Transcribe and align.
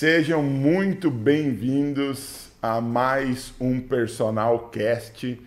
Sejam 0.00 0.42
muito 0.42 1.10
bem-vindos 1.10 2.50
a 2.62 2.80
mais 2.80 3.52
um 3.60 3.78
Personal 3.78 4.70
Cast, 4.70 5.38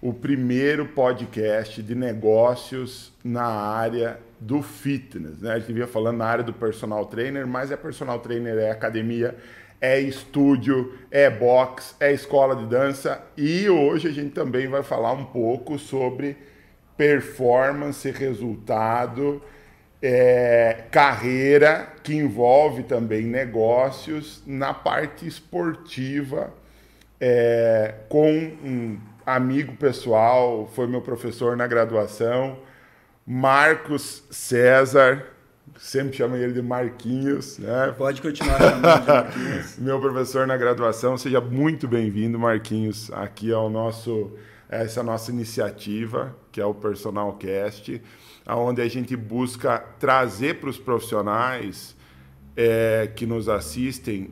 o 0.00 0.14
primeiro 0.14 0.86
podcast 0.86 1.82
de 1.82 1.92
negócios 1.92 3.12
na 3.24 3.42
área 3.42 4.20
do 4.38 4.62
fitness. 4.62 5.40
Né? 5.40 5.54
A 5.54 5.58
gente 5.58 5.72
vinha 5.72 5.88
falando 5.88 6.18
na 6.18 6.24
área 6.24 6.44
do 6.44 6.52
personal 6.52 7.04
trainer, 7.06 7.48
mas 7.48 7.72
é 7.72 7.76
personal 7.76 8.20
trainer, 8.20 8.56
é 8.56 8.70
academia, 8.70 9.34
é 9.80 9.98
estúdio, 9.98 10.96
é 11.10 11.28
box, 11.28 11.96
é 11.98 12.12
escola 12.12 12.54
de 12.54 12.66
dança 12.66 13.20
e 13.36 13.68
hoje 13.68 14.06
a 14.06 14.12
gente 14.12 14.30
também 14.30 14.68
vai 14.68 14.84
falar 14.84 15.14
um 15.14 15.24
pouco 15.24 15.80
sobre 15.80 16.36
performance, 16.96 18.08
resultado 18.12 19.42
é, 20.08 20.84
carreira 20.88 21.88
que 22.04 22.14
envolve 22.14 22.84
também 22.84 23.24
negócios 23.24 24.40
na 24.46 24.72
parte 24.72 25.26
esportiva, 25.26 26.54
é, 27.20 27.92
com 28.08 28.30
um 28.30 29.00
amigo 29.26 29.74
pessoal, 29.74 30.70
foi 30.72 30.86
meu 30.86 31.00
professor 31.00 31.56
na 31.56 31.66
graduação, 31.66 32.56
Marcos 33.26 34.22
César, 34.30 35.26
sempre 35.76 36.16
chamo 36.16 36.36
ele 36.36 36.52
de 36.52 36.62
Marquinhos, 36.62 37.58
né? 37.58 37.92
Pode 37.98 38.22
continuar 38.22 38.60
chamando 38.60 39.00
de 39.00 39.10
Marquinhos. 39.10 39.78
meu 39.82 40.00
professor 40.00 40.46
na 40.46 40.56
graduação, 40.56 41.18
seja 41.18 41.40
muito 41.40 41.88
bem-vindo, 41.88 42.38
Marquinhos, 42.38 43.10
aqui 43.10 43.52
ao 43.52 43.68
nosso 43.68 44.30
essa 44.68 45.02
nossa 45.02 45.32
iniciativa, 45.32 46.34
que 46.50 46.60
é 46.60 46.64
o 46.64 46.74
Personal 46.74 47.32
Cast 47.34 48.00
onde 48.46 48.80
a 48.80 48.88
gente 48.88 49.16
busca 49.16 49.78
trazer 49.98 50.60
para 50.60 50.70
os 50.70 50.78
profissionais 50.78 51.96
é, 52.56 53.10
que 53.14 53.26
nos 53.26 53.48
assistem 53.48 54.30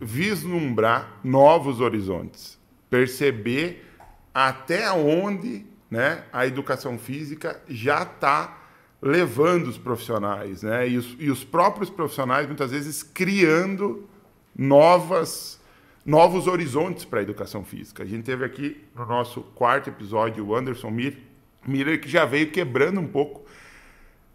vislumbrar 0.00 1.20
novos 1.22 1.80
horizontes, 1.80 2.58
perceber 2.90 3.86
até 4.34 4.90
onde 4.92 5.64
né, 5.90 6.24
a 6.32 6.46
educação 6.46 6.98
física 6.98 7.60
já 7.68 8.02
está 8.02 8.58
levando 9.00 9.66
os 9.66 9.76
profissionais, 9.76 10.62
né? 10.62 10.88
E 10.88 10.96
os, 10.96 11.16
e 11.18 11.28
os, 11.28 11.42
próprios 11.42 11.90
profissionais 11.90 12.46
muitas 12.46 12.70
vezes 12.70 13.02
criando 13.02 14.08
novas, 14.56 15.60
novos 16.06 16.46
horizontes 16.46 17.04
para 17.04 17.18
a 17.18 17.22
educação 17.22 17.64
física. 17.64 18.04
A 18.04 18.06
gente 18.06 18.22
teve 18.22 18.44
aqui 18.44 18.80
no 18.94 19.04
nosso 19.04 19.40
quarto 19.56 19.90
episódio 19.90 20.46
o 20.46 20.54
Anderson 20.54 20.90
Mir, 20.90 21.18
Miller 21.66 22.00
que 22.00 22.08
já 22.08 22.24
veio 22.24 22.50
quebrando 22.50 23.00
um 23.00 23.06
pouco 23.06 23.44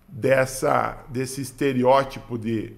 dessa 0.08 1.04
desse 1.10 1.42
estereótipo 1.42 2.38
de 2.38 2.74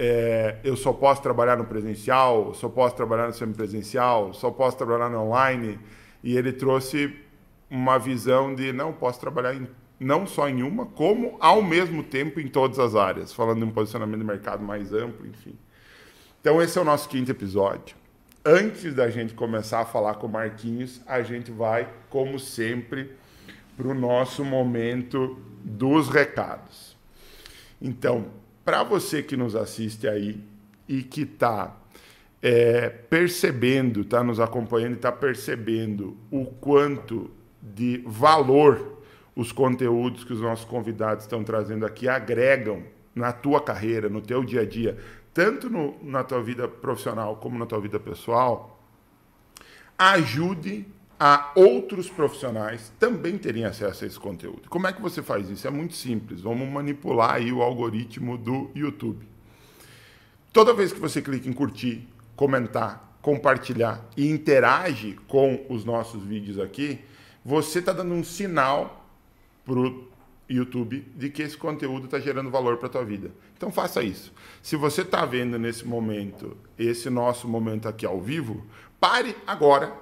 é, 0.00 0.58
eu 0.62 0.76
só 0.76 0.92
posso 0.92 1.20
trabalhar 1.20 1.56
no 1.56 1.64
presencial, 1.64 2.54
só 2.54 2.68
posso 2.68 2.94
trabalhar 2.94 3.26
no 3.26 3.32
semipresencial, 3.32 4.32
só 4.32 4.48
posso 4.48 4.76
trabalhar 4.76 5.10
no 5.10 5.18
online. 5.22 5.76
E 6.22 6.36
ele 6.36 6.52
trouxe 6.52 7.16
uma 7.68 7.98
visão 7.98 8.54
de 8.54 8.72
não 8.72 8.92
posso 8.92 9.18
trabalhar 9.18 9.54
em, 9.54 9.66
não 9.98 10.24
só 10.24 10.48
em 10.48 10.62
uma, 10.62 10.86
como 10.86 11.36
ao 11.40 11.60
mesmo 11.60 12.04
tempo 12.04 12.38
em 12.38 12.46
todas 12.46 12.78
as 12.78 12.94
áreas, 12.94 13.32
falando 13.32 13.58
de 13.58 13.64
um 13.64 13.72
posicionamento 13.72 14.20
de 14.20 14.26
mercado 14.26 14.62
mais 14.62 14.92
amplo, 14.92 15.26
enfim. 15.26 15.58
Então 16.40 16.62
esse 16.62 16.78
é 16.78 16.80
o 16.80 16.84
nosso 16.84 17.08
quinto 17.08 17.32
episódio. 17.32 17.96
Antes 18.44 18.94
da 18.94 19.10
gente 19.10 19.34
começar 19.34 19.80
a 19.80 19.84
falar 19.84 20.14
com 20.14 20.28
o 20.28 20.30
Marquinhos, 20.30 21.00
a 21.08 21.22
gente 21.22 21.50
vai, 21.50 21.88
como 22.08 22.38
sempre, 22.38 23.10
para 23.78 23.86
o 23.86 23.94
nosso 23.94 24.44
momento 24.44 25.38
dos 25.62 26.08
recados. 26.08 26.96
Então, 27.80 28.26
para 28.64 28.82
você 28.82 29.22
que 29.22 29.36
nos 29.36 29.54
assiste 29.54 30.08
aí 30.08 30.42
e 30.88 31.00
que 31.00 31.22
está 31.22 31.76
é, 32.42 32.88
percebendo, 32.88 34.00
está 34.00 34.24
nos 34.24 34.40
acompanhando 34.40 34.94
e 34.94 34.96
está 34.96 35.12
percebendo 35.12 36.16
o 36.28 36.44
quanto 36.44 37.30
de 37.62 38.02
valor 38.04 38.98
os 39.36 39.52
conteúdos 39.52 40.24
que 40.24 40.32
os 40.32 40.40
nossos 40.40 40.64
convidados 40.64 41.22
estão 41.22 41.44
trazendo 41.44 41.86
aqui 41.86 42.08
agregam 42.08 42.82
na 43.14 43.32
tua 43.32 43.60
carreira, 43.60 44.08
no 44.08 44.20
teu 44.20 44.42
dia 44.42 44.62
a 44.62 44.66
dia, 44.66 44.98
tanto 45.32 45.70
no, 45.70 45.96
na 46.02 46.24
tua 46.24 46.42
vida 46.42 46.66
profissional 46.66 47.36
como 47.36 47.56
na 47.56 47.64
tua 47.64 47.80
vida 47.80 48.00
pessoal, 48.00 48.82
ajude 49.96 50.84
a 51.18 51.50
outros 51.56 52.08
profissionais 52.08 52.92
também 52.98 53.36
terem 53.36 53.64
acesso 53.64 54.04
a 54.04 54.06
esse 54.06 54.18
conteúdo. 54.18 54.68
Como 54.68 54.86
é 54.86 54.92
que 54.92 55.02
você 55.02 55.22
faz 55.22 55.50
isso? 55.50 55.66
É 55.66 55.70
muito 55.70 55.94
simples. 55.94 56.40
Vamos 56.40 56.68
manipular 56.68 57.34
aí 57.34 57.52
o 57.52 57.60
algoritmo 57.60 58.38
do 58.38 58.70
YouTube. 58.74 59.26
Toda 60.52 60.72
vez 60.72 60.92
que 60.92 61.00
você 61.00 61.20
clica 61.20 61.48
em 61.48 61.52
curtir, 61.52 62.08
comentar, 62.36 63.18
compartilhar 63.20 64.04
e 64.16 64.28
interage 64.28 65.18
com 65.26 65.66
os 65.68 65.84
nossos 65.84 66.22
vídeos 66.22 66.58
aqui, 66.58 67.00
você 67.44 67.80
está 67.80 67.92
dando 67.92 68.14
um 68.14 68.22
sinal 68.22 69.04
para 69.64 69.78
o 69.78 70.08
YouTube 70.48 71.04
de 71.14 71.28
que 71.28 71.42
esse 71.42 71.56
conteúdo 71.56 72.06
está 72.06 72.18
gerando 72.18 72.50
valor 72.50 72.78
para 72.78 72.86
a 72.86 72.90
tua 72.90 73.04
vida. 73.04 73.30
Então 73.56 73.70
faça 73.70 74.02
isso. 74.02 74.32
Se 74.62 74.76
você 74.76 75.02
está 75.02 75.26
vendo 75.26 75.58
nesse 75.58 75.86
momento, 75.86 76.56
esse 76.78 77.10
nosso 77.10 77.48
momento 77.48 77.88
aqui 77.88 78.06
ao 78.06 78.20
vivo, 78.20 78.64
pare 79.00 79.36
agora 79.46 79.92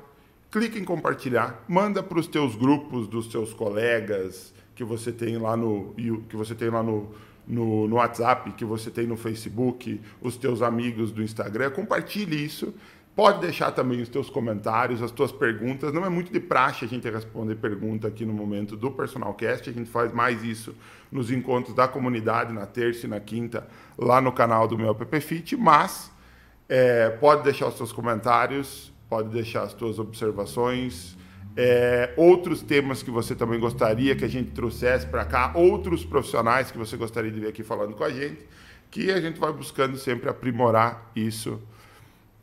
clica 0.50 0.78
em 0.78 0.84
compartilhar, 0.84 1.64
manda 1.68 2.02
para 2.02 2.18
os 2.18 2.26
teus 2.26 2.54
grupos 2.54 3.06
dos 3.08 3.26
teus 3.26 3.52
colegas 3.52 4.54
que 4.74 4.84
você 4.84 5.10
tem 5.10 5.38
lá 5.38 5.56
no 5.56 5.94
que 6.28 6.36
você 6.36 6.54
tem 6.54 6.68
lá 6.68 6.82
no, 6.82 7.10
no, 7.46 7.88
no, 7.88 7.96
WhatsApp, 7.96 8.52
que 8.52 8.64
você 8.64 8.90
tem 8.90 9.06
no 9.06 9.16
Facebook, 9.16 10.00
os 10.20 10.36
teus 10.36 10.62
amigos 10.62 11.10
do 11.10 11.22
Instagram, 11.22 11.70
compartilhe 11.70 12.44
isso. 12.44 12.74
Pode 13.14 13.40
deixar 13.40 13.70
também 13.72 14.02
os 14.02 14.10
teus 14.10 14.28
comentários, 14.28 15.02
as 15.02 15.10
tuas 15.10 15.32
perguntas. 15.32 15.90
Não 15.90 16.04
é 16.04 16.08
muito 16.10 16.30
de 16.30 16.38
praxe 16.38 16.84
a 16.84 16.88
gente 16.88 17.08
responder 17.08 17.54
pergunta 17.54 18.06
aqui 18.06 18.26
no 18.26 18.32
momento 18.34 18.76
do 18.76 18.90
Personal 18.90 19.32
Cast. 19.32 19.70
A 19.70 19.72
gente 19.72 19.88
faz 19.88 20.12
mais 20.12 20.44
isso 20.44 20.74
nos 21.10 21.30
encontros 21.30 21.74
da 21.74 21.88
comunidade, 21.88 22.52
na 22.52 22.66
terça 22.66 23.06
e 23.06 23.08
na 23.08 23.18
quinta, 23.18 23.66
lá 23.96 24.20
no 24.20 24.30
canal 24.30 24.68
do 24.68 24.76
meu 24.76 24.90
app 24.90 25.20
Fit. 25.22 25.56
Mas 25.56 26.12
é, 26.68 27.08
pode 27.08 27.42
deixar 27.42 27.68
os 27.68 27.78
seus 27.78 27.90
comentários 27.90 28.92
pode 29.08 29.28
deixar 29.30 29.62
as 29.62 29.72
suas 29.72 29.98
observações. 29.98 31.16
É, 31.56 32.12
outros 32.16 32.60
temas 32.60 33.02
que 33.02 33.10
você 33.10 33.34
também 33.34 33.58
gostaria 33.58 34.14
que 34.14 34.24
a 34.24 34.28
gente 34.28 34.50
trouxesse 34.50 35.06
para 35.06 35.24
cá, 35.24 35.52
outros 35.54 36.04
profissionais 36.04 36.70
que 36.70 36.76
você 36.76 36.96
gostaria 36.96 37.30
de 37.30 37.40
ver 37.40 37.48
aqui 37.48 37.62
falando 37.62 37.94
com 37.94 38.04
a 38.04 38.10
gente, 38.10 38.46
que 38.90 39.10
a 39.10 39.20
gente 39.20 39.40
vai 39.40 39.52
buscando 39.52 39.96
sempre 39.96 40.28
aprimorar 40.28 41.10
isso 41.16 41.60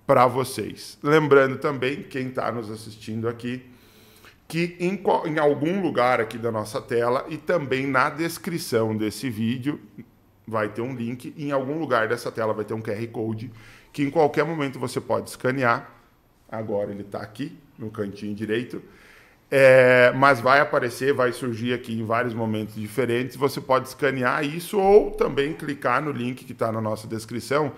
para 0.07 0.25
vocês. 0.25 0.97
Lembrando 1.03 1.57
também, 1.57 2.01
quem 2.01 2.29
está 2.29 2.51
nos 2.51 2.71
assistindo 2.71 3.27
aqui, 3.27 3.63
que 4.47 4.75
em, 4.79 5.01
em 5.25 5.39
algum 5.39 5.81
lugar 5.81 6.19
aqui 6.19 6.37
da 6.37 6.51
nossa 6.51 6.81
tela 6.81 7.25
e 7.29 7.37
também 7.37 7.85
na 7.87 8.09
descrição 8.09 8.95
desse 8.95 9.29
vídeo 9.29 9.79
vai 10.45 10.69
ter 10.69 10.81
um 10.81 10.93
link, 10.93 11.33
em 11.37 11.51
algum 11.51 11.79
lugar 11.79 12.07
dessa 12.07 12.31
tela 12.31 12.53
vai 12.53 12.65
ter 12.65 12.73
um 12.73 12.81
QR 12.81 13.07
Code 13.07 13.51
que 13.93 14.03
em 14.03 14.09
qualquer 14.09 14.43
momento 14.43 14.79
você 14.79 14.99
pode 14.99 15.29
escanear 15.29 15.89
Agora 16.53 16.91
ele 16.91 17.01
está 17.01 17.19
aqui 17.19 17.51
no 17.79 17.89
cantinho 17.89 18.35
direito. 18.35 18.79
É, 19.49 20.11
mas 20.15 20.39
vai 20.39 20.59
aparecer, 20.59 21.13
vai 21.13 21.31
surgir 21.31 21.73
aqui 21.73 21.99
em 21.99 22.05
vários 22.05 22.33
momentos 22.33 22.75
diferentes. 22.75 23.35
Você 23.35 23.59
pode 23.59 23.87
escanear 23.87 24.45
isso 24.45 24.79
ou 24.79 25.09
também 25.11 25.53
clicar 25.53 26.01
no 26.01 26.11
link 26.11 26.45
que 26.45 26.51
está 26.51 26.71
na 26.71 26.79
nossa 26.79 27.07
descrição, 27.07 27.71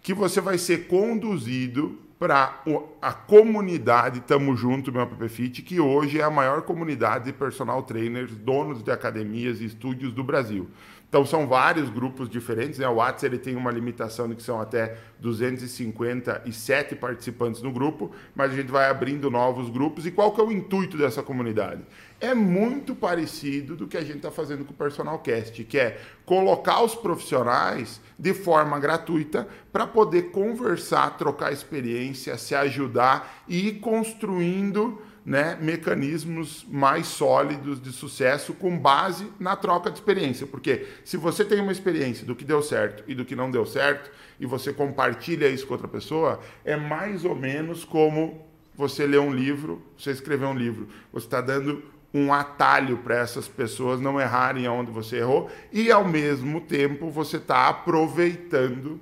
que 0.00 0.14
você 0.14 0.40
vai 0.40 0.58
ser 0.58 0.86
conduzido 0.86 1.98
para 2.20 2.62
a 3.00 3.12
comunidade 3.12 4.20
Tamo 4.20 4.54
Junto, 4.54 4.92
meu 4.92 5.02
app 5.02 5.28
Fit, 5.28 5.62
que 5.62 5.80
hoje 5.80 6.20
é 6.20 6.22
a 6.22 6.30
maior 6.30 6.62
comunidade 6.62 7.24
de 7.24 7.32
personal 7.32 7.82
trainers, 7.82 8.36
donos 8.36 8.82
de 8.82 8.90
academias 8.92 9.60
e 9.60 9.64
estúdios 9.64 10.12
do 10.12 10.22
Brasil. 10.22 10.68
Então 11.10 11.26
são 11.26 11.44
vários 11.44 11.90
grupos 11.90 12.30
diferentes, 12.30 12.78
né? 12.78 12.88
O 12.88 12.94
WhatsApp 12.94 13.26
ele 13.26 13.38
tem 13.42 13.56
uma 13.56 13.72
limitação 13.72 14.28
de 14.28 14.36
que 14.36 14.42
são 14.44 14.60
até 14.60 14.96
257 15.18 16.94
participantes 16.94 17.60
no 17.60 17.72
grupo, 17.72 18.12
mas 18.32 18.52
a 18.52 18.54
gente 18.54 18.70
vai 18.70 18.88
abrindo 18.88 19.28
novos 19.28 19.68
grupos. 19.68 20.06
E 20.06 20.12
qual 20.12 20.30
que 20.30 20.40
é 20.40 20.44
o 20.44 20.52
intuito 20.52 20.96
dessa 20.96 21.20
comunidade? 21.20 21.82
É 22.20 22.32
muito 22.32 22.94
parecido 22.94 23.74
do 23.74 23.88
que 23.88 23.96
a 23.96 24.02
gente 24.02 24.18
está 24.18 24.30
fazendo 24.30 24.64
com 24.64 24.72
o 24.72 24.76
Personal 24.76 25.18
Cast, 25.18 25.64
que 25.64 25.80
é 25.80 26.00
colocar 26.24 26.80
os 26.80 26.94
profissionais 26.94 28.00
de 28.16 28.32
forma 28.32 28.78
gratuita 28.78 29.48
para 29.72 29.88
poder 29.88 30.30
conversar, 30.30 31.16
trocar 31.18 31.52
experiência, 31.52 32.38
se 32.38 32.54
ajudar 32.54 33.42
e 33.48 33.66
ir 33.66 33.80
construindo 33.80 35.02
né, 35.30 35.56
mecanismos 35.60 36.66
mais 36.68 37.06
sólidos 37.06 37.80
de 37.80 37.92
sucesso 37.92 38.52
com 38.52 38.76
base 38.76 39.28
na 39.38 39.54
troca 39.54 39.88
de 39.88 39.96
experiência. 39.96 40.44
Porque 40.44 40.88
se 41.04 41.16
você 41.16 41.44
tem 41.44 41.60
uma 41.60 41.70
experiência 41.70 42.26
do 42.26 42.34
que 42.34 42.44
deu 42.44 42.60
certo 42.60 43.04
e 43.06 43.14
do 43.14 43.24
que 43.24 43.36
não 43.36 43.48
deu 43.48 43.64
certo, 43.64 44.10
e 44.40 44.44
você 44.44 44.72
compartilha 44.72 45.48
isso 45.48 45.68
com 45.68 45.74
outra 45.74 45.86
pessoa, 45.86 46.40
é 46.64 46.74
mais 46.74 47.24
ou 47.24 47.36
menos 47.36 47.84
como 47.84 48.44
você 48.74 49.06
ler 49.06 49.20
um 49.20 49.32
livro, 49.32 49.80
você 49.96 50.10
escrever 50.10 50.46
um 50.46 50.58
livro. 50.58 50.88
Você 51.12 51.26
está 51.26 51.40
dando 51.40 51.80
um 52.12 52.34
atalho 52.34 52.98
para 52.98 53.14
essas 53.14 53.46
pessoas 53.46 54.00
não 54.00 54.20
errarem 54.20 54.66
onde 54.66 54.90
você 54.90 55.18
errou 55.18 55.48
e, 55.72 55.92
ao 55.92 56.04
mesmo 56.04 56.60
tempo, 56.60 57.08
você 57.08 57.36
está 57.36 57.68
aproveitando 57.68 58.98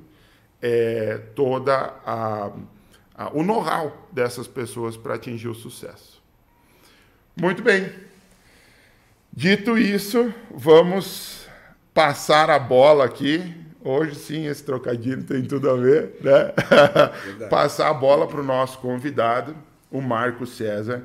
é, 0.60 1.22
toda 1.34 1.94
a, 2.04 2.50
o 3.32 3.42
know-how 3.42 4.06
dessas 4.12 4.46
pessoas 4.46 4.94
para 4.94 5.14
atingir 5.14 5.48
o 5.48 5.54
sucesso. 5.54 6.17
Muito 7.40 7.62
bem. 7.62 7.88
Dito 9.32 9.78
isso, 9.78 10.34
vamos 10.50 11.46
passar 11.94 12.50
a 12.50 12.58
bola 12.58 13.04
aqui. 13.04 13.54
Hoje 13.80 14.16
sim, 14.16 14.46
esse 14.46 14.64
trocadilho 14.64 15.22
tem 15.22 15.44
tudo 15.44 15.70
a 15.70 15.76
ver, 15.76 16.16
né? 16.20 16.52
passar 17.48 17.90
a 17.90 17.94
bola 17.94 18.26
para 18.26 18.40
o 18.40 18.44
nosso 18.44 18.78
convidado, 18.78 19.54
o 19.88 20.00
Marco 20.00 20.44
César, 20.46 21.04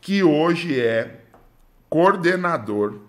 que 0.00 0.22
hoje 0.22 0.78
é 0.78 1.22
coordenador 1.90 3.00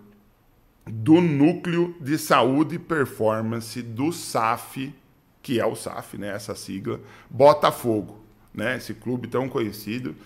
do 0.84 1.20
Núcleo 1.20 1.94
de 2.00 2.18
Saúde 2.18 2.74
e 2.74 2.78
Performance 2.80 3.80
do 3.80 4.12
SAF, 4.12 4.92
que 5.40 5.60
é 5.60 5.64
o 5.64 5.76
SAF, 5.76 6.18
né, 6.18 6.34
essa 6.34 6.56
sigla, 6.56 7.00
Botafogo, 7.30 8.20
né, 8.52 8.76
esse 8.78 8.94
clube 8.94 9.28
tão 9.28 9.48
conhecido, 9.48 10.16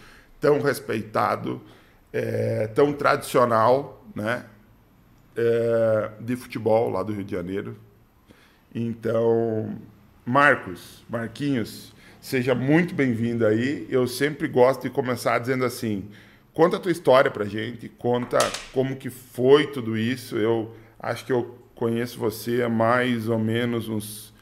tão 0.40 0.62
respeitado, 0.62 1.60
é, 2.12 2.66
tão 2.68 2.92
tradicional, 2.92 4.04
né, 4.14 4.44
é, 5.36 6.10
de 6.20 6.36
futebol 6.36 6.90
lá 6.90 7.02
do 7.02 7.12
Rio 7.12 7.24
de 7.24 7.32
Janeiro. 7.32 7.76
Então, 8.74 9.78
Marcos, 10.24 11.04
Marquinhos, 11.08 11.94
seja 12.20 12.54
muito 12.54 12.94
bem-vindo 12.94 13.46
aí. 13.46 13.86
Eu 13.88 14.06
sempre 14.06 14.46
gosto 14.48 14.82
de 14.82 14.90
começar 14.90 15.38
dizendo 15.38 15.64
assim: 15.64 16.08
conta 16.52 16.76
a 16.76 16.80
tua 16.80 16.92
história 16.92 17.30
pra 17.30 17.44
gente, 17.44 17.88
conta 17.88 18.38
como 18.72 18.96
que 18.96 19.10
foi 19.10 19.68
tudo 19.68 19.96
isso. 19.96 20.36
Eu 20.36 20.74
acho 20.98 21.24
que 21.24 21.32
eu 21.32 21.58
conheço 21.74 22.18
você 22.18 22.62
há 22.62 22.68
mais 22.68 23.28
ou 23.28 23.38
menos 23.38 23.88
uns 23.88 24.34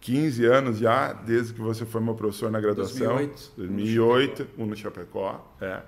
15 0.00 0.44
anos 0.46 0.78
já, 0.78 1.12
desde 1.12 1.52
que 1.52 1.60
você 1.60 1.84
foi 1.84 2.00
meu 2.00 2.14
professor 2.14 2.50
na 2.50 2.60
graduação. 2.60 3.16
2008. 3.16 3.52
2008, 3.56 4.48
um 4.58 4.66
no 4.66 4.76
Chapecó. 4.76 5.54
É. 5.60 5.80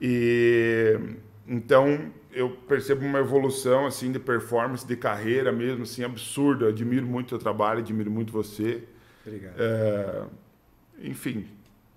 E 0.00 0.98
então 1.46 2.12
eu 2.32 2.50
percebo 2.50 3.04
uma 3.04 3.18
evolução 3.18 3.86
assim 3.86 4.12
de 4.12 4.18
performance, 4.18 4.86
de 4.86 4.96
carreira 4.96 5.50
mesmo, 5.50 5.82
assim 5.82 6.04
absurda. 6.04 6.68
Admiro 6.68 7.06
muito 7.06 7.34
o 7.34 7.38
trabalho, 7.38 7.80
admiro 7.80 8.10
muito 8.10 8.32
você. 8.32 8.84
Obrigado. 9.26 9.54
É, 9.58 10.22
enfim, 11.02 11.46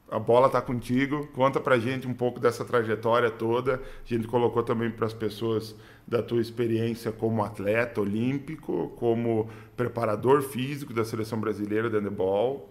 a 0.10 0.20
bola 0.20 0.48
está 0.48 0.62
contigo. 0.62 1.28
Conta 1.28 1.60
para 1.60 1.80
gente 1.80 2.08
um 2.08 2.14
pouco 2.14 2.40
dessa 2.40 2.66
trajetória 2.66 3.32
toda. 3.32 3.76
A 3.76 3.80
gente 4.06 4.28
colocou 4.28 4.64
também 4.64 4.92
para 4.92 5.06
as 5.06 5.14
pessoas 5.14 5.76
da 6.08 6.22
tua 6.22 6.42
experiência 6.42 7.12
como 7.12 7.44
atleta 7.44 8.02
olímpico, 8.02 8.90
como 8.98 9.50
preparador 9.78 10.42
físico 10.42 10.94
da 10.94 11.06
seleção 11.06 11.40
brasileira 11.40 11.90
de 11.90 11.98
handebol, 11.98 12.70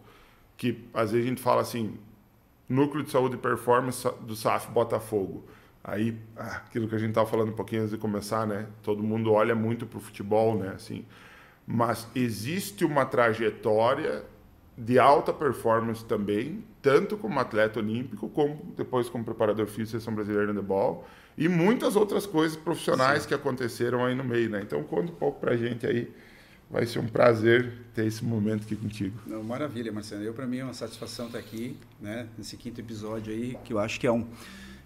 que 0.56 0.84
às 0.92 1.12
vezes 1.12 1.26
a 1.26 1.28
gente 1.30 1.40
fala 1.40 1.62
assim, 1.62 1.94
núcleo 2.70 3.02
de 3.02 3.10
saúde 3.10 3.34
e 3.34 3.38
performance 3.38 4.08
do 4.20 4.36
SAF 4.36 4.70
Botafogo. 4.70 5.44
Aí, 5.82 6.16
ah, 6.36 6.62
aquilo 6.66 6.86
que 6.88 6.94
a 6.94 6.98
gente 6.98 7.10
estava 7.10 7.28
falando 7.28 7.48
um 7.48 7.54
pouquinho 7.54 7.82
antes 7.82 7.92
de 7.92 7.98
começar, 7.98 8.46
né? 8.46 8.66
Todo 8.82 9.02
mundo 9.02 9.32
olha 9.32 9.54
muito 9.54 9.86
para 9.86 9.98
o 9.98 10.00
futebol, 10.00 10.56
né? 10.56 10.72
Assim, 10.76 11.04
mas 11.66 12.06
existe 12.14 12.84
uma 12.84 13.04
trajetória 13.04 14.24
de 14.78 14.98
alta 14.98 15.32
performance 15.32 16.04
também, 16.04 16.64
tanto 16.80 17.16
como 17.16 17.38
atleta 17.40 17.80
olímpico, 17.80 18.28
como 18.28 18.72
depois 18.76 19.08
como 19.08 19.24
preparador 19.24 19.66
físico 19.66 19.84
da 19.84 19.90
seleção 19.90 20.14
brasileira 20.14 20.46
de 20.46 20.52
handebol, 20.52 21.06
e 21.36 21.48
muitas 21.48 21.96
outras 21.96 22.24
coisas 22.24 22.56
profissionais 22.56 23.22
Sim. 23.22 23.28
que 23.28 23.34
aconteceram 23.34 24.04
aí 24.04 24.14
no 24.14 24.24
meio, 24.24 24.48
né? 24.48 24.60
Então 24.62 24.82
conta 24.84 25.10
um 25.10 25.16
pouco 25.16 25.40
para 25.40 25.52
a 25.52 25.56
gente 25.56 25.86
aí. 25.86 26.12
Vai 26.70 26.86
ser 26.86 27.00
um 27.00 27.08
prazer 27.08 27.72
ter 27.94 28.06
esse 28.06 28.24
momento 28.24 28.62
aqui 28.62 28.76
contigo. 28.76 29.20
Não, 29.26 29.42
maravilha, 29.42 29.90
Marcelo. 29.90 30.22
Eu 30.22 30.32
para 30.32 30.46
mim 30.46 30.58
é 30.58 30.64
uma 30.64 30.72
satisfação 30.72 31.26
estar 31.26 31.38
aqui, 31.38 31.76
né? 32.00 32.28
Nesse 32.38 32.56
quinto 32.56 32.80
episódio 32.80 33.32
aí, 33.32 33.58
que 33.64 33.72
eu 33.72 33.78
acho 33.80 33.98
que 33.98 34.06
é 34.06 34.12
um 34.12 34.24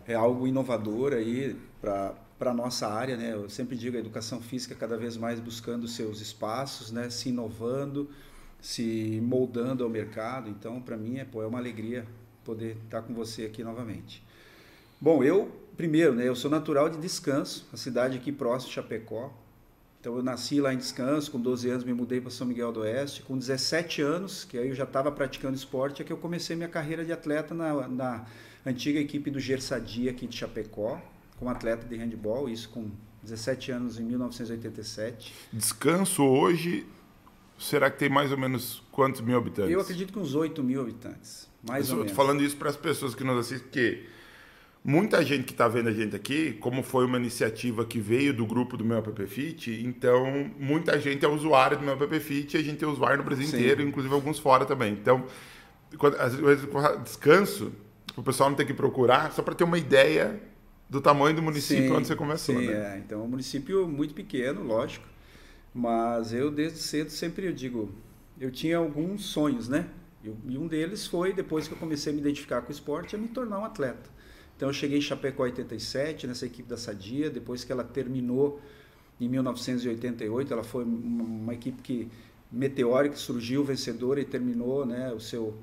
é 0.07 0.15
algo 0.15 0.47
inovador 0.47 1.13
aí 1.13 1.57
para 1.81 2.15
para 2.39 2.53
nossa 2.53 2.89
área, 2.89 3.17
né? 3.17 3.33
Eu 3.33 3.49
sempre 3.49 3.77
digo 3.77 3.97
a 3.97 4.01
educação 4.01 4.41
física 4.41 4.75
cada 4.75 4.97
vez 4.97 5.17
mais 5.17 5.39
buscando 5.39 5.87
seus 5.87 6.21
espaços, 6.21 6.91
né? 6.91 7.09
Se 7.11 7.29
inovando, 7.29 8.11
se 8.61 9.21
moldando 9.23 9.85
ao 9.85 9.91
mercado. 9.91 10.51
Então, 10.51 10.81
para 10.81 10.97
mim 10.97 11.19
é, 11.19 11.25
pô, 11.25 11.43
é 11.43 11.47
uma 11.47 11.59
alegria 11.59 12.07
poder 12.45 12.77
estar 12.85 13.03
com 13.03 13.15
você 13.15 13.45
aqui 13.45 13.63
novamente. 13.63 14.23
Bom, 15.01 15.23
eu 15.23 15.51
primeiro, 15.77 16.15
né? 16.15 16.27
Eu 16.27 16.35
sou 16.35 16.51
natural 16.51 16.89
de 16.89 16.99
Descanso, 16.99 17.69
a 17.73 17.77
cidade 17.77 18.17
aqui 18.17 18.33
próxima 18.33 18.69
de 18.69 18.75
Chapecó. 18.75 19.33
Então 20.05 20.19
eu 20.19 20.23
nasci 20.23 20.61
lá 20.61 20.75
em 20.75 20.77
Descanso, 20.77 21.31
com 21.31 21.41
12 21.41 21.71
anos 21.71 21.83
me 21.83 21.95
mudei 21.95 22.21
para 22.21 22.31
São 22.31 22.47
Miguel 22.47 22.71
do 22.71 22.81
Oeste, 22.81 23.23
com 23.23 23.39
17 23.39 24.03
anos, 24.03 24.45
que 24.45 24.59
aí 24.59 24.69
eu 24.69 24.75
já 24.75 24.85
estava 24.85 25.11
praticando 25.11 25.57
esporte, 25.57 26.03
é 26.03 26.05
que 26.05 26.13
eu 26.13 26.19
comecei 26.19 26.55
minha 26.55 26.69
carreira 26.69 27.03
de 27.03 27.11
atleta 27.11 27.55
na, 27.55 27.89
na 27.89 28.27
antiga 28.67 29.01
equipe 29.01 29.31
do 29.31 29.41
Gersadia 29.41 30.11
aqui 30.11 30.27
de 30.27 30.37
Chapecó, 30.37 31.01
como 31.39 31.51
atleta 31.51 31.89
de 31.89 31.97
handball, 31.97 32.51
isso 32.51 32.69
com 32.69 32.91
17 33.23 33.73
anos 33.73 33.99
em 33.99 34.05
1987. 34.05 35.33
Descanso 35.51 36.23
hoje, 36.23 36.87
será 37.59 37.91
que 37.91 37.99
tem 37.99 38.11
mais 38.11 38.31
ou 38.31 38.37
menos 38.37 38.83
quantos 38.93 39.23
mil 39.23 39.39
habitantes? 39.39 39.73
Eu 39.73 39.81
acredito 39.81 40.13
que 40.13 40.19
uns 40.19 40.35
8 40.35 40.63
mil 40.63 40.83
habitantes, 40.83 41.49
mais 41.67 41.89
eu 41.89 41.93
ou 41.93 42.01
menos. 42.01 42.13
Estou 42.13 42.27
falando 42.27 42.43
isso 42.43 42.59
para 42.59 42.69
as 42.69 42.77
pessoas 42.77 43.15
que 43.15 43.25
nos 43.25 43.39
assistem, 43.39 43.69
porque 43.71 44.05
muita 44.85 45.25
gente 45.25 45.45
que 45.45 45.53
está 45.53 45.67
vendo 45.67 45.89
a 45.89 45.93
gente 45.93 46.15
aqui, 46.15 46.53
como 46.61 46.83
foi 46.83 47.07
uma 47.07 47.17
iniciativa 47.17 47.87
que 47.87 47.99
veio 47.99 48.35
do 48.35 48.45
grupo 48.45 48.77
do 48.77 48.85
meu 48.85 48.99
app 48.99 49.27
Fit, 49.27 49.71
então 49.83 50.51
muita 50.61 51.01
gente 51.01 51.25
é 51.25 51.29
usuário 51.29 51.79
do 51.79 51.83
meu 51.83 51.95
app 51.95 52.21
Fit 52.21 52.55
e 52.55 52.61
a 52.61 52.63
gente 52.63 52.85
é 52.85 52.87
usuário 52.87 53.17
no 53.17 53.25
Brasil 53.25 53.47
Sim. 53.47 53.57
inteiro, 53.57 53.83
inclusive 53.83 54.15
alguns 54.15 54.39
fora 54.39 54.67
também. 54.67 54.93
Então, 54.93 55.25
quando, 55.97 56.21
às 56.21 56.35
vezes, 56.35 56.69
descanso, 57.03 57.73
o 58.15 58.23
pessoal 58.23 58.51
não 58.51 58.57
tem 58.57 58.67
que 58.67 58.75
procurar, 58.75 59.33
só 59.33 59.43
para 59.43 59.55
ter 59.55 59.65
uma 59.65 59.79
ideia 59.79 60.39
do 60.89 61.01
tamanho 61.01 61.35
do 61.35 61.43
município 61.43 61.89
sim, 61.89 61.93
onde 61.93 62.07
você 62.07 62.15
começou. 62.15 62.55
Sim, 62.55 62.67
né? 62.67 62.97
é. 62.97 62.99
Então, 62.99 63.21
é 63.21 63.25
um 63.25 63.29
município 63.29 63.89
muito 63.89 64.13
pequeno, 64.13 64.63
lógico, 64.63 65.07
mas 65.73 66.35
eu 66.35 66.51
desde 66.51 66.79
cedo 66.79 67.09
sempre 67.09 67.47
eu 67.47 67.53
digo, 67.53 67.91
eu 68.39 68.51
tinha 68.51 68.77
alguns 68.77 69.25
sonhos, 69.25 69.67
né? 69.67 69.87
Eu, 70.23 70.37
e 70.47 70.59
um 70.59 70.67
deles 70.67 71.07
foi, 71.07 71.33
depois 71.33 71.67
que 71.67 71.73
eu 71.73 71.79
comecei 71.79 72.13
a 72.13 72.15
me 72.15 72.21
identificar 72.21 72.61
com 72.61 72.69
o 72.69 72.73
esporte, 72.73 73.17
a 73.17 73.19
me 73.19 73.29
tornar 73.29 73.59
um 73.59 73.65
atleta. 73.65 74.14
Então, 74.57 74.69
eu 74.69 74.73
cheguei 74.73 74.99
em 74.99 75.03
Chapecó 75.03 75.45
87, 75.45 76.27
nessa 76.27 76.47
equipe 76.47 76.69
da 76.69 76.77
Sadia, 76.77 77.29
depois 77.29 77.65
que 77.65 77.73
ela 77.73 77.85
terminou 77.85 78.61
em 79.21 79.29
1988, 79.29 80.53
ela 80.53 80.65
foi 80.65 80.85
uma, 80.85 81.55
equipe 81.55 81.81
que 81.83 82.09
meteórica, 82.51 83.17
surgiu 83.17 83.65
vencedora 83.65 84.21
e 84.21 84.25
terminou 84.25 84.85
né, 84.85 85.13
o 85.13 85.21
seu 85.21 85.55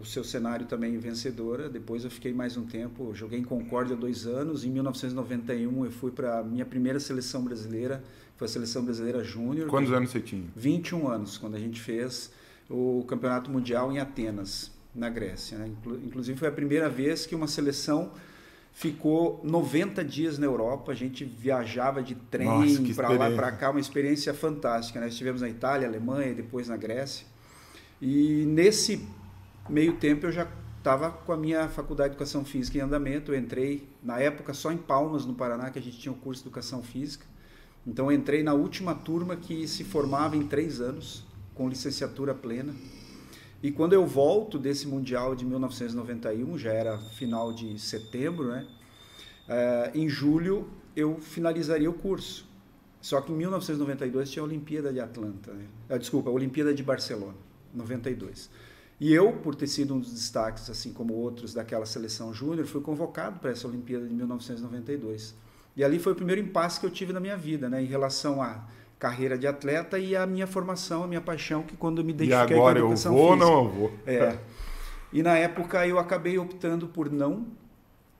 o 0.00 0.04
seu 0.04 0.24
cenário 0.24 0.66
também 0.66 0.96
vencedora. 0.96 1.68
Depois 1.68 2.04
eu 2.04 2.10
fiquei 2.10 2.32
mais 2.32 2.56
um 2.56 2.64
tempo, 2.64 3.14
joguei 3.14 3.38
em 3.38 3.44
Concórdia 3.44 3.94
dois 3.94 4.26
anos. 4.26 4.64
Em 4.64 4.70
1991 4.70 5.84
eu 5.84 5.90
fui 5.90 6.10
para 6.10 6.38
a 6.38 6.42
minha 6.42 6.64
primeira 6.64 6.98
seleção 6.98 7.44
brasileira, 7.44 8.02
foi 8.36 8.46
a 8.46 8.48
seleção 8.48 8.84
brasileira 8.84 9.22
júnior. 9.22 9.68
Quantos 9.68 9.92
anos 9.92 10.10
você 10.10 10.20
tinha? 10.20 10.44
21 10.56 11.08
anos, 11.08 11.38
quando 11.38 11.56
a 11.56 11.58
gente 11.58 11.80
fez 11.80 12.30
o 12.68 13.04
campeonato 13.06 13.50
mundial 13.50 13.92
em 13.92 13.98
Atenas, 13.98 14.70
na 14.96 15.10
Grécia. 15.10 15.58
Né? 15.58 15.70
Inclusive 16.04 16.38
foi 16.38 16.48
a 16.48 16.52
primeira 16.52 16.88
vez 16.88 17.26
que 17.26 17.34
uma 17.34 17.46
seleção 17.46 18.12
ficou 18.72 19.40
90 19.42 20.04
dias 20.04 20.38
na 20.38 20.46
Europa, 20.46 20.92
a 20.92 20.94
gente 20.94 21.24
viajava 21.24 22.02
de 22.02 22.14
trem 22.14 22.48
para 22.94 23.08
lá 23.08 23.30
para 23.30 23.52
cá, 23.52 23.70
uma 23.70 23.80
experiência 23.80 24.34
fantástica. 24.34 25.00
Né? 25.00 25.08
Estivemos 25.08 25.40
na 25.40 25.48
Itália, 25.48 25.88
Alemanha, 25.88 26.34
depois 26.34 26.68
na 26.68 26.76
Grécia. 26.76 27.26
E 28.00 28.44
nesse 28.46 29.06
meio 29.68 29.94
tempo 29.94 30.26
eu 30.26 30.32
já 30.32 30.46
estava 30.78 31.10
com 31.10 31.32
a 31.32 31.36
minha 31.36 31.68
faculdade 31.68 32.10
de 32.10 32.14
educação 32.14 32.44
física 32.44 32.78
em 32.78 32.80
andamento. 32.80 33.32
Eu 33.32 33.38
entrei 33.38 33.88
na 34.02 34.20
época 34.20 34.52
só 34.52 34.70
em 34.70 34.76
Palmas, 34.76 35.24
no 35.24 35.34
Paraná, 35.34 35.70
que 35.70 35.78
a 35.78 35.82
gente 35.82 35.98
tinha 35.98 36.12
o 36.12 36.16
curso 36.16 36.42
de 36.42 36.48
educação 36.48 36.82
física. 36.82 37.24
Então 37.86 38.10
eu 38.10 38.16
entrei 38.16 38.42
na 38.42 38.52
última 38.52 38.94
turma 38.94 39.36
que 39.36 39.66
se 39.66 39.84
formava 39.84 40.36
em 40.36 40.46
três 40.46 40.80
anos, 40.80 41.24
com 41.54 41.68
licenciatura 41.68 42.34
plena. 42.34 42.74
E 43.62 43.72
quando 43.72 43.92
eu 43.92 44.06
volto 44.06 44.58
desse 44.58 44.86
Mundial 44.86 45.34
de 45.34 45.44
1991, 45.44 46.58
já 46.58 46.72
era 46.72 46.98
final 46.98 47.52
de 47.52 47.78
setembro, 47.78 48.48
né? 48.48 48.66
É, 49.48 49.92
em 49.94 50.08
julho 50.08 50.68
eu 50.94 51.18
finalizaria 51.20 51.88
o 51.90 51.94
curso. 51.94 52.46
Só 53.00 53.20
que 53.20 53.32
em 53.32 53.36
1992 53.36 54.30
tinha 54.30 54.42
a 54.42 54.46
Olimpíada 54.46 54.92
de 54.92 54.98
Atlanta, 54.98 55.52
né? 55.52 55.66
ah, 55.88 55.96
desculpa, 55.96 56.28
a 56.28 56.32
Olimpíada 56.32 56.74
de 56.74 56.82
Barcelona, 56.82 57.36
92. 57.72 58.50
E 58.98 59.12
eu, 59.12 59.32
por 59.34 59.54
ter 59.54 59.66
sido 59.66 59.94
um 59.94 60.00
dos 60.00 60.12
destaques, 60.12 60.68
assim 60.70 60.92
como 60.92 61.14
outros 61.14 61.52
daquela 61.52 61.84
seleção 61.84 62.32
júnior, 62.32 62.66
fui 62.66 62.80
convocado 62.80 63.38
para 63.38 63.50
essa 63.50 63.68
Olimpíada 63.68 64.06
de 64.08 64.14
1992. 64.14 65.34
E 65.76 65.84
ali 65.84 65.98
foi 65.98 66.12
o 66.12 66.16
primeiro 66.16 66.40
impasse 66.40 66.80
que 66.80 66.86
eu 66.86 66.90
tive 66.90 67.12
na 67.12 67.20
minha 67.20 67.36
vida, 67.36 67.68
né, 67.68 67.82
em 67.82 67.86
relação 67.86 68.42
à 68.42 68.66
carreira 68.98 69.36
de 69.36 69.46
atleta 69.46 69.98
e 69.98 70.16
à 70.16 70.26
minha 70.26 70.46
formação, 70.46 71.04
a 71.04 71.06
minha 71.06 71.20
paixão, 71.20 71.62
que 71.62 71.76
quando 71.76 72.00
eu 72.00 72.04
me 72.04 72.12
identifiquei 72.12 72.56
e 72.56 72.58
agora 72.58 72.80
com 72.80 72.86
a 72.86 72.90
educação 72.90 73.12
eu 73.12 73.18
vou 73.18 73.32
física, 73.32 73.50
não 73.50 73.64
eu 73.64 73.70
vou. 73.70 73.92
É. 74.06 74.38
E 75.12 75.22
na 75.22 75.36
época 75.36 75.86
eu 75.86 75.98
acabei 75.98 76.38
optando 76.38 76.88
por 76.88 77.10
não 77.10 77.46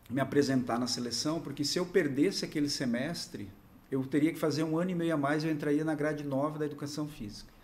me 0.08 0.20
apresentar 0.20 0.78
na 0.78 0.86
seleção, 0.86 1.40
porque 1.40 1.64
se 1.64 1.78
eu 1.78 1.86
perdesse 1.86 2.44
aquele 2.44 2.68
semestre, 2.68 3.48
eu 3.90 4.04
teria 4.04 4.32
que 4.32 4.38
fazer 4.38 4.62
um 4.62 4.78
ano 4.78 4.90
e 4.90 4.94
meio 4.94 5.14
a 5.14 5.16
mais, 5.16 5.44
eu 5.44 5.50
entraria 5.50 5.84
na 5.84 5.94
grade 5.94 6.24
nova 6.24 6.58
da 6.58 6.66
educação 6.66 7.08
física. 7.08 7.55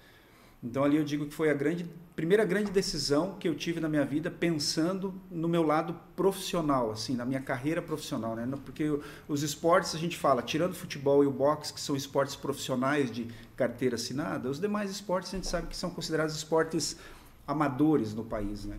Então 0.63 0.85
ali 0.85 0.97
eu 0.97 1.03
digo 1.03 1.27
que 1.27 1.35
foi 1.35 1.51
a 1.51 1.55
grande, 1.55 1.85
primeira 2.15 2.45
grande 2.45 2.71
decisão 2.71 3.35
que 3.35 3.49
eu 3.49 3.55
tive 3.55 3.81
na 3.81 3.89
minha 3.89 4.05
vida 4.05 4.31
pensando 4.31 5.13
no 5.29 5.49
meu 5.49 5.65
lado 5.65 5.97
profissional, 6.15 6.93
assim, 6.93 7.17
na 7.17 7.25
minha 7.25 7.41
carreira 7.41 7.83
profissional, 7.83 8.37
né? 8.37 8.49
Porque 8.65 8.85
os 9.27 9.43
esportes 9.43 9.93
a 9.95 9.99
gente 9.99 10.17
fala, 10.17 10.41
tirando 10.41 10.73
futebol 10.75 11.25
e 11.25 11.27
o 11.27 11.33
boxe, 11.33 11.73
que 11.73 11.81
são 11.81 11.97
esportes 11.97 12.37
profissionais 12.37 13.11
de 13.11 13.27
carteira 13.57 13.97
assinada, 13.97 14.49
os 14.49 14.61
demais 14.61 14.89
esportes 14.91 15.35
a 15.35 15.37
gente 15.37 15.49
sabe 15.49 15.67
que 15.67 15.77
são 15.77 15.91
considerados 15.91 16.37
esportes 16.37 16.97
amadores 17.45 18.15
no 18.15 18.25
país, 18.25 18.65
né? 18.65 18.79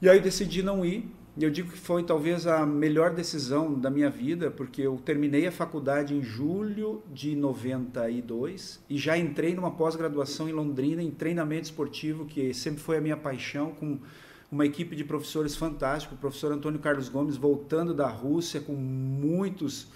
E 0.00 0.08
aí 0.08 0.16
eu 0.16 0.22
decidi 0.22 0.62
não 0.62 0.84
ir, 0.84 1.14
eu 1.40 1.50
digo 1.50 1.70
que 1.70 1.78
foi 1.78 2.02
talvez 2.02 2.46
a 2.46 2.66
melhor 2.66 3.14
decisão 3.14 3.72
da 3.72 3.90
minha 3.90 4.10
vida, 4.10 4.50
porque 4.50 4.82
eu 4.82 5.00
terminei 5.02 5.46
a 5.46 5.52
faculdade 5.52 6.14
em 6.14 6.22
julho 6.22 7.02
de 7.10 7.34
92 7.34 8.80
e 8.88 8.98
já 8.98 9.16
entrei 9.16 9.54
numa 9.54 9.70
pós-graduação 9.70 10.46
em 10.48 10.52
Londrina 10.52 11.02
em 11.02 11.10
treinamento 11.10 11.64
esportivo, 11.64 12.26
que 12.26 12.52
sempre 12.52 12.82
foi 12.82 12.98
a 12.98 13.00
minha 13.00 13.16
paixão, 13.16 13.72
com 13.72 13.98
uma 14.50 14.66
equipe 14.66 14.94
de 14.94 15.04
professores 15.04 15.56
fantásticos, 15.56 16.18
o 16.18 16.20
professor 16.20 16.52
Antônio 16.52 16.78
Carlos 16.78 17.08
Gomes 17.08 17.38
voltando 17.38 17.94
da 17.94 18.08
Rússia 18.08 18.60
com 18.60 18.74
muitos 18.74 19.88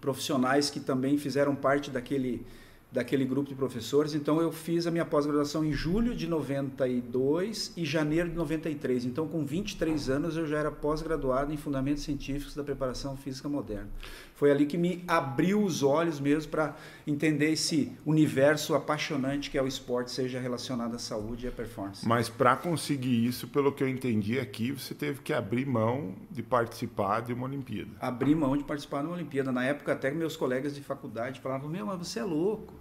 profissionais 0.00 0.70
que 0.70 0.80
também 0.80 1.18
fizeram 1.18 1.54
parte 1.54 1.90
daquele 1.90 2.46
daquele 2.90 3.24
grupo 3.24 3.48
de 3.48 3.54
professores. 3.54 4.14
Então 4.14 4.40
eu 4.40 4.50
fiz 4.50 4.86
a 4.86 4.90
minha 4.90 5.04
pós-graduação 5.04 5.64
em 5.64 5.72
julho 5.72 6.14
de 6.14 6.26
92 6.26 7.72
e 7.76 7.84
janeiro 7.84 8.30
de 8.30 8.34
93. 8.34 9.04
Então 9.04 9.28
com 9.28 9.44
23 9.44 10.08
anos 10.08 10.36
eu 10.36 10.46
já 10.46 10.58
era 10.58 10.70
pós-graduado 10.70 11.52
em 11.52 11.56
Fundamentos 11.56 12.02
Científicos 12.02 12.54
da 12.54 12.64
Preparação 12.64 13.16
Física 13.16 13.48
Moderna. 13.48 13.88
Foi 14.34 14.50
ali 14.50 14.66
que 14.66 14.78
me 14.78 15.04
abriu 15.06 15.62
os 15.62 15.82
olhos 15.82 16.20
mesmo 16.20 16.50
para 16.50 16.76
entender 17.06 17.52
esse 17.52 17.92
universo 18.06 18.74
apaixonante 18.74 19.50
que 19.50 19.58
é 19.58 19.62
o 19.62 19.66
esporte, 19.66 20.10
seja 20.10 20.38
relacionado 20.38 20.94
à 20.94 20.98
saúde 20.98 21.44
e 21.44 21.48
à 21.48 21.52
performance. 21.52 22.06
Mas 22.06 22.28
para 22.28 22.56
conseguir 22.56 23.26
isso, 23.26 23.48
pelo 23.48 23.72
que 23.72 23.82
eu 23.82 23.88
entendi 23.88 24.38
aqui, 24.38 24.72
você 24.72 24.94
teve 24.94 25.20
que 25.20 25.32
abrir 25.32 25.66
mão 25.66 26.14
de 26.30 26.42
participar 26.42 27.20
de 27.20 27.32
uma 27.32 27.46
Olimpíada. 27.46 27.90
Abrir 28.00 28.34
mão 28.34 28.56
de 28.56 28.64
participar 28.64 29.00
de 29.00 29.08
uma 29.08 29.16
Olimpíada. 29.16 29.50
Na 29.50 29.64
época 29.64 29.92
até 29.92 30.10
meus 30.10 30.36
colegas 30.36 30.74
de 30.74 30.80
faculdade 30.82 31.40
falavam: 31.40 31.68
"Meu, 31.68 31.84
mas 31.84 31.98
você 31.98 32.20
é 32.20 32.24
louco 32.24 32.78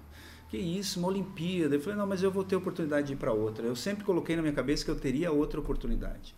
que 0.49 0.57
isso, 0.57 0.99
uma 0.99 1.09
Olimpíada. 1.09 1.75
Eu 1.75 1.81
falei, 1.81 1.97
não, 1.97 2.07
mas 2.07 2.23
eu 2.23 2.31
vou 2.31 2.43
ter 2.43 2.55
oportunidade 2.55 3.07
de 3.07 3.13
ir 3.13 3.15
para 3.17 3.33
outra. 3.33 3.65
Eu 3.65 3.75
sempre 3.75 4.03
coloquei 4.03 4.35
na 4.35 4.41
minha 4.41 4.53
cabeça 4.53 4.85
que 4.85 4.91
eu 4.91 4.95
teria 4.95 5.31
outra 5.31 5.59
oportunidade. 5.59 6.35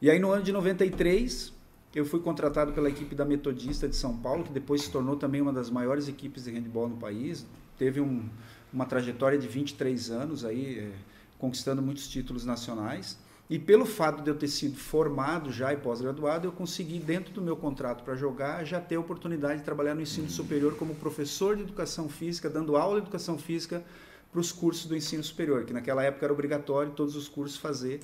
E 0.00 0.10
aí 0.10 0.18
no 0.18 0.32
ano 0.32 0.42
de 0.42 0.50
93, 0.50 1.52
eu 1.94 2.04
fui 2.04 2.20
contratado 2.20 2.72
pela 2.72 2.88
equipe 2.88 3.14
da 3.14 3.24
Metodista 3.24 3.88
de 3.88 3.94
São 3.94 4.16
Paulo, 4.16 4.42
que 4.44 4.52
depois 4.52 4.82
se 4.82 4.90
tornou 4.90 5.16
também 5.16 5.40
uma 5.40 5.52
das 5.52 5.70
maiores 5.70 6.08
equipes 6.08 6.44
de 6.44 6.50
handball 6.50 6.88
no 6.88 6.96
país. 6.96 7.46
Teve 7.78 8.00
um, 8.00 8.28
uma 8.72 8.86
trajetória 8.86 9.38
de 9.38 9.46
23 9.46 10.10
anos 10.10 10.44
aí, 10.44 10.78
é, 10.78 10.92
conquistando 11.38 11.80
muitos 11.80 12.08
títulos 12.08 12.44
nacionais. 12.44 13.18
E 13.52 13.58
pelo 13.58 13.84
fato 13.84 14.22
de 14.22 14.30
eu 14.30 14.34
ter 14.34 14.48
sido 14.48 14.78
formado 14.78 15.52
já 15.52 15.74
e 15.74 15.76
pós-graduado, 15.76 16.48
eu 16.48 16.52
consegui, 16.52 16.98
dentro 16.98 17.34
do 17.34 17.42
meu 17.42 17.54
contrato 17.54 18.02
para 18.02 18.14
jogar, 18.14 18.64
já 18.64 18.80
ter 18.80 18.94
a 18.94 19.00
oportunidade 19.00 19.58
de 19.58 19.62
trabalhar 19.62 19.94
no 19.94 20.00
ensino 20.00 20.26
superior 20.30 20.74
como 20.78 20.94
professor 20.94 21.54
de 21.54 21.60
educação 21.60 22.08
física, 22.08 22.48
dando 22.48 22.78
aula 22.78 22.94
de 22.94 23.02
educação 23.02 23.36
física 23.36 23.84
para 24.30 24.40
os 24.40 24.50
cursos 24.50 24.86
do 24.86 24.96
ensino 24.96 25.22
superior, 25.22 25.66
que 25.66 25.72
naquela 25.74 26.02
época 26.02 26.24
era 26.24 26.32
obrigatório 26.32 26.92
todos 26.92 27.14
os 27.14 27.28
cursos 27.28 27.58
fazer 27.58 28.00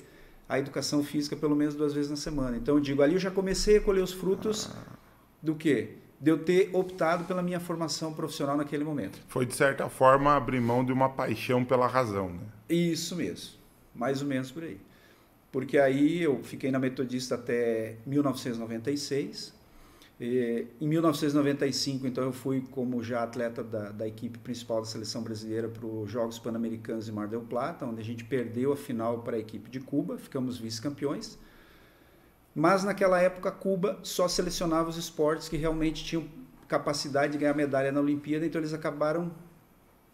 a 0.47 0.59
educação 0.59 1.03
física 1.03 1.35
pelo 1.35 1.55
menos 1.55 1.73
duas 1.73 1.95
vezes 1.95 2.11
na 2.11 2.17
semana. 2.17 2.55
Então 2.55 2.75
eu 2.75 2.79
digo, 2.79 3.01
ali 3.01 3.15
eu 3.15 3.19
já 3.19 3.31
comecei 3.31 3.77
a 3.77 3.81
colher 3.81 4.03
os 4.03 4.13
frutos 4.13 4.69
do 5.41 5.55
quê? 5.55 5.95
De 6.21 6.29
eu 6.29 6.37
ter 6.37 6.69
optado 6.73 7.23
pela 7.23 7.41
minha 7.41 7.59
formação 7.59 8.13
profissional 8.13 8.55
naquele 8.55 8.83
momento. 8.83 9.19
Foi, 9.27 9.47
de 9.47 9.55
certa 9.55 9.89
forma, 9.89 10.35
abrir 10.35 10.61
mão 10.61 10.85
de 10.85 10.91
uma 10.91 11.09
paixão 11.09 11.65
pela 11.65 11.87
razão, 11.87 12.29
né? 12.29 12.43
Isso 12.69 13.15
mesmo. 13.15 13.57
Mais 13.95 14.21
ou 14.21 14.27
menos 14.27 14.51
por 14.51 14.61
aí 14.61 14.79
porque 15.51 15.77
aí 15.77 16.21
eu 16.21 16.43
fiquei 16.43 16.71
na 16.71 16.79
Metodista 16.79 17.35
até 17.35 17.97
1996. 18.05 19.57
E, 20.19 20.67
em 20.81 20.87
1995, 20.87 22.05
então, 22.05 22.25
eu 22.25 22.33
fui 22.33 22.61
como 22.71 23.01
já 23.01 23.23
atleta 23.23 23.63
da, 23.63 23.89
da 23.91 24.07
equipe 24.07 24.37
principal 24.37 24.81
da 24.81 24.85
seleção 24.85 25.23
brasileira 25.23 25.69
para 25.69 25.85
os 25.85 26.11
Jogos 26.11 26.37
Pan-Americanos 26.37 27.07
em 27.07 27.11
Mar 27.11 27.27
del 27.27 27.41
Plata, 27.41 27.85
onde 27.85 28.01
a 28.01 28.03
gente 28.03 28.25
perdeu 28.25 28.73
a 28.73 28.75
final 28.75 29.19
para 29.21 29.37
a 29.37 29.39
equipe 29.39 29.69
de 29.69 29.79
Cuba, 29.79 30.17
ficamos 30.17 30.57
vice-campeões. 30.57 31.39
Mas 32.53 32.83
naquela 32.83 33.21
época, 33.21 33.49
Cuba 33.51 33.97
só 34.03 34.27
selecionava 34.27 34.89
os 34.89 34.97
esportes 34.97 35.47
que 35.47 35.55
realmente 35.55 36.03
tinham 36.03 36.25
capacidade 36.67 37.31
de 37.31 37.37
ganhar 37.37 37.55
medalha 37.55 37.91
na 37.91 38.01
Olimpíada, 38.01 38.45
então 38.45 38.59
eles 38.59 38.73
acabaram 38.73 39.31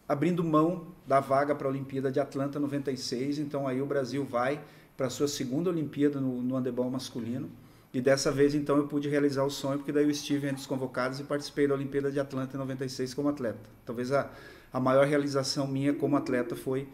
abrindo 0.07 0.43
mão 0.43 0.87
da 1.07 1.19
vaga 1.19 1.55
para 1.55 1.67
a 1.67 1.71
Olimpíada 1.71 2.11
de 2.11 2.19
Atlanta 2.19 2.59
96. 2.59 3.39
Então 3.39 3.67
aí 3.67 3.81
o 3.81 3.85
Brasil 3.87 4.23
vai 4.23 4.61
para 4.95 5.07
a 5.07 5.09
sua 5.09 5.27
segunda 5.27 5.69
Olimpíada 5.69 6.19
no, 6.19 6.41
no 6.41 6.55
handebol 6.55 6.89
masculino. 6.89 7.49
E 7.93 8.01
dessa 8.01 8.31
vez, 8.31 8.53
então, 8.53 8.77
eu 8.77 8.87
pude 8.87 9.07
realizar 9.07 9.43
o 9.43 9.49
sonho, 9.49 9.77
porque 9.77 9.91
daí 9.91 10.03
eu 10.03 10.09
estive 10.09 10.47
entre 10.47 10.59
os 10.59 10.67
convocados 10.67 11.19
e 11.19 11.23
participei 11.23 11.67
da 11.67 11.73
Olimpíada 11.73 12.11
de 12.11 12.19
Atlanta 12.19 12.55
em 12.55 12.59
96 12.59 13.13
como 13.13 13.29
atleta. 13.29 13.69
Talvez 13.85 14.11
a, 14.11 14.29
a 14.73 14.79
maior 14.79 15.07
realização 15.07 15.65
minha 15.65 15.93
como 15.93 16.17
atleta 16.17 16.55
foi 16.55 16.89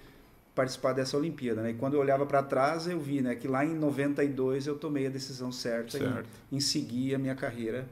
participar 0.53 0.93
dessa 0.93 1.17
Olimpíada. 1.17 1.61
Né? 1.61 1.71
E 1.71 1.73
quando 1.73 1.95
eu 1.95 1.99
olhava 1.99 2.25
para 2.25 2.43
trás, 2.43 2.87
eu 2.87 2.99
vi 2.99 3.21
né, 3.21 3.35
que 3.35 3.47
lá 3.47 3.65
em 3.65 3.73
92 3.73 4.67
eu 4.67 4.77
tomei 4.77 5.07
a 5.07 5.09
decisão 5.09 5.51
certa 5.51 5.97
certo. 5.97 6.29
em, 6.51 6.57
em 6.57 6.59
seguir 6.59 7.15
a 7.15 7.17
minha 7.17 7.33
carreira 7.33 7.87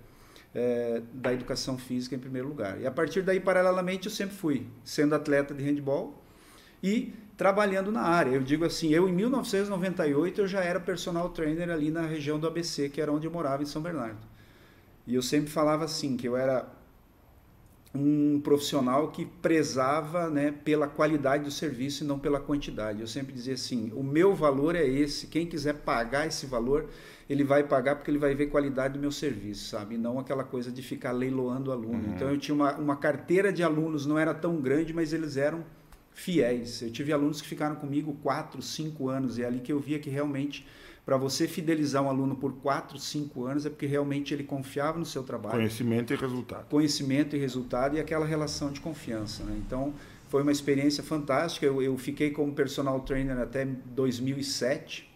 é, 0.53 1.01
da 1.13 1.33
educação 1.33 1.77
física 1.77 2.15
em 2.15 2.19
primeiro 2.19 2.47
lugar. 2.47 2.79
E 2.79 2.85
a 2.85 2.91
partir 2.91 3.21
daí, 3.21 3.39
paralelamente, 3.39 4.07
eu 4.07 4.11
sempre 4.11 4.35
fui 4.35 4.67
sendo 4.83 5.15
atleta 5.15 5.53
de 5.53 5.63
handball 5.63 6.21
e 6.83 7.13
trabalhando 7.39 7.89
na 7.89 8.01
área. 8.01 8.31
Eu 8.31 8.43
digo 8.43 8.65
assim, 8.65 8.89
eu 8.89 9.07
em 9.07 9.13
1998 9.13 10.41
eu 10.41 10.47
já 10.47 10.59
era 10.59 10.77
personal 10.77 11.29
trainer 11.29 11.69
ali 11.69 11.89
na 11.89 12.01
região 12.01 12.37
do 12.37 12.45
ABC, 12.45 12.89
que 12.89 12.99
era 12.99 13.09
onde 13.13 13.25
eu 13.27 13.31
morava 13.31 13.63
em 13.63 13.65
São 13.65 13.81
Bernardo. 13.81 14.19
E 15.07 15.15
eu 15.15 15.21
sempre 15.21 15.49
falava 15.49 15.85
assim, 15.85 16.17
que 16.17 16.27
eu 16.27 16.35
era 16.35 16.67
um 17.95 18.41
profissional 18.43 19.07
que 19.07 19.25
prezava 19.25 20.29
né, 20.29 20.53
pela 20.65 20.85
qualidade 20.85 21.45
do 21.45 21.49
serviço 21.49 22.03
e 22.03 22.07
não 22.07 22.19
pela 22.19 22.41
quantidade. 22.41 22.99
Eu 22.99 23.07
sempre 23.07 23.31
dizia 23.31 23.53
assim, 23.53 23.89
o 23.95 24.03
meu 24.03 24.35
valor 24.35 24.75
é 24.75 24.85
esse, 24.85 25.27
quem 25.27 25.47
quiser 25.47 25.75
pagar 25.75 26.27
esse 26.27 26.45
valor, 26.45 26.89
ele 27.29 27.45
vai 27.45 27.63
pagar 27.63 27.95
porque 27.95 28.11
ele 28.11 28.17
vai 28.19 28.35
ver 28.35 28.47
qualidade 28.47 28.95
do 28.95 28.99
meu 28.99 29.13
serviço, 29.13 29.69
sabe? 29.69 29.95
E 29.95 29.97
não 29.97 30.19
aquela 30.19 30.43
coisa 30.43 30.69
de 30.69 30.83
ficar 30.83 31.13
leiloando 31.13 31.71
aluno. 31.71 32.05
Uhum. 32.05 32.13
Então 32.13 32.29
eu 32.29 32.37
tinha 32.37 32.53
uma, 32.53 32.75
uma 32.75 32.97
carteira 32.97 33.49
de 33.53 33.63
alunos, 33.63 34.05
não 34.05 34.19
era 34.19 34.33
tão 34.33 34.57
grande, 34.57 34.93
mas 34.93 35.13
eles 35.13 35.37
eram 35.37 35.63
fiéis. 36.19 36.81
Eu 36.81 36.91
tive 36.91 37.13
alunos 37.13 37.41
que 37.41 37.47
ficaram 37.47 37.75
comigo 37.75 38.13
4, 38.21 38.61
5 38.61 39.07
anos 39.07 39.37
e 39.37 39.43
é 39.43 39.45
ali 39.45 39.59
que 39.59 39.71
eu 39.71 39.79
via 39.79 39.97
que 39.99 40.09
realmente 40.09 40.67
para 41.05 41.17
você 41.17 41.47
fidelizar 41.47 42.03
um 42.03 42.09
aluno 42.09 42.35
por 42.35 42.53
4, 42.53 42.99
5 42.99 43.45
anos 43.45 43.65
é 43.65 43.69
porque 43.69 43.85
realmente 43.85 44.33
ele 44.33 44.43
confiava 44.43 44.99
no 44.99 45.05
seu 45.05 45.23
trabalho. 45.23 45.55
Conhecimento 45.55 46.13
e 46.13 46.17
resultado. 46.17 46.65
Conhecimento 46.69 47.35
e 47.35 47.39
resultado 47.39 47.95
e 47.95 47.99
aquela 47.99 48.25
relação 48.25 48.71
de 48.71 48.79
confiança. 48.79 49.43
Né? 49.43 49.59
Então, 49.65 49.93
foi 50.27 50.43
uma 50.43 50.51
experiência 50.51 51.01
fantástica. 51.01 51.65
Eu, 51.65 51.81
eu, 51.81 51.97
fiquei 51.97 52.31
como 52.31 52.53
personal 52.53 52.99
trainer 52.99 53.39
até 53.39 53.65
2007, 53.65 55.09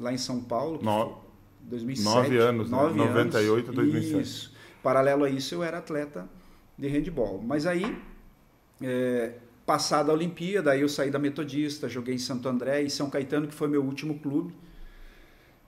lá 0.00 0.12
em 0.12 0.18
São 0.18 0.40
Paulo. 0.40 0.80
No... 0.82 1.18
2007. 1.62 2.14
Nove 2.14 2.38
anos, 2.38 2.70
né? 2.70 2.76
nove 2.76 2.98
né? 2.98 3.04
98 3.06 3.70
a 3.70 3.74
2007. 3.74 4.22
Isso. 4.22 4.54
Paralelo 4.82 5.24
a 5.24 5.28
isso, 5.28 5.54
eu 5.56 5.64
era 5.64 5.78
atleta 5.78 6.26
de 6.78 6.86
handball. 6.86 7.42
Mas 7.42 7.66
aí, 7.66 8.00
é, 8.80 9.32
Passada 9.66 10.12
a 10.12 10.14
Olimpíada, 10.14 10.70
aí 10.70 10.80
eu 10.80 10.88
saí 10.88 11.10
da 11.10 11.18
Metodista, 11.18 11.88
joguei 11.88 12.14
em 12.14 12.18
Santo 12.18 12.48
André 12.48 12.82
e 12.82 12.90
São 12.90 13.10
Caetano, 13.10 13.48
que 13.48 13.54
foi 13.54 13.66
meu 13.66 13.82
último 13.82 14.16
clube. 14.20 14.54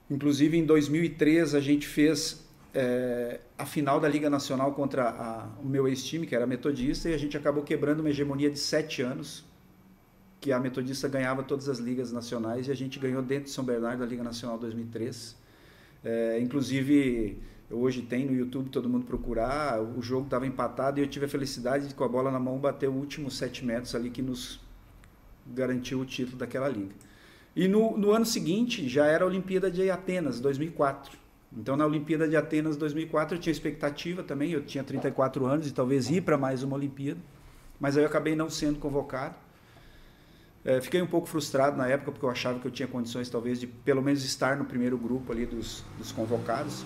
Inclusive, 0.09 0.57
em 0.57 0.65
2003, 0.65 1.53
a 1.57 1.61
gente 1.61 1.87
fez 1.87 2.49
é, 2.73 3.41
a 3.59 3.67
final 3.67 3.99
da 3.99 4.09
Liga 4.09 4.31
Nacional 4.31 4.73
contra 4.73 5.09
a, 5.09 5.49
o 5.61 5.67
meu 5.67 5.89
ex-time, 5.89 6.29
que 6.29 6.35
era 6.37 6.47
Metodista, 6.47 7.11
e 7.11 7.15
a 7.15 7.19
gente 7.19 7.37
acabou 7.37 7.65
quebrando 7.65 7.99
uma 7.99 8.11
hegemonia 8.11 8.49
de 8.49 8.59
sete 8.61 9.03
anos, 9.03 9.45
que 10.41 10.53
a 10.53 10.61
Metodista 10.61 11.09
ganhava 11.09 11.43
todas 11.43 11.69
as 11.69 11.79
ligas 11.79 12.13
nacionais, 12.13 12.69
e 12.69 12.71
a 12.71 12.77
gente 12.77 13.01
ganhou 13.01 13.21
dentro 13.21 13.47
de 13.47 13.51
São 13.51 13.65
Bernardo 13.65 14.05
a 14.05 14.07
Liga 14.07 14.23
Nacional 14.23 14.57
2003. 14.59 15.37
É, 16.05 16.39
inclusive 16.41 17.43
Hoje 17.71 18.01
tem 18.01 18.25
no 18.25 18.35
YouTube, 18.35 18.71
todo 18.71 18.89
mundo 18.89 19.05
procurar. 19.05 19.81
O 19.81 20.01
jogo 20.01 20.25
estava 20.25 20.47
empatado 20.47 20.99
e 20.99 21.03
eu 21.03 21.07
tive 21.07 21.27
a 21.27 21.29
felicidade 21.29 21.89
de, 21.89 21.95
com 21.95 22.03
a 22.03 22.09
bola 22.09 22.31
na 22.31 22.41
mão, 22.41 22.59
bater 22.59 22.89
o 22.89 22.93
último 22.93 23.31
7 23.31 23.65
metros 23.65 23.95
ali 23.95 24.09
que 24.09 24.23
nos 24.23 24.59
garantiu 25.47 26.01
o 26.01 26.07
título 26.07 26.39
daquela 26.39 26.69
liga. 26.69 26.95
E 27.55 27.69
no, 27.69 27.97
no 27.97 28.13
ano 28.13 28.25
seguinte 28.25 28.89
já 28.89 29.07
era 29.07 29.25
a 29.25 29.27
Olimpíada 29.27 29.71
de 29.71 29.91
Atenas, 29.91 30.41
2004. 30.41 31.19
Então 31.53 31.77
na 31.77 31.85
Olimpíada 31.85 32.27
de 32.27 32.37
Atenas 32.37 32.77
2004 32.77 33.37
eu 33.37 33.41
tinha 33.41 33.53
expectativa 33.53 34.23
também, 34.23 34.53
eu 34.53 34.65
tinha 34.65 34.83
34 34.83 35.45
anos 35.45 35.67
e 35.67 35.73
talvez 35.73 36.09
ir 36.09 36.23
para 36.23 36.39
mais 36.39 36.63
uma 36.63 36.77
Olimpíada, 36.77 37.21
mas 37.81 37.97
aí 37.97 38.03
eu 38.03 38.09
acabei 38.09 38.35
não 38.35 38.49
sendo 38.49 38.79
convocado. 38.79 39.35
É, 40.65 40.81
fiquei 40.81 41.01
um 41.01 41.07
pouco 41.07 41.27
frustrado 41.27 41.77
na 41.77 41.87
época 41.87 42.13
porque 42.13 42.25
eu 42.25 42.31
achava 42.31 42.59
que 42.59 42.67
eu 42.67 42.71
tinha 42.71 42.89
condições 42.89 43.29
talvez 43.29 43.61
de 43.61 43.67
pelo 43.67 44.03
menos 44.03 44.25
estar 44.25 44.57
no 44.57 44.65
primeiro 44.65 44.97
grupo 44.97 45.33
ali 45.33 45.45
dos, 45.45 45.85
dos 45.99 46.13
convocados. 46.13 46.85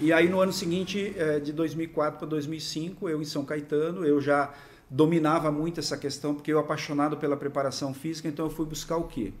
E 0.00 0.12
aí 0.12 0.28
no 0.28 0.40
ano 0.40 0.52
seguinte, 0.52 1.14
é, 1.16 1.38
de 1.38 1.52
2004 1.52 2.18
para 2.18 2.28
2005, 2.28 3.08
eu 3.08 3.22
em 3.22 3.24
São 3.24 3.44
Caetano, 3.44 4.04
eu 4.04 4.20
já 4.20 4.52
dominava 4.90 5.50
muito 5.50 5.80
essa 5.80 5.96
questão, 5.96 6.34
porque 6.34 6.52
eu 6.52 6.58
apaixonado 6.58 7.16
pela 7.16 7.36
preparação 7.36 7.94
física, 7.94 8.28
então 8.28 8.46
eu 8.46 8.50
fui 8.50 8.66
buscar 8.66 8.96
o 8.96 9.04
quê? 9.04 9.32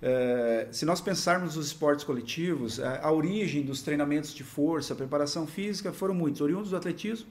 É, 0.00 0.68
se 0.70 0.84
nós 0.84 1.00
pensarmos 1.00 1.56
nos 1.56 1.66
esportes 1.66 2.04
coletivos, 2.04 2.78
a, 2.78 3.06
a 3.06 3.12
origem 3.12 3.62
dos 3.62 3.82
treinamentos 3.82 4.34
de 4.34 4.44
força, 4.44 4.94
preparação 4.94 5.46
física, 5.46 5.92
foram 5.92 6.14
muitos, 6.14 6.40
oriundos 6.40 6.70
do 6.70 6.76
atletismo, 6.76 7.28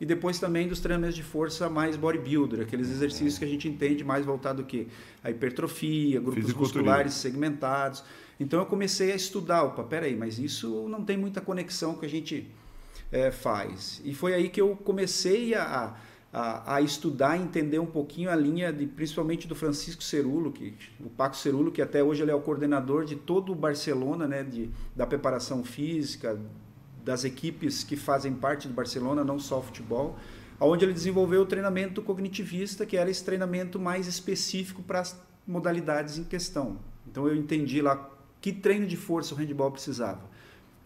e 0.00 0.06
depois 0.06 0.38
também 0.38 0.66
dos 0.66 0.80
treinamentos 0.80 1.14
de 1.14 1.22
força 1.22 1.68
mais 1.68 1.96
bodybuilder, 1.96 2.60
aqueles 2.62 2.90
exercícios 2.90 3.38
que 3.38 3.44
a 3.44 3.48
gente 3.48 3.68
entende 3.68 4.02
mais 4.02 4.24
voltado 4.24 4.64
quê? 4.64 4.86
A 5.22 5.30
hipertrofia, 5.30 6.18
grupos 6.20 6.54
musculares 6.54 7.14
segmentados. 7.14 8.02
Então 8.40 8.58
eu 8.58 8.64
comecei 8.64 9.12
a 9.12 9.14
estudar, 9.14 9.64
opa, 9.64 9.84
peraí, 9.84 10.16
mas 10.16 10.38
isso 10.38 10.88
não 10.88 11.04
tem 11.04 11.16
muita 11.18 11.42
conexão 11.42 11.94
que 11.94 12.06
a 12.06 12.08
gente 12.08 12.50
é, 13.12 13.30
faz. 13.30 14.00
E 14.02 14.14
foi 14.14 14.32
aí 14.32 14.48
que 14.48 14.58
eu 14.58 14.74
comecei 14.76 15.54
a, 15.54 15.94
a, 16.32 16.76
a, 16.76 16.80
estudar, 16.80 17.36
entender 17.36 17.78
um 17.78 17.86
pouquinho 17.86 18.30
a 18.30 18.34
linha 18.34 18.72
de, 18.72 18.86
principalmente 18.86 19.46
do 19.46 19.54
Francisco 19.54 20.02
Cerulo, 20.02 20.50
que, 20.50 20.74
o 20.98 21.10
Paco 21.10 21.36
Cerulo, 21.36 21.70
que 21.70 21.82
até 21.82 22.02
hoje 22.02 22.22
ele 22.22 22.30
é 22.30 22.34
o 22.34 22.40
coordenador 22.40 23.04
de 23.04 23.14
todo 23.14 23.52
o 23.52 23.54
Barcelona, 23.54 24.26
né, 24.26 24.42
de, 24.42 24.70
da 24.96 25.06
preparação 25.06 25.62
física, 25.62 26.40
das 27.04 27.24
equipes 27.24 27.84
que 27.84 27.94
fazem 27.94 28.32
parte 28.32 28.68
do 28.68 28.72
Barcelona, 28.72 29.22
não 29.22 29.38
só 29.38 29.60
futebol, 29.60 30.18
onde 30.58 30.84
ele 30.84 30.94
desenvolveu 30.94 31.42
o 31.42 31.46
treinamento 31.46 32.00
cognitivista, 32.00 32.86
que 32.86 32.96
era 32.96 33.10
esse 33.10 33.24
treinamento 33.24 33.78
mais 33.78 34.06
específico 34.06 34.82
para 34.82 35.00
as 35.00 35.20
modalidades 35.46 36.16
em 36.16 36.24
questão. 36.24 36.78
Então 37.06 37.26
eu 37.26 37.34
entendi 37.34 37.82
lá 37.82 38.10
que 38.40 38.52
treino 38.52 38.86
de 38.86 38.96
força 38.96 39.34
o 39.34 39.36
handball 39.36 39.70
precisava, 39.70 40.22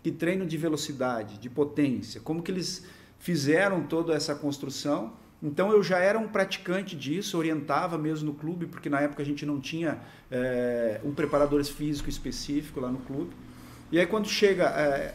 que 0.03 0.11
treino 0.11 0.47
de 0.47 0.57
velocidade, 0.57 1.38
de 1.38 1.49
potência, 1.49 2.21
como 2.21 2.43
que 2.43 2.51
eles 2.51 2.85
fizeram 3.19 3.85
toda 3.85 4.14
essa 4.14 4.35
construção. 4.35 5.12
Então 5.43 5.71
eu 5.71 5.83
já 5.83 5.99
era 5.99 6.19
um 6.19 6.29
praticante 6.29 6.97
disso, 6.97 7.38
orientava 7.38 7.97
mesmo 7.99 8.27
no 8.27 8.35
clube, 8.35 8.67
porque 8.67 8.88
na 8.88 9.01
época 9.01 9.23
a 9.23 9.27
gente 9.27 9.45
não 9.45 9.61
tinha 9.61 9.99
é, 10.31 11.01
um 11.05 11.12
preparador 11.12 11.62
físico 11.64 12.09
específico 12.09 12.81
lá 12.81 12.90
no 12.90 12.99
clube. 12.99 13.31
E 13.93 13.99
aí 13.99 14.07
quando 14.07 14.27
chega 14.27 14.64
é, 14.71 15.14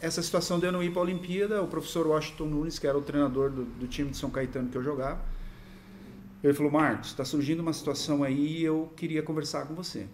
essa 0.00 0.22
situação 0.22 0.58
de 0.58 0.66
eu 0.66 0.72
não 0.72 0.82
ir 0.82 0.90
para 0.90 1.00
a 1.00 1.04
Olimpíada, 1.04 1.62
o 1.62 1.66
professor 1.66 2.06
Washington 2.06 2.46
Nunes, 2.46 2.78
que 2.78 2.86
era 2.86 2.96
o 2.96 3.02
treinador 3.02 3.50
do, 3.50 3.64
do 3.64 3.86
time 3.86 4.10
de 4.10 4.16
São 4.16 4.30
Caetano 4.30 4.68
que 4.68 4.76
eu 4.76 4.82
jogava, 4.82 5.20
ele 6.42 6.54
falou: 6.54 6.70
Marcos, 6.70 7.08
está 7.08 7.24
surgindo 7.24 7.60
uma 7.60 7.72
situação 7.72 8.22
aí 8.22 8.62
eu 8.62 8.92
queria 8.96 9.22
conversar 9.22 9.66
com 9.66 9.74
você. 9.74 10.06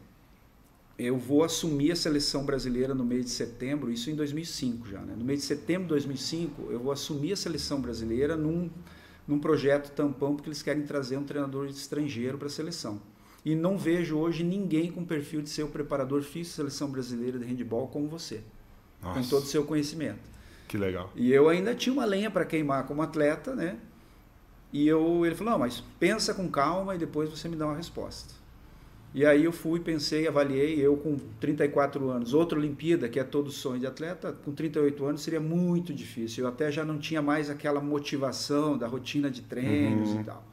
Eu 0.98 1.18
vou 1.18 1.42
assumir 1.42 1.90
a 1.92 1.96
seleção 1.96 2.44
brasileira 2.44 2.94
no 2.94 3.04
mês 3.04 3.24
de 3.24 3.30
setembro, 3.32 3.90
isso 3.90 4.10
em 4.10 4.14
2005 4.14 4.88
já, 4.88 5.00
né? 5.00 5.14
No 5.16 5.24
mês 5.24 5.40
de 5.40 5.46
setembro 5.46 5.82
de 5.84 5.88
2005, 5.88 6.70
eu 6.70 6.78
vou 6.78 6.92
assumir 6.92 7.32
a 7.32 7.36
seleção 7.36 7.80
brasileira 7.80 8.36
num, 8.36 8.70
num 9.26 9.38
projeto 9.38 9.90
tampão, 9.90 10.36
porque 10.36 10.48
eles 10.48 10.62
querem 10.62 10.84
trazer 10.84 11.16
um 11.16 11.24
treinador 11.24 11.66
estrangeiro 11.66 12.38
para 12.38 12.46
a 12.46 12.50
seleção. 12.50 13.00
E 13.44 13.54
não 13.54 13.76
vejo 13.76 14.16
hoje 14.16 14.44
ninguém 14.44 14.90
com 14.90 15.04
perfil 15.04 15.42
de 15.42 15.50
ser 15.50 15.64
o 15.64 15.68
preparador 15.68 16.22
físico 16.22 16.52
da 16.52 16.56
seleção 16.70 16.90
brasileira 16.90 17.38
de 17.38 17.44
handball 17.44 17.88
como 17.88 18.08
você. 18.08 18.42
Nossa. 19.04 19.20
com 19.20 19.28
todo 19.28 19.42
o 19.42 19.46
seu 19.46 19.64
conhecimento. 19.64 20.30
Que 20.66 20.78
legal. 20.78 21.12
E 21.14 21.30
eu 21.30 21.48
ainda 21.48 21.74
tinha 21.74 21.92
uma 21.92 22.04
lenha 22.04 22.30
para 22.30 22.44
queimar 22.44 22.86
como 22.86 23.02
atleta, 23.02 23.54
né? 23.54 23.78
E 24.72 24.88
eu, 24.88 25.24
ele 25.24 25.34
falou, 25.34 25.52
não, 25.52 25.58
mas 25.58 25.84
pensa 26.00 26.34
com 26.34 26.48
calma 26.48 26.94
e 26.94 26.98
depois 26.98 27.28
você 27.30 27.48
me 27.48 27.54
dá 27.54 27.66
uma 27.66 27.76
resposta. 27.76 28.34
E 29.14 29.24
aí 29.24 29.44
eu 29.44 29.52
fui, 29.52 29.78
pensei, 29.78 30.26
avaliei, 30.26 30.84
eu 30.84 30.96
com 30.96 31.16
34 31.38 32.10
anos, 32.10 32.34
outra 32.34 32.58
Olimpíada, 32.58 33.08
que 33.08 33.20
é 33.20 33.22
todo 33.22 33.50
sonho 33.50 33.78
de 33.78 33.86
atleta, 33.86 34.32
com 34.32 34.52
38 34.52 35.06
anos 35.06 35.22
seria 35.22 35.38
muito 35.38 35.94
difícil. 35.94 36.44
Eu 36.44 36.48
até 36.48 36.70
já 36.72 36.84
não 36.84 36.98
tinha 36.98 37.22
mais 37.22 37.48
aquela 37.48 37.80
motivação 37.80 38.76
da 38.76 38.88
rotina 38.88 39.30
de 39.30 39.42
treinos 39.42 40.10
uhum. 40.10 40.20
e 40.20 40.24
tal. 40.24 40.44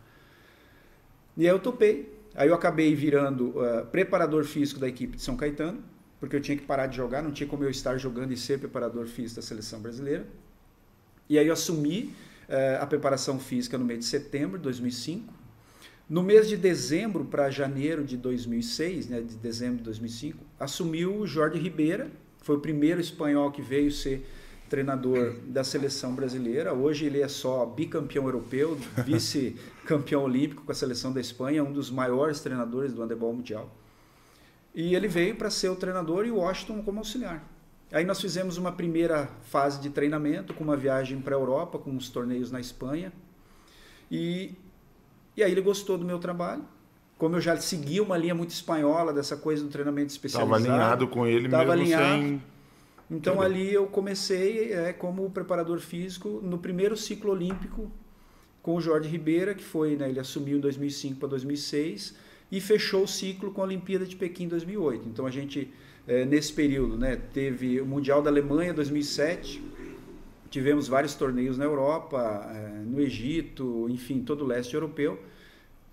E 1.38 1.48
aí 1.48 1.54
eu 1.54 1.60
topei. 1.60 2.14
Aí 2.36 2.48
eu 2.48 2.54
acabei 2.54 2.94
virando 2.94 3.50
uh, 3.50 3.86
preparador 3.92 4.44
físico 4.44 4.80
da 4.80 4.88
equipe 4.88 5.18
de 5.18 5.24
São 5.24 5.36
Caetano 5.36 5.84
porque 6.22 6.36
eu 6.36 6.40
tinha 6.40 6.56
que 6.56 6.64
parar 6.64 6.86
de 6.86 6.96
jogar, 6.96 7.24
não 7.24 7.32
tinha 7.32 7.50
como 7.50 7.64
eu 7.64 7.70
estar 7.72 7.98
jogando 7.98 8.32
e 8.32 8.38
ser 8.38 8.60
preparador 8.60 9.08
físico 9.08 9.42
da 9.42 9.42
seleção 9.42 9.82
brasileira. 9.82 10.28
E 11.28 11.40
aí 11.40 11.48
eu 11.48 11.54
assumi 11.54 12.14
eh, 12.48 12.78
a 12.80 12.86
preparação 12.86 13.40
física 13.40 13.76
no 13.76 13.84
mês 13.84 14.02
de 14.02 14.06
setembro 14.06 14.60
de 14.60 14.64
2005. 14.66 15.34
No 16.12 16.22
mês 16.22 16.50
de 16.50 16.58
dezembro 16.58 17.24
para 17.24 17.50
janeiro 17.50 18.04
de 18.04 18.18
2006, 18.18 19.08
né, 19.08 19.22
de 19.22 19.38
dezembro 19.38 19.78
de 19.78 19.84
2005, 19.84 20.44
assumiu 20.60 21.16
o 21.16 21.26
Jorge 21.26 21.58
Ribeira, 21.58 22.12
foi 22.42 22.58
o 22.58 22.60
primeiro 22.60 23.00
espanhol 23.00 23.50
que 23.50 23.62
veio 23.62 23.90
ser 23.90 24.28
treinador 24.70 25.36
da 25.46 25.64
seleção 25.64 26.14
brasileira. 26.14 26.74
Hoje 26.74 27.06
ele 27.06 27.22
é 27.22 27.30
só 27.30 27.66
bicampeão 27.66 28.26
europeu, 28.26 28.78
vice-campeão 29.06 30.26
olímpico 30.26 30.66
com 30.66 30.72
a 30.74 30.76
seleção 30.76 31.14
da 31.14 31.22
Espanha, 31.22 31.64
um 31.64 31.72
dos 31.72 31.90
maiores 31.90 32.42
treinadores 32.42 32.92
do 32.92 33.02
handebol 33.02 33.34
mundial. 33.34 33.74
E 34.76 34.94
ele 34.94 35.08
veio 35.08 35.38
para 35.38 35.50
ser 35.50 35.70
o 35.70 35.78
treinador 35.78 36.26
e 36.26 36.32
o 36.32 36.40
Washington 36.40 36.84
como 36.84 37.00
auxiliar. 37.00 37.42
Aí 37.90 38.04
nós 38.04 38.20
fizemos 38.20 38.58
uma 38.58 38.74
primeira 38.74 39.30
fase 39.44 39.80
de 39.80 39.90
treinamento 39.90 40.54
com 40.54 40.66
uma 40.66 40.76
viagem 40.76 41.22
para 41.22 41.38
a 41.38 41.40
Europa, 41.40 41.80
com 41.80 41.90
uns 41.90 42.10
torneios 42.10 42.52
na 42.52 42.60
Espanha. 42.60 43.14
E, 44.12 44.56
e 45.36 45.44
aí 45.44 45.52
ele 45.52 45.62
gostou 45.62 45.98
do 45.98 46.06
meu 46.06 46.20
trabalho. 46.20 46.64
Como 47.18 47.36
eu 47.36 47.42
já 47.42 47.56
seguia 47.58 48.02
uma 48.02 48.18
linha 48.18 48.34
muito 48.34 48.50
espanhola 48.50 49.14
dessa 49.14 49.38
coisa 49.38 49.64
do 49.64 49.70
treinamento 49.70 50.12
especializado. 50.12 50.60
Estava 50.60 50.76
alinhado 50.76 51.08
com 51.08 51.28
ele 51.28 51.48
mesmo 51.48 51.72
alinhado. 51.72 52.22
sem... 52.22 52.44
Então 53.12 53.42
ali 53.42 53.74
eu 53.74 53.86
comecei 53.88 54.72
é, 54.72 54.94
como 54.94 55.30
preparador 55.30 55.80
físico 55.80 56.40
no 56.42 56.58
primeiro 56.58 56.96
ciclo 56.96 57.32
olímpico 57.32 57.92
com 58.62 58.76
o 58.76 58.82
Jorge 58.82 59.10
Ribeira, 59.10 59.54
que 59.54 59.64
foi, 59.64 59.96
né, 59.96 60.10
ele 60.10 60.20
assumiu 60.20 60.58
em 60.58 60.62
2005 60.62 61.20
para 61.20 61.30
2006 61.30 62.16
e 62.52 62.62
fechou 62.62 63.04
o 63.04 63.08
ciclo 63.08 63.52
com 63.52 63.62
a 63.62 63.66
Olimpíada 63.66 64.06
de 64.06 64.16
Pequim 64.16 64.48
2008. 64.48 65.10
Então 65.10 65.26
a 65.26 65.32
gente, 65.32 65.72
é, 66.08 66.26
nesse 66.26 66.54
período, 66.54 66.98
né, 66.98 67.18
teve 67.34 67.82
o 67.82 67.86
Mundial 67.86 68.22
da 68.22 68.30
Alemanha 68.30 68.74
2007, 68.74 69.62
tivemos 70.52 70.88
vários 70.88 71.16
torneios 71.16 71.58
na 71.58 71.64
Europa, 71.64 72.46
é, 72.54 72.84
no 72.86 73.00
Egito, 73.00 73.88
enfim, 73.90 74.22
todo 74.22 74.44
o 74.44 74.48
leste 74.48 74.76
europeu. 74.76 75.18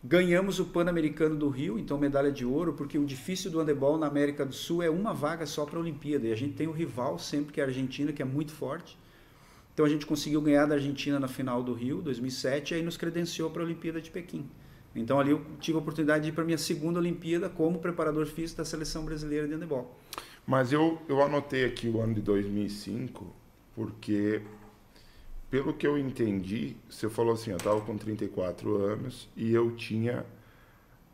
Ganhamos 0.03 0.59
o 0.59 0.65
Pan-Americano 0.65 1.37
do 1.37 1.49
Rio, 1.49 1.79
então 1.79 1.97
medalha 1.97 2.31
de 2.31 2.45
ouro, 2.45 2.73
porque 2.75 2.99
o 2.99 3.05
difícil 3.05 3.51
do 3.51 3.61
handebol 3.61 3.97
na 3.97 4.07
América 4.07 4.45
do 4.45 4.55
Sul 4.55 4.83
é 4.83 4.91
uma 4.91 5.15
vaga 5.15 5.47
só 5.47 5.65
para 5.65 5.79
a 5.79 5.81
Olimpíada. 5.81 6.27
E 6.27 6.33
a 6.33 6.37
gente 6.37 6.55
tem 6.55 6.67
o 6.67 6.73
rival 6.73 7.19
sempre, 7.19 7.53
que 7.53 7.61
é 7.61 7.65
a 7.65 7.67
Argentina, 7.69 8.13
que 8.13 8.21
é 8.21 8.25
muito 8.25 8.53
forte. 8.53 8.99
Então 9.73 9.87
a 9.87 9.89
gente 9.89 10.05
conseguiu 10.05 10.43
ganhar 10.43 10.67
da 10.67 10.75
Argentina 10.75 11.21
na 11.21 11.29
final 11.29 11.63
do 11.63 11.73
Rio, 11.73 12.03
2007, 12.03 12.73
e 12.73 12.77
aí 12.77 12.83
nos 12.83 12.97
credenciou 12.97 13.51
para 13.51 13.63
a 13.63 13.65
Olimpíada 13.65 14.01
de 14.01 14.11
Pequim. 14.11 14.49
Então 14.95 15.21
ali 15.21 15.31
eu 15.31 15.45
tive 15.61 15.79
a 15.79 15.81
oportunidade 15.81 16.25
de 16.25 16.31
ir 16.31 16.33
para 16.33 16.43
minha 16.43 16.59
segunda 16.59 16.99
Olimpíada 16.99 17.49
como 17.49 17.79
preparador 17.79 18.27
físico 18.27 18.59
da 18.59 18.65
seleção 18.65 19.05
brasileira 19.05 19.47
de 19.47 19.55
handebol. 19.55 19.97
Mas 20.45 20.73
eu, 20.73 21.01
eu 21.09 21.23
anotei 21.23 21.65
aqui 21.65 21.89
o 21.89 22.01
ano 22.01 22.15
de 22.15 22.23
2005 22.23 23.38
porque 23.79 24.43
pelo 25.49 25.73
que 25.73 25.87
eu 25.87 25.97
entendi, 25.97 26.77
você 26.91 27.09
falou 27.09 27.35
assim, 27.35 27.53
eu 27.53 27.57
estava 27.57 27.81
com 27.81 27.97
34 27.97 28.77
anos 28.77 29.29
e 29.37 29.55
eu 29.55 29.71
tinha 29.77 30.27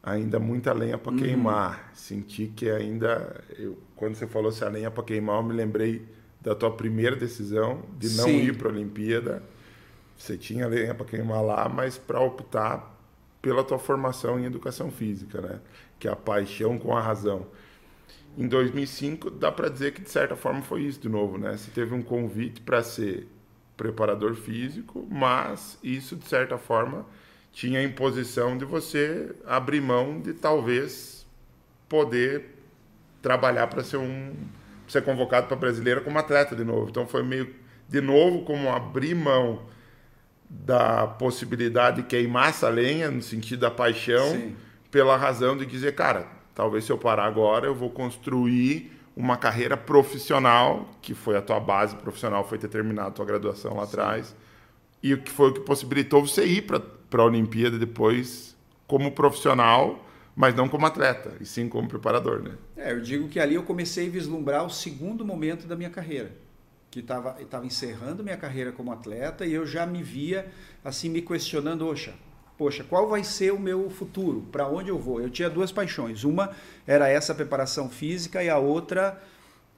ainda 0.03 0.41
muita 0.41 0.73
lenha 0.73 0.97
para 0.97 1.13
uhum. 1.13 1.19
queimar. 1.19 1.91
Senti 1.93 2.47
que 2.47 2.71
ainda 2.71 3.45
eu, 3.59 3.79
quando 3.95 4.15
você 4.15 4.27
falou 4.27 4.51
se 4.51 4.65
a 4.65 4.69
lenha 4.69 4.91
para 4.91 5.05
queimar, 5.05 5.37
eu 5.37 5.43
me 5.43 5.53
lembrei 5.53 6.09
da 6.41 6.55
tua 6.55 6.71
primeira 6.71 7.15
decisão 7.15 7.83
de 7.99 8.09
não 8.17 8.25
Sim. 8.25 8.39
ir 8.39 8.57
para 8.57 8.69
a 8.69 8.73
Olimpíada. 8.73 9.43
Você 10.17 10.39
tinha 10.39 10.67
lenha 10.67 10.95
para 10.95 11.05
queimar 11.05 11.43
lá, 11.43 11.69
mas 11.69 11.99
para 11.99 12.19
optar 12.19 12.99
pela 13.43 13.63
tua 13.63 13.79
formação 13.79 14.41
em 14.41 14.47
educação 14.47 14.91
física, 14.91 15.41
né? 15.41 15.61
Que 15.99 16.09
é 16.09 16.11
a 16.11 16.17
paixão 16.17 16.79
com 16.79 16.97
a 16.97 17.01
razão. 17.01 17.47
Em 18.37 18.49
2005, 18.49 19.31
dá 19.31 19.53
para 19.53 19.69
dizer 19.69 19.93
que 19.93 20.03
de 20.03 20.11
certa 20.11 20.35
forma 20.35 20.61
foi 20.63 20.83
isso 20.83 21.01
de 21.01 21.09
novo, 21.09 21.39
né? 21.39 21.57
Você 21.57 21.71
teve 21.71 21.95
um 21.95 22.03
convite 22.03 22.61
para 22.61 22.83
ser 22.83 23.29
preparador 23.77 24.35
físico, 24.35 25.07
mas 25.11 25.79
isso 25.83 26.17
de 26.17 26.27
certa 26.27 26.59
forma 26.59 27.07
tinha 27.53 27.79
a 27.79 27.83
imposição 27.83 28.59
de 28.59 28.65
você 28.65 29.33
abrir 29.47 29.81
mão 29.81 30.21
de 30.21 30.35
talvez 30.35 31.25
poder 31.89 32.57
trabalhar 33.23 33.69
para 33.69 33.85
ser 33.85 33.99
um 33.99 34.35
ser 34.89 35.03
convocado 35.03 35.47
para 35.47 35.57
brasileira 35.57 36.01
como 36.01 36.19
atleta 36.19 36.55
de 36.57 36.65
novo. 36.65 36.91
Então 36.91 37.07
foi 37.07 37.23
meio 37.23 37.55
de 37.89 38.01
novo 38.01 38.45
como 38.45 38.69
abrir 38.69 39.15
mão 39.15 39.63
da 40.49 41.07
possibilidade 41.07 42.03
de 42.03 42.09
queimar 42.09 42.51
essa 42.51 42.69
lenha, 42.69 43.11
no 43.11 43.23
sentido 43.23 43.61
da 43.61 43.71
paixão, 43.71 44.31
Sim. 44.33 44.57
pela 44.91 45.17
razão 45.17 45.57
de 45.57 45.65
dizer, 45.67 45.95
cara, 45.95 46.27
talvez 46.55 46.85
se 46.85 46.93
eu 46.93 46.99
parar 46.99 47.25
agora, 47.25 47.67
eu 47.67 47.75
vou 47.75 47.91
construir 47.91 48.93
uma 49.17 49.37
carreira 49.37 49.77
profissional, 49.77 50.89
que 51.01 51.15
foi 51.15 51.37
a 51.37 51.43
tua 51.43 51.61
base 51.61 51.95
profissional, 51.97 52.47
foi 52.47 52.59
ter 52.59 52.69
terminado 52.69 53.09
a 53.09 53.13
tua 53.13 53.25
graduação 53.25 53.75
lá 53.77 53.87
Sim. 53.87 53.93
atrás, 53.93 54.37
e 55.03 55.15
o 55.15 55.23
que 55.23 55.31
foi 55.31 55.51
o 55.51 55.53
que 55.55 55.61
possibilitou 55.61 56.27
você 56.27 56.45
ir 56.45 56.63
para 56.63 57.23
a 57.23 57.25
Olimpíada 57.25 57.79
depois 57.79 58.57
como 58.87 59.13
profissional, 59.13 60.05
mas 60.35 60.55
não 60.55 60.69
como 60.69 60.85
atleta, 60.85 61.33
e 61.41 61.47
sim 61.47 61.69
como 61.69 61.89
preparador, 61.89 62.43
né? 62.43 62.53
É, 62.77 62.93
eu 62.93 63.01
digo 63.01 63.29
que 63.29 63.39
ali 63.39 63.55
eu 63.55 63.63
comecei 63.63 64.09
a 64.09 64.11
vislumbrar 64.11 64.65
o 64.65 64.71
segundo 64.71 65.25
momento 65.25 65.67
da 65.67 65.77
minha 65.77 65.91
carreira 65.91 66.33
que 66.91 67.01
estava 67.01 67.67
encerrando 67.67 68.23
minha 68.23 68.37
carreira 68.37 68.71
como 68.71 68.93
atleta 68.93 69.45
e 69.45 69.53
eu 69.53 69.67
já 69.67 69.85
me 69.85 70.01
via 70.01 70.47
assim 70.85 71.09
me 71.09 71.21
questionando, 71.21 71.85
oxa, 71.89 72.15
poxa, 72.57 72.85
qual 72.85 73.09
vai 73.09 73.25
ser 73.25 73.53
o 73.53 73.59
meu 73.59 73.91
futuro? 73.91 74.45
Para 74.53 74.69
onde 74.69 74.91
eu 74.91 74.99
vou? 74.99 75.21
Eu 75.21 75.31
tinha 75.31 75.51
duas 75.51 75.73
paixões. 75.73 76.25
Uma 76.25 76.51
era 76.87 77.09
essa 77.09 77.35
preparação 77.35 77.89
física 77.89 78.43
e 78.43 78.49
a 78.49 78.59
outra 78.59 79.21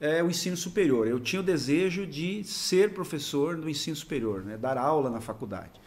é 0.00 0.22
o 0.22 0.28
ensino 0.28 0.56
superior. 0.56 1.06
Eu 1.06 1.18
tinha 1.18 1.40
o 1.40 1.44
desejo 1.44 2.06
de 2.06 2.44
ser 2.44 2.90
professor 2.92 3.56
no 3.56 3.68
ensino 3.68 3.96
superior, 3.96 4.42
né? 4.44 4.56
dar 4.56 4.76
aula 4.76 5.10
na 5.10 5.20
faculdade. 5.20 5.80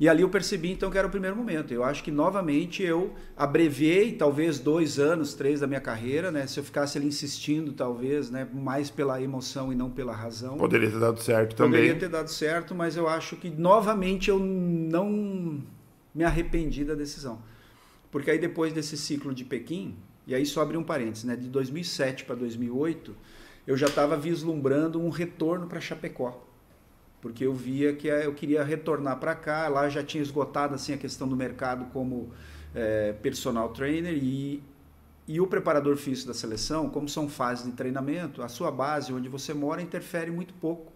E 0.00 0.08
ali 0.08 0.22
eu 0.22 0.28
percebi 0.28 0.72
então 0.72 0.90
que 0.90 0.98
era 0.98 1.06
o 1.06 1.10
primeiro 1.10 1.36
momento. 1.36 1.72
Eu 1.72 1.84
acho 1.84 2.02
que 2.02 2.10
novamente 2.10 2.82
eu 2.82 3.12
abreviei 3.36 4.12
talvez 4.12 4.58
dois 4.58 4.98
anos, 4.98 5.32
três 5.34 5.60
da 5.60 5.66
minha 5.66 5.80
carreira, 5.80 6.32
né? 6.32 6.44
Se 6.44 6.58
eu 6.58 6.64
ficasse 6.64 6.98
ali 6.98 7.06
insistindo, 7.06 7.72
talvez, 7.72 8.28
né? 8.28 8.48
Mais 8.52 8.90
pela 8.90 9.22
emoção 9.22 9.72
e 9.72 9.76
não 9.76 9.90
pela 9.90 10.12
razão. 10.12 10.56
Poderia 10.56 10.90
ter 10.90 10.98
dado 10.98 11.22
certo 11.22 11.54
também. 11.54 11.72
Poderia 11.72 12.00
ter 12.00 12.08
dado 12.08 12.28
certo, 12.28 12.74
mas 12.74 12.96
eu 12.96 13.08
acho 13.08 13.36
que 13.36 13.48
novamente 13.48 14.28
eu 14.28 14.40
não 14.40 15.62
me 16.14 16.24
arrependi 16.24 16.84
da 16.84 16.94
decisão. 16.94 17.42
Porque 18.10 18.30
aí 18.30 18.38
depois 18.38 18.72
desse 18.72 18.96
ciclo 18.96 19.34
de 19.34 19.44
Pequim, 19.44 19.96
e 20.26 20.34
aí 20.34 20.44
só 20.46 20.62
abrir 20.62 20.76
um 20.76 20.84
parênteses, 20.84 21.24
né? 21.24 21.36
De 21.36 21.48
2007 21.48 22.24
para 22.24 22.34
2008, 22.34 23.14
eu 23.66 23.76
já 23.76 23.86
estava 23.86 24.16
vislumbrando 24.16 25.00
um 25.00 25.08
retorno 25.08 25.66
para 25.66 25.80
Chapecó 25.80 26.48
porque 27.22 27.46
eu 27.46 27.54
via 27.54 27.94
que 27.94 28.08
eu 28.08 28.34
queria 28.34 28.64
retornar 28.64 29.16
para 29.18 29.34
cá. 29.34 29.68
Lá 29.68 29.88
já 29.88 30.02
tinha 30.02 30.20
esgotado 30.20 30.74
assim 30.74 30.92
a 30.92 30.98
questão 30.98 31.28
do 31.28 31.36
mercado 31.36 31.84
como 31.92 32.30
é, 32.74 33.12
personal 33.22 33.68
trainer 33.68 34.12
e, 34.12 34.60
e 35.28 35.40
o 35.40 35.46
preparador 35.46 35.96
físico 35.96 36.26
da 36.28 36.34
seleção, 36.34 36.90
como 36.90 37.08
são 37.08 37.28
fases 37.28 37.64
de 37.64 37.72
treinamento, 37.72 38.42
a 38.42 38.48
sua 38.48 38.72
base, 38.72 39.12
onde 39.12 39.28
você 39.28 39.54
mora, 39.54 39.80
interfere 39.80 40.32
muito 40.32 40.52
pouco 40.54 40.92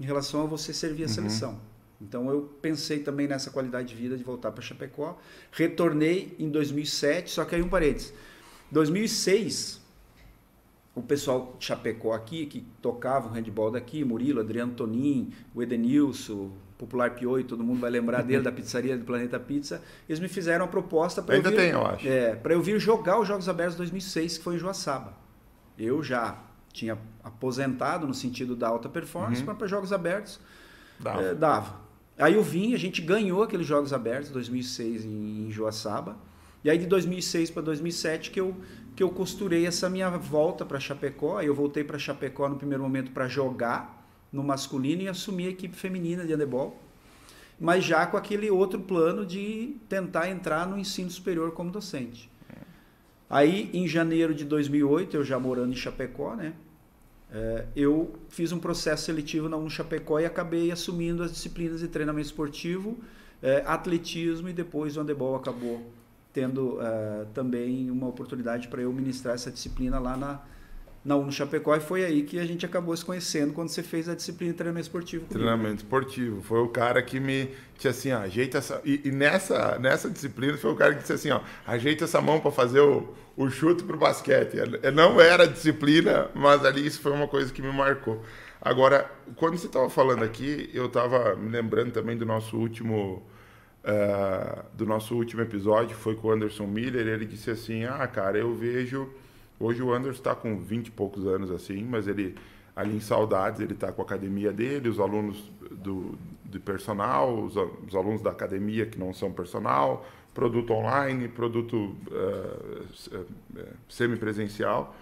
em 0.00 0.04
relação 0.04 0.42
a 0.42 0.46
você 0.46 0.74
servir 0.74 1.04
a 1.04 1.06
uhum. 1.06 1.12
seleção. 1.12 1.60
Então 2.02 2.28
eu 2.28 2.42
pensei 2.60 2.98
também 2.98 3.28
nessa 3.28 3.50
qualidade 3.50 3.88
de 3.88 3.94
vida 3.94 4.16
de 4.16 4.24
voltar 4.24 4.50
para 4.50 4.62
Chapecó. 4.62 5.18
Retornei 5.52 6.34
em 6.38 6.50
2007, 6.50 7.30
só 7.30 7.44
que 7.44 7.54
aí 7.54 7.62
um 7.62 7.68
parênteses. 7.68 8.12
2006 8.70 9.82
o 10.94 11.02
pessoal 11.02 11.56
de 11.58 11.64
Chapecó 11.64 12.12
aqui, 12.12 12.46
que 12.46 12.60
tocava 12.82 13.28
o 13.28 13.32
handball 13.32 13.70
daqui, 13.70 14.04
Murilo, 14.04 14.40
Adriano 14.40 14.74
Tonin, 14.74 15.32
o 15.54 15.62
Edenilson, 15.62 16.50
Popular 16.76 17.14
Pioi, 17.14 17.44
todo 17.44 17.64
mundo 17.64 17.80
vai 17.80 17.90
lembrar 17.90 18.22
dele, 18.22 18.42
da 18.44 18.52
pizzaria 18.52 18.96
do 18.98 19.04
Planeta 19.04 19.40
Pizza, 19.40 19.82
eles 20.06 20.20
me 20.20 20.28
fizeram 20.28 20.66
uma 20.66 20.70
proposta 20.70 21.22
para 21.22 21.36
eu 21.36 21.42
vir... 21.42 21.56
tem, 21.56 21.70
eu. 21.70 21.80
É, 22.04 22.38
eu 22.44 22.62
vir 22.62 22.78
jogar 22.78 23.18
os 23.18 23.26
Jogos 23.26 23.48
Abertos 23.48 23.76
2006, 23.76 24.38
que 24.38 24.44
foi 24.44 24.56
em 24.56 24.58
Joaçaba. 24.58 25.14
Eu 25.78 26.02
já 26.02 26.38
tinha 26.72 26.98
aposentado 27.24 28.06
no 28.06 28.12
sentido 28.14 28.54
da 28.54 28.68
alta 28.68 28.88
performance, 28.88 29.40
uhum. 29.40 29.46
mas 29.46 29.56
para 29.56 29.66
Jogos 29.66 29.92
Abertos 29.92 30.38
dava. 31.00 31.22
É, 31.22 31.34
dava. 31.34 31.81
Aí 32.22 32.34
eu 32.34 32.42
vim, 32.42 32.72
a 32.72 32.78
gente 32.78 33.02
ganhou 33.02 33.42
aqueles 33.42 33.66
Jogos 33.66 33.92
Abertos 33.92 34.30
2006 34.30 35.04
em, 35.04 35.48
em 35.48 35.50
Joaçaba, 35.50 36.16
e 36.62 36.70
aí 36.70 36.78
de 36.78 36.86
2006 36.86 37.50
para 37.50 37.62
2007 37.62 38.30
que 38.30 38.40
eu 38.40 38.54
que 38.94 39.02
eu 39.02 39.10
costurei 39.10 39.66
essa 39.66 39.88
minha 39.90 40.08
volta 40.10 40.64
para 40.64 40.78
Chapecó. 40.78 41.38
Aí 41.38 41.46
eu 41.46 41.54
voltei 41.54 41.82
para 41.82 41.98
Chapecó 41.98 42.48
no 42.48 42.56
primeiro 42.56 42.82
momento 42.84 43.10
para 43.10 43.26
jogar 43.26 44.06
no 44.30 44.44
masculino 44.44 45.02
e 45.02 45.08
assumir 45.08 45.46
a 45.46 45.50
equipe 45.50 45.74
feminina 45.74 46.24
de 46.24 46.32
handebol, 46.32 46.80
mas 47.58 47.82
já 47.82 48.06
com 48.06 48.16
aquele 48.16 48.48
outro 48.50 48.78
plano 48.78 49.26
de 49.26 49.76
tentar 49.88 50.30
entrar 50.30 50.64
no 50.64 50.78
ensino 50.78 51.10
superior 51.10 51.50
como 51.50 51.72
docente. 51.72 52.30
Aí, 53.28 53.68
em 53.72 53.88
janeiro 53.88 54.32
de 54.32 54.44
2008, 54.44 55.16
eu 55.16 55.24
já 55.24 55.40
morando 55.40 55.72
em 55.72 55.76
Chapecó, 55.76 56.36
né? 56.36 56.52
É, 57.32 57.64
eu 57.74 58.14
fiz 58.28 58.52
um 58.52 58.58
processo 58.58 59.04
seletivo 59.04 59.48
na 59.48 59.56
UNO 59.56 59.70
Chapecó 59.70 60.20
e 60.20 60.26
acabei 60.26 60.70
assumindo 60.70 61.22
as 61.22 61.32
disciplinas 61.32 61.80
de 61.80 61.88
treinamento 61.88 62.26
esportivo, 62.26 62.98
é, 63.42 63.62
atletismo 63.66 64.48
e 64.50 64.52
depois 64.52 64.96
o 64.96 65.00
handebol 65.00 65.34
acabou 65.34 65.82
tendo 66.32 66.78
uh, 66.78 67.26
também 67.34 67.90
uma 67.90 68.08
oportunidade 68.08 68.68
para 68.68 68.80
eu 68.80 68.92
ministrar 68.92 69.34
essa 69.34 69.50
disciplina 69.50 69.98
lá 69.98 70.16
na, 70.16 70.40
na 71.04 71.16
UNO 71.16 71.32
Chapecó 71.32 71.74
e 71.74 71.80
foi 71.80 72.04
aí 72.04 72.22
que 72.22 72.38
a 72.38 72.44
gente 72.44 72.64
acabou 72.64 72.96
se 72.96 73.04
conhecendo 73.04 73.52
quando 73.52 73.68
você 73.68 73.82
fez 73.82 74.08
a 74.08 74.14
disciplina 74.14 74.52
de 74.52 74.58
treinamento 74.58 74.86
esportivo. 74.86 75.26
Comigo. 75.26 75.44
Treinamento 75.44 75.76
esportivo. 75.82 76.42
Foi 76.42 76.60
o 76.60 76.68
cara 76.68 77.02
que 77.02 77.18
me 77.18 77.50
disse 77.74 77.88
assim, 77.88 78.12
ó, 78.12 78.18
ajeita 78.18 78.58
essa... 78.58 78.80
E, 78.84 79.00
e, 79.04 79.10
nessa, 79.10 79.78
nessa 79.80 80.08
disciplina 80.08 80.56
foi 80.56 80.70
o 80.70 80.76
cara 80.76 80.94
que 80.94 81.00
disse 81.00 81.12
assim, 81.12 81.30
ó, 81.30 81.40
ajeita 81.66 82.04
essa 82.04 82.20
mão 82.20 82.38
para 82.38 82.52
fazer 82.52 82.80
o, 82.80 83.12
o 83.36 83.50
chute 83.50 83.82
para 83.82 83.96
o 83.96 83.98
basquete. 83.98 84.56
Não 84.94 85.20
era 85.20 85.46
disciplina, 85.46 86.30
mas 86.34 86.64
ali 86.64 86.86
isso 86.86 87.00
foi 87.00 87.10
uma 87.10 87.26
coisa 87.26 87.52
que 87.52 87.60
me 87.60 87.72
marcou. 87.72 88.22
Agora, 88.60 89.10
quando 89.34 89.58
você 89.58 89.66
estava 89.66 89.90
falando 89.90 90.22
aqui, 90.22 90.70
eu 90.72 90.86
estava 90.86 91.34
me 91.34 91.50
lembrando 91.50 91.90
também 91.90 92.16
do 92.16 92.24
nosso 92.24 92.56
último 92.56 93.26
uh, 93.82 94.64
do 94.72 94.86
nosso 94.86 95.16
último 95.16 95.42
episódio, 95.42 95.96
foi 95.96 96.14
com 96.14 96.28
o 96.28 96.30
Anderson 96.30 96.68
Miller, 96.68 97.08
ele 97.08 97.26
disse 97.26 97.50
assim, 97.50 97.84
ah, 97.84 98.06
cara, 98.06 98.38
eu 98.38 98.54
vejo... 98.54 99.10
Hoje 99.58 99.82
o 99.82 99.92
Anderson 99.92 100.18
está 100.18 100.34
com 100.34 100.58
20 100.58 100.88
e 100.88 100.90
poucos 100.90 101.26
anos 101.26 101.50
assim, 101.50 101.84
mas 101.84 102.08
ele 102.08 102.34
ali 102.74 102.96
em 102.96 103.00
Saudades 103.00 103.60
ele 103.60 103.74
está 103.74 103.92
com 103.92 104.02
a 104.02 104.04
academia 104.04 104.52
dele, 104.52 104.88
os 104.88 104.98
alunos 104.98 105.50
do, 105.70 106.18
de 106.44 106.58
personal, 106.58 107.44
os, 107.44 107.54
os, 107.56 107.94
alunos 107.94 108.22
da 108.22 108.30
academia 108.30 108.86
que 108.86 108.98
não 108.98 109.12
são 109.12 109.30
personal, 109.30 110.06
produto 110.32 110.72
online, 110.72 111.28
produto 111.28 111.76
uh, 111.76 113.26
semipresencial. 113.88 114.96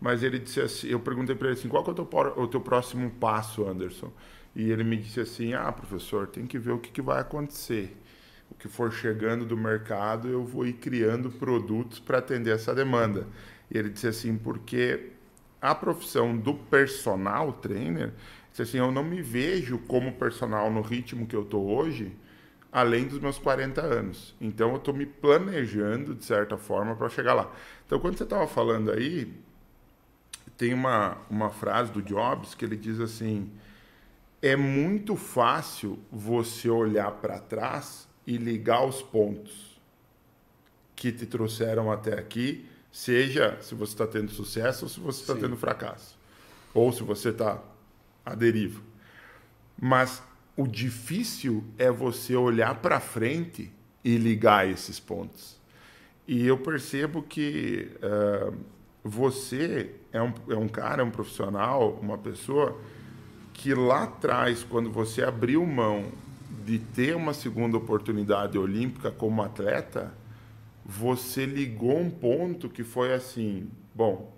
Mas 0.00 0.22
ele 0.22 0.38
disse 0.38 0.60
assim, 0.60 0.88
eu 0.88 1.00
perguntei 1.00 1.34
para 1.34 1.48
ele 1.48 1.58
assim, 1.58 1.68
qual 1.68 1.84
é 1.86 1.90
o 1.90 1.94
teu, 1.94 2.08
o 2.36 2.46
teu 2.48 2.60
próximo 2.60 3.10
passo, 3.12 3.66
Anderson? 3.66 4.10
E 4.54 4.70
ele 4.70 4.84
me 4.84 4.96
disse 4.96 5.20
assim, 5.20 5.54
ah, 5.54 5.70
professor, 5.72 6.26
tem 6.26 6.46
que 6.46 6.58
ver 6.58 6.72
o 6.72 6.78
que, 6.78 6.90
que 6.90 7.00
vai 7.00 7.20
acontecer 7.20 7.96
o 8.50 8.54
que 8.54 8.68
for 8.68 8.92
chegando 8.92 9.44
do 9.44 9.56
mercado, 9.56 10.28
eu 10.28 10.44
vou 10.44 10.66
ir 10.66 10.74
criando 10.74 11.30
produtos 11.30 11.98
para 11.98 12.18
atender 12.18 12.54
essa 12.54 12.74
demanda. 12.74 13.26
E 13.70 13.78
ele 13.78 13.90
disse 13.90 14.06
assim, 14.06 14.36
porque 14.36 15.10
a 15.60 15.74
profissão 15.74 16.36
do 16.36 16.54
personal 16.54 17.52
trainer, 17.54 18.12
disse 18.50 18.62
assim, 18.62 18.78
eu 18.78 18.92
não 18.92 19.02
me 19.02 19.22
vejo 19.22 19.78
como 19.78 20.12
personal 20.12 20.70
no 20.70 20.80
ritmo 20.80 21.26
que 21.26 21.34
eu 21.34 21.42
estou 21.42 21.66
hoje, 21.66 22.14
além 22.70 23.06
dos 23.06 23.18
meus 23.18 23.38
40 23.38 23.80
anos. 23.80 24.34
Então 24.40 24.70
eu 24.70 24.76
estou 24.76 24.92
me 24.92 25.06
planejando, 25.06 26.14
de 26.14 26.24
certa 26.24 26.56
forma, 26.56 26.94
para 26.96 27.08
chegar 27.08 27.34
lá. 27.34 27.50
Então, 27.86 27.98
quando 27.98 28.18
você 28.18 28.24
estava 28.24 28.46
falando 28.46 28.90
aí, 28.90 29.32
tem 30.56 30.74
uma, 30.74 31.16
uma 31.30 31.50
frase 31.50 31.92
do 31.92 32.02
Jobs 32.02 32.54
que 32.54 32.64
ele 32.64 32.76
diz 32.76 33.00
assim: 33.00 33.50
é 34.42 34.56
muito 34.56 35.16
fácil 35.16 35.98
você 36.10 36.68
olhar 36.68 37.10
para 37.12 37.38
trás 37.38 38.08
e 38.26 38.36
ligar 38.36 38.84
os 38.84 39.02
pontos 39.02 39.80
que 40.94 41.12
te 41.12 41.26
trouxeram 41.26 41.90
até 41.90 42.18
aqui, 42.18 42.66
seja 42.94 43.58
se 43.60 43.74
você 43.74 43.92
está 43.92 44.06
tendo 44.06 44.30
sucesso 44.30 44.84
ou 44.84 44.88
se 44.88 45.00
você 45.00 45.20
está 45.22 45.34
tendo 45.34 45.56
fracasso, 45.56 46.16
ou 46.72 46.92
se 46.92 47.02
você 47.02 47.30
está 47.30 47.60
à 48.24 48.36
deriva. 48.36 48.80
Mas 49.76 50.22
o 50.56 50.64
difícil 50.64 51.64
é 51.76 51.90
você 51.90 52.36
olhar 52.36 52.76
para 52.76 53.00
frente 53.00 53.72
e 54.04 54.16
ligar 54.16 54.70
esses 54.70 55.00
pontos. 55.00 55.58
E 56.28 56.46
eu 56.46 56.56
percebo 56.56 57.20
que 57.20 57.90
uh, 57.96 58.56
você 59.02 59.90
é 60.12 60.22
um, 60.22 60.32
é 60.50 60.56
um 60.56 60.68
cara, 60.68 61.02
é 61.02 61.04
um 61.04 61.10
profissional, 61.10 61.98
uma 62.00 62.16
pessoa 62.16 62.80
que 63.52 63.74
lá 63.74 64.04
atrás, 64.04 64.62
quando 64.62 64.88
você 64.92 65.24
abriu 65.24 65.66
mão 65.66 66.12
de 66.64 66.78
ter 66.78 67.16
uma 67.16 67.34
segunda 67.34 67.76
oportunidade 67.76 68.56
olímpica 68.56 69.10
como 69.10 69.42
atleta, 69.42 70.14
você 70.84 71.46
ligou 71.46 71.98
um 71.98 72.10
ponto 72.10 72.68
que 72.68 72.84
foi 72.84 73.14
assim: 73.14 73.70
bom, 73.94 74.36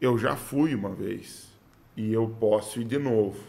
eu 0.00 0.18
já 0.18 0.36
fui 0.36 0.74
uma 0.74 0.90
vez 0.90 1.50
e 1.96 2.12
eu 2.12 2.28
posso 2.28 2.80
ir 2.80 2.84
de 2.84 2.98
novo. 2.98 3.40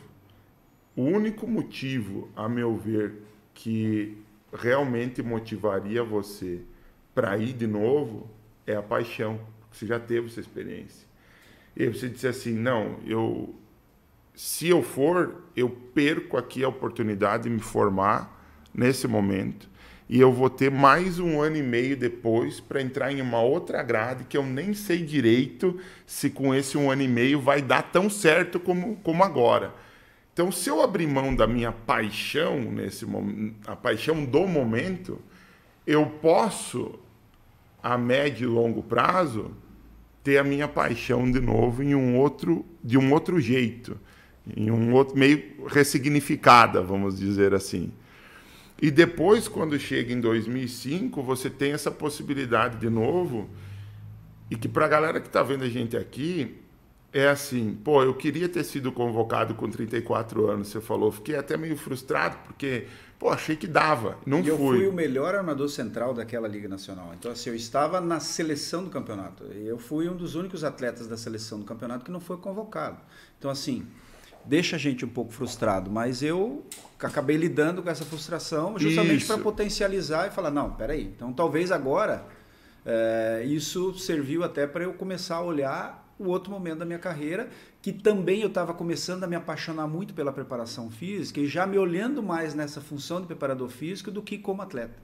O 0.96 1.04
único 1.04 1.48
motivo, 1.48 2.30
a 2.36 2.48
meu 2.48 2.78
ver, 2.78 3.16
que 3.54 4.18
realmente 4.54 5.22
motivaria 5.22 6.04
você 6.04 6.62
para 7.14 7.38
ir 7.38 7.54
de 7.54 7.68
novo 7.68 8.30
é 8.66 8.76
a 8.76 8.82
paixão, 8.82 9.40
porque 9.60 9.78
você 9.78 9.86
já 9.88 10.00
teve 10.00 10.28
essa 10.28 10.40
experiência. 10.40 11.08
E 11.76 11.88
você 11.88 12.08
disse 12.08 12.28
assim: 12.28 12.54
não, 12.54 13.00
eu 13.06 13.54
se 14.36 14.68
eu 14.70 14.82
for, 14.82 15.44
eu 15.56 15.70
perco 15.70 16.38
aqui 16.38 16.64
a 16.64 16.70
oportunidade 16.70 17.44
de 17.44 17.50
me 17.50 17.60
formar 17.60 18.42
nesse 18.74 19.08
momento 19.08 19.70
e 20.10 20.20
eu 20.20 20.32
vou 20.32 20.50
ter 20.50 20.70
mais 20.70 21.20
um 21.20 21.42
ano 21.42 21.58
e 21.58 21.64
meio 21.64 21.96
depois 21.96 22.60
para 22.60 22.82
entrar 22.82 23.12
em 23.12 23.22
uma 23.22 23.42
outra 23.42 23.82
grade 23.82 24.26
que 24.26 24.38
eu 24.38 24.46
nem 24.46 24.74
sei 24.74 25.04
direito 25.04 25.80
se 26.06 26.30
com 26.30 26.54
esse 26.54 26.78
um 26.78 26.92
ano 26.92 27.02
e 27.02 27.08
meio 27.08 27.40
vai 27.40 27.62
dar 27.62 27.84
tão 27.84 28.10
certo 28.10 28.60
como, 28.60 28.98
como 28.98 29.24
agora. 29.24 29.74
Então, 30.34 30.52
se 30.52 30.70
eu 30.70 30.82
abrir 30.82 31.08
mão 31.08 31.36
da 31.36 31.46
minha 31.46 31.72
paixão 31.72 32.60
nesse 32.60 33.06
momento, 33.06 33.56
a 33.68 33.76
paixão 33.76 34.26
do 34.26 34.48
momento, 34.48 35.20
eu 35.86 36.06
posso 36.06 37.00
a 37.82 37.98
médio 37.98 38.50
e 38.50 38.54
longo 38.54 38.82
prazo 38.82 39.52
ter 40.24 40.38
a 40.38 40.44
minha 40.44 40.68
paixão 40.68 41.30
de 41.30 41.40
novo 41.40 41.84
em 41.84 41.94
um 41.94 42.18
outro 42.18 42.66
de 42.84 42.98
um 42.98 43.12
outro 43.14 43.40
jeito 43.40 43.98
em 44.56 44.70
um 44.70 44.94
outro 44.94 45.18
meio 45.18 45.66
ressignificada, 45.68 46.82
vamos 46.82 47.18
dizer 47.18 47.54
assim. 47.54 47.92
E 48.84 48.92
depois, 48.92 49.48
quando 49.48 49.80
chega 49.80 50.12
em 50.12 50.20
2005, 50.20 51.24
você 51.24 51.50
tem 51.50 51.72
essa 51.72 51.90
possibilidade 51.90 52.80
de 52.80 52.90
novo. 52.90 53.50
E 54.52 54.58
que 54.58 54.68
para 54.68 54.84
a 54.84 54.90
galera 54.90 55.22
que 55.22 55.28
está 55.28 55.42
vendo 55.42 55.64
a 55.64 55.70
gente 55.70 55.96
aqui, 55.96 56.58
é 57.14 57.30
assim, 57.30 57.80
pô, 57.82 58.04
eu 58.04 58.14
queria 58.14 58.50
ter 58.50 58.62
sido 58.66 58.92
convocado 58.92 59.56
com 59.56 59.70
34 59.70 60.50
anos, 60.50 60.68
você 60.68 60.82
falou. 60.82 61.14
Fiquei 61.14 61.38
até 61.38 61.56
meio 61.56 61.78
frustrado, 61.78 62.36
porque, 62.46 62.88
pô, 63.18 63.30
achei 63.30 63.56
que 63.56 63.68
dava. 63.68 64.18
Não 64.26 64.42
e 64.42 64.44
fui. 64.44 64.52
Eu 64.52 64.58
fui 64.58 64.88
o 64.88 64.92
melhor 64.92 65.34
armador 65.34 65.70
central 65.70 66.14
daquela 66.14 66.46
Liga 66.50 66.68
Nacional. 66.68 67.14
Então, 67.18 67.32
assim, 67.32 67.52
eu 67.52 67.56
estava 67.56 68.02
na 68.02 68.20
seleção 68.20 68.84
do 68.84 68.90
campeonato. 68.90 69.46
Eu 69.46 69.78
fui 69.78 70.10
um 70.10 70.18
dos 70.18 70.36
únicos 70.36 70.62
atletas 70.62 71.08
da 71.08 71.16
seleção 71.16 71.58
do 71.58 71.64
campeonato 71.64 72.04
que 72.04 72.12
não 72.12 72.20
foi 72.20 72.36
convocado. 72.36 72.98
Então, 73.40 73.50
assim, 73.50 73.88
deixa 74.44 74.76
a 74.76 74.80
gente 74.80 75.06
um 75.06 75.10
pouco 75.10 75.32
frustrado, 75.32 75.90
mas 75.90 76.22
eu 76.22 76.66
acabei 77.06 77.38
lidando 77.38 77.82
com 77.82 77.90
essa 77.90 78.06
frustração 78.06 78.78
justamente 78.78 79.26
para 79.26 79.38
potencializar 79.38 80.28
e 80.28 80.32
falar, 80.32 80.52
não, 80.52 80.72
peraí, 80.72 81.04
então 81.04 81.34
talvez 81.34 81.72
agora 81.72 82.26
é, 82.86 83.44
isso 83.46 83.94
serviu 83.96 84.44
até 84.44 84.68
para 84.68 84.84
eu 84.84 84.94
começar 84.94 85.38
a 85.38 85.42
olhar 85.42 86.04
o 86.20 86.28
outro 86.28 86.52
momento 86.52 86.80
da 86.80 86.86
minha 86.86 87.00
carreira, 87.00 87.50
que 87.82 87.92
também 87.92 88.42
eu 88.42 88.48
estava 88.48 88.74
começando 88.74 89.24
a 89.24 89.28
me 89.28 89.36
apaixonar 89.36 89.88
muito 89.88 90.14
pela 90.14 90.32
preparação 90.32 90.90
física 90.90 91.40
e 91.40 91.48
já 91.48 91.66
me 91.66 91.78
olhando 91.78 92.22
mais 92.22 92.54
nessa 92.54 92.80
função 92.80 93.20
de 93.20 93.28
preparador 93.28 93.70
físico 93.70 94.12
do 94.12 94.22
que 94.22 94.38
como 94.38 94.62
atleta. 94.62 94.96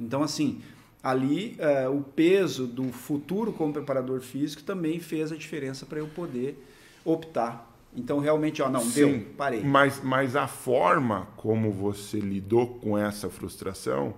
Então, 0.00 0.22
assim, 0.22 0.60
ali 1.02 1.56
é, 1.58 1.88
o 1.88 2.02
peso 2.02 2.66
do 2.66 2.92
futuro 2.92 3.52
como 3.52 3.72
preparador 3.72 4.20
físico 4.20 4.62
também 4.62 5.00
fez 5.00 5.32
a 5.32 5.36
diferença 5.36 5.86
para 5.86 5.98
eu 5.98 6.08
poder 6.08 6.62
optar 7.04 7.67
então, 7.98 8.20
realmente, 8.20 8.62
ó, 8.62 8.70
não, 8.70 8.80
Sim, 8.80 9.18
deu, 9.18 9.26
parei. 9.36 9.62
Mas, 9.62 10.00
mas 10.02 10.36
a 10.36 10.46
forma 10.46 11.26
como 11.36 11.72
você 11.72 12.20
lidou 12.20 12.78
com 12.78 12.96
essa 12.96 13.28
frustração 13.28 14.14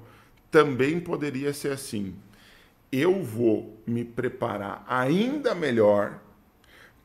também 0.51 1.01
poderia 1.01 1.55
ser 1.55 1.73
assim. 1.73 2.15
Eu 2.93 3.23
vou 3.23 3.81
me 3.87 4.05
preparar 4.05 4.85
ainda 4.87 5.55
melhor 5.55 6.21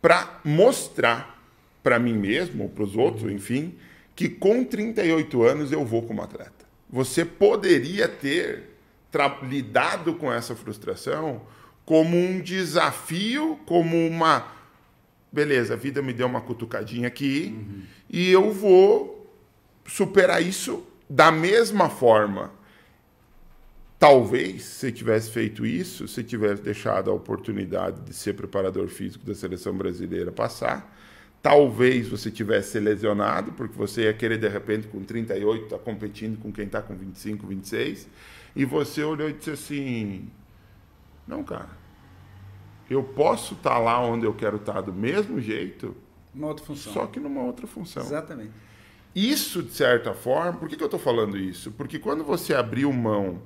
para 0.02 0.42
mostrar 0.44 1.42
para 1.82 1.98
mim 1.98 2.14
mesmo, 2.14 2.64
ou 2.64 2.70
para 2.70 2.84
os 2.84 2.96
outros, 2.98 3.32
enfim, 3.32 3.76
que 4.16 4.28
com 4.28 4.64
38 4.64 5.44
anos 5.44 5.72
eu 5.72 5.86
vou 5.86 6.02
como 6.02 6.22
atleta. 6.22 6.66
Você 6.90 7.24
poderia 7.24 8.08
ter 8.08 8.76
lidado 9.44 10.16
com 10.16 10.32
essa 10.32 10.56
frustração 10.56 11.42
como 11.86 12.18
um 12.18 12.42
desafio, 12.42 13.60
como 13.66 13.96
uma 14.08 14.55
beleza, 15.36 15.74
a 15.74 15.78
vida 15.78 16.02
me 16.02 16.14
deu 16.14 16.28
uma 16.28 16.40
cutucadinha 16.40 17.10
aqui 17.10 17.54
uhum. 17.54 17.82
e 18.10 18.32
eu 18.32 18.54
vou 18.54 19.30
superar 19.86 20.42
isso 20.42 20.82
da 21.10 21.30
mesma 21.30 21.90
forma. 21.90 22.52
Talvez, 24.00 24.64
se 24.64 24.92
tivesse 24.94 25.30
feito 25.32 25.66
isso, 25.66 26.08
se 26.08 26.24
tivesse 26.24 26.62
deixado 26.62 27.12
a 27.12 27.14
oportunidade 27.14 28.02
de 28.02 28.14
ser 28.14 28.34
preparador 28.34 28.88
físico 28.88 29.26
da 29.26 29.36
seleção 29.36 29.76
brasileira 29.76 30.32
passar, 30.32 30.96
talvez 31.42 32.08
você 32.08 32.32
tivesse 32.32 32.72
se 32.72 32.80
lesionado, 32.80 33.52
porque 33.52 33.76
você 33.78 34.04
ia 34.04 34.14
querer, 34.14 34.38
de 34.38 34.48
repente, 34.48 34.88
com 34.88 35.04
38, 35.04 35.64
estar 35.66 35.78
tá 35.78 35.84
competindo 35.84 36.40
com 36.40 36.52
quem 36.52 36.66
está 36.66 36.82
com 36.82 36.96
25, 36.96 37.46
26, 37.46 38.08
e 38.56 38.64
você 38.64 39.04
olhou 39.04 39.30
e 39.30 39.34
disse 39.34 39.52
assim: 39.52 40.30
não, 41.28 41.44
cara, 41.44 41.85
eu 42.90 43.04
posso 43.04 43.54
estar 43.54 43.72
tá 43.72 43.78
lá 43.78 44.00
onde 44.00 44.26
eu 44.26 44.34
quero 44.34 44.58
estar 44.58 44.74
tá 44.74 44.82
do 44.82 44.94
mesmo 44.94 45.40
jeito, 45.40 45.96
uma 46.34 46.48
outra 46.48 46.66
função. 46.66 46.94
Só 46.94 47.08
que 47.08 47.20
numa 47.20 47.42
outra 47.42 47.66
função. 47.66 48.04
Exatamente. 48.04 48.52
Isso, 49.16 49.64
de 49.64 49.72
certa 49.72 50.14
forma, 50.14 50.60
por 50.60 50.68
que, 50.68 50.76
que 50.76 50.84
eu 50.84 50.88
estou 50.88 51.00
falando 51.00 51.38
isso? 51.38 51.72
Porque 51.72 51.98
quando 51.98 52.24
você 52.24 52.54
abriu 52.54 52.92
mão 52.92 53.42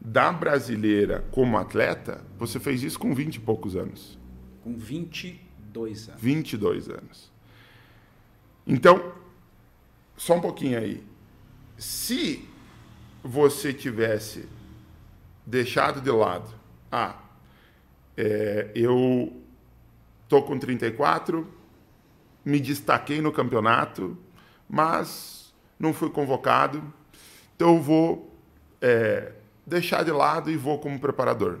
da 0.00 0.32
brasileira 0.32 1.24
como 1.30 1.56
atleta, 1.56 2.24
você 2.36 2.58
fez 2.58 2.82
isso 2.82 2.98
com 2.98 3.14
20 3.14 3.36
e 3.36 3.40
poucos 3.40 3.76
anos. 3.76 4.18
Com 4.62 4.76
22 4.76 6.08
anos. 6.08 6.20
22 6.20 6.88
anos. 6.90 7.32
Então, 8.66 9.12
só 10.16 10.36
um 10.36 10.40
pouquinho 10.40 10.78
aí. 10.78 11.04
Se 11.76 12.44
você 13.22 13.72
tivesse 13.72 14.48
deixado 15.46 16.00
de 16.00 16.10
lado, 16.10 16.52
ah, 16.90 17.16
é, 18.20 18.68
eu 18.74 19.32
tô 20.28 20.42
com 20.42 20.58
34, 20.58 21.46
me 22.44 22.58
destaquei 22.58 23.20
no 23.20 23.30
campeonato, 23.30 24.18
mas 24.68 25.54
não 25.78 25.94
fui 25.94 26.10
convocado, 26.10 26.82
então 27.54 27.76
eu 27.76 27.80
vou 27.80 28.36
é, 28.80 29.34
deixar 29.64 30.04
de 30.04 30.10
lado 30.10 30.50
e 30.50 30.56
vou 30.56 30.80
como 30.80 30.98
preparador. 30.98 31.60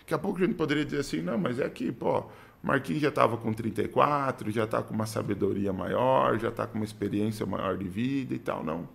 Daqui 0.00 0.14
a 0.14 0.18
pouco 0.18 0.38
a 0.38 0.46
gente 0.46 0.54
poderia 0.54 0.82
dizer 0.82 1.00
assim, 1.00 1.20
não, 1.20 1.36
mas 1.36 1.60
é 1.60 1.68
que, 1.68 1.92
pô, 1.92 2.24
Marquinhos 2.62 3.02
já 3.02 3.10
estava 3.10 3.36
com 3.36 3.52
34, 3.52 4.50
já 4.50 4.64
está 4.64 4.82
com 4.82 4.94
uma 4.94 5.04
sabedoria 5.04 5.74
maior, 5.74 6.38
já 6.38 6.48
está 6.48 6.66
com 6.66 6.76
uma 6.76 6.86
experiência 6.86 7.44
maior 7.44 7.76
de 7.76 7.86
vida 7.86 8.32
e 8.32 8.38
tal. 8.38 8.64
Não. 8.64 8.88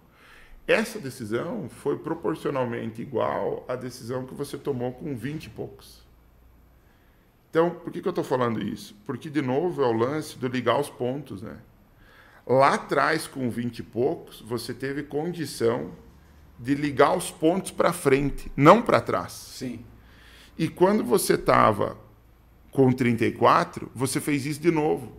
Essa 0.66 1.00
decisão 1.00 1.70
foi 1.70 2.00
proporcionalmente 2.00 3.04
igual 3.04 3.64
à 3.68 3.76
decisão 3.76 4.26
que 4.26 4.34
você 4.34 4.58
tomou 4.58 4.94
com 4.94 5.16
20 5.16 5.46
e 5.46 5.50
poucos. 5.52 6.07
Então, 7.58 7.72
por 7.72 7.92
que, 7.92 8.04
que 8.04 8.08
eu 8.08 8.12
estou 8.12 8.24
falando 8.24 8.62
isso? 8.62 8.96
Porque, 9.04 9.32
de 9.32 9.42
novo, 9.42 9.82
é 9.82 9.88
o 9.88 9.92
lance 9.92 10.38
do 10.38 10.48
ligar 10.48 10.80
os 10.80 10.92
pontos. 10.92 11.42
Né? 11.42 11.58
Lá 12.46 12.76
atrás, 12.76 13.26
com 13.26 13.50
20 13.50 13.80
e 13.80 13.84
poucos, 13.84 14.42
você 14.42 14.76
teve 14.76 15.02
condição 15.02 15.90
de 16.60 16.76
ligar 16.76 17.18
os 17.18 17.32
pontos 17.32 17.72
para 17.72 17.92
frente, 17.92 18.52
não 18.56 18.84
para 18.84 19.02
trás. 19.02 19.32
Sim. 19.32 19.84
E 20.56 20.68
quando 20.68 21.04
você 21.04 21.34
estava 21.34 21.98
com 22.70 22.92
34, 22.92 23.90
você 23.96 24.22
fez 24.22 24.46
isso 24.46 24.62
de 24.62 24.70
novo. 24.70 25.14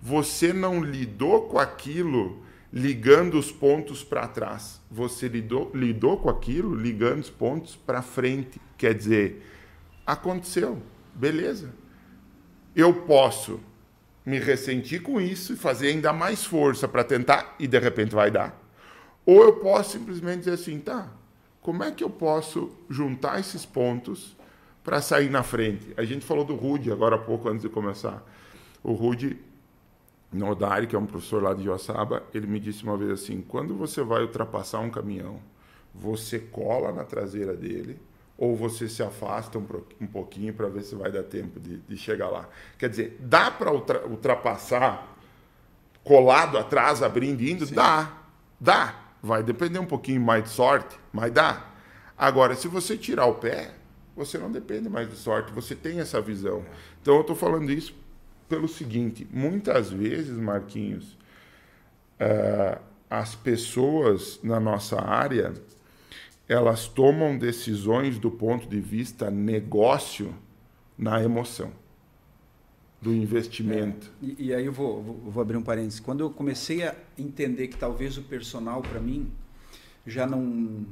Você 0.00 0.52
não 0.52 0.84
lidou 0.84 1.48
com 1.48 1.58
aquilo 1.58 2.40
ligando 2.72 3.36
os 3.36 3.50
pontos 3.50 4.04
para 4.04 4.28
trás. 4.28 4.80
Você 4.88 5.26
lidou, 5.26 5.72
lidou 5.74 6.18
com 6.18 6.30
aquilo 6.30 6.72
ligando 6.72 7.18
os 7.18 7.30
pontos 7.30 7.74
para 7.74 8.00
frente. 8.00 8.60
Quer 8.78 8.94
dizer, 8.94 9.44
aconteceu. 10.06 10.80
Beleza. 11.20 11.68
Eu 12.74 12.94
posso 13.02 13.60
me 14.24 14.38
ressentir 14.38 15.02
com 15.02 15.20
isso 15.20 15.52
e 15.52 15.56
fazer 15.56 15.88
ainda 15.88 16.14
mais 16.14 16.46
força 16.46 16.88
para 16.88 17.04
tentar 17.04 17.56
e 17.58 17.66
de 17.66 17.78
repente 17.78 18.14
vai 18.14 18.30
dar. 18.30 18.58
Ou 19.26 19.42
eu 19.42 19.52
posso 19.56 19.98
simplesmente 19.98 20.38
dizer 20.38 20.52
assim, 20.52 20.80
tá, 20.80 21.12
como 21.60 21.84
é 21.84 21.90
que 21.90 22.02
eu 22.02 22.08
posso 22.08 22.70
juntar 22.88 23.38
esses 23.38 23.66
pontos 23.66 24.34
para 24.82 25.02
sair 25.02 25.28
na 25.28 25.42
frente? 25.42 25.92
A 25.94 26.04
gente 26.04 26.24
falou 26.24 26.42
do 26.42 26.54
Rude 26.54 26.90
agora 26.90 27.16
há 27.16 27.18
pouco 27.18 27.50
antes 27.50 27.60
de 27.60 27.68
começar. 27.68 28.26
O 28.82 28.92
Rude 28.92 29.38
Nodari, 30.32 30.86
que 30.86 30.96
é 30.96 30.98
um 30.98 31.04
professor 31.04 31.42
lá 31.42 31.52
de 31.52 31.64
Joaçaba, 31.64 32.22
ele 32.32 32.46
me 32.46 32.58
disse 32.58 32.82
uma 32.82 32.96
vez 32.96 33.10
assim: 33.10 33.42
quando 33.46 33.74
você 33.74 34.02
vai 34.02 34.22
ultrapassar 34.22 34.78
um 34.78 34.88
caminhão, 34.88 35.38
você 35.94 36.38
cola 36.38 36.92
na 36.92 37.04
traseira 37.04 37.54
dele 37.54 37.98
ou 38.40 38.56
você 38.56 38.88
se 38.88 39.02
afasta 39.02 39.58
um, 39.58 39.66
um 40.00 40.06
pouquinho 40.06 40.54
para 40.54 40.66
ver 40.66 40.82
se 40.82 40.94
vai 40.94 41.12
dar 41.12 41.22
tempo 41.24 41.60
de, 41.60 41.76
de, 41.76 41.94
chegar 41.94 42.30
lá. 42.30 42.48
Quer 42.78 42.88
dizer, 42.88 43.18
dá 43.20 43.50
para 43.50 43.70
ultra, 43.70 44.06
ultrapassar 44.06 45.14
colado 46.02 46.56
atrás, 46.56 47.02
abrindo 47.02 47.42
indo? 47.42 47.66
Sim. 47.66 47.74
Dá, 47.74 48.10
dá. 48.58 48.98
Vai 49.22 49.42
depender 49.42 49.78
um 49.78 49.84
pouquinho 49.84 50.22
mais 50.22 50.44
de 50.44 50.48
sorte, 50.48 50.98
mas 51.12 51.30
dá. 51.30 51.66
Agora, 52.16 52.56
se 52.56 52.66
você 52.66 52.96
tirar 52.96 53.26
o 53.26 53.34
pé, 53.34 53.74
você 54.16 54.38
não 54.38 54.50
depende 54.50 54.88
mais 54.88 55.10
de 55.10 55.16
sorte, 55.16 55.52
você 55.52 55.74
tem 55.74 56.00
essa 56.00 56.18
visão. 56.18 56.64
Então, 57.02 57.16
eu 57.16 57.20
estou 57.20 57.36
falando 57.36 57.70
isso 57.70 57.94
pelo 58.48 58.68
seguinte: 58.68 59.28
muitas 59.30 59.90
vezes, 59.90 60.38
Marquinhos, 60.38 61.12
uh, 62.18 62.80
as 63.10 63.34
pessoas 63.34 64.40
na 64.42 64.58
nossa 64.58 64.98
área 64.98 65.52
elas 66.50 66.88
tomam 66.88 67.38
decisões 67.38 68.18
do 68.18 68.28
ponto 68.28 68.68
de 68.68 68.80
vista 68.80 69.30
negócio 69.30 70.34
na 70.98 71.22
emoção 71.22 71.70
do 73.00 73.14
investimento. 73.14 74.10
É, 74.20 74.26
e, 74.26 74.46
e, 74.46 74.54
aí 74.54 74.66
eu 74.66 74.72
vou, 74.72 75.00
vou, 75.00 75.14
vou, 75.30 75.40
abrir 75.40 75.56
um 75.56 75.62
parênteses. 75.62 76.00
Quando 76.00 76.20
eu 76.20 76.28
comecei 76.28 76.82
a 76.82 76.92
entender 77.16 77.68
que 77.68 77.76
talvez 77.76 78.18
o 78.18 78.22
personal 78.22 78.82
para 78.82 78.98
mim 78.98 79.30
já 80.04 80.26
não 80.26 80.84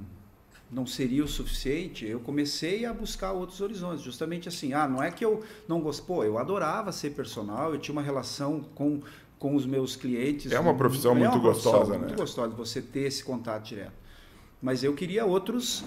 não 0.71 0.87
seria 0.87 1.25
o 1.25 1.29
suficiente, 1.29 2.07
eu 2.07 2.21
comecei 2.21 2.85
a 2.85 2.93
buscar 2.93 3.33
outros 3.33 3.61
horizontes. 3.61 4.03
Justamente 4.03 4.49
assim, 4.49 4.75
ah, 4.75 4.87
não 4.87 5.03
é 5.03 5.11
que 5.11 5.25
eu 5.25 5.43
não 5.67 5.81
gosto, 5.81 6.05
pô, 6.05 6.23
eu 6.23 6.39
adorava 6.39 6.93
ser 6.93 7.11
personal, 7.11 7.73
eu 7.73 7.81
tinha 7.81 7.93
uma 7.93 8.03
relação 8.03 8.61
com 8.77 9.01
com 9.41 9.57
os 9.57 9.67
meus 9.67 9.97
clientes. 9.97 10.53
É 10.53 10.61
uma 10.61 10.75
profissão 10.75 11.13
é 11.13 11.19
muito 11.19 11.35
uma 11.35 11.43
gostosa, 11.43 11.77
profissão 11.77 11.99
né? 11.99 12.07
Muito 12.07 12.17
gostosa 12.17 12.55
você 12.55 12.81
ter 12.81 13.01
esse 13.01 13.25
contato 13.25 13.65
direto 13.65 14.08
mas 14.63 14.83
eu 14.83 14.95
queria 14.95 15.25
outros 15.25 15.85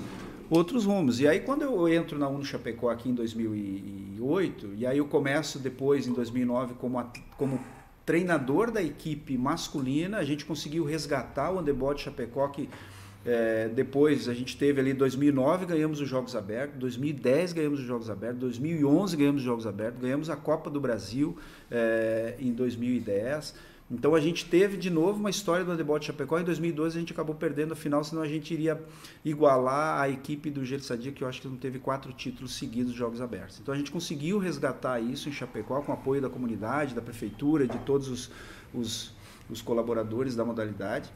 outros 0.49 0.83
rumos. 0.83 1.19
E 1.19 1.27
aí 1.27 1.39
quando 1.39 1.61
eu 1.61 1.87
entro 1.87 2.19
na 2.19 2.27
Uno 2.27 2.43
Chapecó 2.43 2.89
aqui 2.89 3.09
em 3.09 3.13
2008, 3.13 4.73
e 4.77 4.85
aí 4.85 4.97
eu 4.97 5.05
começo 5.05 5.57
depois 5.59 6.07
em 6.07 6.13
2009 6.13 6.73
como 6.75 7.03
como 7.37 7.59
treinador 8.05 8.71
da 8.71 8.81
equipe 8.81 9.37
masculina, 9.37 10.17
a 10.17 10.23
gente 10.23 10.43
conseguiu 10.43 10.83
resgatar 10.83 11.51
o 11.51 11.59
Underbody 11.59 12.01
Chapecó 12.01 12.47
que 12.47 12.69
É, 13.23 13.69
depois 13.69 14.27
a 14.27 14.33
gente 14.33 14.57
teve 14.57 14.81
ali 14.81 14.93
2009 14.93 15.67
ganhamos 15.67 16.01
os 16.01 16.09
Jogos 16.09 16.35
Abertos, 16.35 16.79
2010 16.79 17.53
ganhamos 17.53 17.79
os 17.79 17.85
Jogos 17.85 18.09
Abertos, 18.09 18.39
2011 18.39 19.15
ganhamos 19.15 19.41
os 19.41 19.45
Jogos 19.45 19.67
Abertos, 19.67 20.01
ganhamos 20.01 20.27
a 20.27 20.35
Copa 20.35 20.71
do 20.71 20.81
Brasil 20.81 21.37
é, 21.69 22.35
em 22.39 22.51
2010. 22.51 23.53
Então 23.91 24.15
a 24.15 24.21
gente 24.21 24.45
teve 24.45 24.77
de 24.77 24.89
novo 24.89 25.19
uma 25.19 25.29
história 25.29 25.65
do 25.65 25.71
handebol 25.71 25.99
de 25.99 26.05
Chapecó. 26.05 26.39
Em 26.39 26.45
2012 26.45 26.95
a 26.95 26.99
gente 27.01 27.11
acabou 27.11 27.35
perdendo 27.35 27.73
a 27.73 27.75
final, 27.75 28.01
senão 28.05 28.21
a 28.21 28.27
gente 28.27 28.53
iria 28.53 28.81
igualar 29.25 29.99
a 29.99 30.09
equipe 30.09 30.49
do 30.49 30.63
Gelo 30.63 30.81
Sadia, 30.81 31.11
que 31.11 31.21
eu 31.21 31.27
acho 31.27 31.41
que 31.41 31.47
não 31.47 31.57
teve 31.57 31.77
quatro 31.77 32.13
títulos 32.13 32.55
seguidos 32.55 32.93
de 32.93 32.97
Jogos 32.97 33.19
Abertos. 33.19 33.59
Então 33.59 33.73
a 33.73 33.77
gente 33.77 33.91
conseguiu 33.91 34.39
resgatar 34.39 35.01
isso 35.01 35.27
em 35.27 35.33
Chapecó 35.33 35.81
com 35.81 35.91
apoio 35.91 36.21
da 36.21 36.29
comunidade, 36.29 36.95
da 36.95 37.01
prefeitura, 37.01 37.67
de 37.67 37.77
todos 37.79 38.07
os, 38.07 38.31
os, 38.73 39.13
os 39.49 39.61
colaboradores 39.61 40.37
da 40.37 40.45
modalidade. 40.45 41.11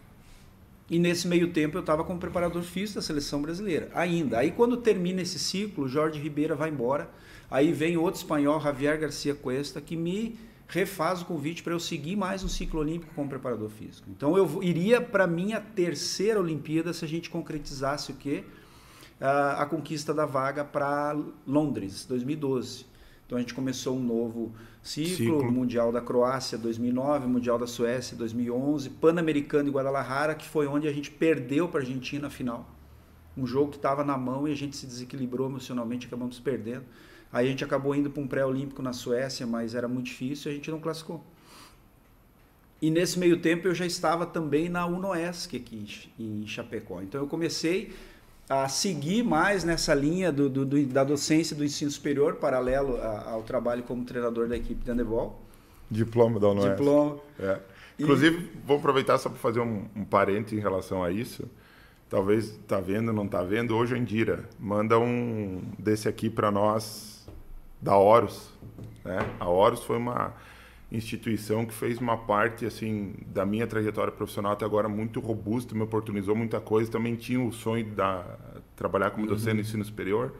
E 0.89 0.99
nesse 0.99 1.29
meio 1.29 1.53
tempo 1.53 1.77
eu 1.77 1.81
estava 1.81 2.03
como 2.03 2.19
preparador 2.19 2.61
físico 2.61 2.99
da 2.99 3.01
seleção 3.01 3.41
brasileira, 3.41 3.89
ainda. 3.95 4.39
Aí 4.39 4.51
quando 4.51 4.75
termina 4.77 5.21
esse 5.21 5.39
ciclo, 5.39 5.87
Jorge 5.87 6.19
Ribeira 6.19 6.55
vai 6.55 6.69
embora. 6.69 7.09
Aí 7.49 7.71
vem 7.71 7.95
outro 7.95 8.19
espanhol, 8.19 8.59
Javier 8.59 8.99
Garcia 8.99 9.33
Cuesta, 9.33 9.79
que 9.79 9.95
me 9.95 10.37
refaz 10.67 11.21
o 11.21 11.25
convite 11.25 11.63
para 11.63 11.73
eu 11.73 11.79
seguir 11.79 12.15
mais 12.15 12.43
um 12.43 12.47
ciclo 12.47 12.79
olímpico 12.79 13.13
como 13.13 13.29
preparador 13.29 13.69
físico. 13.69 14.07
Então 14.09 14.37
eu 14.37 14.61
iria 14.63 14.99
para 15.01 15.27
minha 15.27 15.61
terceira 15.61 16.39
Olimpíada 16.39 16.91
se 16.93 17.05
a 17.05 17.07
gente 17.07 17.29
concretizasse 17.29 18.11
o 18.11 18.15
quê? 18.15 18.43
A, 19.19 19.63
a 19.63 19.65
conquista 19.65 20.13
da 20.13 20.25
vaga 20.25 20.63
para 20.65 21.15
Londres, 21.47 22.05
2012. 22.05 22.85
Então 23.25 23.37
a 23.37 23.41
gente 23.41 23.53
começou 23.53 23.97
um 23.97 24.03
novo 24.03 24.53
ciclo, 24.83 25.15
ciclo, 25.15 25.51
Mundial 25.51 25.91
da 25.91 25.99
Croácia 25.99 26.57
2009, 26.57 27.27
Mundial 27.27 27.57
da 27.57 27.65
Suécia 27.65 28.15
2011, 28.15 28.89
Pan-Americano 28.91 29.69
em 29.69 29.71
Guadalajara, 29.71 30.35
que 30.35 30.47
foi 30.47 30.67
onde 30.67 30.87
a 30.87 30.93
gente 30.93 31.09
perdeu 31.09 31.67
para 31.67 31.79
a 31.79 31.83
Argentina 31.83 32.23
na 32.23 32.29
final. 32.29 32.69
Um 33.35 33.45
jogo 33.45 33.71
que 33.71 33.77
estava 33.77 34.03
na 34.03 34.17
mão 34.17 34.47
e 34.47 34.51
a 34.51 34.55
gente 34.55 34.77
se 34.77 34.85
desequilibrou 34.85 35.47
emocionalmente, 35.49 36.07
acabamos 36.07 36.39
perdendo. 36.39 36.85
Aí 37.35 37.47
a 37.47 37.49
gente 37.49 37.65
acabou 37.65 37.93
indo 37.93 38.09
para 38.09 38.23
um 38.23 38.27
pré-olímpico 38.27 38.81
na 38.81 38.93
Suécia, 38.93 39.45
mas 39.45 39.75
era 39.75 39.89
muito 39.89 40.05
difícil 40.05 40.49
e 40.49 40.53
a 40.53 40.55
gente 40.55 40.71
não 40.71 40.79
classificou. 40.79 41.21
E 42.81 42.89
nesse 42.89 43.19
meio 43.19 43.41
tempo 43.41 43.67
eu 43.67 43.75
já 43.75 43.85
estava 43.85 44.25
também 44.25 44.69
na 44.69 44.85
UNOESC 44.85 45.57
aqui 45.57 45.85
em 46.17 46.47
Chapecó. 46.47 47.01
Então 47.01 47.19
eu 47.19 47.27
comecei 47.27 47.93
a 48.49 48.69
seguir 48.69 49.21
mais 49.21 49.65
nessa 49.65 49.93
linha 49.93 50.31
do, 50.31 50.49
do, 50.49 50.85
da 50.85 51.03
docência 51.03 51.53
do 51.53 51.65
ensino 51.65 51.91
superior, 51.91 52.35
paralelo 52.35 52.95
a, 53.01 53.31
ao 53.31 53.43
trabalho 53.43 53.83
como 53.83 54.05
treinador 54.05 54.47
da 54.47 54.55
equipe 54.55 54.85
de 54.85 54.89
handebol. 54.89 55.37
Diploma 55.91 56.39
da 56.39 56.47
UNOESC. 56.47 56.69
Diploma. 56.77 57.19
É. 57.37 57.59
Inclusive, 57.99 58.37
e... 58.37 58.65
vou 58.65 58.77
aproveitar 58.77 59.17
só 59.17 59.27
para 59.27 59.39
fazer 59.39 59.59
um, 59.59 59.83
um 59.93 60.05
parente 60.05 60.55
em 60.55 60.59
relação 60.59 61.03
a 61.03 61.11
isso 61.11 61.45
talvez 62.09 62.57
tá 62.67 62.79
vendo, 62.79 63.11
não 63.11 63.27
tá 63.27 63.43
vendo, 63.43 63.75
hoje 63.75 63.95
em 63.95 63.99
Indira, 63.99 64.47
manda 64.57 64.97
um 64.97 65.61
desse 65.77 66.07
aqui 66.07 66.29
para 66.29 66.49
nós 66.51 67.14
da 67.85 67.95
Horus. 67.95 68.49
Né? 69.03 69.19
A 69.39 69.47
Horus 69.47 69.83
foi 69.83 69.97
uma 69.97 70.33
instituição 70.91 71.65
que 71.65 71.73
fez 71.73 71.99
uma 71.99 72.17
parte 72.17 72.65
assim 72.65 73.13
da 73.27 73.45
minha 73.45 73.67
trajetória 73.67 74.11
profissional 74.11 74.53
até 74.53 74.65
agora 74.65 74.89
muito 74.89 75.19
robusta, 75.19 75.75
me 75.75 75.83
oportunizou 75.83 76.35
muita 76.35 76.59
coisa. 76.59 76.91
Também 76.91 77.15
tinha 77.15 77.39
o 77.39 77.51
sonho 77.51 77.85
de 77.85 77.95
trabalhar 78.75 79.11
como 79.11 79.27
docente 79.27 79.49
uhum. 79.49 79.55
no 79.55 79.61
ensino 79.61 79.85
superior. 79.85 80.33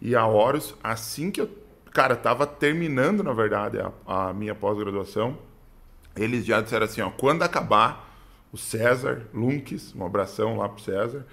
E 0.00 0.14
a 0.14 0.24
Horus, 0.24 0.74
assim 0.84 1.32
que 1.32 1.40
eu, 1.40 1.50
cara, 1.92 2.14
estava 2.14 2.46
terminando, 2.46 3.24
na 3.24 3.32
verdade, 3.32 3.78
a, 3.80 4.28
a 4.28 4.32
minha 4.32 4.54
pós-graduação, 4.54 5.36
eles 6.14 6.44
já 6.44 6.60
disseram 6.60 6.84
assim, 6.84 7.00
ó, 7.00 7.10
quando 7.10 7.42
acabar 7.42 8.16
o 8.52 8.56
César 8.56 9.22
Lunques, 9.34 9.92
um 9.96 10.06
abração 10.06 10.58
lá 10.58 10.68
pro 10.68 10.80
César, 10.80 11.26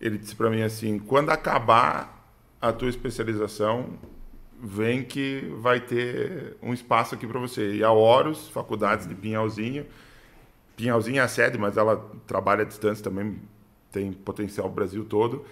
ele 0.00 0.18
disse 0.18 0.34
para 0.34 0.50
mim 0.50 0.62
assim, 0.62 0.98
quando 0.98 1.30
acabar 1.30 2.28
a 2.60 2.72
tua 2.72 2.88
especialização, 2.88 3.90
vem 4.64 5.04
que 5.04 5.52
vai 5.58 5.78
ter 5.78 6.56
um 6.62 6.72
espaço 6.72 7.14
aqui 7.14 7.26
para 7.26 7.38
você. 7.38 7.74
E 7.74 7.84
a 7.84 7.92
Horus, 7.92 8.48
faculdades 8.48 9.06
de 9.06 9.14
Pinhalzinho, 9.14 9.84
Pinhalzinho 10.76 11.18
é 11.18 11.20
a 11.20 11.28
sede, 11.28 11.58
mas 11.58 11.76
ela 11.76 12.10
trabalha 12.26 12.62
à 12.62 12.64
distância 12.64 13.04
também, 13.04 13.38
tem 13.92 14.12
potencial 14.12 14.68
no 14.68 14.74
Brasil 14.74 15.04
todo. 15.04 15.44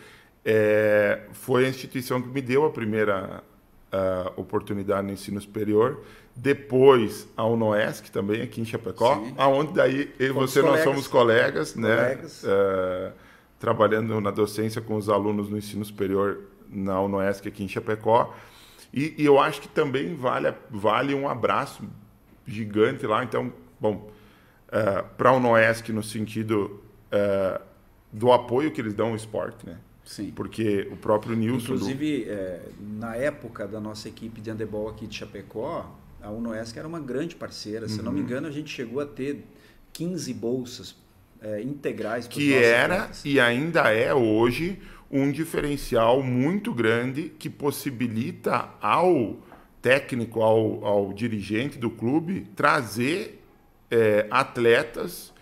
É, 0.44 1.20
foi 1.32 1.66
a 1.66 1.68
instituição 1.68 2.20
que 2.20 2.28
me 2.28 2.40
deu 2.40 2.64
a 2.64 2.70
primeira 2.70 3.44
uh, 3.92 4.40
oportunidade 4.40 5.06
no 5.06 5.12
ensino 5.12 5.40
superior. 5.40 6.02
Depois 6.34 7.28
a 7.36 7.44
UNOESC 7.44 8.10
também 8.10 8.42
aqui 8.42 8.60
em 8.60 8.64
Chapecó, 8.64 9.16
Sim. 9.16 9.34
aonde 9.36 9.74
daí 9.74 10.12
eu 10.18 10.28
e 10.28 10.32
você 10.32 10.60
colegas. 10.60 10.84
nós 10.84 10.94
somos 10.94 11.06
colegas, 11.06 11.76
né? 11.76 11.96
colegas. 11.96 12.42
Uh, 12.42 13.12
trabalhando 13.60 14.20
na 14.20 14.30
docência 14.32 14.80
com 14.80 14.96
os 14.96 15.08
alunos 15.08 15.48
no 15.48 15.56
ensino 15.56 15.84
superior 15.84 16.40
na 16.68 17.00
UNOESC 17.00 17.46
aqui 17.46 17.62
em 17.62 17.68
Chapecó. 17.68 18.34
E, 18.92 19.14
e 19.16 19.24
eu 19.24 19.40
acho 19.40 19.60
que 19.60 19.68
também 19.68 20.14
vale, 20.14 20.52
vale 20.70 21.14
um 21.14 21.28
abraço 21.28 21.82
gigante 22.46 23.06
lá. 23.06 23.24
Então, 23.24 23.52
bom, 23.80 23.94
uh, 23.94 24.76
é, 24.76 25.02
para 25.16 25.32
o 25.32 25.40
Noesc 25.40 25.90
no 25.92 26.02
sentido 26.02 26.82
uh, 27.12 27.60
do 28.12 28.32
apoio 28.32 28.70
que 28.70 28.80
eles 28.80 28.94
dão 28.94 29.08
ao 29.08 29.16
esporte, 29.16 29.64
né? 29.64 29.78
Sim. 30.04 30.32
Porque 30.34 30.88
o 30.90 30.96
próprio 30.96 31.34
Nilson... 31.34 31.74
Inclusive, 31.74 32.24
do... 32.24 32.30
é, 32.30 32.60
na 32.80 33.16
época 33.16 33.66
da 33.66 33.80
nossa 33.80 34.08
equipe 34.08 34.40
de 34.40 34.50
handebol 34.50 34.88
aqui 34.88 35.06
de 35.06 35.16
Chapecó, 35.16 35.90
a 36.20 36.30
Unoesc 36.30 36.76
era 36.76 36.86
uma 36.86 37.00
grande 37.00 37.34
parceira. 37.34 37.88
Se 37.88 38.02
não 38.02 38.12
me 38.12 38.20
uhum. 38.20 38.26
engano, 38.26 38.46
a 38.48 38.50
gente 38.50 38.70
chegou 38.70 39.00
a 39.00 39.06
ter 39.06 39.44
15 39.92 40.34
bolsas 40.34 40.96
é, 41.40 41.62
integrais. 41.62 42.26
Que 42.26 42.54
era 42.54 43.10
e 43.24 43.40
ainda 43.40 43.92
é 43.92 44.14
hoje 44.14 44.80
um 45.12 45.30
diferencial 45.30 46.22
muito 46.22 46.72
grande 46.72 47.24
que 47.38 47.50
possibilita 47.50 48.70
ao 48.80 49.36
técnico, 49.82 50.40
ao, 50.40 50.84
ao 50.84 51.12
dirigente 51.12 51.76
do 51.76 51.90
clube, 51.90 52.46
trazer 52.56 53.44
é, 53.90 54.26
atletas 54.30 55.32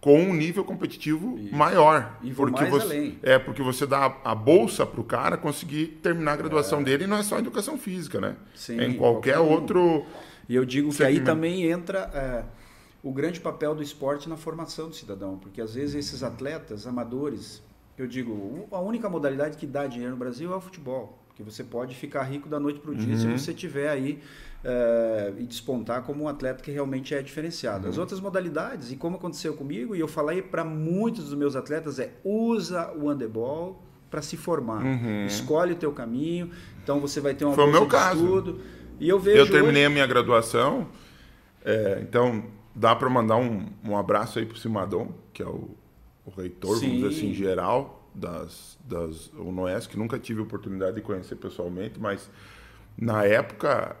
com 0.00 0.18
um 0.18 0.34
nível 0.34 0.64
competitivo 0.64 1.38
Isso. 1.38 1.54
maior. 1.54 2.18
E 2.22 2.32
porque 2.32 2.62
mais 2.62 2.70
você, 2.70 2.86
além. 2.86 3.18
É, 3.22 3.38
porque 3.38 3.62
você 3.62 3.86
dá 3.86 4.16
a 4.24 4.34
bolsa 4.34 4.84
para 4.86 5.00
o 5.00 5.04
cara 5.04 5.36
conseguir 5.36 5.98
terminar 6.02 6.32
a 6.32 6.36
graduação 6.36 6.80
é. 6.80 6.84
dele 6.84 7.04
e 7.04 7.06
não 7.06 7.18
é 7.18 7.22
só 7.22 7.38
educação 7.38 7.78
física, 7.78 8.20
né? 8.20 8.36
Sim, 8.54 8.80
é 8.80 8.86
em 8.86 8.94
qualquer, 8.94 9.36
qualquer 9.36 9.52
outro. 9.52 10.06
E 10.48 10.54
eu 10.54 10.64
digo 10.64 10.92
que 10.92 11.04
aí 11.04 11.20
também 11.20 11.70
entra 11.70 12.10
é, 12.14 12.44
o 13.02 13.12
grande 13.12 13.38
papel 13.38 13.74
do 13.74 13.82
esporte 13.82 14.28
na 14.28 14.36
formação 14.36 14.88
do 14.88 14.94
cidadão, 14.94 15.38
porque 15.38 15.60
às 15.60 15.74
vezes 15.74 15.94
esses 15.94 16.22
atletas 16.22 16.86
amadores 16.86 17.62
eu 18.02 18.06
digo, 18.06 18.66
a 18.70 18.80
única 18.80 19.08
modalidade 19.08 19.56
que 19.56 19.66
dá 19.66 19.86
dinheiro 19.86 20.12
no 20.12 20.18
Brasil 20.18 20.52
é 20.52 20.56
o 20.56 20.60
futebol. 20.60 21.18
Porque 21.28 21.42
você 21.42 21.62
pode 21.64 21.94
ficar 21.94 22.22
rico 22.22 22.48
da 22.48 22.58
noite 22.60 22.80
para 22.80 22.90
o 22.90 22.94
dia 22.94 23.14
uhum. 23.14 23.20
se 23.20 23.44
você 23.44 23.54
tiver 23.54 23.88
aí 23.88 24.20
uh, 24.64 25.38
e 25.38 25.46
despontar 25.46 26.02
como 26.02 26.24
um 26.24 26.28
atleta 26.28 26.62
que 26.62 26.70
realmente 26.70 27.14
é 27.14 27.22
diferenciado. 27.22 27.84
Uhum. 27.84 27.90
As 27.90 27.98
outras 27.98 28.20
modalidades, 28.20 28.92
e 28.92 28.96
como 28.96 29.16
aconteceu 29.16 29.54
comigo, 29.54 29.94
e 29.94 30.00
eu 30.00 30.08
falei 30.08 30.42
para 30.42 30.64
muitos 30.64 31.24
dos 31.24 31.34
meus 31.34 31.56
atletas, 31.56 31.98
é 31.98 32.12
usa 32.24 32.92
o 32.92 33.08
handebol 33.08 33.82
para 34.10 34.22
se 34.22 34.36
formar. 34.36 34.82
Uhum. 34.82 35.26
Escolhe 35.26 35.72
o 35.72 35.76
teu 35.76 35.92
caminho, 35.92 36.50
então 36.82 37.00
você 37.00 37.20
vai 37.20 37.34
ter 37.34 37.44
uma 37.44 37.54
Foi 37.54 37.64
o 37.64 37.70
meu 37.70 37.86
caso. 37.86 38.22
estudo. 38.22 38.60
E 38.98 39.08
eu 39.08 39.18
vejo 39.18 39.38
Eu 39.38 39.50
terminei 39.50 39.82
hoje... 39.82 39.86
a 39.86 39.90
minha 39.90 40.06
graduação, 40.06 40.88
é, 41.64 42.00
então 42.02 42.44
dá 42.74 42.94
para 42.94 43.08
mandar 43.08 43.36
um, 43.36 43.66
um 43.84 43.96
abraço 43.96 44.38
aí 44.38 44.44
para 44.44 44.56
o 44.56 44.58
Simadon, 44.58 45.12
que 45.32 45.42
é 45.42 45.46
o 45.46 45.70
o 46.36 46.40
reitor, 46.40 46.76
Sim. 46.76 46.86
vamos 46.86 47.02
dizer 47.02 47.26
assim, 47.26 47.34
geral 47.34 48.08
das, 48.14 48.78
das 48.84 49.32
UNOES, 49.34 49.86
que 49.86 49.98
nunca 49.98 50.18
tive 50.18 50.40
a 50.40 50.42
oportunidade 50.42 50.96
de 50.96 51.02
conhecer 51.02 51.36
pessoalmente, 51.36 51.98
mas 51.98 52.30
na 52.96 53.24
época 53.24 53.96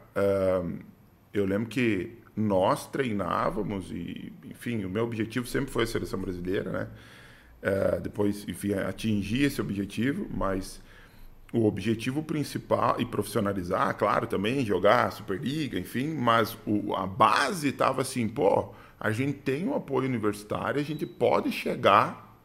eu 1.32 1.44
lembro 1.44 1.68
que 1.68 2.18
nós 2.36 2.86
treinávamos 2.88 3.90
e, 3.90 4.32
enfim, 4.44 4.84
o 4.84 4.90
meu 4.90 5.04
objetivo 5.04 5.46
sempre 5.46 5.70
foi 5.70 5.84
a 5.84 5.86
seleção 5.86 6.20
brasileira, 6.20 6.70
né? 6.70 6.88
Uh, 7.62 8.00
depois, 8.00 8.48
enfim, 8.48 8.72
atingir 8.72 9.44
esse 9.44 9.60
objetivo, 9.60 10.26
mas 10.34 10.80
o 11.52 11.66
objetivo 11.66 12.22
principal 12.22 12.98
e 12.98 13.04
profissionalizar, 13.04 13.94
claro, 13.96 14.26
também 14.26 14.64
jogar 14.64 15.12
Superliga, 15.12 15.78
enfim, 15.78 16.14
mas 16.14 16.56
o, 16.66 16.94
a 16.94 17.06
base 17.06 17.68
estava 17.68 18.00
assim, 18.00 18.26
pô, 18.28 18.72
a 19.00 19.10
gente 19.10 19.38
tem 19.38 19.66
um 19.66 19.74
apoio 19.74 20.06
universitário, 20.06 20.78
a 20.78 20.84
gente 20.84 21.06
pode 21.06 21.50
chegar 21.50 22.36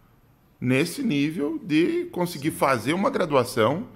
nesse 0.59 1.03
nível 1.03 1.59
de 1.61 2.05
conseguir 2.05 2.51
fazer 2.51 2.93
uma 2.93 3.09
graduação 3.09 3.87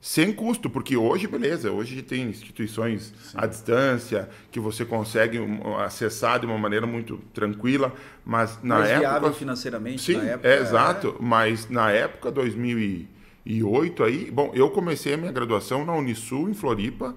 sem 0.00 0.32
custo, 0.32 0.70
porque 0.70 0.96
hoje, 0.96 1.26
beleza, 1.26 1.72
hoje 1.72 2.02
tem 2.02 2.28
instituições 2.28 3.12
Sim. 3.20 3.38
à 3.38 3.46
distância 3.46 4.28
que 4.52 4.60
você 4.60 4.84
consegue 4.84 5.38
acessar 5.82 6.38
de 6.38 6.46
uma 6.46 6.58
maneira 6.58 6.86
muito 6.86 7.16
tranquila, 7.32 7.92
mas 8.24 8.62
na 8.62 8.76
Mais 8.76 8.90
época... 8.90 9.00
viável 9.00 9.32
financeiramente, 9.32 10.02
Sim, 10.02 10.18
época, 10.18 10.46
é, 10.46 10.60
exato, 10.60 11.16
é... 11.18 11.22
mas 11.22 11.68
na 11.70 11.90
época, 11.90 12.30
2008, 12.30 14.04
aí, 14.04 14.30
bom, 14.30 14.52
eu 14.54 14.70
comecei 14.70 15.14
a 15.14 15.16
minha 15.16 15.32
graduação 15.32 15.84
na 15.86 15.94
Unisul, 15.94 16.50
em 16.50 16.54
Floripa, 16.54 17.16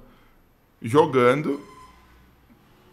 jogando 0.81 1.61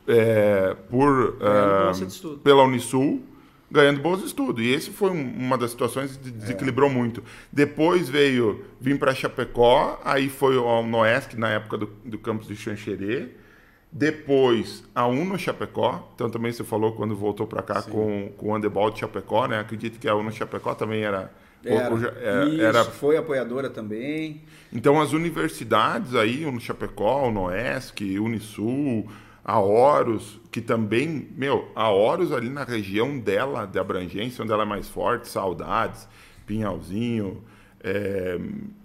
é, 0.07 0.77
por, 0.91 1.37
uh, 1.41 2.39
pela 2.39 2.65
Unisul, 2.65 3.23
ganhando 3.71 4.01
bolsa 4.01 4.23
de 4.23 4.29
estudo. 4.29 4.63
E 4.63 4.73
esse 4.73 4.91
foi 4.91 5.11
um, 5.11 5.33
uma 5.37 5.59
das 5.59 5.71
situações 5.71 6.17
que 6.17 6.31
desequilibrou 6.31 6.91
é. 6.91 6.93
muito. 6.93 7.23
Depois 7.53 8.09
veio, 8.09 8.65
vim 8.81 8.97
para 8.97 9.15
Chapecó, 9.15 10.01
aí 10.05 10.29
foi 10.29 10.57
ao 10.57 10.87
Noesc, 10.87 11.37
na 11.37 11.51
época 11.51 11.79
do, 11.79 11.91
do 12.05 12.19
campus 12.19 12.47
de 12.47 12.57
Xanxerê. 12.57 13.29
Depois, 13.91 14.83
a 14.93 15.07
Uno 15.07 15.39
Chapecó. 15.39 16.11
Então, 16.15 16.29
também 16.29 16.53
você 16.53 16.65
falou 16.65 16.93
quando 16.93 17.15
voltou 17.15 17.47
para 17.47 17.63
cá 17.63 17.81
com, 17.81 18.29
com 18.37 18.49
o 18.49 18.55
Andebol 18.55 18.91
de 18.91 18.99
Chapecó, 18.99 19.47
né? 19.47 19.61
Acredito 19.61 20.01
que 20.01 20.09
a 20.09 20.15
Uno 20.17 20.33
Chapecó 20.33 20.75
também 20.75 21.03
era... 21.03 21.33
Era, 21.65 21.95
é, 22.21 22.45
Isso, 22.45 22.61
era, 22.61 22.85
foi 22.85 23.17
apoiadora 23.17 23.71
também. 23.71 24.43
Então, 24.71 25.01
as 25.01 25.13
universidades 25.13 26.15
aí, 26.15 26.45
Uno 26.45 26.61
Chapecó, 26.61 27.27
Unoesc, 27.29 28.03
Unisul, 28.19 29.09
a 29.45 29.61
Horus, 29.61 30.41
que 30.51 30.63
também, 30.63 31.29
meu, 31.37 31.69
a 31.75 31.91
Horus 31.91 32.33
ali 32.33 32.49
na 32.49 32.65
região 32.65 33.19
dela, 33.19 33.67
de 33.67 33.79
abrangência, 33.79 34.43
onde 34.43 34.53
ela 34.53 34.63
é 34.63 34.67
mais 34.67 34.89
forte, 34.89 35.29
Saudades, 35.29 36.09
Pinhalzinho, 36.47 37.43
é, 37.83 38.39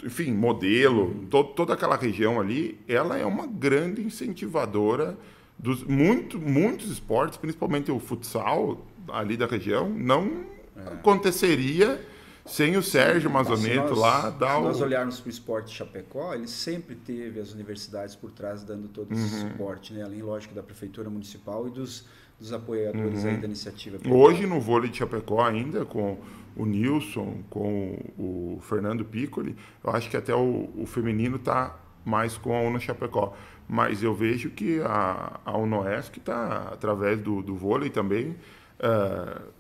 enfim, 0.03 0.33
Modelo, 0.33 1.25
to, 1.29 1.45
toda 1.45 1.73
aquela 1.73 1.95
região 1.95 2.41
ali, 2.41 2.77
ela 2.87 3.17
é 3.17 3.25
uma 3.25 3.47
grande 3.47 4.01
incentivadora 4.01 5.17
dos 5.57 5.83
muito, 5.83 6.37
muitos 6.37 6.91
esportes, 6.91 7.37
principalmente 7.37 7.89
o 7.89 7.99
futsal 7.99 8.85
ali 9.07 9.37
da 9.37 9.45
região, 9.45 9.89
não 9.89 10.43
é. 10.75 10.93
aconteceria 10.93 12.05
sem 12.49 12.75
o 12.75 12.83
Sérgio 12.83 13.29
Mazoneto 13.29 13.89
nós, 13.89 13.97
lá 13.97 14.29
dar 14.29 14.55
Se 14.55 14.61
nós 14.61 14.81
olharmos 14.81 15.19
para 15.19 15.27
o 15.27 15.29
esporte 15.29 15.75
Chapecó, 15.75 16.33
ele 16.33 16.47
sempre 16.47 16.95
teve 16.95 17.39
as 17.39 17.53
universidades 17.53 18.15
por 18.15 18.31
trás 18.31 18.63
dando 18.63 18.87
todo 18.87 19.13
esse 19.13 19.35
uhum. 19.35 19.51
suporte, 19.51 19.93
né? 19.93 20.03
além, 20.03 20.21
lógico, 20.21 20.53
da 20.53 20.63
Prefeitura 20.63 21.09
Municipal 21.09 21.67
e 21.67 21.71
dos, 21.71 22.05
dos 22.39 22.51
apoiadores 22.51 23.23
uhum. 23.23 23.39
da 23.39 23.45
iniciativa. 23.45 23.97
Hoje, 24.09 24.45
no 24.45 24.59
vôlei 24.59 24.89
de 24.89 24.97
Chapecó 24.97 25.43
ainda, 25.45 25.85
com 25.85 26.17
o 26.55 26.65
Nilson, 26.65 27.43
com 27.49 27.97
o 28.17 28.59
Fernando 28.61 29.05
Piccoli, 29.05 29.55
eu 29.83 29.91
acho 29.91 30.09
que 30.09 30.17
até 30.17 30.33
o, 30.35 30.69
o 30.75 30.85
feminino 30.85 31.37
está 31.37 31.79
mais 32.03 32.37
com 32.37 32.55
a 32.55 32.61
UNO 32.61 32.79
Chapecó. 32.79 33.33
Mas 33.67 34.01
eu 34.01 34.15
vejo 34.15 34.49
que 34.49 34.81
a, 34.81 35.39
a 35.45 35.55
UNOESC 35.55 36.17
está, 36.17 36.69
através 36.73 37.19
do, 37.19 37.43
do 37.43 37.55
vôlei 37.55 37.91
também, 37.91 38.35
uh, 38.79 39.58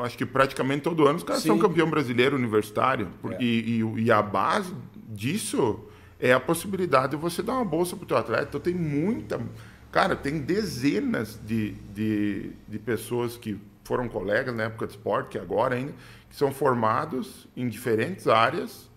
acho 0.00 0.16
que 0.16 0.26
praticamente 0.26 0.82
todo 0.82 1.06
ano 1.06 1.16
os 1.16 1.24
caras 1.24 1.42
Sim. 1.42 1.48
são 1.48 1.58
campeão 1.58 1.88
brasileiro 1.88 2.36
universitário. 2.36 3.08
É. 3.30 3.42
E, 3.42 3.80
e, 3.80 4.02
e, 4.04 4.10
a 4.10 4.22
base 4.22 4.74
disso 5.08 5.80
é 6.18 6.32
a 6.32 6.40
possibilidade 6.40 7.10
de 7.10 7.16
você 7.16 7.42
dar 7.42 7.54
uma 7.54 7.64
bolsa 7.64 7.96
para 7.96 8.04
o 8.04 8.06
teu 8.06 8.16
atleta. 8.16 8.44
Então 8.48 8.60
tem 8.60 8.74
muita. 8.74 9.40
Cara, 9.92 10.14
tem 10.16 10.40
dezenas 10.40 11.40
de, 11.44 11.72
de, 11.94 12.52
de 12.68 12.78
pessoas 12.78 13.36
que 13.36 13.58
foram 13.84 14.08
colegas 14.08 14.54
na 14.54 14.64
época 14.64 14.86
de 14.86 14.92
esporte, 14.92 15.30
que 15.30 15.38
agora 15.38 15.76
ainda, 15.76 15.94
que 16.28 16.36
são 16.36 16.52
formados 16.52 17.46
em 17.56 17.68
diferentes 17.68 18.26
áreas 18.26 18.90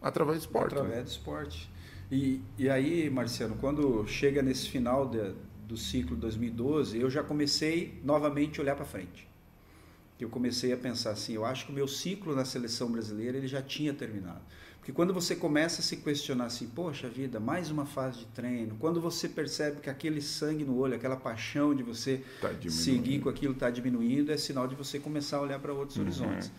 através 0.00 0.38
do 0.38 0.40
esporte. 0.42 0.72
Através 0.72 0.96
né? 0.96 1.02
do 1.02 1.08
esporte. 1.08 1.70
E, 2.10 2.42
e 2.58 2.68
aí, 2.68 3.08
Marciano, 3.08 3.56
quando 3.56 4.06
chega 4.06 4.42
nesse 4.42 4.68
final 4.68 5.08
de, 5.08 5.34
do 5.66 5.76
ciclo 5.76 6.16
2012, 6.16 6.98
eu 6.98 7.08
já 7.08 7.22
comecei 7.22 8.00
novamente 8.04 8.58
a 8.58 8.62
olhar 8.62 8.74
para 8.74 8.84
frente 8.84 9.31
que 10.22 10.24
eu 10.24 10.30
comecei 10.30 10.72
a 10.72 10.76
pensar 10.76 11.10
assim, 11.10 11.34
eu 11.34 11.44
acho 11.44 11.66
que 11.66 11.72
o 11.72 11.74
meu 11.74 11.88
ciclo 11.88 12.34
na 12.34 12.44
seleção 12.44 12.88
brasileira 12.88 13.36
ele 13.36 13.48
já 13.48 13.60
tinha 13.60 13.92
terminado. 13.92 14.40
Porque 14.78 14.92
quando 14.92 15.12
você 15.12 15.34
começa 15.34 15.80
a 15.80 15.84
se 15.84 15.96
questionar 15.96 16.44
assim, 16.44 16.68
poxa 16.68 17.08
vida, 17.08 17.40
mais 17.40 17.72
uma 17.72 17.84
fase 17.84 18.20
de 18.20 18.26
treino, 18.26 18.76
quando 18.78 19.00
você 19.00 19.28
percebe 19.28 19.80
que 19.80 19.90
aquele 19.90 20.20
sangue 20.20 20.64
no 20.64 20.78
olho, 20.78 20.94
aquela 20.94 21.16
paixão 21.16 21.74
de 21.74 21.82
você 21.82 22.22
tá 22.40 22.50
seguir 22.68 23.20
com 23.20 23.28
aquilo 23.28 23.52
está 23.52 23.68
diminuindo, 23.68 24.30
é 24.30 24.36
sinal 24.36 24.68
de 24.68 24.76
você 24.76 25.00
começar 25.00 25.38
a 25.38 25.40
olhar 25.40 25.58
para 25.58 25.72
outros 25.72 25.98
uhum. 25.98 26.04
horizontes. 26.04 26.52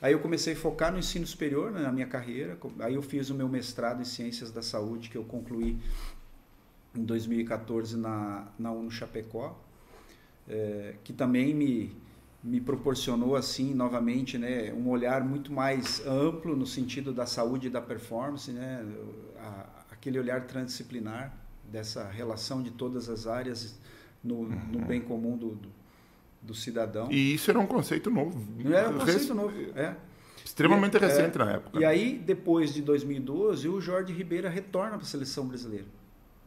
Aí 0.00 0.12
eu 0.12 0.20
comecei 0.20 0.52
a 0.52 0.56
focar 0.56 0.92
no 0.92 0.98
ensino 1.00 1.26
superior 1.26 1.72
né, 1.72 1.82
na 1.82 1.90
minha 1.90 2.06
carreira, 2.06 2.56
aí 2.78 2.94
eu 2.94 3.02
fiz 3.02 3.30
o 3.30 3.34
meu 3.34 3.48
mestrado 3.48 4.00
em 4.00 4.04
Ciências 4.04 4.52
da 4.52 4.62
Saúde, 4.62 5.08
que 5.08 5.18
eu 5.18 5.24
concluí 5.24 5.76
em 6.94 7.04
2014 7.04 7.96
na, 7.96 8.46
na 8.56 8.70
UNO 8.70 8.92
Chapecó, 8.92 9.60
é, 10.48 10.94
que 11.02 11.12
também 11.12 11.52
me, 11.52 11.96
me 12.48 12.60
proporcionou 12.60 13.36
assim 13.36 13.74
novamente 13.74 14.38
né 14.38 14.72
um 14.72 14.88
olhar 14.88 15.22
muito 15.22 15.52
mais 15.52 16.04
amplo 16.06 16.56
no 16.56 16.66
sentido 16.66 17.12
da 17.12 17.26
saúde 17.26 17.66
e 17.66 17.70
da 17.70 17.80
performance 17.80 18.50
né 18.50 18.84
a, 19.38 19.66
aquele 19.90 20.18
olhar 20.18 20.46
transdisciplinar 20.46 21.36
dessa 21.70 22.08
relação 22.08 22.62
de 22.62 22.70
todas 22.70 23.10
as 23.10 23.26
áreas 23.26 23.78
no, 24.24 24.36
uhum. 24.36 24.60
no 24.72 24.78
bem 24.86 25.00
comum 25.00 25.36
do, 25.36 25.50
do, 25.50 25.68
do, 26.40 26.54
cidadão. 26.54 27.10
E 27.10 27.34
isso 27.34 27.50
era 27.50 27.60
um 27.60 27.66
conceito 27.66 28.10
novo. 28.10 28.42
Era 28.64 28.88
um 28.88 28.98
conceito 28.98 29.34
novo 29.34 29.54
é. 29.76 29.94
Extremamente 30.42 30.96
e, 30.96 31.00
recente 31.00 31.36
é, 31.36 31.44
na 31.44 31.52
época. 31.52 31.78
E 31.78 31.84
aí 31.84 32.18
depois 32.18 32.72
de 32.72 32.80
2012 32.80 33.68
o 33.68 33.80
Jorge 33.80 34.12
Ribeira 34.14 34.48
retorna 34.48 34.96
para 34.96 35.02
a 35.02 35.08
seleção 35.08 35.46
brasileira 35.46 35.97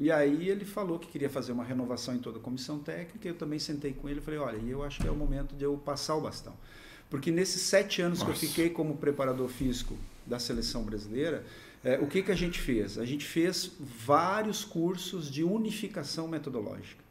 e 0.01 0.11
aí 0.11 0.49
ele 0.49 0.65
falou 0.65 0.97
que 0.97 1.07
queria 1.07 1.29
fazer 1.29 1.51
uma 1.51 1.63
renovação 1.63 2.15
em 2.15 2.17
toda 2.17 2.39
a 2.39 2.41
comissão 2.41 2.79
técnica. 2.79 3.27
Eu 3.27 3.35
também 3.35 3.59
sentei 3.59 3.93
com 3.93 4.09
ele 4.09 4.19
e 4.19 4.23
falei, 4.23 4.39
olha, 4.39 4.57
eu 4.67 4.83
acho 4.83 4.99
que 4.99 5.07
é 5.07 5.11
o 5.11 5.15
momento 5.15 5.55
de 5.55 5.63
eu 5.63 5.77
passar 5.77 6.15
o 6.15 6.21
bastão. 6.21 6.55
Porque 7.07 7.29
nesses 7.29 7.61
sete 7.61 8.01
anos 8.01 8.17
Nossa. 8.17 8.31
que 8.31 8.35
eu 8.35 8.49
fiquei 8.49 8.71
como 8.71 8.97
preparador 8.97 9.47
físico 9.47 9.95
da 10.25 10.39
seleção 10.39 10.83
brasileira, 10.83 11.45
é, 11.83 11.99
o 11.99 12.07
que, 12.07 12.23
que 12.23 12.31
a 12.31 12.35
gente 12.35 12.59
fez? 12.59 12.97
A 12.97 13.05
gente 13.05 13.23
fez 13.27 13.73
vários 13.79 14.65
cursos 14.65 15.29
de 15.29 15.43
unificação 15.43 16.27
metodológica. 16.27 17.03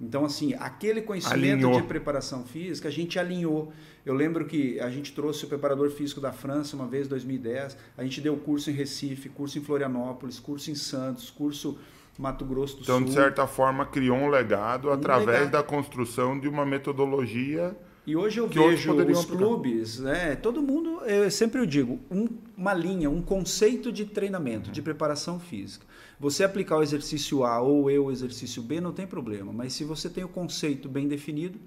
Então, 0.00 0.24
assim, 0.24 0.52
aquele 0.54 1.00
conhecimento 1.00 1.64
alinhou. 1.64 1.80
de 1.80 1.86
preparação 1.86 2.44
física, 2.44 2.88
a 2.88 2.90
gente 2.90 3.20
alinhou. 3.20 3.72
Eu 4.04 4.14
lembro 4.14 4.46
que 4.46 4.80
a 4.80 4.90
gente 4.90 5.12
trouxe 5.12 5.44
o 5.44 5.48
preparador 5.48 5.92
físico 5.92 6.20
da 6.20 6.32
França 6.32 6.74
uma 6.74 6.88
vez, 6.88 7.06
em 7.06 7.10
2010. 7.10 7.76
A 7.96 8.02
gente 8.02 8.20
deu 8.20 8.36
curso 8.36 8.68
em 8.68 8.72
Recife, 8.72 9.28
curso 9.28 9.60
em 9.60 9.62
Florianópolis, 9.62 10.40
curso 10.40 10.72
em 10.72 10.74
Santos, 10.74 11.30
curso 11.30 11.78
Mato 12.18 12.44
Grosso 12.44 12.76
do 12.76 12.82
então, 12.82 12.96
Sul. 12.96 13.02
Então, 13.02 13.14
de 13.14 13.20
certa 13.20 13.46
forma, 13.46 13.86
criou 13.86 14.16
um 14.16 14.28
legado 14.28 14.88
um 14.88 14.92
através 14.92 15.40
legado. 15.40 15.50
da 15.52 15.62
construção 15.62 16.38
de 16.38 16.48
uma 16.48 16.64
metodologia. 16.64 17.76
E 18.06 18.16
hoje 18.16 18.40
eu 18.40 18.48
vejo 18.48 18.92
os 18.92 19.24
clubes, 19.24 20.00
né, 20.00 20.34
todo 20.34 20.60
mundo, 20.60 21.02
eu 21.04 21.30
sempre 21.30 21.60
eu 21.60 21.66
digo, 21.66 22.00
um, 22.10 22.26
uma 22.56 22.74
linha, 22.74 23.08
um 23.08 23.22
conceito 23.22 23.92
de 23.92 24.04
treinamento, 24.04 24.66
uhum. 24.66 24.72
de 24.72 24.82
preparação 24.82 25.38
física. 25.38 25.86
Você 26.18 26.42
aplicar 26.42 26.78
o 26.78 26.82
exercício 26.82 27.44
A 27.44 27.60
ou 27.60 27.88
eu 27.88 28.06
o 28.06 28.10
exercício 28.10 28.60
B 28.60 28.80
não 28.80 28.92
tem 28.92 29.06
problema, 29.06 29.52
mas 29.52 29.72
se 29.72 29.84
você 29.84 30.10
tem 30.10 30.24
o 30.24 30.28
conceito 30.28 30.88
bem 30.88 31.06
definido, 31.06 31.60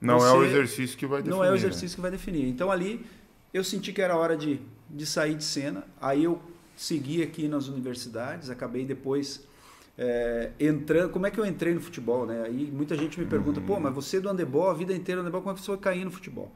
não 0.00 0.24
é 0.24 0.32
o 0.32 0.44
exercício 0.44 0.96
que 0.96 1.06
vai 1.06 1.20
definir. 1.20 1.36
Não 1.36 1.44
é 1.44 1.50
o 1.50 1.54
exercício 1.54 1.88
né? 1.88 1.94
que 1.96 2.00
vai 2.00 2.10
definir. 2.10 2.48
Então 2.48 2.70
ali 2.70 3.04
eu 3.52 3.62
senti 3.62 3.92
que 3.92 4.00
era 4.00 4.16
hora 4.16 4.36
de, 4.36 4.60
de 4.88 5.04
sair 5.04 5.34
de 5.34 5.44
cena. 5.44 5.84
Aí 6.00 6.24
eu 6.24 6.40
segui 6.76 7.22
aqui 7.22 7.46
nas 7.48 7.68
universidades, 7.68 8.48
acabei 8.48 8.84
depois 8.84 9.46
é, 9.98 10.50
entrando, 10.58 11.10
como 11.10 11.26
é 11.26 11.30
que 11.30 11.38
eu 11.38 11.44
entrei 11.44 11.74
no 11.74 11.80
futebol, 11.80 12.26
né? 12.26 12.42
Aí 12.44 12.70
muita 12.72 12.96
gente 12.96 13.18
me 13.18 13.26
pergunta, 13.26 13.60
uhum. 13.60 13.66
pô, 13.66 13.80
mas 13.80 13.94
você 13.94 14.16
é 14.16 14.20
do 14.20 14.28
handebol, 14.28 14.70
a 14.70 14.74
vida 14.74 14.94
inteira 14.94 15.20
do 15.20 15.24
handebol, 15.24 15.42
como 15.42 15.52
é 15.52 15.54
que 15.54 15.60
você 15.60 15.66
foi 15.66 15.78
cair 15.78 16.04
no 16.04 16.10
futebol? 16.10 16.50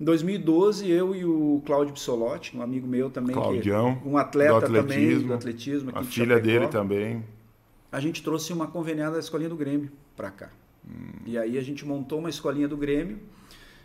Em 0.00 0.04
2012, 0.04 0.90
eu 0.90 1.14
e 1.14 1.24
o 1.24 1.62
Cláudio 1.64 1.94
Pissolotti, 1.94 2.56
um 2.56 2.62
amigo 2.62 2.86
meu 2.86 3.08
também, 3.08 3.34
Claudião, 3.34 3.96
que, 3.96 4.08
um 4.08 4.16
atleta 4.16 4.66
do 4.66 4.74
também 4.74 5.18
do 5.18 5.32
atletismo, 5.32 5.92
a 5.94 6.02
filha 6.02 6.40
de 6.40 6.42
dele 6.42 6.66
também. 6.68 7.24
A 7.90 8.00
gente 8.00 8.22
trouxe 8.22 8.52
uma 8.52 8.66
conveniada 8.66 9.14
da 9.14 9.20
escolinha 9.20 9.50
do 9.50 9.56
Grêmio 9.56 9.92
para 10.16 10.30
cá. 10.30 10.50
Hum. 10.84 11.20
E 11.24 11.38
aí 11.38 11.56
a 11.56 11.62
gente 11.62 11.86
montou 11.86 12.18
uma 12.18 12.30
escolinha 12.30 12.66
do 12.66 12.76
Grêmio 12.76 13.18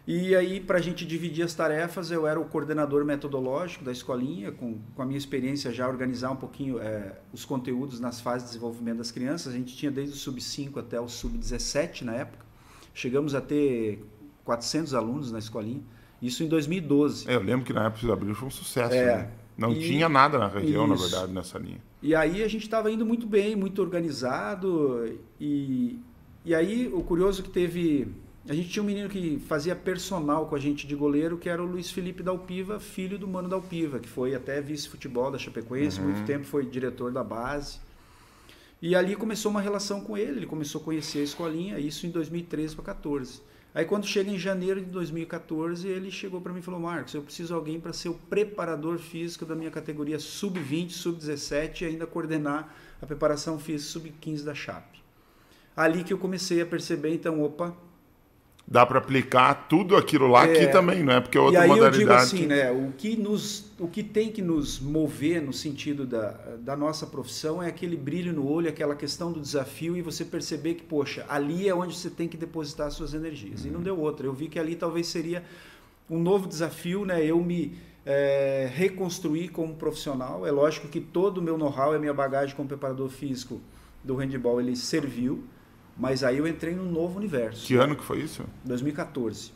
e 0.07 0.33
aí, 0.33 0.61
para 0.61 0.77
a 0.77 0.81
gente 0.81 1.05
dividir 1.05 1.43
as 1.43 1.53
tarefas, 1.53 2.09
eu 2.11 2.25
era 2.25 2.39
o 2.39 2.45
coordenador 2.45 3.03
metodológico 3.03 3.83
da 3.83 3.91
escolinha, 3.91 4.53
com, 4.53 4.79
com 4.95 5.01
a 5.01 5.05
minha 5.05 5.17
experiência 5.17 5.69
já 5.73 5.85
organizar 5.85 6.31
um 6.31 6.37
pouquinho 6.37 6.79
é, 6.79 7.19
os 7.33 7.43
conteúdos 7.43 7.99
nas 7.99 8.21
fases 8.21 8.43
de 8.43 8.53
desenvolvimento 8.53 8.99
das 8.99 9.11
crianças. 9.11 9.53
A 9.53 9.57
gente 9.57 9.75
tinha 9.75 9.91
desde 9.91 10.15
o 10.15 10.17
sub-5 10.17 10.77
até 10.77 10.97
o 10.97 11.09
sub-17 11.09 12.03
na 12.03 12.13
época. 12.13 12.45
Chegamos 12.93 13.35
a 13.35 13.41
ter 13.41 14.01
400 14.45 14.93
alunos 14.93 15.29
na 15.29 15.39
escolinha. 15.39 15.81
Isso 16.21 16.41
em 16.41 16.47
2012. 16.47 17.29
É, 17.29 17.35
eu 17.35 17.43
lembro 17.43 17.65
que 17.65 17.73
na 17.73 17.87
época 17.87 18.05
de 18.05 18.09
abril 18.09 18.33
foi 18.33 18.47
um 18.47 18.51
sucesso. 18.51 18.95
É, 18.95 19.17
né? 19.17 19.31
Não 19.57 19.73
e, 19.73 19.79
tinha 19.81 20.07
nada 20.07 20.37
na 20.37 20.47
região, 20.47 20.85
isso. 20.85 21.03
na 21.03 21.09
verdade, 21.09 21.33
nessa 21.33 21.59
linha. 21.59 21.81
E 22.01 22.15
aí 22.15 22.41
a 22.43 22.47
gente 22.47 22.63
estava 22.63 22.89
indo 22.89 23.05
muito 23.05 23.27
bem, 23.27 23.57
muito 23.57 23.81
organizado. 23.81 25.05
E, 25.37 25.99
e 26.45 26.55
aí 26.55 26.87
o 26.87 27.03
curioso 27.03 27.41
é 27.41 27.43
que 27.43 27.49
teve 27.49 28.07
a 28.49 28.53
gente 28.53 28.69
tinha 28.69 28.81
um 28.81 28.85
menino 28.85 29.09
que 29.09 29.39
fazia 29.47 29.75
personal 29.75 30.45
com 30.45 30.55
a 30.55 30.59
gente 30.59 30.87
de 30.87 30.95
goleiro, 30.95 31.37
que 31.37 31.49
era 31.49 31.61
o 31.61 31.65
Luiz 31.65 31.91
Felipe 31.91 32.23
Dalpiva, 32.23 32.79
filho 32.79 33.19
do 33.19 33.27
Mano 33.27 33.49
Dalpiva, 33.49 33.99
que 33.99 34.07
foi 34.07 34.33
até 34.33 34.61
vice-futebol 34.61 35.29
da 35.29 35.37
Chapecoense, 35.37 35.99
uhum. 35.99 36.07
muito 36.07 36.25
tempo 36.25 36.45
foi 36.45 36.65
diretor 36.65 37.11
da 37.11 37.23
base. 37.23 37.79
E 38.81 38.95
ali 38.95 39.15
começou 39.15 39.51
uma 39.51 39.59
relação 39.59 39.99
com 39.99 40.17
ele, 40.17 40.37
ele 40.37 40.45
começou 40.45 40.79
a 40.79 40.83
conhecer 40.83 41.19
a 41.19 41.23
escolinha, 41.23 41.77
isso 41.77 42.07
em 42.07 42.09
2013 42.09 42.75
para 42.75 42.85
14. 42.85 43.41
Aí 43.75 43.83
quando 43.83 44.05
chega 44.05 44.31
em 44.31 44.39
janeiro 44.39 44.79
de 44.79 44.87
2014, 44.87 45.87
ele 45.87 46.09
chegou 46.09 46.39
para 46.39 46.53
mim 46.53 46.59
e 46.59 46.63
falou: 46.63 46.79
"Marcos, 46.79 47.13
eu 47.13 47.21
preciso 47.21 47.49
de 47.49 47.53
alguém 47.53 47.79
para 47.79 47.91
ser 47.91 48.09
o 48.09 48.13
preparador 48.13 48.97
físico 48.97 49.45
da 49.45 49.55
minha 49.55 49.69
categoria 49.69 50.19
sub-20, 50.19 50.91
sub-17 50.91 51.81
e 51.81 51.85
ainda 51.85 52.07
coordenar 52.07 52.73
a 53.01 53.05
preparação 53.05 53.59
física 53.59 53.91
sub-15 53.91 54.43
da 54.43 54.55
Chape". 54.55 55.03
Ali 55.75 56.03
que 56.03 56.13
eu 56.13 56.17
comecei 56.17 56.61
a 56.61 56.65
perceber, 56.65 57.13
então, 57.13 57.41
opa, 57.41 57.75
dá 58.69 58.85
para 58.85 58.97
aplicar 58.99 59.67
tudo 59.69 59.95
aquilo 59.95 60.27
lá 60.27 60.45
É. 60.45 60.51
aqui 60.51 60.67
também, 60.67 61.01
não 61.01 61.13
é? 61.13 61.21
Porque 61.21 61.37
é 61.37 61.41
outra 61.41 61.59
e 61.59 61.63
aí 61.63 61.69
eu 61.69 61.75
modalidade. 61.75 61.99
digo 61.99 62.11
assim, 62.11 62.45
né? 62.47 62.69
O 62.69 62.91
que, 62.97 63.15
nos, 63.15 63.71
o 63.79 63.87
que 63.87 64.03
tem 64.03 64.29
que 64.29 64.41
nos 64.41 64.77
mover 64.81 65.41
no 65.41 65.53
sentido 65.53 66.05
da, 66.05 66.31
da 66.59 66.75
nossa 66.75 67.07
profissão 67.07 67.63
é 67.63 67.67
aquele 67.67 67.95
brilho 67.95 68.33
no 68.33 68.45
olho, 68.45 68.67
aquela 68.67 68.93
questão 68.93 69.31
do 69.31 69.39
desafio 69.39 69.95
e 69.95 70.01
você 70.01 70.25
perceber 70.25 70.73
que, 70.73 70.83
poxa, 70.83 71.25
ali 71.29 71.69
é 71.69 71.73
onde 71.73 71.95
você 71.95 72.09
tem 72.09 72.27
que 72.27 72.35
depositar 72.35 72.91
suas 72.91 73.13
energias. 73.13 73.63
E 73.63 73.69
não 73.69 73.81
deu 73.81 73.97
outra. 73.97 74.27
Eu 74.27 74.33
vi 74.33 74.49
que 74.49 74.59
ali 74.59 74.75
talvez 74.75 75.07
seria 75.07 75.43
um 76.09 76.19
novo 76.19 76.45
desafio, 76.45 77.05
né? 77.05 77.23
Eu 77.25 77.41
me 77.41 77.77
é, 78.05 78.69
reconstruir 78.73 79.47
como 79.47 79.75
profissional. 79.75 80.45
É 80.45 80.51
lógico 80.51 80.89
que 80.89 80.99
todo 80.99 81.37
o 81.37 81.41
meu 81.41 81.57
know-how 81.57 81.93
e 81.93 81.95
a 81.95 81.99
minha 81.99 82.13
bagagem 82.13 82.53
como 82.53 82.67
preparador 82.67 83.07
físico 83.09 83.61
do 84.03 84.15
handball 84.15 84.59
ele 84.59 84.75
serviu, 84.75 85.43
mas 85.97 86.23
aí 86.23 86.37
eu 86.37 86.47
entrei 86.47 86.75
num 86.75 86.91
novo 86.91 87.17
universo. 87.17 87.65
Que 87.65 87.75
ano 87.75 87.95
que 87.95 88.03
foi 88.03 88.19
isso? 88.19 88.43
2014. 88.63 89.51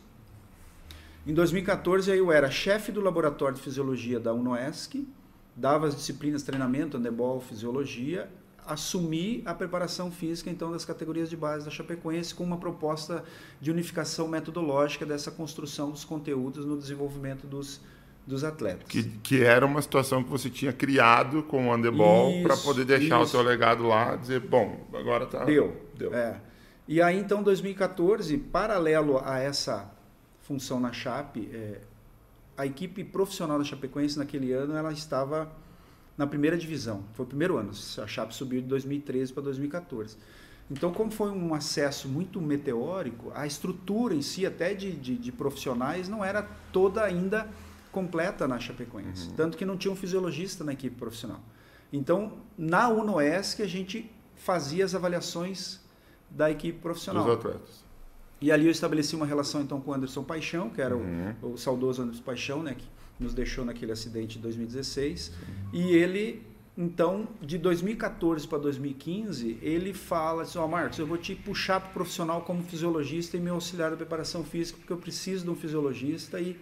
Em 1.26 1.32
2014 1.32 2.10
aí 2.10 2.18
eu 2.18 2.32
era 2.32 2.50
chefe 2.50 2.90
do 2.90 3.00
laboratório 3.00 3.56
de 3.56 3.62
fisiologia 3.62 4.18
da 4.18 4.32
UNOESC, 4.32 5.06
dava 5.54 5.86
as 5.86 5.94
disciplinas 5.94 6.42
treinamento, 6.42 6.96
handebol, 6.96 7.40
fisiologia, 7.40 8.28
assumi 8.66 9.42
a 9.44 9.54
preparação 9.54 10.10
física 10.10 10.50
então 10.50 10.70
das 10.72 10.84
categorias 10.84 11.28
de 11.30 11.36
base 11.36 11.64
da 11.64 11.70
Chapecoense 11.70 12.34
com 12.34 12.44
uma 12.44 12.56
proposta 12.56 13.24
de 13.60 13.70
unificação 13.70 14.28
metodológica 14.28 15.04
dessa 15.04 15.30
construção 15.30 15.90
dos 15.90 16.04
conteúdos 16.04 16.64
no 16.64 16.76
desenvolvimento 16.76 17.46
dos, 17.46 17.80
dos 18.26 18.44
atletas. 18.44 18.84
Que, 18.88 19.02
que 19.02 19.42
era 19.42 19.66
uma 19.66 19.82
situação 19.82 20.22
que 20.22 20.30
você 20.30 20.48
tinha 20.48 20.72
criado 20.72 21.42
com 21.42 21.68
o 21.68 21.72
handebol 21.72 22.42
para 22.42 22.56
poder 22.56 22.84
deixar 22.84 23.16
isso. 23.16 23.24
o 23.24 23.26
seu 23.26 23.42
legado 23.42 23.82
lá, 23.84 24.16
dizer, 24.16 24.40
bom, 24.40 24.86
agora 24.92 25.26
tá. 25.26 25.44
Deu. 25.44 25.76
Deu. 25.96 26.14
É. 26.14 26.40
E 26.86 27.00
aí, 27.00 27.18
então, 27.18 27.42
2014, 27.42 28.36
paralelo 28.38 29.20
a 29.24 29.38
essa 29.38 29.90
função 30.42 30.78
na 30.78 30.92
Chape, 30.92 31.48
é, 31.52 31.80
a 32.56 32.66
equipe 32.66 33.02
profissional 33.04 33.58
da 33.58 33.64
Chapecoense 33.64 34.18
naquele 34.18 34.52
ano 34.52 34.76
ela 34.76 34.92
estava 34.92 35.50
na 36.16 36.26
primeira 36.26 36.56
divisão. 36.56 37.04
Foi 37.14 37.24
o 37.24 37.28
primeiro 37.28 37.56
ano. 37.56 37.70
A 38.02 38.06
Chape 38.06 38.34
subiu 38.34 38.60
de 38.60 38.68
2013 38.68 39.32
para 39.32 39.42
2014. 39.44 40.16
Então, 40.70 40.92
como 40.92 41.10
foi 41.10 41.30
um 41.30 41.54
acesso 41.54 42.08
muito 42.08 42.40
meteórico, 42.40 43.32
a 43.34 43.46
estrutura 43.46 44.14
em 44.14 44.22
si, 44.22 44.46
até 44.46 44.74
de, 44.74 44.92
de, 44.92 45.16
de 45.16 45.32
profissionais, 45.32 46.08
não 46.08 46.24
era 46.24 46.42
toda 46.72 47.02
ainda 47.02 47.48
completa 47.92 48.48
na 48.48 48.58
Chapecoense. 48.58 49.32
Tanto 49.34 49.56
que 49.56 49.64
não 49.64 49.76
tinha 49.76 49.92
um 49.92 49.96
fisiologista 49.96 50.64
na 50.64 50.72
equipe 50.72 50.96
profissional. 50.96 51.40
Então, 51.92 52.32
na 52.56 52.88
UNOESC, 52.88 53.60
a 53.62 53.66
gente 53.66 54.10
fazia 54.34 54.84
as 54.84 54.94
avaliações 54.94 55.78
da 56.30 56.50
equipe 56.50 56.78
profissional. 56.80 57.24
Dos 57.24 57.34
atletas. 57.34 57.84
E 58.40 58.50
ali 58.50 58.64
eu 58.64 58.72
estabeleci 58.72 59.14
uma 59.14 59.26
relação 59.26 59.60
então 59.60 59.80
com 59.80 59.90
o 59.92 59.94
Anderson 59.94 60.24
Paixão, 60.24 60.70
que 60.70 60.80
era 60.80 60.96
Uhum. 60.96 61.34
o, 61.42 61.46
o 61.52 61.58
saudoso 61.58 62.02
Anderson 62.02 62.22
Paixão, 62.22 62.62
né, 62.62 62.74
que 62.74 62.86
nos 63.20 63.34
deixou 63.34 63.64
naquele 63.64 63.92
acidente 63.92 64.36
de 64.38 64.42
2016. 64.42 65.30
E 65.72 65.92
ele, 65.92 66.42
então, 66.76 67.28
de 67.40 67.56
2014 67.58 68.48
para 68.48 68.58
2015, 68.58 69.58
ele 69.62 69.92
fala 69.92 70.42
assim, 70.42 70.58
ó 70.58 70.66
Marcos, 70.66 70.98
eu 70.98 71.06
vou 71.06 71.18
te 71.18 71.34
puxar 71.36 71.78
para 71.78 71.90
profissional 71.90 72.40
como 72.40 72.62
fisiologista 72.64 73.36
e 73.36 73.40
meu 73.40 73.54
auxiliar 73.54 73.90
da 73.90 73.96
preparação 73.96 74.42
física, 74.42 74.78
porque 74.78 74.92
eu 74.92 74.96
preciso 74.96 75.44
de 75.44 75.50
um 75.50 75.54
fisiologista 75.54 76.40
e 76.40 76.58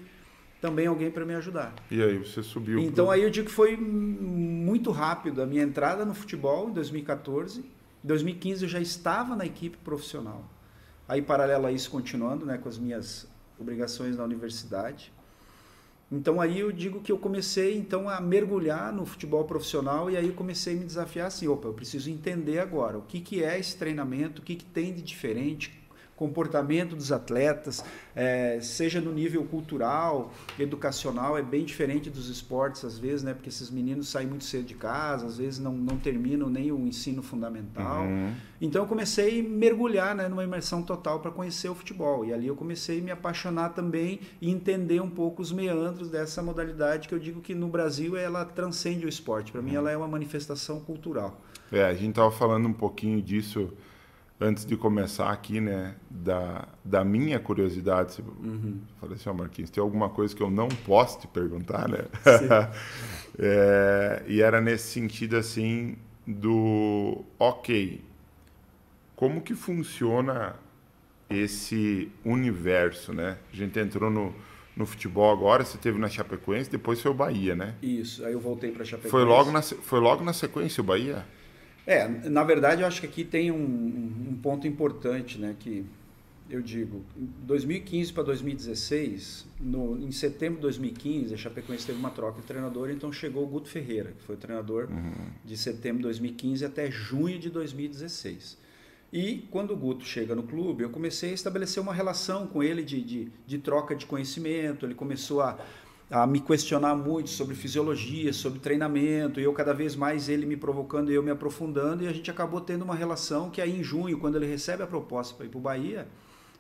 também 0.61 0.87
alguém 0.87 1.11
para 1.11 1.25
me 1.25 1.35
ajudar. 1.35 1.75
E 1.91 2.03
aí 2.03 2.19
você 2.19 2.43
subiu. 2.43 2.79
Então 2.79 3.07
pro- 3.07 3.15
aí 3.15 3.23
eu 3.23 3.31
digo 3.31 3.47
que 3.47 3.53
foi 3.53 3.77
muito 3.77 4.91
rápido 4.91 5.43
a 5.43 5.47
minha 5.47 5.63
entrada 5.63 6.05
no 6.05 6.15
futebol 6.15 6.69
em 6.69 6.73
2014. 6.73 7.61
Em 7.61 8.07
2015 8.07 8.65
eu 8.65 8.69
já 8.69 8.81
estava 8.81 9.35
na 9.37 9.47
equipe 9.47 9.77
profissional. 9.79 10.45
Aí 11.09 11.21
paralelo 11.23 11.67
a 11.67 11.73
isso 11.73 11.91
continuando, 11.91 12.47
né, 12.47 12.59
com 12.59 12.69
as 12.69 12.79
minhas 12.79 13.27
obrigações 13.59 14.17
na 14.17 14.25
universidade. 14.25 15.13
Então 16.13 16.41
aí 16.41 16.59
eu 16.61 16.73
digo 16.73 17.01
que 17.01 17.13
eu 17.13 17.19
comecei 17.19 17.77
então 17.77 18.09
a 18.09 18.21
mergulhar 18.21 18.93
no 18.93 19.07
futebol 19.07 19.45
profissional 19.45 20.11
e 20.11 20.17
aí 20.17 20.27
eu 20.27 20.35
comecei 20.35 20.75
a 20.75 20.77
me 20.77 20.85
desafiar 20.85 21.29
assim, 21.29 21.47
opa, 21.47 21.69
eu 21.69 21.73
preciso 21.73 22.11
entender 22.11 22.59
agora 22.59 22.99
o 22.99 23.03
que, 23.03 23.21
que 23.21 23.45
é 23.45 23.59
esse 23.59 23.77
treinamento, 23.77 24.43
o 24.43 24.45
que, 24.45 24.57
que 24.57 24.65
tem 24.65 24.93
de 24.93 25.03
diferente, 25.03 25.80
comportamento 26.21 26.95
dos 26.95 27.11
atletas, 27.11 27.83
eh, 28.15 28.59
seja 28.61 29.01
no 29.01 29.11
nível 29.11 29.43
cultural, 29.45 30.31
educacional, 30.59 31.39
é 31.39 31.43
bem 31.43 31.65
diferente 31.65 32.11
dos 32.11 32.29
esportes 32.29 32.85
às 32.85 32.99
vezes, 32.99 33.23
né? 33.23 33.33
Porque 33.33 33.49
esses 33.49 33.71
meninos 33.71 34.11
saem 34.11 34.29
muito 34.29 34.45
cedo 34.45 34.67
de 34.67 34.75
casa, 34.75 35.25
às 35.25 35.39
vezes 35.39 35.59
não, 35.59 35.73
não 35.73 35.97
terminam 35.97 36.51
nem 36.51 36.71
o 36.71 36.87
ensino 36.87 37.23
fundamental. 37.23 38.03
Uhum. 38.03 38.35
Então 38.61 38.83
eu 38.83 38.87
comecei 38.87 39.41
a 39.41 39.43
mergulhar 39.43 40.15
né, 40.15 40.29
numa 40.29 40.45
imersão 40.45 40.83
total 40.83 41.21
para 41.21 41.31
conhecer 41.31 41.71
o 41.71 41.75
futebol. 41.75 42.23
E 42.27 42.35
ali 42.35 42.49
eu 42.49 42.55
comecei 42.55 43.01
a 43.01 43.03
me 43.03 43.11
apaixonar 43.11 43.71
também 43.71 44.21
e 44.43 44.51
entender 44.51 45.01
um 45.01 45.09
pouco 45.09 45.41
os 45.41 45.51
meandros 45.51 46.11
dessa 46.11 46.43
modalidade 46.43 47.09
que 47.09 47.15
eu 47.15 47.19
digo 47.19 47.41
que 47.41 47.55
no 47.55 47.69
Brasil 47.69 48.15
ela 48.15 48.45
transcende 48.45 49.07
o 49.07 49.09
esporte. 49.09 49.51
Para 49.51 49.63
mim 49.63 49.75
ela 49.75 49.91
é 49.91 49.97
uma 49.97 50.09
manifestação 50.09 50.81
cultural. 50.81 51.41
É, 51.73 51.83
a 51.83 51.95
gente 51.95 52.13
tava 52.13 52.31
falando 52.31 52.69
um 52.69 52.75
pouquinho 52.75 53.23
disso 53.23 53.73
antes 54.41 54.65
de 54.65 54.77
começar 54.77 55.31
aqui, 55.31 55.61
né? 55.61 55.95
Da, 56.11 56.67
da 56.85 57.05
minha 57.05 57.39
curiosidade. 57.39 58.13
Você- 58.15 58.23
Falei 59.01 59.17
assim, 59.17 59.29
ó, 59.29 59.35
Marquinhos, 59.35 59.71
tem 59.71 59.81
alguma 59.83 60.09
coisa 60.09 60.35
que 60.35 60.43
eu 60.43 60.51
não 60.51 60.69
posso 60.69 61.21
te 61.21 61.27
perguntar, 61.29 61.89
né? 61.89 62.05
É, 63.39 64.23
e 64.27 64.43
era 64.43 64.61
nesse 64.61 64.89
sentido 64.93 65.37
assim 65.37 65.97
do 66.27 67.25
ok, 67.39 68.03
como 69.17 69.41
que 69.41 69.55
funciona 69.55 70.57
esse 71.29 72.11
universo, 72.25 73.13
né? 73.15 73.39
A 73.53 73.57
gente 73.57 73.79
entrou 73.79 74.11
no, 74.11 74.35
no 74.77 74.85
futebol 74.85 75.33
agora, 75.33 75.65
você 75.65 75.79
teve 75.79 75.99
na 75.99 76.09
Chapecoense, 76.09 76.69
depois 76.71 77.01
foi 77.01 77.11
o 77.11 77.15
Bahia, 77.15 77.55
né? 77.55 77.77
Isso. 77.81 78.25
Aí 78.27 78.33
eu 78.33 78.41
voltei 78.41 78.73
para 78.73 78.85
Chapecoense. 78.85 79.11
Foi 79.11 79.25
logo, 79.25 79.51
na, 79.53 79.63
foi 79.63 80.01
logo 80.01 80.25
na 80.25 80.33
sequência 80.33 80.81
o 80.81 80.85
Bahia? 80.85 81.25
É, 81.87 82.07
na 82.29 82.45
verdade 82.45 82.83
eu 82.83 82.89
acho 82.89 83.01
que 83.01 83.07
aqui 83.07 83.25
tem 83.25 83.51
um, 83.51 83.57
um 84.31 84.39
ponto 84.43 84.67
importante, 84.67 85.39
né, 85.39 85.57
que 85.59 85.85
eu 86.51 86.61
digo, 86.61 87.05
em 87.17 87.27
2015 87.47 88.13
para 88.13 88.25
2016, 88.25 89.47
no, 89.61 89.97
em 90.03 90.11
setembro 90.11 90.57
de 90.57 90.63
2015, 90.63 91.33
a 91.33 91.37
Chapecoense 91.37 91.87
teve 91.87 91.99
uma 91.99 92.11
troca 92.11 92.41
de 92.41 92.47
treinador, 92.47 92.91
então 92.91 93.13
chegou 93.13 93.45
o 93.45 93.47
Guto 93.47 93.69
Ferreira, 93.69 94.13
que 94.19 94.23
foi 94.25 94.35
o 94.35 94.39
treinador 94.39 94.89
de 95.45 95.57
setembro 95.57 95.99
de 95.99 96.05
2015 96.05 96.65
até 96.65 96.91
junho 96.91 97.39
de 97.39 97.49
2016. 97.51 98.59
E 99.13 99.47
quando 99.51 99.73
o 99.73 99.77
Guto 99.77 100.05
chega 100.05 100.35
no 100.35 100.43
clube, 100.43 100.83
eu 100.83 100.91
comecei 100.91 101.31
a 101.31 101.35
estabelecer 101.35 101.83
uma 101.83 101.95
relação 101.95 102.47
com 102.47 102.63
ele 102.63 102.83
de, 102.83 103.01
de, 103.01 103.33
de 103.47 103.59
troca 103.59 103.95
de 103.95 104.07
conhecimento, 104.07 104.87
ele 104.87 104.95
começou 104.95 105.41
a, 105.41 105.59
a 106.11 106.27
me 106.27 106.41
questionar 106.41 106.97
muito 106.97 107.31
sobre 107.31 107.55
fisiologia, 107.55 108.33
sobre 108.33 108.59
treinamento, 108.59 109.39
e 109.39 109.45
eu 109.45 109.53
cada 109.53 109.73
vez 109.73 109.95
mais 109.95 110.29
ele 110.29 110.45
me 110.45 110.57
provocando 110.57 111.13
e 111.13 111.15
eu 111.15 111.23
me 111.23 111.31
aprofundando, 111.31 112.03
e 112.03 112.09
a 112.09 112.13
gente 112.13 112.29
acabou 112.31 112.61
tendo 112.61 112.83
uma 112.83 112.97
relação 112.97 113.49
que 113.49 113.61
aí 113.61 113.79
em 113.79 113.83
junho, 113.83 114.19
quando 114.19 114.35
ele 114.35 114.47
recebe 114.47 114.83
a 114.83 114.87
proposta 114.89 115.37
para 115.37 115.47
ir 115.47 115.51
para 115.51 115.59
o 115.59 115.61
Bahia, 115.61 116.09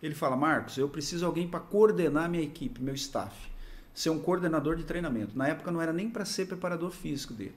ele 0.00 0.14
fala, 0.14 0.36
Marcos, 0.36 0.78
eu 0.78 0.88
preciso 0.88 1.20
de 1.20 1.24
alguém 1.24 1.48
para 1.48 1.58
coordenar 1.58 2.30
minha 2.30 2.44
equipe, 2.44 2.80
meu 2.80 2.94
staff, 2.94 3.50
ser 3.92 4.10
um 4.10 4.20
coordenador 4.20 4.76
de 4.76 4.84
treinamento. 4.84 5.36
Na 5.36 5.48
época 5.48 5.72
não 5.72 5.82
era 5.82 5.92
nem 5.92 6.08
para 6.08 6.24
ser 6.24 6.46
preparador 6.46 6.90
físico 6.92 7.34
dele. 7.34 7.54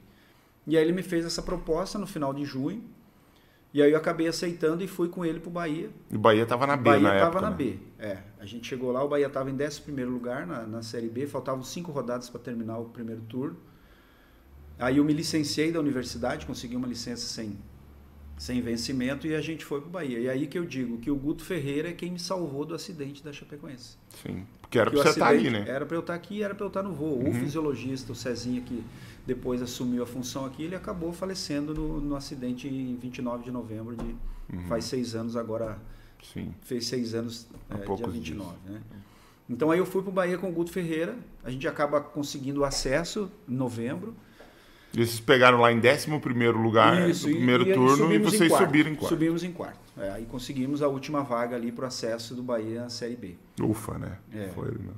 E 0.66 0.76
aí 0.76 0.84
ele 0.84 0.94
me 0.94 1.04
fez 1.04 1.26
essa 1.26 1.44
proposta 1.44 2.00
no 2.00 2.08
final 2.08 2.34
de 2.34 2.44
junho, 2.44 2.84
e 3.74 3.82
aí 3.82 3.92
eu 3.92 3.98
acabei 3.98 4.28
aceitando 4.28 4.84
e 4.84 4.88
fui 4.88 5.10
com 5.10 5.26
ele 5.26 5.40
para 5.40 5.50
o 5.50 5.52
Bahia, 5.52 5.90
E 6.12 6.16
o 6.16 6.20
Bahia 6.20 6.46
tava 6.46 6.68
na 6.68 6.78
B 6.78 6.84
Bahia 6.84 7.02
na 7.02 7.14
estava 7.16 7.38
época. 7.38 7.42
na 7.42 7.50
né? 7.50 7.56
B. 7.56 7.80
É, 7.98 8.18
a 8.40 8.46
gente 8.46 8.68
chegou 8.68 8.92
lá, 8.92 9.04
o 9.04 9.08
Bahia 9.08 9.26
estava 9.26 9.50
em 9.50 9.56
11 9.56 9.82
lugar 10.06 10.46
na, 10.46 10.62
na 10.64 10.84
Série 10.84 11.10
B, 11.10 11.26
faltavam 11.26 11.64
cinco 11.64 11.92
rodadas 11.92 12.30
para 12.30 12.40
terminar 12.40 12.78
o 12.78 12.86
primeiro 12.86 13.22
turno. 13.22 13.58
Aí 14.78 14.98
eu 14.98 15.04
me 15.04 15.14
licenciei 15.14 15.72
da 15.72 15.80
universidade, 15.80 16.46
consegui 16.46 16.76
uma 16.76 16.88
licença 16.88 17.26
sem, 17.26 17.58
sem 18.38 18.62
vencimento 18.62 19.26
e 19.26 19.34
a 19.34 19.42
gente 19.42 19.66
foi 19.66 19.80
para 19.80 19.88
o 19.88 19.92
Bahia. 19.92 20.20
E 20.20 20.30
aí 20.30 20.46
que 20.46 20.60
eu 20.60 20.66
digo 20.66 21.00
que 21.00 21.10
o 21.10 21.16
Guto 21.16 21.44
Ferreira 21.44 21.90
é 21.90 21.94
quem 21.94 22.12
me 22.12 22.20
salvou 22.20 22.66
do 22.66 22.76
acidente 22.76 23.24
da 23.24 23.34
Chapecoense. 23.34 23.98
Sim. 24.22 24.46
Porque 24.62 24.78
era 24.78 24.90
o 24.90 24.94
você 24.94 25.10
estar 25.10 25.28
ali, 25.28 25.38
acidente 25.38 25.60
né? 25.60 25.66
Uhum. 25.66 25.76
Era 25.76 25.86
para 25.86 25.98
eu 25.98 26.02
estar 26.02 26.14
aqui 26.14 26.36
e 26.36 26.44
era 26.44 26.54
para 26.54 26.66
eu 26.66 26.68
estar 26.68 26.84
no 26.84 26.94
voo. 26.94 27.28
O 27.28 27.34
fisiologista, 27.34 28.12
o 28.12 28.16
Cezinha, 28.16 28.62
que 28.62 28.84
depois 29.26 29.62
assumiu 29.62 30.04
a 30.04 30.06
função 30.06 30.46
aqui, 30.46 30.64
ele 30.64 30.76
acabou 30.76 31.14
falecendo 31.14 31.74
no, 31.74 32.00
no 32.02 32.16
acidente 32.16 32.68
em 32.68 32.96
29 32.96 33.44
de 33.44 33.52
novembro 33.52 33.96
de 33.96 34.16
Uhum. 34.52 34.68
faz 34.68 34.86
seis 34.86 35.16
anos 35.16 35.38
agora 35.38 35.78
Sim. 36.22 36.54
fez 36.62 36.86
seis 36.88 37.14
anos 37.14 37.48
é, 37.70 37.76
dia 37.76 37.86
poucos 37.86 38.14
29, 38.14 38.58
né? 38.66 38.82
Então 39.50 39.72
aí 39.72 39.80
eu 39.80 39.86
fui 39.86 40.02
para 40.02 40.10
o 40.10 40.14
Bahia 40.14 40.38
com 40.38 40.50
o 40.50 40.52
Guto 40.52 40.72
Ferreira, 40.72 41.16
a 41.44 41.50
gente 41.52 41.68
acaba 41.68 42.00
conseguindo 42.02 42.64
acesso 42.64 43.32
em 43.48 43.54
novembro. 43.56 44.16
E 44.94 44.98
vocês 44.98 45.20
pegaram 45.20 45.60
lá 45.60 45.72
em 45.72 45.80
11 45.80 46.08
lugar 46.52 47.10
Isso, 47.10 47.28
no 47.28 47.36
primeiro 47.36 47.68
e 47.68 47.74
turno 47.74 48.14
e 48.14 48.18
em 48.18 48.20
vocês 48.20 48.50
quarto. 48.50 48.66
subiram 48.66 48.92
em 48.92 48.96
quarto. 48.96 49.10
Subimos 49.10 49.44
em 49.44 49.52
quarto. 49.52 49.80
É, 49.98 50.12
aí 50.12 50.26
conseguimos 50.26 50.82
a 50.82 50.88
última 50.88 51.24
vaga 51.24 51.56
ali 51.56 51.72
para 51.72 51.86
o 51.86 51.88
acesso 51.88 52.36
do 52.36 52.44
Bahia 52.44 52.84
à 52.84 52.90
Série 52.90 53.16
B. 53.16 53.36
Ufa, 53.62 53.98
né? 53.98 54.18
É. 54.32 54.50
Foi, 54.50 54.70
né? 54.72 54.94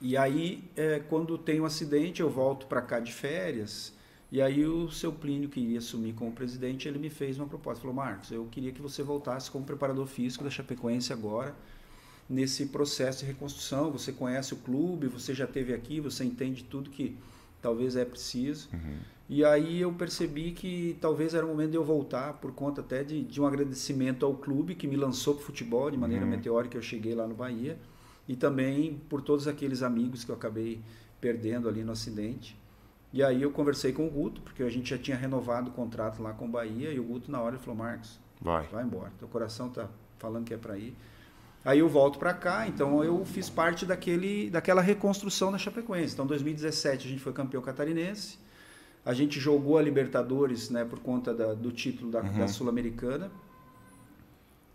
E 0.00 0.16
aí, 0.16 0.64
é, 0.76 1.00
quando 1.00 1.36
tem 1.36 1.60
um 1.60 1.64
acidente, 1.64 2.20
eu 2.20 2.30
volto 2.30 2.66
para 2.66 2.80
cá 2.80 3.00
de 3.00 3.12
férias. 3.12 3.92
E 4.30 4.40
aí 4.42 4.64
o 4.66 4.90
seu 4.90 5.10
Plínio, 5.12 5.48
que 5.48 5.58
iria 5.58 5.78
assumir 5.78 6.12
como 6.12 6.30
presidente, 6.30 6.86
ele 6.86 6.98
me 6.98 7.10
fez 7.10 7.38
uma 7.38 7.46
proposta. 7.46 7.80
Falou, 7.80 7.96
Marcos, 7.96 8.30
eu 8.30 8.46
queria 8.50 8.70
que 8.72 8.80
você 8.80 9.02
voltasse 9.02 9.50
como 9.50 9.64
preparador 9.64 10.06
físico 10.06 10.44
da 10.44 10.50
Chapecoense 10.50 11.12
agora. 11.12 11.54
nesse 12.28 12.66
processo 12.66 13.20
de 13.20 13.26
reconstrução. 13.26 13.90
Você 13.90 14.12
conhece 14.12 14.52
o 14.52 14.58
clube, 14.58 15.08
você 15.08 15.32
já 15.34 15.46
teve 15.46 15.72
aqui, 15.72 15.98
você 15.98 16.24
entende 16.24 16.62
tudo 16.62 16.90
que 16.90 17.16
talvez 17.62 17.96
é 17.96 18.04
preciso. 18.04 18.68
Uhum. 18.72 18.98
E 19.30 19.44
aí 19.44 19.80
eu 19.80 19.92
percebi 19.92 20.52
que 20.52 20.96
talvez 21.00 21.32
era 21.32 21.44
o 21.44 21.48
momento 21.48 21.70
de 21.70 21.76
eu 21.76 21.84
voltar, 21.84 22.34
por 22.34 22.52
conta 22.52 22.82
até 22.82 23.02
de, 23.02 23.22
de 23.22 23.40
um 23.40 23.46
agradecimento 23.46 24.26
ao 24.26 24.34
clube 24.34 24.74
que 24.74 24.86
me 24.86 24.96
lançou 24.96 25.34
para 25.34 25.42
o 25.42 25.46
futebol 25.46 25.90
de 25.90 25.96
maneira 25.96 26.24
uhum. 26.24 26.30
meteórica. 26.30 26.76
Eu 26.76 26.82
cheguei 26.82 27.14
lá 27.14 27.26
no 27.26 27.34
Bahia 27.34 27.78
e 28.28 28.36
também 28.36 29.00
por 29.08 29.22
todos 29.22 29.48
aqueles 29.48 29.82
amigos 29.82 30.22
que 30.22 30.30
eu 30.30 30.34
acabei 30.34 30.80
perdendo 31.20 31.68
ali 31.68 31.82
no 31.82 31.92
acidente. 31.92 32.56
E 33.12 33.22
aí 33.22 33.42
eu 33.42 33.50
conversei 33.50 33.92
com 33.92 34.06
o 34.06 34.10
Guto, 34.10 34.42
porque 34.42 34.62
a 34.62 34.68
gente 34.68 34.90
já 34.90 34.98
tinha 34.98 35.16
renovado 35.16 35.70
o 35.70 35.72
contrato 35.72 36.22
lá 36.22 36.34
com 36.34 36.44
o 36.44 36.48
Bahia, 36.48 36.92
e 36.92 37.00
o 37.00 37.04
Guto 37.04 37.32
na 37.32 37.40
hora 37.40 37.56
ele 37.56 37.62
falou, 37.62 37.76
Marcos, 37.76 38.20
vai, 38.40 38.66
vai 38.66 38.84
embora, 38.84 39.10
teu 39.18 39.26
coração 39.26 39.70
tá 39.70 39.88
falando 40.18 40.44
que 40.44 40.52
é 40.52 40.58
para 40.58 40.76
ir. 40.76 40.94
Aí 41.64 41.78
eu 41.80 41.88
volto 41.88 42.18
para 42.18 42.34
cá, 42.34 42.68
então 42.68 43.02
eu 43.02 43.24
fiz 43.24 43.50
parte 43.50 43.84
daquele, 43.84 44.50
daquela 44.50 44.80
reconstrução 44.80 45.50
da 45.50 45.58
Chapecoense. 45.58 46.12
Então, 46.12 46.24
em 46.24 46.28
2017 46.28 47.06
a 47.06 47.10
gente 47.10 47.22
foi 47.22 47.32
campeão 47.32 47.62
catarinense, 47.62 48.38
a 49.04 49.14
gente 49.14 49.40
jogou 49.40 49.78
a 49.78 49.82
Libertadores, 49.82 50.70
né, 50.70 50.84
por 50.84 50.98
conta 51.00 51.32
da, 51.32 51.54
do 51.54 51.72
título 51.72 52.10
da, 52.10 52.20
uhum. 52.20 52.38
da 52.38 52.48
Sul-Americana. 52.48 53.30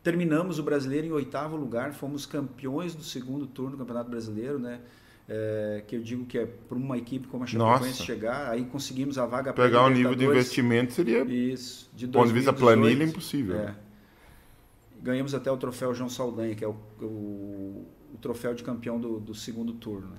Terminamos 0.03 0.59
o 0.59 0.63
brasileiro 0.63 1.07
em 1.07 1.11
oitavo 1.11 1.55
lugar, 1.55 1.93
fomos 1.93 2.25
campeões 2.25 2.93
do 2.93 3.03
segundo 3.03 3.47
turno 3.47 3.71
do 3.71 3.77
Campeonato 3.77 4.09
Brasileiro, 4.09 4.59
né? 4.59 4.81
É, 5.29 5.81
que 5.87 5.95
eu 5.95 6.01
digo 6.01 6.25
que 6.25 6.37
é 6.37 6.45
para 6.45 6.77
uma 6.77 6.97
equipe 6.97 7.27
como 7.29 7.45
a 7.45 7.47
Chapecoense 7.47 8.03
chegar, 8.03 8.51
aí 8.51 8.65
conseguimos 8.65 9.17
a 9.17 9.25
vaga 9.25 9.53
para 9.53 9.63
Pegar 9.63 9.85
o 9.85 9.89
nível 9.89 10.13
de 10.13 10.25
investimento 10.25 10.91
seria, 10.91 11.23
Isso, 11.23 11.89
de 11.95 12.05
ponto 12.09 12.27
de 12.27 12.33
vista 12.33 12.51
planilha, 12.51 13.05
impossível. 13.05 13.57
É. 13.57 13.73
Ganhamos 15.01 15.33
até 15.33 15.49
o 15.49 15.55
troféu 15.55 15.93
João 15.95 16.09
Saldanha, 16.09 16.53
que 16.53 16.65
é 16.65 16.67
o, 16.67 16.75
o, 17.01 17.87
o 18.13 18.17
troféu 18.21 18.53
de 18.53 18.63
campeão 18.63 18.99
do, 18.99 19.21
do 19.21 19.33
segundo 19.33 19.71
turno. 19.71 20.07
Né? 20.07 20.17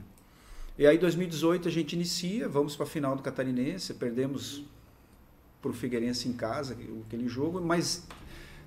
E 0.78 0.86
aí, 0.86 0.96
em 0.96 1.00
2018, 1.00 1.68
a 1.68 1.70
gente 1.70 1.92
inicia, 1.92 2.48
vamos 2.48 2.74
para 2.74 2.84
a 2.84 2.88
final 2.88 3.14
do 3.14 3.22
Catarinense, 3.22 3.92
perdemos 3.92 4.64
para 5.60 5.70
o 5.70 5.74
Figueirense 5.74 6.28
em 6.28 6.32
casa, 6.32 6.76
aquele 7.06 7.28
jogo, 7.28 7.60
mas 7.60 8.06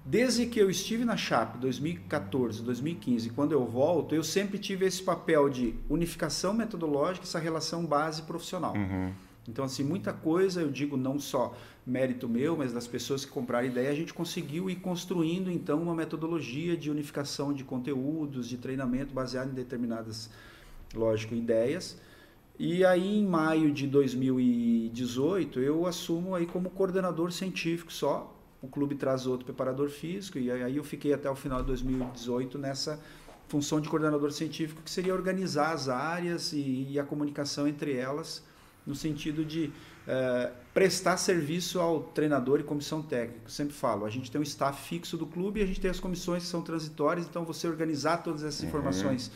Desde 0.10 0.46
que 0.46 0.58
eu 0.58 0.70
estive 0.70 1.04
na 1.04 1.18
Chape 1.18 1.58
2014, 1.58 2.64
2015, 2.64 3.30
quando 3.32 3.52
eu 3.52 3.66
volto, 3.66 4.16
eu 4.16 4.24
sempre 4.24 4.58
tive 4.58 4.86
esse 4.86 5.04
papel 5.04 5.50
de 5.50 5.76
unificação 5.90 6.54
metodológica, 6.54 7.26
essa 7.26 7.40
relação 7.40 7.86
base 7.86 8.22
profissional. 8.22 8.74
Uhum. 8.74 9.12
Então, 9.46 9.66
assim, 9.66 9.84
muita 9.84 10.14
coisa, 10.14 10.62
eu 10.62 10.72
digo 10.72 10.96
não 10.96 11.20
só 11.20 11.54
mérito 11.86 12.30
meu, 12.30 12.56
mas 12.56 12.72
das 12.72 12.88
pessoas 12.88 13.26
que 13.26 13.32
compraram 13.32 13.66
a 13.66 13.70
ideia, 13.70 13.90
a 13.90 13.94
gente 13.94 14.14
conseguiu 14.14 14.70
ir 14.70 14.78
construindo, 14.78 15.52
então, 15.52 15.82
uma 15.82 15.94
metodologia 15.94 16.78
de 16.78 16.90
unificação 16.90 17.52
de 17.52 17.66
conteúdos, 17.66 18.48
de 18.48 18.58
treinamento 18.58 19.14
baseado 19.14 19.50
em 19.52 19.54
determinadas, 19.54 20.30
lógico, 20.96 21.36
ideias. 21.36 22.00
E 22.58 22.86
aí, 22.86 23.20
em 23.20 23.26
maio 23.26 23.74
de 23.74 23.86
2018, 23.86 25.60
eu 25.60 25.86
assumo 25.86 26.34
aí 26.34 26.46
como 26.46 26.70
coordenador 26.70 27.34
científico 27.34 27.92
só, 27.92 28.37
o 28.62 28.68
clube 28.68 28.96
traz 28.96 29.28
outro 29.28 29.46
preparador 29.46 29.90
físico, 29.90 30.38
e 30.38 30.52
aí 30.52 30.76
eu 30.76 30.84
fiquei 30.84 31.14
até 31.14 31.30
o 31.30 31.36
final 31.36 31.62
de 31.62 31.68
2018 31.68 32.58
nessa 32.58 33.00
função 33.48 33.80
de 33.80 33.88
coordenador 33.88 34.32
científico, 34.32 34.82
que 34.82 34.90
seria 34.90 35.14
organizar 35.14 35.72
as 35.72 35.88
áreas 35.88 36.52
e, 36.54 36.88
e 36.90 37.00
a 37.00 37.04
comunicação 37.04 37.68
entre 37.68 37.96
elas, 37.96 38.44
no 38.86 38.96
sentido 38.96 39.46
de 39.46 39.72
é, 40.08 40.52
prestar 40.74 41.18
serviço 41.18 41.80
ao 41.80 42.02
treinador 42.02 42.60
e 42.60 42.64
comissão 42.64 43.02
técnica. 43.02 43.42
Eu 43.46 43.50
sempre 43.50 43.74
falo, 43.74 44.06
a 44.06 44.10
gente 44.10 44.32
tem 44.32 44.40
um 44.40 44.44
staff 44.44 44.88
fixo 44.88 45.18
do 45.18 45.26
clube 45.26 45.60
e 45.60 45.64
a 45.64 45.66
gente 45.66 45.80
tem 45.80 45.92
as 45.92 46.00
comissões 46.00 46.44
que 46.44 46.50
são 46.50 46.62
transitórias, 46.62 47.26
então 47.26 47.46
você 47.46 47.68
organizar 47.68 48.18
todas 48.18 48.44
essas 48.44 48.62
uhum. 48.62 48.70
informações 48.70 49.32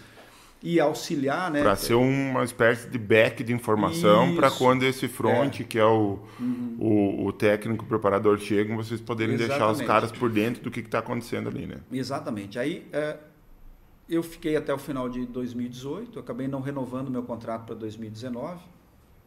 e 0.63 0.79
auxiliar, 0.79 1.49
né? 1.49 1.61
Para 1.61 1.75
ser 1.75 1.95
uma 1.95 2.43
espécie 2.43 2.87
de 2.87 2.97
back 2.97 3.43
de 3.43 3.51
informação 3.51 4.35
para 4.35 4.51
quando 4.51 4.83
esse 4.83 5.07
front, 5.07 5.59
é. 5.59 5.63
que 5.63 5.79
é 5.79 5.85
o, 5.85 6.19
uhum. 6.39 6.77
o, 6.79 7.25
o, 7.25 7.33
técnico, 7.33 7.83
o 7.83 7.87
preparador 7.87 8.37
chegam, 8.37 8.77
vocês 8.77 9.01
poderem 9.01 9.35
Exatamente. 9.35 9.59
deixar 9.59 9.71
os 9.71 9.81
caras 9.87 10.11
por 10.11 10.29
dentro 10.29 10.61
do 10.61 10.69
que 10.69 10.81
está 10.81 10.99
acontecendo 10.99 11.49
ali, 11.49 11.65
né? 11.65 11.77
Exatamente. 11.91 12.59
Aí 12.59 12.87
é, 12.93 13.17
eu 14.07 14.21
fiquei 14.21 14.55
até 14.55 14.71
o 14.71 14.77
final 14.77 15.09
de 15.09 15.25
2018, 15.25 16.19
acabei 16.19 16.47
não 16.47 16.61
renovando 16.61 17.09
meu 17.09 17.23
contrato 17.23 17.65
para 17.65 17.75
2019, 17.75 18.59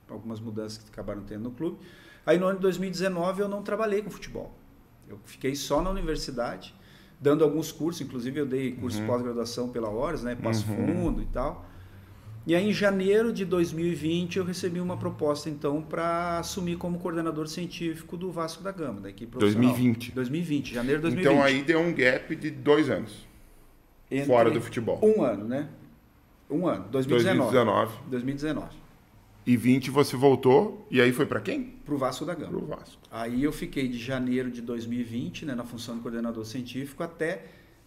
algumas 0.09 0.39
mudanças 0.39 0.79
que 0.79 0.91
acabaram 0.91 1.23
tendo 1.23 1.43
no 1.43 1.51
clube. 1.51 1.79
Aí 2.25 2.39
no 2.39 2.47
ano 2.47 2.57
de 2.57 2.63
2019 2.63 3.43
eu 3.43 3.49
não 3.49 3.61
trabalhei 3.61 4.03
com 4.03 4.11
futebol. 4.11 4.55
Eu 5.09 5.19
fiquei 5.25 5.57
só 5.57 5.83
na 5.83 5.91
universidade 5.91 6.75
dando 7.21 7.45
alguns 7.45 7.73
cursos, 7.73 8.03
inclusive 8.03 8.41
eu 8.41 8.47
dei 8.47 8.73
curso 8.73 8.99
uhum. 8.99 9.05
de 9.05 9.11
pós-graduação 9.11 9.69
pela 9.69 9.89
Horas, 9.89 10.23
né, 10.23 10.35
Passo 10.35 10.71
uhum. 10.71 10.87
Fundo 10.87 11.23
e 11.23 11.27
tal. 11.27 11.67
E 12.47 12.55
aí 12.55 12.69
em 12.69 12.73
janeiro 12.73 13.33
de 13.33 13.45
2020 13.45 14.37
eu 14.37 14.45
recebi 14.45 14.79
uma 14.79 14.99
proposta 14.99 15.49
então 15.49 15.81
para 15.81 16.39
assumir 16.41 16.77
como 16.77 16.99
coordenador 16.99 17.49
científico 17.49 18.19
do 18.19 18.31
Vasco 18.31 18.63
da 18.63 18.71
Gama, 18.71 19.01
da 19.01 19.09
equipe 19.09 19.33
profissional. 19.33 19.71
2020. 19.71 20.13
2020, 20.13 20.75
janeiro 20.75 20.99
de 21.01 21.03
2020. 21.03 21.33
Então 21.33 21.43
aí 21.43 21.63
deu 21.63 21.81
um 21.81 21.95
gap 21.95 22.37
de 22.37 22.51
dois 22.51 22.91
anos. 22.91 23.27
Entre 24.11 24.27
fora 24.27 24.51
do 24.51 24.61
futebol. 24.61 25.01
Um 25.03 25.23
ano, 25.23 25.47
né? 25.47 25.69
Um 26.51 26.67
ano, 26.67 26.87
2019. 26.91 27.51
2019. 27.51 28.11
2019. 28.11 28.84
E 29.47 29.57
20 29.57 29.91
você 29.91 30.17
voltou, 30.17 30.87
e 30.91 31.01
aí 31.01 31.13
foi 31.13 31.27
para 31.27 31.41
quem? 31.41 31.65
Para 31.85 31.95
o 31.95 31.99
Vasco 31.99 32.25
da 32.25 32.35
Gama. 32.35 32.53
Para 32.53 32.59
o 32.59 32.67
Vasco. 32.67 33.03
Aí 33.11 33.45
eu 33.45 33.53
fiquei 33.53 33.87
de 33.89 33.99
janeiro 33.99 34.51
de 34.51 34.63
2020, 34.63 35.45
né, 35.45 35.55
na 35.55 35.65
função 35.65 35.97
de 35.97 36.01
coordenador 36.01 36.45
científico, 36.47 37.03
até 37.03 37.45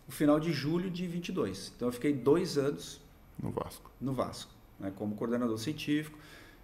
o 0.08 0.12
final 0.12 0.40
de 0.40 0.54
julho 0.54 0.90
de 0.90 1.08
22. 1.08 1.74
Então 1.76 1.88
eu 1.88 1.92
fiquei 1.92 2.14
dois 2.14 2.58
anos 2.58 3.02
no 3.42 3.50
Vasco. 3.50 3.92
No 4.00 4.14
Vasco, 4.14 4.52
né, 4.80 4.92
como 4.96 5.16
coordenador 5.16 5.58
científico. 5.58 6.18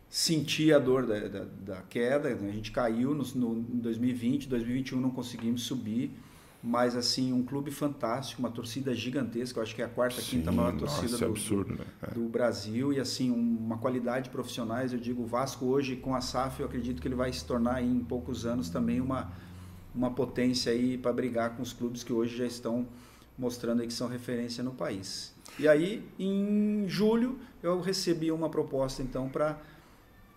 Senti 0.07 0.71
a 0.71 0.77
dor 0.77 1.07
da, 1.07 1.27
da, 1.27 1.43
da 1.43 1.81
queda, 1.81 2.35
né, 2.35 2.49
a 2.49 2.53
gente 2.53 2.71
caiu 2.71 3.15
no, 3.15 3.23
no, 3.33 3.57
em 3.57 3.79
2020, 3.79 4.47
2021 4.47 5.01
não 5.01 5.09
conseguimos 5.09 5.63
subir 5.63 6.11
mas 6.63 6.95
assim 6.95 7.33
um 7.33 7.43
clube 7.43 7.69
fantástico, 7.69 8.41
uma 8.41 8.49
torcida 8.49 8.95
gigantesca, 8.95 9.59
eu 9.59 9.63
acho 9.63 9.75
que 9.75 9.81
é 9.81 9.85
a 9.85 9.89
quarta, 9.89 10.21
Sim, 10.21 10.37
quinta 10.37 10.49
maior 10.49 10.73
torcida 10.77 11.11
nossa, 11.11 11.25
do, 11.25 11.31
absurdo, 11.31 11.73
né? 11.73 11.85
é. 12.01 12.13
do, 12.13 12.21
Brasil 12.29 12.93
e 12.93 13.01
assim 13.01 13.29
uma 13.29 13.77
qualidade 13.77 14.25
de 14.25 14.29
profissionais. 14.29 14.93
Eu 14.93 14.99
digo 14.99 15.23
o 15.23 15.25
Vasco 15.25 15.65
hoje 15.65 15.97
com 15.97 16.15
a 16.15 16.21
SAF, 16.21 16.61
eu 16.61 16.65
acredito 16.65 17.01
que 17.01 17.07
ele 17.07 17.15
vai 17.15 17.33
se 17.33 17.43
tornar 17.43 17.83
em 17.83 17.99
poucos 17.99 18.45
anos 18.45 18.69
também 18.69 19.01
uma 19.01 19.29
uma 19.93 20.09
potência 20.09 20.71
aí 20.71 20.97
para 20.97 21.13
brigar 21.13 21.55
com 21.55 21.61
os 21.61 21.71
clubes 21.71 22.03
que 22.03 22.11
hoje 22.11 22.35
já 22.35 22.47
estão 22.47 22.87
mostrando 23.37 23.81
aí 23.81 23.87
que 23.87 23.93
são 23.93 24.07
referência 24.07 24.63
no 24.63 24.71
país. 24.71 25.35
E 25.59 25.67
aí 25.67 26.03
em 26.17 26.85
julho 26.87 27.37
eu 27.61 27.81
recebi 27.81 28.31
uma 28.31 28.49
proposta 28.49 29.03
então 29.03 29.27
para 29.27 29.59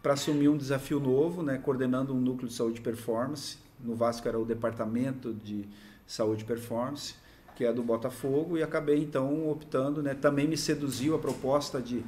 para 0.02 0.12
assumir 0.12 0.48
um 0.48 0.56
desafio 0.56 1.00
novo, 1.00 1.42
né, 1.42 1.58
coordenando 1.58 2.14
um 2.14 2.20
núcleo 2.20 2.48
de 2.48 2.54
saúde 2.54 2.78
e 2.78 2.82
performance. 2.82 3.58
No 3.80 3.96
Vasco 3.96 4.28
era 4.28 4.38
o 4.38 4.44
departamento 4.44 5.34
de 5.34 5.66
Saúde 6.06 6.42
e 6.42 6.46
Performance, 6.46 7.14
que 7.56 7.64
é 7.64 7.72
do 7.72 7.82
Botafogo, 7.82 8.56
e 8.56 8.62
acabei 8.62 9.02
então 9.02 9.48
optando, 9.50 10.02
né, 10.02 10.14
também 10.14 10.46
me 10.46 10.56
seduziu 10.56 11.14
a 11.14 11.18
proposta 11.18 11.80
de, 11.80 12.04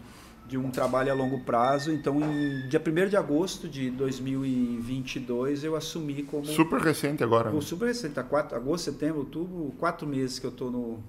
de 0.46 0.59
um 0.59 0.70
trabalho 0.70 1.11
a 1.11 1.14
longo 1.14 1.40
prazo, 1.40 1.90
então 1.90 2.20
em 2.20 2.68
dia 2.68 2.80
1 2.80 3.09
de 3.09 3.16
agosto 3.16 3.66
de 3.66 3.90
2022 3.90 5.64
eu 5.64 5.74
assumi 5.74 6.22
como... 6.22 6.44
Super 6.44 6.80
recente 6.80 7.24
agora. 7.24 7.51
Né? 7.51 7.61
Super 7.61 7.86
recente, 7.86 8.14
tá 8.14 8.22
quatro, 8.22 8.57
agosto, 8.57 8.84
setembro, 8.84 9.20
outubro, 9.20 9.74
quatro 9.78 10.07
meses 10.07 10.38
que 10.38 10.46
eu 10.46 10.51
estou 10.51 10.70
no, 10.70 11.03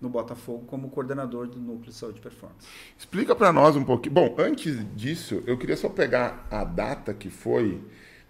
no 0.00 0.10
Botafogo 0.10 0.64
como 0.66 0.90
coordenador 0.90 1.46
do 1.46 1.58
Núcleo 1.58 1.90
de 1.90 1.94
Saúde 1.94 2.18
e 2.18 2.22
Performance. 2.22 2.66
Explica 2.98 3.34
para 3.34 3.50
nós 3.50 3.76
um 3.76 3.84
pouquinho. 3.84 4.14
Bom, 4.14 4.34
antes 4.38 4.84
disso, 4.94 5.42
eu 5.46 5.56
queria 5.56 5.76
só 5.76 5.88
pegar 5.88 6.46
a 6.50 6.64
data 6.64 7.14
que 7.14 7.30
foi 7.30 7.80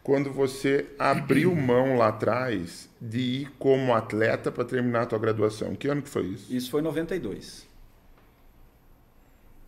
quando 0.04 0.30
você 0.30 0.86
abriu 0.98 1.52
mão 1.56 1.96
lá 1.96 2.08
atrás 2.08 2.90
de 3.00 3.18
ir 3.18 3.52
como 3.58 3.94
atleta 3.94 4.52
para 4.52 4.64
terminar 4.64 5.02
a 5.02 5.06
tua 5.06 5.18
graduação. 5.18 5.74
Que 5.74 5.88
ano 5.88 6.02
que 6.02 6.08
foi 6.10 6.26
isso? 6.26 6.54
Isso 6.54 6.70
foi 6.70 6.82
92. 6.82 7.66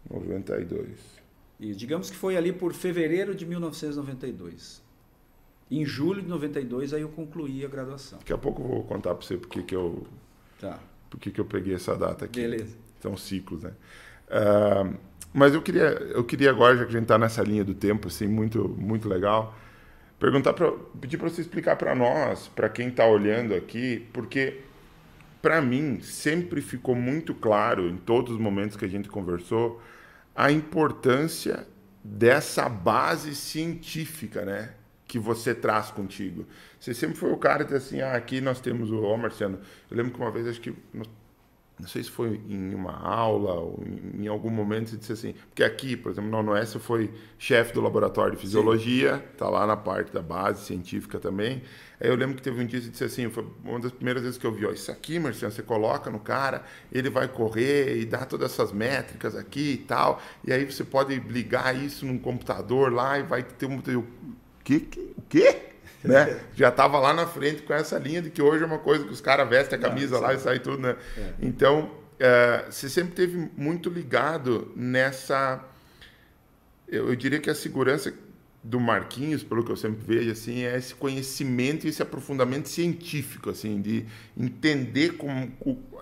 92. 0.08 1.16
E 1.58 1.72
digamos 1.74 2.10
que 2.10 2.16
foi 2.16 2.36
ali 2.36 2.52
por 2.52 2.74
fevereiro 2.74 3.34
de 3.34 3.46
1992. 3.46 4.84
Em 5.70 5.84
julho 5.84 6.22
de 6.22 6.28
92 6.28 6.92
aí 6.92 7.00
eu 7.00 7.08
concluí 7.08 7.64
a 7.64 7.68
graduação. 7.68 8.18
Daqui 8.18 8.32
a 8.32 8.38
pouco 8.38 8.62
eu 8.62 8.68
vou 8.68 8.84
contar 8.84 9.14
para 9.14 9.26
você 9.26 9.38
porque 9.38 9.62
que 9.62 9.74
eu 9.74 10.06
tá. 10.60 10.78
porque 11.10 11.30
que 11.30 11.40
eu 11.40 11.46
peguei 11.46 11.74
essa 11.74 11.96
data 11.96 12.26
aqui. 12.26 12.42
Beleza. 12.42 12.76
São 13.00 13.16
ciclos, 13.16 13.62
né? 13.62 13.72
Uh, 14.28 14.96
mas 15.32 15.54
eu 15.54 15.62
queria 15.62 15.86
eu 15.86 16.22
queria 16.22 16.50
agora 16.50 16.76
já 16.76 16.84
que 16.84 16.90
a 16.90 16.92
gente 16.92 17.02
está 17.02 17.18
nessa 17.18 17.42
linha 17.42 17.64
do 17.64 17.74
tempo 17.74 18.08
assim 18.08 18.28
muito 18.28 18.68
muito 18.68 19.08
legal 19.08 19.56
perguntar 20.18 20.52
para 20.52 20.72
pedir 21.00 21.18
para 21.18 21.28
você 21.28 21.40
explicar 21.40 21.76
para 21.76 21.94
nós, 21.94 22.48
para 22.48 22.68
quem 22.68 22.88
está 22.88 23.06
olhando 23.06 23.54
aqui, 23.54 24.06
porque 24.12 24.60
para 25.42 25.60
mim 25.60 26.00
sempre 26.00 26.60
ficou 26.60 26.94
muito 26.94 27.34
claro 27.34 27.88
em 27.88 27.96
todos 27.96 28.32
os 28.32 28.40
momentos 28.40 28.76
que 28.76 28.84
a 28.84 28.88
gente 28.88 29.08
conversou 29.08 29.80
a 30.34 30.50
importância 30.50 31.66
dessa 32.02 32.68
base 32.68 33.34
científica, 33.34 34.44
né? 34.44 34.74
Que 35.06 35.18
você 35.18 35.54
traz 35.54 35.90
contigo. 35.90 36.46
Você 36.78 36.92
sempre 36.92 37.16
foi 37.16 37.32
o 37.32 37.36
cara 37.36 37.64
que 37.64 37.74
assim, 37.74 38.00
ah, 38.00 38.14
aqui 38.14 38.40
nós 38.40 38.60
temos 38.60 38.90
o, 38.90 39.02
ó, 39.02 39.16
Marciano, 39.16 39.58
eu 39.90 39.96
lembro 39.96 40.12
que 40.12 40.20
uma 40.20 40.30
vez, 40.30 40.46
acho 40.46 40.60
que 40.60 40.74
não 41.78 41.86
sei 41.86 42.02
se 42.02 42.10
foi 42.10 42.40
em 42.48 42.74
uma 42.74 42.96
aula 42.96 43.52
ou 43.52 43.84
em, 44.14 44.26
algum 44.26 44.48
momento 44.48 44.88
você 44.88 44.96
disse 44.96 45.12
assim, 45.12 45.34
porque 45.48 45.62
aqui, 45.62 45.94
por 45.94 46.10
exemplo, 46.10 46.30
no 46.30 46.52
ONS 46.52 46.74
eu 46.74 46.80
fui 46.80 47.12
chefe 47.38 47.74
do 47.74 47.82
laboratório 47.82 48.34
de 48.34 48.40
fisiologia, 48.40 49.22
está 49.32 49.46
lá 49.50 49.66
na 49.66 49.76
parte 49.76 50.10
da 50.10 50.22
base 50.22 50.64
científica 50.64 51.18
também. 51.18 51.62
Aí 52.00 52.08
eu 52.08 52.16
lembro 52.16 52.34
que 52.34 52.42
teve 52.42 52.62
um 52.62 52.66
dia 52.66 52.80
que 52.80 52.86
você 52.86 52.90
disse 52.90 53.04
assim, 53.04 53.28
foi 53.28 53.46
uma 53.62 53.78
das 53.78 53.92
primeiras 53.92 54.22
vezes 54.22 54.38
que 54.38 54.46
eu 54.46 54.52
vi, 54.52 54.64
ó, 54.64 54.70
isso 54.70 54.90
aqui, 54.90 55.18
Marciano, 55.18 55.52
você 55.52 55.62
coloca 55.62 56.10
no 56.10 56.18
cara, 56.18 56.64
ele 56.90 57.10
vai 57.10 57.28
correr 57.28 57.98
e 57.98 58.06
dá 58.06 58.24
todas 58.24 58.52
essas 58.52 58.72
métricas 58.72 59.36
aqui 59.36 59.72
e 59.72 59.78
tal, 59.78 60.22
e 60.46 60.52
aí 60.52 60.64
você 60.64 60.82
pode 60.82 61.14
ligar 61.20 61.76
isso 61.76 62.06
num 62.06 62.18
computador 62.18 62.90
lá 62.90 63.18
e 63.18 63.22
vai 63.22 63.42
ter 63.42 63.66
um... 63.66 63.76
O 63.78 64.04
quê? 64.64 64.88
O 65.16 65.22
quê? 65.28 65.75
né? 66.08 66.40
Já 66.54 66.68
estava 66.68 66.98
lá 66.98 67.12
na 67.12 67.26
frente 67.26 67.62
com 67.62 67.74
essa 67.74 67.98
linha 67.98 68.22
de 68.22 68.30
que 68.30 68.40
hoje 68.40 68.62
é 68.62 68.66
uma 68.66 68.78
coisa 68.78 69.04
que 69.04 69.12
os 69.12 69.20
caras 69.20 69.48
vestem 69.48 69.78
a 69.78 69.82
camisa 69.82 70.18
lá 70.18 70.32
e 70.34 70.38
sai 70.38 70.58
tudo, 70.58 70.78
né? 70.78 70.96
É. 71.16 71.32
Então, 71.40 71.90
é, 72.18 72.64
você 72.70 72.88
sempre 72.88 73.14
teve 73.14 73.50
muito 73.56 73.90
ligado 73.90 74.72
nessa. 74.74 75.62
Eu, 76.88 77.08
eu, 77.08 77.16
diria 77.16 77.40
que 77.40 77.50
a 77.50 77.54
segurança 77.54 78.12
do 78.62 78.80
Marquinhos, 78.80 79.42
pelo 79.44 79.64
que 79.64 79.70
eu 79.70 79.76
sempre 79.76 80.04
vejo, 80.04 80.30
assim, 80.30 80.64
é 80.64 80.76
esse 80.76 80.94
conhecimento 80.94 81.86
e 81.86 81.90
esse 81.90 82.02
aprofundamento 82.02 82.68
científico, 82.68 83.50
assim, 83.50 83.80
de 83.80 84.04
entender 84.36 85.16
como 85.16 85.52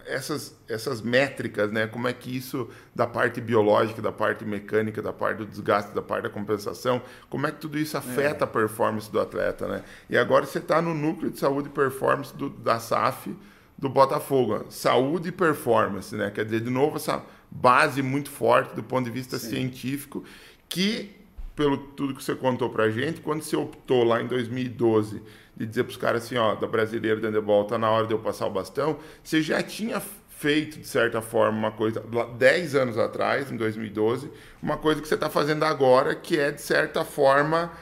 essas, 0.07 0.57
essas 0.69 1.01
métricas, 1.01 1.71
né? 1.71 1.87
Como 1.87 2.09
é 2.09 2.13
que 2.13 2.35
isso 2.37 2.69
da 2.95 3.07
parte 3.07 3.41
biológica, 3.41 4.01
da 4.01 4.13
parte 4.13 4.45
mecânica, 4.45 5.01
da 5.03 5.13
parte 5.13 5.39
do 5.39 5.47
desgaste, 5.47 5.95
da 5.95 6.03
parte 6.03 6.25
da 6.25 6.31
compensação, 6.31 7.03
como 7.29 7.47
é 7.47 7.51
que 7.51 7.59
tudo 7.59 7.79
isso 7.79 7.97
afeta 7.97 8.45
é. 8.45 8.47
a 8.47 8.47
performance 8.47 9.11
do 9.11 9.21
atleta, 9.21 9.67
né? 9.67 9.83
E 10.09 10.17
agora 10.17 10.47
você 10.47 10.59
está 10.59 10.81
no 10.81 10.95
núcleo 10.95 11.31
de 11.31 11.39
saúde 11.39 11.69
e 11.69 11.73
performance 11.73 12.35
do, 12.35 12.49
da 12.51 12.79
SAF 12.79 13.35
do 13.77 13.89
Botafogo, 13.89 14.67
saúde 14.71 15.29
e 15.29 15.33
performance, 15.33 16.15
né? 16.15 16.31
Quer 16.31 16.45
dizer, 16.45 16.61
de 16.61 16.71
novo 16.71 16.97
essa 16.97 17.23
base 17.51 18.03
muito 18.03 18.31
forte 18.31 18.75
do 18.75 18.83
ponto 18.83 19.05
de 19.05 19.11
vista 19.11 19.39
Sim. 19.39 19.51
científico 19.51 20.25
que 20.69 21.15
pelo 21.55 21.77
tudo 21.77 22.15
que 22.15 22.23
você 22.23 22.35
contou 22.35 22.69
para 22.69 22.85
a 22.85 22.91
gente, 22.91 23.21
quando 23.21 23.43
você 23.43 23.57
optou 23.57 24.03
lá 24.03 24.21
em 24.21 24.27
2012 24.27 25.23
de 25.57 25.67
dizer 25.67 25.85
para 25.85 25.91
os 25.91 25.97
caras 25.97 26.25
assim, 26.25 26.37
ó, 26.37 26.55
da 26.55 26.67
brasileira 26.67 27.21
de 27.21 27.27
handebol, 27.27 27.65
tá 27.65 27.79
na 27.79 27.91
hora 27.91 28.07
de 28.07 28.13
eu 28.13 28.19
passar 28.19 28.47
o 28.47 28.51
bastão, 28.51 28.99
você 29.23 29.41
já 29.41 29.63
tinha 29.63 30.01
feito, 30.39 30.79
de 30.79 30.87
certa 30.87 31.23
forma, 31.23 31.57
uma 31.57 31.71
coisa, 31.71 32.03
10 32.37 32.75
anos 32.75 32.99
atrás, 32.99 33.51
em 33.51 33.57
2012, 33.57 34.31
uma 34.63 34.77
coisa 34.77 35.01
que 35.01 35.09
você 35.09 35.15
está 35.15 35.31
fazendo 35.31 35.65
agora, 35.65 36.15
que 36.15 36.39
é, 36.39 36.51
de 36.51 36.61
certa 36.61 37.05
forma, 37.05 37.73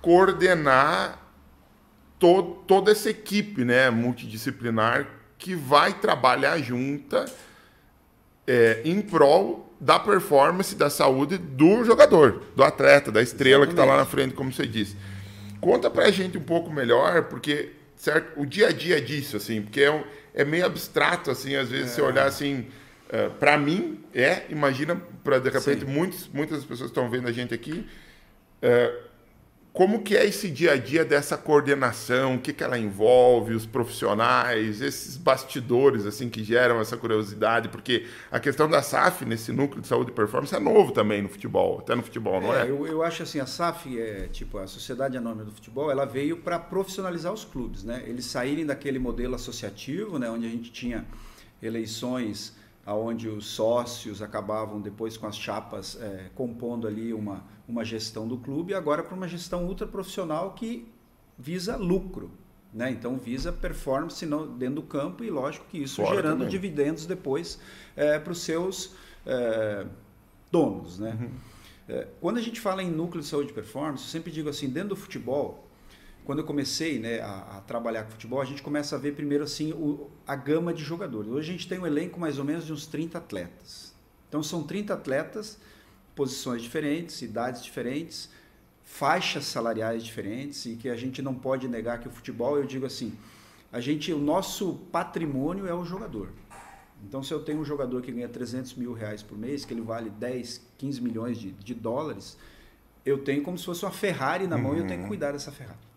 coordenar 0.00 1.22
to 2.18 2.64
toda 2.66 2.90
essa 2.90 3.10
equipe 3.10 3.64
né, 3.64 3.90
multidisciplinar 3.90 5.06
que 5.38 5.54
vai 5.54 5.92
trabalhar 5.92 6.58
junta 6.58 7.24
é, 8.46 8.82
em 8.84 9.00
prol 9.00 9.72
da 9.80 9.98
performance, 9.98 10.74
da 10.74 10.90
saúde 10.90 11.38
do 11.38 11.84
jogador, 11.84 12.42
do 12.56 12.64
atleta, 12.64 13.12
da 13.12 13.22
estrela 13.22 13.64
Exatamente. 13.64 13.76
que 13.76 13.80
está 13.80 13.84
lá 13.84 13.96
na 13.96 14.04
frente, 14.04 14.34
como 14.34 14.52
você 14.52 14.66
disse. 14.66 14.96
Conta 15.60 15.90
pra 15.90 16.10
gente 16.10 16.38
um 16.38 16.42
pouco 16.42 16.70
melhor, 16.70 17.24
porque 17.24 17.72
certo, 17.96 18.40
o 18.40 18.46
dia 18.46 18.68
a 18.68 18.72
dia 18.72 19.00
disso, 19.00 19.36
assim, 19.36 19.62
porque 19.62 19.80
é, 19.80 19.90
um, 19.90 20.04
é 20.34 20.44
meio 20.44 20.64
abstrato, 20.64 21.30
assim, 21.30 21.56
às 21.56 21.68
vezes 21.68 21.92
é. 21.92 21.94
você 21.94 22.02
olhar 22.02 22.26
assim, 22.26 22.60
uh, 22.60 22.66
eh, 23.10 23.28
para 23.40 23.58
mim 23.58 24.04
é, 24.14 24.44
imagina 24.48 24.96
para 25.24 25.38
de 25.38 25.50
repente 25.50 25.84
muitos, 25.84 26.28
muitas 26.28 26.64
pessoas 26.64 26.90
estão 26.90 27.10
vendo 27.10 27.28
a 27.28 27.32
gente 27.32 27.52
aqui, 27.52 27.86
uh, 28.62 29.07
como 29.78 30.02
que 30.02 30.16
é 30.16 30.26
esse 30.26 30.50
dia 30.50 30.72
a 30.72 30.76
dia 30.76 31.04
dessa 31.04 31.38
coordenação? 31.38 32.34
O 32.34 32.40
que, 32.40 32.52
que 32.52 32.64
ela 32.64 32.76
envolve? 32.76 33.54
Os 33.54 33.64
profissionais, 33.64 34.80
esses 34.80 35.16
bastidores 35.16 36.04
assim 36.04 36.28
que 36.28 36.42
geram 36.42 36.80
essa 36.80 36.96
curiosidade? 36.96 37.68
Porque 37.68 38.04
a 38.28 38.40
questão 38.40 38.68
da 38.68 38.82
SAF 38.82 39.24
nesse 39.24 39.52
núcleo 39.52 39.80
de 39.80 39.86
saúde 39.86 40.10
e 40.10 40.12
performance 40.12 40.52
é 40.52 40.58
novo 40.58 40.90
também 40.90 41.22
no 41.22 41.28
futebol, 41.28 41.78
até 41.78 41.94
no 41.94 42.02
futebol, 42.02 42.40
não 42.40 42.52
é? 42.52 42.66
é? 42.66 42.70
Eu, 42.70 42.88
eu 42.88 43.04
acho 43.04 43.22
assim, 43.22 43.38
a 43.38 43.46
SAF 43.46 43.96
é 43.96 44.26
tipo 44.26 44.58
a 44.58 44.66
Sociedade 44.66 45.16
Anônima 45.16 45.44
do 45.44 45.52
Futebol, 45.52 45.92
ela 45.92 46.04
veio 46.04 46.38
para 46.38 46.58
profissionalizar 46.58 47.32
os 47.32 47.44
clubes, 47.44 47.84
né? 47.84 48.02
Eles 48.04 48.24
saírem 48.24 48.66
daquele 48.66 48.98
modelo 48.98 49.36
associativo, 49.36 50.18
né, 50.18 50.28
onde 50.28 50.44
a 50.44 50.50
gente 50.50 50.72
tinha 50.72 51.06
eleições 51.62 52.57
aonde 52.88 53.28
os 53.28 53.44
sócios 53.44 54.22
acabavam 54.22 54.80
depois 54.80 55.14
com 55.14 55.26
as 55.26 55.36
chapas 55.36 56.00
é, 56.00 56.30
compondo 56.34 56.88
ali 56.88 57.12
uma, 57.12 57.44
uma 57.68 57.84
gestão 57.84 58.26
do 58.26 58.38
clube, 58.38 58.72
agora 58.72 59.02
para 59.02 59.14
uma 59.14 59.28
gestão 59.28 59.66
ultra 59.66 59.86
profissional 59.86 60.52
que 60.52 60.90
visa 61.38 61.76
lucro. 61.76 62.30
Né? 62.72 62.90
Então 62.90 63.18
visa 63.18 63.52
performance 63.52 64.24
dentro 64.56 64.76
do 64.76 64.82
campo 64.82 65.22
e 65.22 65.28
lógico 65.28 65.66
que 65.66 65.82
isso 65.82 66.00
Fora 66.00 66.16
gerando 66.16 66.38
também. 66.38 66.48
dividendos 66.48 67.04
depois 67.04 67.60
é, 67.94 68.18
para 68.18 68.32
os 68.32 68.40
seus 68.40 68.94
é, 69.26 69.84
donos. 70.50 70.98
Né? 70.98 71.14
Uhum. 71.20 71.30
É, 71.94 72.06
quando 72.22 72.38
a 72.38 72.42
gente 72.42 72.58
fala 72.58 72.82
em 72.82 72.90
núcleo 72.90 73.20
de 73.22 73.28
saúde 73.28 73.50
e 73.50 73.52
performance, 73.52 74.04
eu 74.04 74.08
sempre 74.08 74.32
digo 74.32 74.48
assim, 74.48 74.66
dentro 74.66 74.90
do 74.90 74.96
futebol, 74.96 75.67
quando 76.28 76.40
eu 76.40 76.44
comecei 76.44 76.98
né, 76.98 77.20
a, 77.20 77.56
a, 77.56 77.60
trabalhar 77.62 78.04
com 78.04 78.10
futebol, 78.10 78.38
a 78.38 78.44
gente 78.44 78.60
começa 78.60 78.94
a 78.94 78.98
ver 78.98 79.14
primeiro 79.14 79.44
assim 79.44 79.72
o, 79.72 80.10
a 80.26 80.36
gama 80.36 80.74
de 80.74 80.84
jogadores. 80.84 81.30
Hoje 81.30 81.48
a 81.48 81.52
gente 81.52 81.66
tem 81.66 81.78
um 81.78 81.86
elenco 81.86 82.20
mais 82.20 82.38
ou 82.38 82.44
menos 82.44 82.66
de 82.66 82.72
uns 82.74 82.86
30 82.86 83.16
atletas. 83.16 83.94
Então 84.28 84.42
são 84.42 84.62
30 84.62 84.92
atletas, 84.92 85.58
posições 86.14 86.60
diferentes, 86.60 87.22
idades 87.22 87.62
diferentes, 87.62 88.28
faixas 88.84 89.46
salariais 89.46 90.04
diferentes 90.04 90.66
e 90.66 90.76
que 90.76 90.90
a 90.90 90.96
gente 90.96 91.22
não 91.22 91.34
pode 91.34 91.66
negar 91.66 91.98
que 91.98 92.08
o 92.08 92.10
futebol, 92.10 92.58
eu 92.58 92.66
digo 92.66 92.84
assim, 92.84 93.14
a 93.72 93.80
gente, 93.80 94.12
o 94.12 94.18
nosso 94.18 94.74
patrimônio 94.92 95.66
é 95.66 95.72
o 95.72 95.82
jogador. 95.82 96.28
Então, 97.08 97.22
se 97.22 97.32
eu 97.32 97.42
tenho 97.42 97.58
um 97.58 97.64
jogador 97.64 98.02
que 98.02 98.12
ganha 98.12 98.28
300 98.28 98.74
mil 98.74 98.92
reais 98.92 99.22
por 99.22 99.38
mês, 99.38 99.64
que 99.64 99.72
ele 99.72 99.80
vale 99.80 100.10
10, 100.10 100.60
15 100.76 101.00
milhões 101.00 101.38
de, 101.38 101.52
de 101.52 101.72
dólares, 101.72 102.36
eu 103.02 103.16
tenho 103.16 103.42
como 103.42 103.56
se 103.56 103.64
fosse 103.64 103.82
uma 103.82 103.92
Ferrari 103.92 104.46
na 104.46 104.58
mão 104.58 104.72
uhum. 104.72 104.76
e 104.76 104.80
eu 104.80 104.86
tenho 104.86 104.98
que 104.98 105.02
uhum. 105.04 105.08
cuidar 105.08 105.32
dessa 105.32 105.50
Ferrari. 105.50 105.87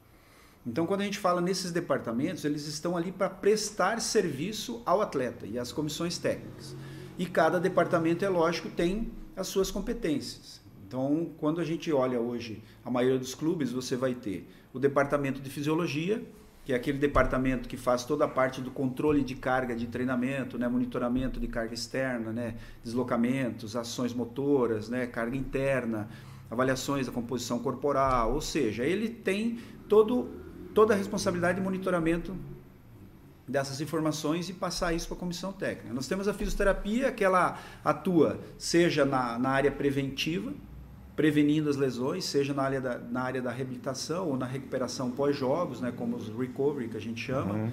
Então, 0.65 0.85
quando 0.85 1.01
a 1.01 1.05
gente 1.05 1.17
fala 1.17 1.41
nesses 1.41 1.71
departamentos, 1.71 2.45
eles 2.45 2.67
estão 2.67 2.95
ali 2.95 3.11
para 3.11 3.29
prestar 3.29 3.99
serviço 3.99 4.81
ao 4.85 5.01
atleta 5.01 5.47
e 5.47 5.57
às 5.57 5.71
comissões 5.71 6.17
técnicas. 6.17 6.75
E 7.17 7.25
cada 7.25 7.59
departamento, 7.59 8.23
é 8.23 8.29
lógico, 8.29 8.69
tem 8.69 9.11
as 9.35 9.47
suas 9.47 9.71
competências. 9.71 10.61
Então, 10.87 11.31
quando 11.37 11.61
a 11.61 11.63
gente 11.63 11.91
olha 11.91 12.19
hoje 12.19 12.61
a 12.85 12.91
maioria 12.91 13.17
dos 13.17 13.33
clubes, 13.33 13.71
você 13.71 13.95
vai 13.95 14.13
ter 14.13 14.47
o 14.73 14.77
departamento 14.77 15.41
de 15.41 15.49
fisiologia, 15.49 16.21
que 16.63 16.73
é 16.73 16.75
aquele 16.75 16.97
departamento 16.97 17.67
que 17.67 17.77
faz 17.77 18.03
toda 18.03 18.25
a 18.25 18.27
parte 18.27 18.61
do 18.61 18.69
controle 18.69 19.23
de 19.23 19.33
carga 19.35 19.75
de 19.75 19.87
treinamento, 19.87 20.59
né, 20.59 20.67
monitoramento 20.67 21.39
de 21.39 21.47
carga 21.47 21.73
externa, 21.73 22.31
né, 22.31 22.55
deslocamentos, 22.83 23.75
ações 23.75 24.13
motoras, 24.13 24.89
né, 24.89 25.07
carga 25.07 25.35
interna, 25.35 26.07
avaliações 26.51 27.07
da 27.07 27.11
composição 27.11 27.59
corporal, 27.59 28.33
ou 28.33 28.41
seja, 28.41 28.83
ele 28.83 29.09
tem 29.09 29.59
todo 29.87 30.40
toda 30.73 30.93
a 30.93 30.97
responsabilidade 30.97 31.59
de 31.59 31.63
monitoramento 31.63 32.35
dessas 33.47 33.81
informações 33.81 34.49
e 34.49 34.53
passar 34.53 34.93
isso 34.93 35.07
para 35.07 35.17
a 35.17 35.19
comissão 35.19 35.51
técnica. 35.51 35.93
Nós 35.93 36.07
temos 36.07 36.27
a 36.27 36.33
fisioterapia, 36.33 37.11
que 37.11 37.23
ela 37.23 37.59
atua 37.83 38.39
seja 38.57 39.03
na, 39.03 39.37
na 39.37 39.49
área 39.49 39.71
preventiva, 39.71 40.53
prevenindo 41.15 41.69
as 41.69 41.75
lesões, 41.75 42.23
seja 42.23 42.53
na 42.53 42.63
área 42.63 42.81
da, 42.81 42.97
na 42.97 43.21
área 43.21 43.41
da 43.41 43.51
reabilitação 43.51 44.29
ou 44.29 44.37
na 44.37 44.45
recuperação 44.45 45.11
pós-jogos, 45.11 45.81
né, 45.81 45.91
como 45.95 46.15
os 46.15 46.29
recovery 46.29 46.87
que 46.87 46.97
a 46.97 47.01
gente 47.01 47.21
chama. 47.21 47.53
Uhum. 47.53 47.71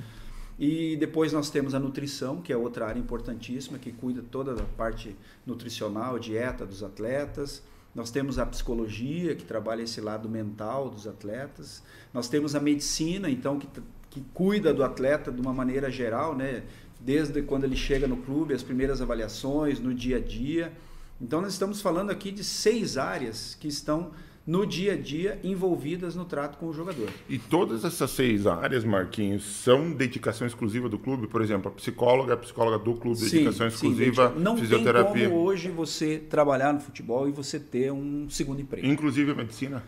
E 0.59 0.97
depois 0.97 1.33
nós 1.33 1.49
temos 1.49 1.73
a 1.73 1.79
nutrição, 1.79 2.43
que 2.43 2.53
é 2.53 2.57
outra 2.57 2.87
área 2.87 2.99
importantíssima, 2.99 3.79
que 3.79 3.93
cuida 3.93 4.25
toda 4.29 4.55
da 4.57 4.65
parte 4.65 5.15
nutricional, 5.47 6.19
dieta 6.19 6.67
dos 6.67 6.83
atletas. 6.83 7.63
Nós 7.99 8.13
temos 8.13 8.39
a 8.39 8.47
psicologia, 8.47 9.35
que 9.35 9.45
trabalha 9.45 9.83
esse 9.83 10.01
lado 10.01 10.29
mental 10.29 10.89
dos 10.89 11.09
atletas. 11.09 11.83
Nós 12.15 12.29
temos 12.29 12.55
a 12.55 12.61
medicina, 12.61 13.29
então, 13.29 13.59
que, 13.59 13.67
que 14.09 14.21
cuida 14.33 14.73
do 14.73 14.85
atleta 14.85 15.33
de 15.33 15.41
uma 15.41 15.53
maneira 15.53 15.91
geral, 15.91 16.37
né? 16.37 16.63
desde 17.01 17.43
quando 17.43 17.65
ele 17.65 17.75
chega 17.75 18.07
no 18.07 18.19
clube, 18.19 18.55
as 18.55 18.63
primeiras 18.63 19.03
avaliações, 19.03 19.81
no 19.81 19.93
dia 19.93 20.19
a 20.19 20.21
dia. 20.21 20.73
Então, 21.21 21.41
nós 21.41 21.55
estamos 21.55 21.81
falando 21.81 22.11
aqui 22.11 22.31
de 22.31 22.45
seis 22.45 22.97
áreas 22.97 23.57
que 23.59 23.67
estão 23.67 24.13
no 24.49 24.65
dia 24.65 24.95
a 24.95 24.97
dia 24.97 25.39
envolvidas 25.45 26.17
no 26.17 26.25
trato 26.25 26.57
com 26.57 26.69
o 26.69 26.73
jogador. 26.73 27.11
E 27.29 27.39
todas 27.39 27.85
essas 27.85 28.11
seis 28.11 28.47
áreas, 28.47 28.83
Marquinhos, 28.83 29.45
são 29.45 29.93
dedicação 29.93 30.47
exclusiva 30.47 30.89
do 30.89 30.99
clube? 30.99 31.27
Por 31.27 31.43
exemplo, 31.43 31.71
a 31.71 31.75
psicóloga, 31.75 32.33
a 32.33 32.37
psicóloga 32.39 32.83
do 32.83 32.95
clube, 32.95 33.19
sim, 33.19 33.31
dedicação 33.31 33.67
exclusiva, 33.67 34.33
sim, 34.35 34.41
não 34.41 34.57
fisioterapia. 34.57 35.05
Não 35.05 35.13
tem 35.13 35.29
como 35.29 35.43
hoje 35.43 35.69
você 35.69 36.17
trabalhar 36.17 36.73
no 36.73 36.81
futebol 36.81 37.29
e 37.29 37.31
você 37.31 37.61
ter 37.61 37.93
um 37.93 38.27
segundo 38.31 38.63
emprego. 38.63 38.87
Inclusive 38.87 39.33
a 39.33 39.35
medicina? 39.35 39.85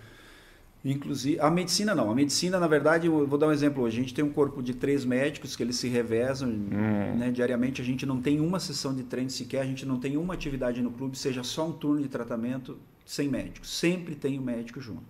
Inclusive, 0.85 1.41
a 1.41 1.51
medicina 1.51 1.95
não. 1.95 2.11
A 2.11 2.15
medicina, 2.15 2.61
na 2.61 2.67
verdade, 2.67 3.07
eu 3.07 3.27
vou 3.27 3.39
dar 3.39 3.47
um 3.47 3.53
exemplo 3.53 3.83
hoje. 3.83 3.99
A 3.99 4.01
gente 4.03 4.13
tem 4.13 4.25
um 4.25 4.33
corpo 4.33 4.63
de 4.63 4.75
três 4.75 5.07
médicos 5.07 5.57
que 5.57 5.63
eles 5.63 5.77
se 5.77 5.89
revezam 5.89 6.51
hum. 6.51 7.17
né, 7.17 7.31
diariamente. 7.31 7.81
A 7.81 7.85
gente 7.85 8.05
não 8.05 8.21
tem 8.21 8.41
uma 8.41 8.61
sessão 8.61 8.95
de 8.95 9.05
treino 9.05 9.31
sequer, 9.31 9.63
a 9.63 9.67
gente 9.67 9.87
não 9.87 9.99
tem 9.99 10.19
uma 10.19 10.35
atividade 10.35 10.83
no 10.83 10.91
clube, 10.91 11.17
seja 11.17 11.43
só 11.43 11.67
um 11.67 11.73
turno 11.73 12.03
de 12.03 12.09
tratamento 12.09 12.77
sem 13.11 13.29
médico. 13.29 13.67
Sempre 13.67 14.15
tem 14.15 14.39
o 14.39 14.41
um 14.41 14.45
médico 14.45 14.81
junto. 14.81 15.03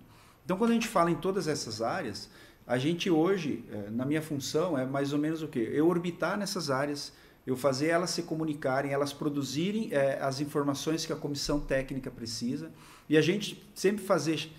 Então, 0.43 0.57
quando 0.57 0.71
a 0.71 0.73
gente 0.73 0.87
fala 0.87 1.11
em 1.11 1.15
todas 1.15 1.47
essas 1.47 1.83
áreas, 1.83 2.31
a 2.65 2.75
gente 2.79 3.11
hoje, 3.11 3.63
é, 3.71 3.91
na 3.91 4.05
minha 4.05 4.23
função, 4.23 4.75
é 4.75 4.83
mais 4.83 5.13
ou 5.13 5.19
menos 5.19 5.43
o 5.43 5.47
quê? 5.47 5.69
Eu 5.71 5.87
orbitar 5.87 6.35
nessas 6.35 6.71
áreas 6.71 7.13
eu 7.45 7.55
fazer 7.55 7.87
elas 7.87 8.11
se 8.11 8.23
comunicarem, 8.23 8.91
elas 8.91 9.11
produzirem 9.11 9.89
é, 9.91 10.19
as 10.21 10.39
informações 10.39 11.05
que 11.05 11.13
a 11.13 11.15
comissão 11.15 11.59
técnica 11.59 12.11
precisa 12.11 12.71
e 13.09 13.17
a 13.17 13.21
gente 13.21 13.63
sempre 13.73 14.03
fazer 14.03 14.51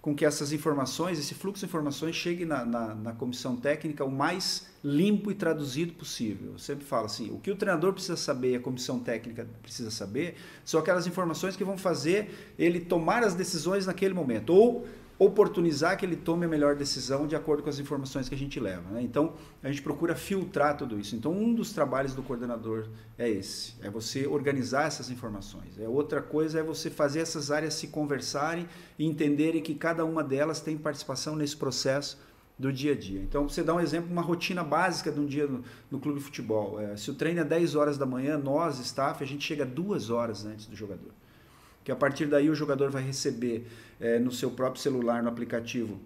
com 0.00 0.14
que 0.14 0.24
essas 0.24 0.52
informações, 0.52 1.18
esse 1.18 1.34
fluxo 1.34 1.60
de 1.60 1.66
informações 1.66 2.16
chegue 2.16 2.46
na, 2.46 2.64
na, 2.64 2.94
na, 2.94 3.12
comissão 3.12 3.56
técnica 3.56 4.02
o 4.02 4.10
mais 4.10 4.66
limpo 4.82 5.30
e 5.30 5.34
traduzido 5.34 5.92
possível. 5.92 6.52
Eu 6.52 6.58
sempre 6.58 6.86
falo 6.86 7.04
assim, 7.04 7.30
o 7.30 7.38
que 7.38 7.50
o 7.50 7.56
treinador 7.56 7.92
precisa 7.92 8.16
saber, 8.16 8.56
a 8.56 8.60
comissão 8.60 8.98
técnica 8.98 9.46
precisa 9.62 9.90
saber, 9.90 10.36
são 10.64 10.80
aquelas 10.80 11.06
informações 11.06 11.54
que 11.54 11.62
vão 11.62 11.76
fazer 11.76 12.54
ele 12.58 12.80
tomar 12.80 13.22
as 13.22 13.34
decisões 13.34 13.86
naquele 13.86 14.14
momento. 14.14 14.54
Ou 14.54 14.86
oportunizar 15.20 15.98
que 15.98 16.06
ele 16.06 16.16
tome 16.16 16.46
a 16.46 16.48
melhor 16.48 16.74
decisão 16.74 17.26
de 17.26 17.36
acordo 17.36 17.62
com 17.62 17.68
as 17.68 17.78
informações 17.78 18.26
que 18.26 18.34
a 18.34 18.38
gente 18.38 18.58
leva. 18.58 18.90
Né? 18.90 19.02
Então, 19.02 19.34
a 19.62 19.68
gente 19.68 19.82
procura 19.82 20.16
filtrar 20.16 20.78
tudo 20.78 20.98
isso. 20.98 21.14
Então, 21.14 21.30
um 21.30 21.52
dos 21.52 21.74
trabalhos 21.74 22.14
do 22.14 22.22
coordenador 22.22 22.88
é 23.18 23.28
esse, 23.28 23.74
é 23.82 23.90
você 23.90 24.26
organizar 24.26 24.86
essas 24.86 25.10
informações. 25.10 25.78
É 25.78 25.86
outra 25.86 26.22
coisa 26.22 26.60
é 26.60 26.62
você 26.62 26.88
fazer 26.88 27.20
essas 27.20 27.50
áreas 27.50 27.74
se 27.74 27.88
conversarem 27.88 28.66
e 28.98 29.04
entenderem 29.04 29.60
que 29.60 29.74
cada 29.74 30.06
uma 30.06 30.24
delas 30.24 30.62
tem 30.62 30.78
participação 30.78 31.36
nesse 31.36 31.54
processo 31.54 32.18
do 32.58 32.72
dia 32.72 32.92
a 32.92 32.96
dia. 32.96 33.20
Então, 33.20 33.46
você 33.46 33.62
dá 33.62 33.74
um 33.74 33.80
exemplo, 33.80 34.10
uma 34.10 34.22
rotina 34.22 34.64
básica 34.64 35.12
de 35.12 35.20
um 35.20 35.26
dia 35.26 35.46
no, 35.46 35.62
no 35.90 36.00
clube 36.00 36.18
de 36.18 36.24
futebol. 36.24 36.80
É, 36.80 36.96
se 36.96 37.10
o 37.10 37.14
treino 37.14 37.40
é 37.40 37.44
10 37.44 37.74
horas 37.74 37.98
da 37.98 38.06
manhã, 38.06 38.38
nós, 38.38 38.78
staff, 38.78 39.22
a 39.22 39.26
gente 39.26 39.44
chega 39.44 39.66
duas 39.66 40.08
horas 40.08 40.46
antes 40.46 40.64
do 40.64 40.74
jogador 40.74 41.12
que 41.84 41.90
a 41.90 41.96
partir 41.96 42.26
daí 42.26 42.50
o 42.50 42.54
jogador 42.54 42.90
vai 42.90 43.02
receber 43.02 43.66
é, 44.00 44.18
no 44.18 44.30
seu 44.30 44.50
próprio 44.50 44.80
celular, 44.80 45.22
no 45.22 45.28
aplicativo, 45.28 45.98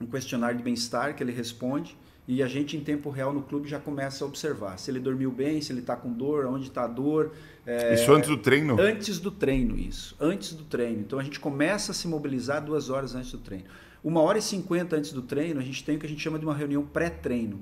um 0.00 0.06
questionário 0.06 0.56
de 0.56 0.62
bem-estar 0.62 1.14
que 1.14 1.22
ele 1.22 1.32
responde 1.32 1.96
e 2.26 2.42
a 2.42 2.46
gente 2.46 2.76
em 2.76 2.80
tempo 2.80 3.08
real 3.08 3.32
no 3.32 3.42
clube 3.42 3.68
já 3.68 3.80
começa 3.80 4.22
a 4.22 4.28
observar 4.28 4.78
se 4.78 4.90
ele 4.90 5.00
dormiu 5.00 5.30
bem, 5.30 5.62
se 5.62 5.72
ele 5.72 5.80
está 5.80 5.96
com 5.96 6.12
dor, 6.12 6.44
onde 6.44 6.68
está 6.68 6.84
a 6.84 6.86
dor. 6.86 7.32
É, 7.66 7.94
isso 7.94 8.12
antes 8.12 8.28
do 8.28 8.36
treino? 8.36 8.78
Antes 8.78 9.18
do 9.18 9.30
treino, 9.30 9.78
isso. 9.78 10.14
Antes 10.20 10.52
do 10.52 10.64
treino. 10.64 11.00
Então 11.00 11.18
a 11.18 11.22
gente 11.22 11.40
começa 11.40 11.92
a 11.92 11.94
se 11.94 12.06
mobilizar 12.06 12.62
duas 12.62 12.90
horas 12.90 13.14
antes 13.14 13.32
do 13.32 13.38
treino. 13.38 13.64
Uma 14.04 14.20
hora 14.20 14.38
e 14.38 14.42
cinquenta 14.42 14.94
antes 14.94 15.12
do 15.12 15.22
treino, 15.22 15.58
a 15.58 15.62
gente 15.62 15.82
tem 15.82 15.96
o 15.96 15.98
que 15.98 16.04
a 16.04 16.08
gente 16.08 16.20
chama 16.20 16.38
de 16.38 16.44
uma 16.44 16.54
reunião 16.54 16.84
pré-treino 16.84 17.60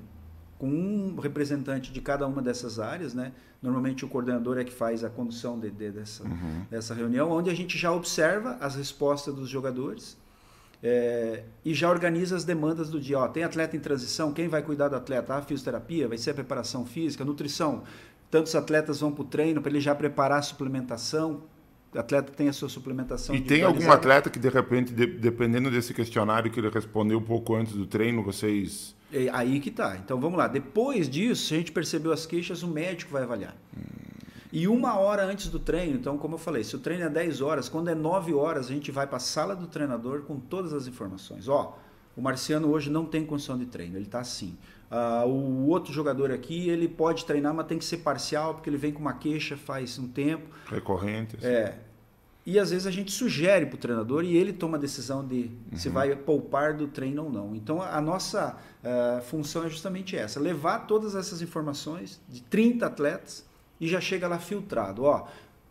com 0.57 0.67
um 0.67 1.19
representante 1.19 1.91
de 1.91 2.01
cada 2.01 2.25
uma 2.25 2.41
dessas 2.41 2.79
áreas, 2.79 3.13
né? 3.13 3.31
Normalmente 3.61 4.05
o 4.05 4.07
coordenador 4.07 4.57
é 4.57 4.63
que 4.63 4.73
faz 4.73 5.03
a 5.03 5.09
condução 5.09 5.59
de, 5.59 5.69
de, 5.69 5.91
dessa, 5.91 6.23
uhum. 6.23 6.65
dessa 6.69 6.93
reunião, 6.93 7.31
onde 7.31 7.49
a 7.49 7.53
gente 7.53 7.77
já 7.77 7.91
observa 7.91 8.57
as 8.59 8.75
respostas 8.75 9.33
dos 9.33 9.49
jogadores 9.49 10.17
é, 10.81 11.43
e 11.65 11.73
já 11.73 11.89
organiza 11.89 12.35
as 12.35 12.43
demandas 12.43 12.89
do 12.89 12.99
dia. 12.99 13.19
Ó, 13.19 13.27
tem 13.27 13.43
atleta 13.43 13.75
em 13.75 13.79
transição, 13.79 14.31
quem 14.31 14.47
vai 14.47 14.61
cuidar 14.61 14.89
do 14.89 14.95
atleta? 14.95 15.33
A 15.33 15.41
fisioterapia, 15.41 16.07
vai 16.07 16.17
ser 16.17 16.31
a 16.31 16.33
preparação 16.33 16.85
física, 16.85 17.25
nutrição. 17.25 17.83
Tantos 18.29 18.55
atletas 18.55 18.99
vão 18.99 19.11
para 19.11 19.21
o 19.21 19.25
treino 19.25 19.61
para 19.61 19.71
ele 19.71 19.81
já 19.81 19.95
preparar 19.95 20.39
a 20.39 20.41
suplementação, 20.41 21.43
atleta 21.95 22.31
tem 22.31 22.49
a 22.49 22.53
sua 22.53 22.69
suplementação. 22.69 23.35
E 23.35 23.41
tem 23.41 23.63
algum 23.63 23.91
atleta 23.91 24.29
que, 24.29 24.39
de 24.39 24.49
repente, 24.49 24.93
de, 24.93 25.05
dependendo 25.05 25.69
desse 25.71 25.93
questionário 25.93 26.51
que 26.51 26.59
ele 26.59 26.69
respondeu 26.69 27.21
pouco 27.21 27.55
antes 27.55 27.73
do 27.73 27.85
treino, 27.85 28.23
vocês 28.23 28.95
é 29.11 29.29
aí 29.31 29.59
que 29.59 29.71
tá. 29.71 29.97
Então 29.97 30.19
vamos 30.19 30.37
lá. 30.37 30.47
Depois 30.47 31.09
disso, 31.09 31.47
se 31.47 31.53
a 31.53 31.57
gente 31.57 31.71
percebeu 31.71 32.11
as 32.11 32.25
queixas, 32.25 32.61
o 32.61 32.67
médico 32.67 33.11
vai 33.11 33.23
avaliar. 33.23 33.55
Hum. 33.75 33.97
E 34.51 34.67
uma 34.67 34.97
hora 34.97 35.25
antes 35.25 35.49
do 35.49 35.59
treino, 35.59 35.95
então, 35.95 36.17
como 36.17 36.35
eu 36.35 36.39
falei, 36.39 36.63
se 36.63 36.75
o 36.75 36.79
treino 36.79 37.03
é 37.03 37.09
10 37.09 37.41
horas, 37.41 37.67
quando 37.67 37.89
é 37.89 37.95
9 37.95 38.33
horas, 38.33 38.67
a 38.67 38.69
gente 38.69 38.91
vai 38.91 39.05
para 39.05 39.17
a 39.17 39.19
sala 39.19 39.55
do 39.55 39.67
treinador 39.67 40.21
com 40.21 40.39
todas 40.39 40.73
as 40.73 40.87
informações. 40.87 41.47
Ó, 41.49 41.77
o 42.15 42.21
Marciano 42.21 42.69
hoje 42.69 42.89
não 42.89 43.05
tem 43.05 43.25
condição 43.25 43.57
de 43.57 43.65
treino, 43.65 43.97
ele 43.97 44.05
está 44.05 44.19
assim. 44.19 44.57
Uh, 44.89 45.27
o 45.27 45.67
outro 45.67 45.91
jogador 45.91 46.31
aqui, 46.31 46.69
ele 46.69 46.87
pode 46.87 47.25
treinar, 47.25 47.53
mas 47.53 47.67
tem 47.67 47.77
que 47.77 47.85
ser 47.85 47.97
parcial, 47.97 48.53
porque 48.53 48.69
ele 48.69 48.77
vem 48.77 48.93
com 48.93 48.99
uma 48.99 49.13
queixa 49.13 49.57
faz 49.57 49.99
um 49.99 50.07
tempo. 50.07 50.47
Recorrente. 50.69 51.35
Assim. 51.35 51.47
É. 51.47 51.79
E 52.45 52.57
às 52.57 52.69
vezes 52.69 52.87
a 52.87 52.91
gente 52.91 53.11
sugere 53.11 53.65
para 53.65 53.75
o 53.75 53.77
treinador 53.77 54.23
e 54.23 54.37
ele 54.37 54.53
toma 54.53 54.77
a 54.77 54.79
decisão 54.79 55.27
de 55.27 55.51
uhum. 55.69 55.77
se 55.77 55.89
vai 55.89 56.15
poupar 56.15 56.73
do 56.73 56.87
treino 56.87 57.25
ou 57.25 57.29
não. 57.29 57.53
Então 57.53 57.81
a 57.81 57.99
nossa 57.99 58.55
uh, 58.81 59.21
função 59.23 59.65
é 59.65 59.69
justamente 59.69 60.15
essa: 60.15 60.39
levar 60.39 60.87
todas 60.87 61.13
essas 61.13 61.41
informações 61.41 62.21
de 62.29 62.41
30 62.43 62.85
atletas 62.85 63.45
e 63.81 63.85
já 63.85 63.99
chega 63.99 64.29
lá 64.29 64.39
filtrado. 64.39 65.03
Ó, 65.03 65.27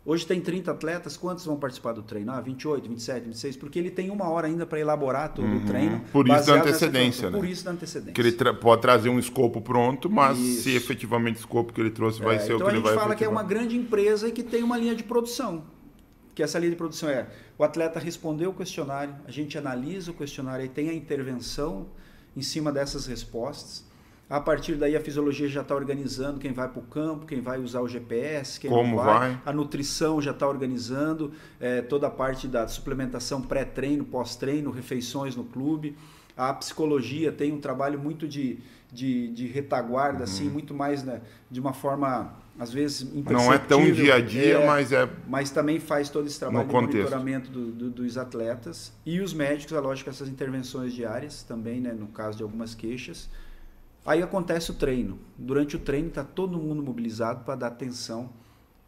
Hoje 0.09 0.25
tem 0.25 0.39
30 0.39 0.71
atletas, 0.71 1.17
quantos 1.17 1.43
vão 1.43 1.57
participar 1.57 1.91
do 1.91 2.01
treino? 2.01 2.31
Ah, 2.31 2.39
28, 2.39 2.87
27, 2.87 3.25
26, 3.25 3.57
porque 3.57 3.77
ele 3.77 3.91
tem 3.91 4.09
uma 4.09 4.29
hora 4.29 4.47
ainda 4.47 4.65
para 4.65 4.79
elaborar 4.79 5.33
todo 5.33 5.45
uhum. 5.45 5.57
o 5.57 5.65
treino. 5.65 6.01
Por 6.13 6.25
isso 6.29 6.45
da 6.45 6.53
antecedência, 6.53 7.29
né? 7.29 7.37
Por 7.37 7.45
isso 7.45 7.65
da 7.65 7.71
antecedência. 7.71 8.13
Que 8.13 8.21
ele 8.21 8.31
tra 8.31 8.53
pode 8.53 8.81
trazer 8.81 9.09
um 9.09 9.19
escopo 9.19 9.59
pronto, 9.59 10.09
mas 10.09 10.37
isso. 10.37 10.61
se 10.61 10.75
efetivamente 10.77 11.35
o 11.35 11.39
escopo 11.39 11.73
que 11.73 11.81
ele 11.81 11.91
trouxe 11.91 12.21
vai 12.21 12.37
é, 12.37 12.39
ser 12.39 12.53
então 12.53 12.67
o 12.67 12.69
que 12.69 12.75
ele 12.77 12.79
vai 12.79 12.79
Então 12.79 12.87
a 12.89 12.93
gente 12.93 13.01
fala 13.03 13.15
que 13.15 13.25
é 13.25 13.27
uma 13.27 13.43
grande 13.43 13.75
empresa 13.75 14.29
e 14.29 14.31
que 14.31 14.43
tem 14.43 14.63
uma 14.63 14.77
linha 14.77 14.95
de 14.95 15.03
produção 15.03 15.65
que 16.33 16.43
essa 16.43 16.59
linha 16.59 16.69
de 16.69 16.77
produção 16.77 17.09
é 17.09 17.27
o 17.57 17.63
atleta 17.63 17.99
respondeu 17.99 18.51
o 18.51 18.53
questionário, 18.53 19.15
a 19.25 19.31
gente 19.31 19.57
analisa 19.57 20.11
o 20.11 20.13
questionário 20.13 20.63
e 20.63 20.69
tem 20.69 20.87
a 20.87 20.93
intervenção 20.93 21.87
em 22.35 22.43
cima 22.43 22.71
dessas 22.71 23.07
respostas. 23.07 23.83
A 24.29 24.41
partir 24.41 24.75
daí 24.75 24.95
a 24.95 24.99
fisiologia 24.99 25.47
já 25.47 25.61
está 25.61 25.73
organizando 25.73 26.37
quem 26.37 26.51
vai 26.51 26.67
para 26.67 26.79
o 26.79 26.83
campo, 26.83 27.25
quem 27.25 27.39
vai 27.39 27.59
usar 27.59 27.79
o 27.79 27.87
GPS, 27.87 28.59
quem 28.59 28.69
Como 28.69 28.97
vai. 28.97 29.05
vai. 29.05 29.41
A 29.45 29.53
nutrição 29.53 30.21
já 30.21 30.31
está 30.31 30.47
organizando 30.47 31.31
é, 31.61 31.81
toda 31.81 32.07
a 32.07 32.09
parte 32.09 32.45
da 32.45 32.67
suplementação 32.67 33.41
pré-treino, 33.41 34.03
pós-treino, 34.03 34.69
refeições 34.69 35.35
no 35.35 35.45
clube. 35.45 35.95
A 36.35 36.53
psicologia 36.53 37.31
tem 37.31 37.53
um 37.53 37.59
trabalho 37.61 37.97
muito 37.97 38.27
de, 38.27 38.59
de, 38.91 39.29
de 39.29 39.47
retaguarda, 39.47 40.25
assim, 40.25 40.43
uhum. 40.43 40.47
assim, 40.47 40.53
muito 40.53 40.73
mais 40.73 41.03
né, 41.03 41.21
de 41.49 41.59
uma 41.59 41.73
forma 41.73 42.35
às 42.59 42.73
vezes 42.73 43.07
Não 43.13 43.53
é 43.53 43.57
tão 43.57 43.91
dia 43.91 44.15
a 44.15 44.19
dia, 44.19 44.57
é, 44.57 44.65
mas 44.65 44.91
é. 44.91 45.07
Mas 45.27 45.51
também 45.51 45.79
faz 45.79 46.09
todo 46.09 46.25
esse 46.25 46.39
trabalho 46.39 46.67
de 46.67 46.73
monitoramento 46.73 47.51
do, 47.51 47.71
do, 47.71 47.89
dos 47.89 48.17
atletas. 48.17 48.91
E 49.05 49.21
os 49.21 49.31
médicos, 49.31 49.73
é 49.73 49.79
lógico, 49.79 50.09
essas 50.09 50.27
intervenções 50.27 50.91
diárias 50.93 51.43
também, 51.43 51.79
né, 51.79 51.93
no 51.93 52.07
caso 52.07 52.37
de 52.37 52.43
algumas 52.43 52.73
queixas. 52.73 53.29
Aí 54.07 54.23
acontece 54.23 54.71
o 54.71 54.73
treino. 54.73 55.19
Durante 55.37 55.75
o 55.75 55.79
treino 55.79 56.07
está 56.07 56.23
todo 56.23 56.57
mundo 56.57 56.81
mobilizado 56.81 57.43
para 57.43 57.55
dar 57.55 57.67
atenção 57.67 58.29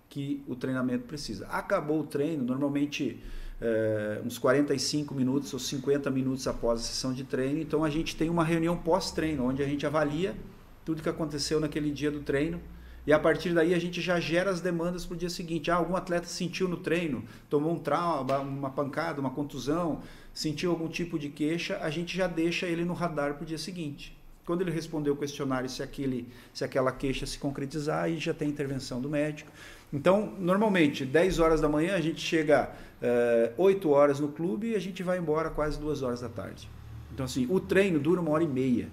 que 0.07 0.41
o 0.47 0.55
treinamento 0.55 1.03
precisa. 1.03 1.45
Acabou 1.47 1.99
o 1.99 2.03
treino, 2.05 2.45
normalmente 2.45 3.21
é, 3.59 4.21
uns 4.23 4.37
45 4.37 5.13
minutos 5.13 5.51
ou 5.51 5.59
50 5.59 6.09
minutos 6.09 6.47
após 6.47 6.79
a 6.79 6.83
sessão 6.83 7.11
de 7.11 7.25
treino. 7.25 7.59
Então 7.59 7.83
a 7.83 7.89
gente 7.89 8.15
tem 8.15 8.29
uma 8.29 8.45
reunião 8.45 8.77
pós-treino, 8.77 9.45
onde 9.45 9.61
a 9.61 9.67
gente 9.67 9.85
avalia 9.85 10.37
tudo 10.85 11.03
que 11.03 11.09
aconteceu 11.09 11.59
naquele 11.59 11.91
dia 11.91 12.09
do 12.09 12.21
treino 12.21 12.61
e 13.05 13.11
a 13.11 13.19
partir 13.19 13.53
daí 13.53 13.73
a 13.73 13.79
gente 13.79 13.99
já 13.99 14.21
gera 14.21 14.49
as 14.49 14.61
demandas 14.61 15.05
para 15.05 15.15
o 15.15 15.17
dia 15.17 15.29
seguinte. 15.29 15.69
Ah, 15.69 15.75
algum 15.75 15.97
atleta 15.97 16.27
sentiu 16.27 16.69
no 16.69 16.77
treino, 16.77 17.25
tomou 17.49 17.73
um 17.73 17.79
trauma, 17.79 18.39
uma 18.39 18.69
pancada, 18.69 19.19
uma 19.19 19.31
contusão, 19.31 19.99
sentiu 20.33 20.71
algum 20.71 20.87
tipo 20.87 21.19
de 21.19 21.27
queixa, 21.27 21.77
a 21.81 21.89
gente 21.89 22.15
já 22.15 22.25
deixa 22.25 22.67
ele 22.67 22.85
no 22.85 22.93
radar 22.93 23.33
para 23.33 23.43
o 23.43 23.45
dia 23.45 23.57
seguinte. 23.57 24.18
Quando 24.49 24.61
ele 24.61 24.71
responder 24.71 25.11
o 25.11 25.15
questionário, 25.15 25.69
se, 25.69 25.83
aquele, 25.83 26.27
se 26.51 26.63
aquela 26.63 26.91
queixa 26.91 27.23
se 27.27 27.37
concretizar, 27.37 28.05
aí 28.05 28.17
já 28.17 28.33
tem 28.33 28.49
intervenção 28.49 28.99
do 28.99 29.07
médico. 29.07 29.51
Então, 29.93 30.33
normalmente, 30.39 31.05
10 31.05 31.37
horas 31.37 31.61
da 31.61 31.69
manhã, 31.69 31.93
a 31.93 32.01
gente 32.01 32.19
chega 32.19 32.63
uh, 32.67 32.73
eh, 32.99 33.53
8 33.55 33.87
horas 33.91 34.19
no 34.19 34.29
clube 34.29 34.71
e 34.71 34.75
a 34.75 34.79
gente 34.79 35.03
vai 35.03 35.19
embora 35.19 35.51
quase 35.51 35.79
2 35.79 36.01
horas 36.01 36.21
da 36.21 36.29
tarde. 36.29 36.67
Então, 37.13 37.27
assim, 37.27 37.45
o 37.47 37.59
treino 37.59 37.99
dura 37.99 38.19
uma 38.19 38.31
hora 38.31 38.43
e 38.43 38.47
meia, 38.47 38.89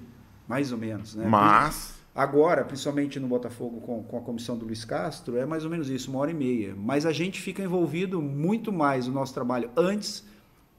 mais 0.46 0.72
ou 0.72 0.76
menos. 0.76 1.14
Né? 1.14 1.26
Mas 1.26 1.96
Agora, 2.14 2.62
principalmente 2.62 3.18
no 3.18 3.26
Botafogo 3.26 3.80
com, 3.80 4.02
com 4.02 4.18
a 4.18 4.20
comissão 4.20 4.58
do 4.58 4.66
Luiz 4.66 4.84
Castro, 4.84 5.38
é 5.38 5.46
mais 5.46 5.64
ou 5.64 5.70
menos 5.70 5.88
isso, 5.88 6.10
uma 6.10 6.20
hora 6.20 6.30
e 6.30 6.34
meia. 6.34 6.74
Mas 6.76 7.06
a 7.06 7.12
gente 7.12 7.40
fica 7.40 7.62
envolvido 7.62 8.20
muito 8.20 8.70
mais 8.70 9.06
no 9.06 9.14
nosso 9.14 9.32
trabalho 9.32 9.70
antes 9.74 10.22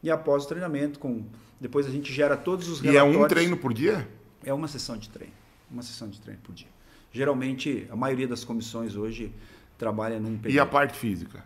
e 0.04 0.12
após 0.12 0.46
o 0.46 0.48
treinamento. 0.48 1.00
Com, 1.00 1.26
depois 1.60 1.88
a 1.88 1.90
gente 1.90 2.14
gera 2.14 2.38
todos 2.38 2.70
os 2.70 2.80
relatórios. 2.80 3.16
E 3.16 3.20
é 3.20 3.24
um 3.24 3.28
treino 3.28 3.58
por 3.58 3.74
dia? 3.74 4.08
É 4.44 4.54
uma 4.54 4.68
sessão 4.68 4.98
de 4.98 5.10
treino. 5.10 5.34
Uma 5.70 5.82
sessão 5.82 6.10
de 6.10 6.20
treino 6.20 6.42
por 6.42 6.54
dia. 6.54 6.68
Geralmente, 7.12 7.88
a 7.90 7.96
maioria 7.96 8.28
das 8.28 8.44
comissões 8.44 8.96
hoje 8.96 9.34
trabalha 9.78 10.20
num 10.20 10.38
período. 10.38 10.56
E 10.56 10.60
a 10.60 10.66
parte 10.66 10.98
física? 10.98 11.44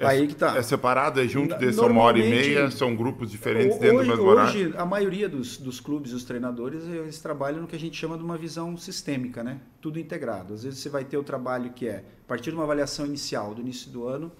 É, 0.00 0.06
Aí 0.06 0.26
que 0.26 0.34
tá. 0.34 0.56
É 0.56 0.62
separado, 0.62 1.20
é 1.20 1.28
junto 1.28 1.54
desse 1.58 1.78
uma 1.78 2.00
hora 2.00 2.18
e 2.18 2.22
meia, 2.22 2.70
são 2.70 2.96
grupos 2.96 3.30
diferentes 3.30 3.76
hoje, 3.76 3.80
dentro 3.80 4.02
do 4.02 4.08
mesmo 4.08 4.24
horário? 4.24 4.68
Hoje, 4.68 4.74
a 4.74 4.86
maioria 4.86 5.28
dos, 5.28 5.58
dos 5.58 5.78
clubes, 5.78 6.14
os 6.14 6.24
treinadores, 6.24 6.84
eles 6.84 7.20
trabalham 7.20 7.60
no 7.60 7.66
que 7.66 7.76
a 7.76 7.78
gente 7.78 7.98
chama 7.98 8.16
de 8.16 8.24
uma 8.24 8.38
visão 8.38 8.74
sistêmica, 8.78 9.44
né? 9.44 9.60
Tudo 9.78 9.98
integrado. 9.98 10.54
Às 10.54 10.62
vezes 10.62 10.78
você 10.78 10.88
vai 10.88 11.04
ter 11.04 11.18
o 11.18 11.22
trabalho 11.22 11.70
que 11.72 11.86
é, 11.86 11.96
a 12.24 12.28
partir 12.28 12.50
de 12.50 12.56
uma 12.56 12.64
avaliação 12.64 13.04
inicial, 13.04 13.54
do 13.54 13.60
início 13.60 13.90
do 13.90 14.08
ano, 14.08 14.32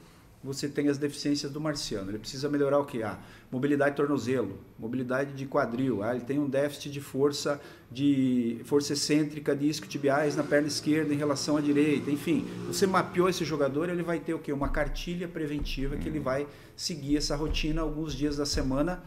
você 0.42 0.68
tem 0.68 0.88
as 0.88 0.96
deficiências 0.96 1.52
do 1.52 1.60
marciano. 1.60 2.10
Ele 2.10 2.18
precisa 2.18 2.48
melhorar 2.48 2.78
o 2.78 2.86
que? 2.86 3.02
Ah, 3.02 3.18
mobilidade 3.52 3.90
de 3.90 3.96
tornozelo, 3.96 4.58
mobilidade 4.78 5.34
de 5.34 5.46
quadril. 5.46 6.02
Ah, 6.02 6.14
ele 6.14 6.24
tem 6.24 6.38
um 6.38 6.48
déficit 6.48 6.90
de 6.90 7.00
força 7.00 7.60
de 7.92 8.60
força 8.64 8.92
excêntrica 8.92 9.54
de 9.54 9.68
isquiotibiais 9.68 10.36
na 10.36 10.44
perna 10.44 10.68
esquerda 10.68 11.12
em 11.12 11.16
relação 11.16 11.56
à 11.56 11.60
direita. 11.60 12.10
Enfim, 12.10 12.46
você 12.66 12.86
mapeou 12.86 13.28
esse 13.28 13.44
jogador, 13.44 13.88
ele 13.88 14.02
vai 14.02 14.20
ter 14.20 14.32
o 14.32 14.38
que? 14.38 14.52
Uma 14.52 14.68
cartilha 14.68 15.26
preventiva 15.26 15.96
que 15.96 16.08
ele 16.08 16.20
vai 16.20 16.46
seguir 16.76 17.16
essa 17.16 17.34
rotina 17.34 17.82
alguns 17.82 18.14
dias 18.14 18.36
da 18.36 18.46
semana 18.46 19.02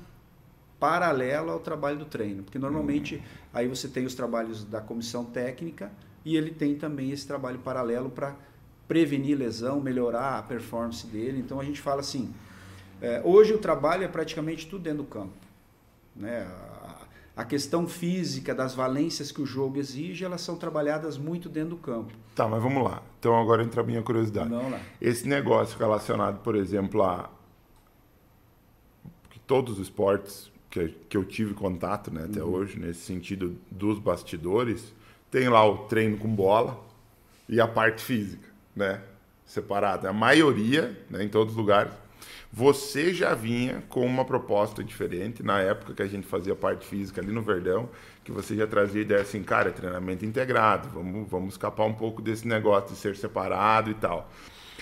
paralela 0.79 1.53
ao 1.53 1.61
trabalho 1.61 1.97
do 1.97 2.05
treino, 2.05 2.43
porque 2.43 2.59
normalmente 2.59 3.23
aí 3.53 3.69
você 3.69 3.87
tem 3.87 4.05
os 4.05 4.13
trabalhos 4.13 4.65
da 4.65 4.81
comissão 4.81 5.23
técnica 5.23 5.89
e 6.25 6.35
ele 6.35 6.51
tem 6.51 6.75
também 6.75 7.09
esse 7.11 7.25
trabalho 7.25 7.59
paralelo 7.59 8.09
para 8.09 8.35
prevenir 8.87 9.37
lesão, 9.37 9.79
melhorar 9.79 10.39
a 10.39 10.43
performance 10.43 11.05
dele. 11.07 11.39
Então 11.39 11.59
a 11.59 11.63
gente 11.63 11.79
fala 11.79 12.01
assim, 12.01 12.33
é, 13.01 13.21
hoje 13.23 13.53
o 13.53 13.57
trabalho 13.57 14.03
é 14.03 14.07
praticamente 14.07 14.67
tudo 14.67 14.83
dentro 14.83 14.99
do 14.99 15.05
campo. 15.05 15.33
Né? 16.15 16.47
A, 17.35 17.43
questão 17.43 17.87
física 17.87 18.53
das 18.53 18.75
valências 18.75 19.31
que 19.31 19.41
o 19.41 19.45
jogo 19.45 19.79
exige, 19.79 20.23
elas 20.23 20.41
são 20.41 20.55
trabalhadas 20.55 21.17
muito 21.17 21.49
dentro 21.49 21.71
do 21.71 21.77
campo. 21.77 22.13
Tá, 22.35 22.47
mas 22.47 22.61
vamos 22.61 22.83
lá. 22.83 23.01
Então 23.19 23.39
agora 23.39 23.63
entra 23.63 23.81
a 23.81 23.83
minha 23.83 24.01
curiosidade. 24.01 24.49
Vamos 24.49 24.71
lá. 24.71 24.79
Esse 25.01 25.27
negócio 25.27 25.77
relacionado, 25.79 26.41
por 26.41 26.55
exemplo, 26.55 27.01
a 27.01 27.29
todos 29.47 29.79
os 29.79 29.87
esportes 29.87 30.51
que, 30.69 30.89
que 31.09 31.17
eu 31.17 31.23
tive 31.23 31.53
contato 31.53 32.11
né, 32.11 32.25
até 32.25 32.43
uhum. 32.43 32.51
hoje, 32.51 32.79
nesse 32.79 33.01
sentido 33.01 33.55
dos 33.69 33.99
bastidores, 33.99 34.93
tem 35.29 35.49
lá 35.49 35.65
o 35.67 35.85
treino 35.85 36.17
com 36.17 36.27
bola 36.27 36.79
e 37.47 37.59
a 37.59 37.67
parte 37.67 38.01
física, 38.03 38.47
né? 38.75 39.01
Separada. 39.45 40.09
A 40.09 40.13
maioria, 40.13 40.97
né, 41.09 41.23
em 41.23 41.29
todos 41.29 41.53
os 41.53 41.57
lugares, 41.57 41.91
você 42.55 43.11
já 43.11 43.33
vinha 43.33 43.83
com 43.89 44.05
uma 44.05 44.23
proposta 44.23 44.83
diferente 44.83 45.41
na 45.41 45.59
época 45.59 45.95
que 45.95 46.03
a 46.03 46.07
gente 46.07 46.27
fazia 46.27 46.53
parte 46.53 46.85
física 46.85 47.19
ali 47.19 47.31
no 47.31 47.41
Verdão, 47.41 47.89
que 48.23 48.31
você 48.31 48.55
já 48.55 48.67
trazia 48.67 49.01
ideia 49.01 49.21
assim, 49.21 49.41
cara, 49.41 49.69
é 49.69 49.71
treinamento 49.71 50.23
integrado, 50.23 50.87
vamos, 50.89 51.27
vamos 51.27 51.55
escapar 51.55 51.85
um 51.85 51.93
pouco 51.93 52.21
desse 52.21 52.47
negócio 52.47 52.93
de 52.93 52.95
ser 52.95 53.15
separado 53.15 53.89
e 53.89 53.95
tal. 53.95 54.31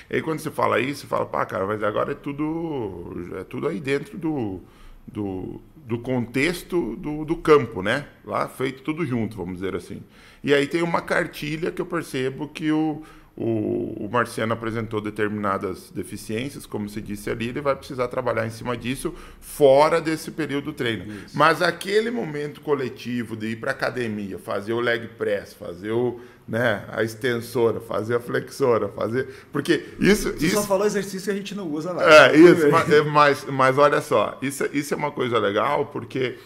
E 0.09 0.17
aí 0.17 0.21
quando 0.21 0.39
você 0.39 0.51
fala 0.51 0.81
isso, 0.81 1.01
você 1.01 1.07
fala, 1.07 1.25
pá, 1.25 1.45
cara, 1.45 1.65
mas 1.65 1.81
agora 1.81 2.11
é 2.11 2.15
tudo, 2.15 3.37
é 3.39 3.45
tudo 3.45 3.69
aí 3.69 3.79
dentro 3.79 4.17
do, 4.17 4.59
do, 5.07 5.61
do 5.77 5.99
contexto 5.99 6.97
do, 6.97 7.23
do 7.23 7.37
campo, 7.37 7.81
né? 7.81 8.05
Lá 8.25 8.49
feito 8.49 8.83
tudo 8.83 9.05
junto, 9.05 9.37
vamos 9.37 9.55
dizer 9.55 9.77
assim. 9.77 10.03
E 10.43 10.53
aí 10.53 10.67
tem 10.67 10.81
uma 10.81 11.01
cartilha 11.01 11.71
que 11.71 11.81
eu 11.81 11.85
percebo 11.85 12.49
que 12.49 12.69
o 12.69 13.01
o, 13.35 14.05
o 14.05 14.09
Marciano 14.11 14.53
apresentou 14.53 14.99
determinadas 14.99 15.89
deficiências, 15.89 16.65
como 16.65 16.89
se 16.89 17.01
disse 17.01 17.29
ali, 17.29 17.49
ele 17.49 17.61
vai 17.61 17.75
precisar 17.75 18.07
trabalhar 18.09 18.45
em 18.45 18.49
cima 18.49 18.75
disso 18.75 19.13
fora 19.39 20.01
desse 20.01 20.31
período 20.31 20.65
do 20.65 20.73
treino. 20.73 21.05
Isso. 21.05 21.37
Mas 21.37 21.61
aquele 21.61 22.11
momento 22.11 22.61
coletivo 22.61 23.35
de 23.37 23.47
ir 23.47 23.55
para 23.55 23.71
academia, 23.71 24.37
fazer 24.37 24.73
o 24.73 24.79
leg 24.81 25.07
press, 25.17 25.53
fazer 25.53 25.91
o, 25.91 26.19
né, 26.47 26.83
a 26.89 27.03
extensora, 27.03 27.79
fazer 27.79 28.15
a 28.15 28.19
flexora, 28.19 28.89
fazer. 28.89 29.27
Porque 29.51 29.85
isso. 29.99 30.33
Você 30.33 30.47
isso... 30.47 30.55
só 30.55 30.63
falou 30.63 30.85
exercício 30.85 31.25
que 31.25 31.31
a 31.31 31.35
gente 31.35 31.55
não 31.55 31.67
usa 31.67 31.93
mais. 31.93 32.07
É, 32.07 32.35
isso, 32.37 32.69
mas, 32.69 33.05
mas, 33.07 33.45
mas 33.45 33.77
olha 33.77 34.01
só, 34.01 34.37
isso, 34.41 34.67
isso 34.73 34.93
é 34.93 34.97
uma 34.97 35.11
coisa 35.11 35.39
legal, 35.39 35.85
porque. 35.87 36.37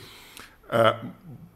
Uh, 0.66 1.08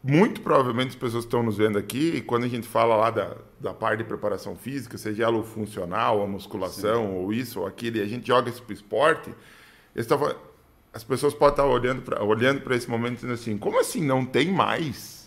muito 0.02 0.40
provavelmente 0.40 0.88
as 0.88 0.94
pessoas 0.94 1.24
que 1.24 1.28
estão 1.28 1.42
nos 1.42 1.58
vendo 1.58 1.78
aqui, 1.78 2.16
e 2.16 2.20
quando 2.20 2.44
a 2.44 2.48
gente 2.48 2.66
fala 2.66 2.96
lá 2.96 3.10
da, 3.10 3.36
da 3.60 3.74
parte 3.74 3.98
de 3.98 4.04
preparação 4.04 4.56
física, 4.56 4.96
seja 4.96 5.24
ela 5.24 5.36
o 5.36 5.42
funcional, 5.42 6.22
a 6.22 6.26
musculação, 6.26 7.06
Sim. 7.06 7.14
ou 7.16 7.32
isso 7.32 7.60
ou 7.60 7.66
aquilo, 7.66 7.98
e 7.98 8.02
a 8.02 8.06
gente 8.06 8.26
joga 8.26 8.48
isso 8.48 8.62
para 8.62 8.70
o 8.70 8.74
esporte, 8.74 9.34
as 10.92 11.04
pessoas 11.04 11.34
podem 11.34 11.52
estar 11.52 11.66
olhando 11.66 12.02
para 12.02 12.22
olhando 12.24 12.72
esse 12.72 12.88
momento 12.88 13.16
dizendo 13.16 13.34
assim, 13.34 13.58
como 13.58 13.78
assim 13.78 14.02
não 14.02 14.24
tem 14.24 14.50
mais? 14.50 15.20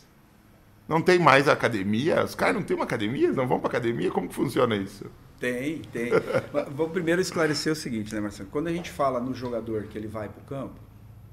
Não 0.88 1.01
tem 1.01 1.17
mais 1.17 1.47
academia? 1.47 2.24
Os 2.24 2.36
caras 2.36 2.55
não 2.55 2.63
têm 2.63 2.76
uma 2.76 2.84
academia? 2.84 3.32
Não 3.32 3.47
vão 3.47 3.59
para 3.59 3.69
academia? 3.69 4.11
Como 4.11 4.28
que 4.28 4.36
funciona 4.36 4.76
isso? 4.76 5.05
Tem, 5.39 5.80
tem. 5.80 6.11
Vou 6.71 6.89
primeiro 6.89 7.21
esclarecer 7.21 7.71
o 7.71 7.76
seguinte, 7.76 8.13
né, 8.13 8.19
Marcelo? 8.19 8.49
Quando 8.49 8.67
a 8.67 8.71
gente 8.71 8.89
fala 8.89 9.19
no 9.19 9.34
jogador 9.34 9.84
que 9.84 9.97
ele 9.97 10.07
vai 10.07 10.28
para 10.28 10.41
o 10.41 10.45
campo, 10.45 10.80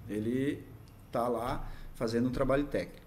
ele 0.08 0.64
está 1.06 1.26
lá 1.26 1.68
fazendo 1.94 2.28
um 2.28 2.32
trabalho 2.32 2.64
técnico. 2.64 2.99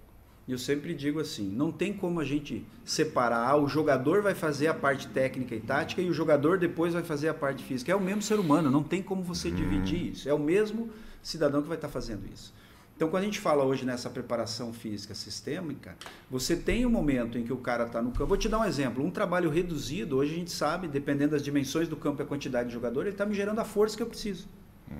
E 0.47 0.51
eu 0.51 0.57
sempre 0.57 0.93
digo 0.93 1.19
assim, 1.19 1.49
não 1.49 1.71
tem 1.71 1.93
como 1.93 2.19
a 2.19 2.25
gente 2.25 2.65
separar, 2.83 3.47
ah, 3.47 3.55
o 3.55 3.67
jogador 3.67 4.21
vai 4.21 4.35
fazer 4.35 4.67
a 4.67 4.73
parte 4.73 5.07
técnica 5.07 5.55
e 5.55 5.61
tática 5.61 6.01
e 6.01 6.09
o 6.09 6.13
jogador 6.13 6.57
depois 6.57 6.93
vai 6.93 7.03
fazer 7.03 7.29
a 7.29 7.33
parte 7.33 7.63
física. 7.63 7.91
É 7.91 7.95
o 7.95 8.01
mesmo 8.01 8.21
ser 8.21 8.39
humano, 8.39 8.69
não 8.69 8.83
tem 8.83 9.01
como 9.01 9.23
você 9.23 9.47
uhum. 9.47 9.55
dividir 9.55 10.11
isso. 10.11 10.27
É 10.27 10.33
o 10.33 10.39
mesmo 10.39 10.89
cidadão 11.21 11.61
que 11.61 11.67
vai 11.69 11.77
estar 11.77 11.87
fazendo 11.87 12.23
isso. 12.33 12.53
Então, 12.95 13.09
quando 13.09 13.23
a 13.23 13.25
gente 13.25 13.39
fala 13.39 13.63
hoje 13.63 13.85
nessa 13.85 14.09
preparação 14.09 14.71
física 14.71 15.15
sistêmica, 15.15 15.95
você 16.29 16.55
tem 16.55 16.85
um 16.85 16.89
momento 16.89 17.37
em 17.37 17.43
que 17.43 17.51
o 17.51 17.57
cara 17.57 17.85
está 17.85 18.01
no 18.01 18.11
campo. 18.11 18.27
Vou 18.27 18.37
te 18.37 18.47
dar 18.47 18.59
um 18.59 18.65
exemplo. 18.65 19.03
Um 19.03 19.09
trabalho 19.09 19.49
reduzido, 19.49 20.17
hoje 20.17 20.33
a 20.33 20.37
gente 20.37 20.51
sabe, 20.51 20.87
dependendo 20.87 21.31
das 21.31 21.41
dimensões 21.41 21.87
do 21.87 21.95
campo 21.95 22.21
e 22.21 22.23
a 22.23 22.25
quantidade 22.25 22.67
de 22.67 22.73
jogador, 22.73 23.01
ele 23.01 23.11
está 23.11 23.25
me 23.25 23.33
gerando 23.33 23.59
a 23.59 23.65
força 23.65 23.97
que 23.97 24.03
eu 24.03 24.07
preciso. 24.07 24.47
Uhum. 24.91 24.97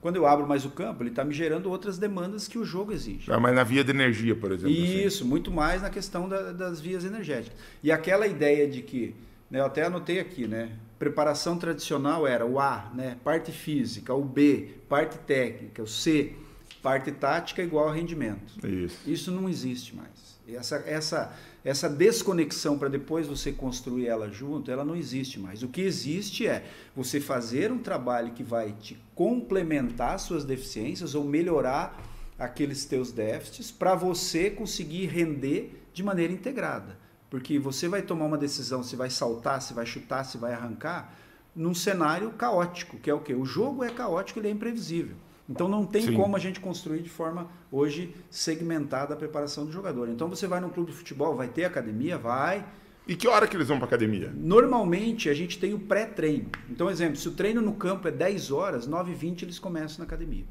Quando 0.00 0.16
eu 0.16 0.26
abro 0.26 0.46
mais 0.46 0.64
o 0.64 0.70
campo, 0.70 1.02
ele 1.02 1.10
está 1.10 1.24
me 1.24 1.34
gerando 1.34 1.70
outras 1.70 1.98
demandas 1.98 2.46
que 2.46 2.58
o 2.58 2.64
jogo 2.64 2.92
exige. 2.92 3.32
Ah, 3.32 3.40
mas 3.40 3.54
na 3.54 3.64
via 3.64 3.82
de 3.82 3.90
energia, 3.90 4.36
por 4.36 4.52
exemplo. 4.52 4.72
Assim. 4.72 5.04
Isso, 5.04 5.22
assim. 5.22 5.28
muito 5.28 5.50
mais 5.50 5.82
na 5.82 5.90
questão 5.90 6.28
da, 6.28 6.52
das 6.52 6.80
vias 6.80 7.04
energéticas. 7.04 7.58
E 7.82 7.90
aquela 7.90 8.26
ideia 8.26 8.68
de 8.68 8.82
que, 8.82 9.14
né, 9.50 9.60
eu 9.60 9.64
até 9.64 9.84
anotei 9.84 10.20
aqui, 10.20 10.46
né? 10.46 10.70
Preparação 10.98 11.58
tradicional 11.58 12.26
era 12.26 12.46
o 12.46 12.60
A, 12.60 12.90
né? 12.94 13.16
Parte 13.24 13.52
física, 13.52 14.14
o 14.14 14.24
B, 14.24 14.68
parte 14.88 15.18
técnica, 15.18 15.82
o 15.82 15.86
C, 15.86 16.34
parte 16.82 17.10
tática 17.10 17.62
igual 17.62 17.88
a 17.88 17.92
rendimento. 17.92 18.64
Isso. 18.66 19.10
Isso 19.10 19.30
não 19.32 19.48
existe 19.48 19.94
mais. 19.96 20.36
Essa, 20.48 20.76
essa, 20.86 21.36
essa 21.66 21.88
desconexão 21.88 22.78
para 22.78 22.88
depois 22.88 23.26
você 23.26 23.50
construir 23.50 24.06
ela 24.06 24.30
junto, 24.30 24.70
ela 24.70 24.84
não 24.84 24.94
existe 24.94 25.40
mais. 25.40 25.64
O 25.64 25.68
que 25.68 25.80
existe 25.80 26.46
é 26.46 26.64
você 26.94 27.20
fazer 27.20 27.72
um 27.72 27.78
trabalho 27.78 28.30
que 28.30 28.44
vai 28.44 28.70
te 28.70 28.96
complementar 29.16 30.20
suas 30.20 30.44
deficiências 30.44 31.16
ou 31.16 31.24
melhorar 31.24 32.00
aqueles 32.38 32.84
teus 32.84 33.10
déficits 33.10 33.72
para 33.72 33.96
você 33.96 34.48
conseguir 34.48 35.06
render 35.06 35.88
de 35.92 36.04
maneira 36.04 36.32
integrada. 36.32 36.96
Porque 37.28 37.58
você 37.58 37.88
vai 37.88 38.00
tomar 38.00 38.26
uma 38.26 38.38
decisão 38.38 38.84
se 38.84 38.94
vai 38.94 39.10
saltar, 39.10 39.60
se 39.60 39.74
vai 39.74 39.84
chutar, 39.84 40.22
se 40.22 40.38
vai 40.38 40.52
arrancar, 40.52 41.18
num 41.52 41.74
cenário 41.74 42.30
caótico, 42.30 42.96
que 42.96 43.10
é 43.10 43.14
o 43.14 43.18
quê? 43.18 43.34
O 43.34 43.44
jogo 43.44 43.82
é 43.82 43.90
caótico, 43.90 44.38
ele 44.38 44.46
é 44.46 44.52
imprevisível. 44.52 45.16
Então 45.48 45.68
não 45.68 45.86
tem 45.86 46.02
Sim. 46.02 46.14
como 46.14 46.34
a 46.34 46.38
gente 46.38 46.58
construir 46.58 47.02
de 47.02 47.08
forma 47.08 47.48
hoje 47.70 48.14
segmentada 48.30 49.14
a 49.14 49.16
preparação 49.16 49.64
do 49.64 49.72
jogador. 49.72 50.08
Então 50.08 50.28
você 50.28 50.46
vai 50.46 50.60
num 50.60 50.70
clube 50.70 50.90
de 50.90 50.96
futebol, 50.96 51.36
vai 51.36 51.48
ter 51.48 51.64
academia, 51.64 52.18
vai. 52.18 52.64
E 53.06 53.14
que 53.14 53.28
hora 53.28 53.46
que 53.46 53.56
eles 53.56 53.68
vão 53.68 53.78
para 53.78 53.86
academia? 53.86 54.32
Normalmente 54.34 55.30
a 55.30 55.34
gente 55.34 55.58
tem 55.60 55.72
o 55.72 55.78
pré-treino. 55.78 56.50
Então, 56.68 56.90
exemplo, 56.90 57.16
se 57.16 57.28
o 57.28 57.32
treino 57.32 57.62
no 57.62 57.74
campo 57.74 58.08
é 58.08 58.10
10 58.10 58.50
horas, 58.50 58.88
9h20 58.88 59.44
eles 59.44 59.60
começam 59.60 59.98
na 59.98 60.04
academia. 60.04 60.44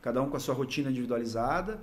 Cada 0.00 0.22
um 0.22 0.30
com 0.30 0.36
a 0.36 0.40
sua 0.40 0.54
rotina 0.54 0.88
individualizada 0.88 1.80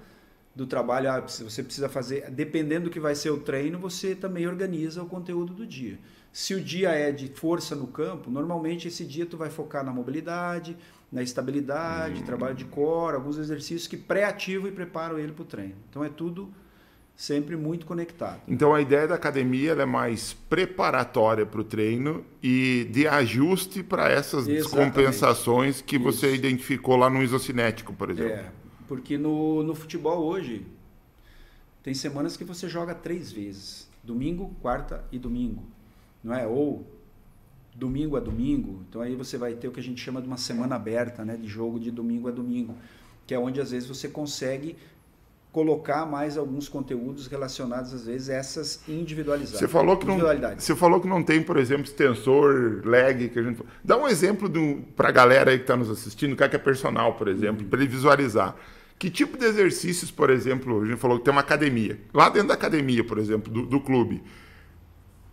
do 0.56 0.66
trabalho. 0.66 1.12
Ah, 1.12 1.20
você 1.20 1.62
precisa 1.62 1.90
fazer, 1.90 2.30
dependendo 2.32 2.86
do 2.86 2.90
que 2.90 3.02
vai 3.02 3.16
ser 3.16 3.32
o 3.32 3.40
treino, 3.40 3.78
você 3.78 4.16
também 4.16 4.48
organiza 4.48 5.04
o 5.04 5.06
conteúdo 5.06 5.54
do 5.54 5.68
dia. 5.68 6.00
Se 6.32 6.54
o 6.54 6.62
dia 6.62 6.90
é 6.92 7.12
de 7.12 7.28
força 7.28 7.76
no 7.76 7.88
campo, 7.88 8.32
normalmente 8.32 8.88
esse 8.88 9.04
dia 9.06 9.26
tu 9.26 9.36
vai 9.36 9.50
focar 9.50 9.84
na 9.84 9.92
mobilidade, 9.92 10.78
na 11.14 11.22
estabilidade, 11.22 12.22
uhum. 12.22 12.26
trabalho 12.26 12.56
de 12.56 12.66
core, 12.66 13.16
alguns 13.16 13.38
exercícios 13.38 13.88
que 13.88 13.96
pré-ativam 13.96 14.68
e 14.68 14.72
preparam 14.72 15.20
ele 15.20 15.32
para 15.32 15.44
o 15.44 15.46
treino. 15.46 15.76
Então 15.88 16.04
é 16.04 16.10
tudo 16.10 16.52
sempre 17.16 17.56
muito 17.56 17.86
conectado. 17.86 18.42
Então 18.48 18.74
a 18.74 18.82
ideia 18.82 19.08
da 19.08 19.14
academia 19.14 19.74
é 19.74 19.86
mais 19.86 20.34
preparatória 20.50 21.46
para 21.46 21.62
o 21.62 21.64
treino 21.64 22.26
e 22.42 22.90
de 22.92 23.08
ajuste 23.08 23.84
para 23.84 24.10
essas 24.10 24.48
Exatamente. 24.48 24.64
descompensações 24.64 25.82
que 25.82 25.98
Isso. 25.98 26.04
você 26.04 26.34
identificou 26.34 26.96
lá 26.96 27.12
no 27.12 27.22
isocinético, 27.22 27.94
por 27.94 28.10
exemplo. 28.10 28.32
É, 28.34 28.52
porque 28.88 29.16
no, 29.16 29.62
no 29.62 29.76
futebol 29.76 30.24
hoje 30.24 30.66
tem 31.84 31.94
semanas 31.94 32.36
que 32.36 32.44
você 32.44 32.68
joga 32.68 32.96
três 32.96 33.32
vezes, 33.32 33.88
domingo, 34.04 34.52
quarta 34.64 35.06
e 35.12 35.20
domingo, 35.20 35.64
não 36.24 36.34
é? 36.34 36.48
Ou 36.48 36.88
domingo 37.76 38.16
a 38.16 38.20
domingo. 38.20 38.84
Então 38.90 39.02
aí 39.02 39.16
você 39.16 39.38
vai 39.38 39.54
ter 39.54 39.68
o 39.68 39.72
que 39.72 39.80
a 39.80 39.84
gente 39.84 40.02
chama 40.02 40.22
de 40.22 40.28
uma 40.28 40.38
semana 40.38 40.76
aberta, 40.76 41.26
né, 41.26 41.36
de 41.36 41.48
jogo 41.48 41.80
de 41.80 41.92
domingo 41.92 42.28
a 42.28 42.32
domingo, 42.32 42.76
que 43.26 43.34
é 43.34 43.40
onde 43.40 43.60
às 43.60 43.72
vezes 43.72 43.88
você 43.88 44.08
consegue 44.08 44.76
colocar 45.52 46.04
mais 46.08 46.36
alguns 46.36 46.68
conteúdos 46.68 47.28
relacionados 47.28 47.94
às 47.94 48.08
vezes 48.08 48.28
a 48.28 48.34
essas 48.34 48.82
individualizadas. 48.90 49.60
Você 49.60 49.68
falou 49.68 49.96
que 49.98 50.06
não, 50.08 50.18
você 50.58 50.76
falou 50.76 51.00
que 51.00 51.08
não 51.08 51.22
tem, 51.22 51.44
por 51.44 51.58
exemplo, 51.58 51.84
extensor, 51.84 52.82
lag 52.84 53.30
que 53.30 53.38
a 53.38 53.44
gente 53.44 53.62
dá 53.84 53.96
um 53.96 54.08
exemplo 54.08 54.52
para 54.96 55.10
a 55.10 55.12
galera 55.12 55.52
aí 55.52 55.58
que 55.58 55.64
está 55.64 55.78
nos 55.78 55.92
assistindo, 55.92 56.34
o 56.34 56.36
cara 56.36 56.50
que 56.50 56.56
é 56.56 56.60
personal, 56.60 57.14
por 57.14 57.28
exemplo, 57.28 57.64
uhum. 57.64 57.70
para 57.70 57.80
ele 57.80 57.88
visualizar. 57.88 58.56
Que 58.98 59.12
tipo 59.12 59.38
de 59.38 59.46
exercícios, 59.46 60.10
por 60.10 60.32
exemplo, 60.32 60.82
a 60.82 60.86
gente 60.86 60.98
falou 60.98 61.20
que 61.20 61.26
tem 61.26 61.32
uma 61.32 61.42
academia. 61.42 62.00
Lá 62.12 62.30
dentro 62.30 62.48
da 62.48 62.54
academia, 62.56 63.04
por 63.04 63.20
exemplo, 63.20 63.54
do, 63.54 63.66
do 63.66 63.80
clube, 63.80 64.24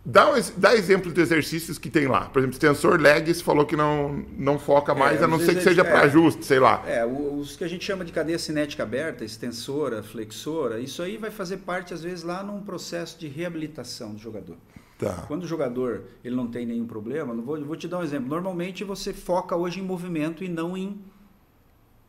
Dá, 0.03 0.31
dá 0.57 0.75
exemplo 0.75 1.13
de 1.13 1.21
exercícios 1.21 1.77
que 1.77 1.87
tem 1.87 2.07
lá. 2.07 2.21
Por 2.21 2.39
exemplo, 2.39 2.55
extensor 2.55 2.99
legs 2.99 3.39
falou 3.39 3.65
que 3.67 3.75
não, 3.75 4.25
não 4.35 4.57
foca 4.57 4.95
mais, 4.95 5.21
é, 5.21 5.25
a 5.25 5.27
não 5.27 5.39
ser 5.39 5.55
que 5.55 5.61
seja 5.61 5.85
para 5.85 5.99
é, 5.99 6.05
ajuste, 6.05 6.43
sei 6.43 6.59
lá. 6.59 6.83
É, 6.87 7.05
os 7.05 7.55
que 7.55 7.63
a 7.63 7.67
gente 7.67 7.85
chama 7.85 8.03
de 8.03 8.11
cadeia 8.11 8.39
cinética 8.39 8.81
aberta, 8.81 9.23
extensora, 9.23 10.01
flexora, 10.01 10.79
isso 10.79 11.03
aí 11.03 11.17
vai 11.17 11.29
fazer 11.29 11.57
parte, 11.57 11.93
às 11.93 12.01
vezes, 12.01 12.23
lá 12.23 12.41
num 12.41 12.61
processo 12.61 13.19
de 13.19 13.27
reabilitação 13.27 14.13
do 14.13 14.19
jogador. 14.19 14.57
Tá. 14.97 15.23
Quando 15.27 15.43
o 15.43 15.47
jogador 15.47 16.03
ele 16.23 16.35
não 16.35 16.47
tem 16.47 16.65
nenhum 16.65 16.87
problema, 16.87 17.33
não 17.33 17.43
vou, 17.43 17.63
vou 17.63 17.75
te 17.75 17.87
dar 17.87 17.99
um 17.99 18.03
exemplo. 18.03 18.27
Normalmente 18.27 18.83
você 18.83 19.13
foca 19.13 19.55
hoje 19.55 19.79
em 19.79 19.83
movimento 19.83 20.43
e 20.43 20.49
não 20.49 20.75
em 20.75 20.99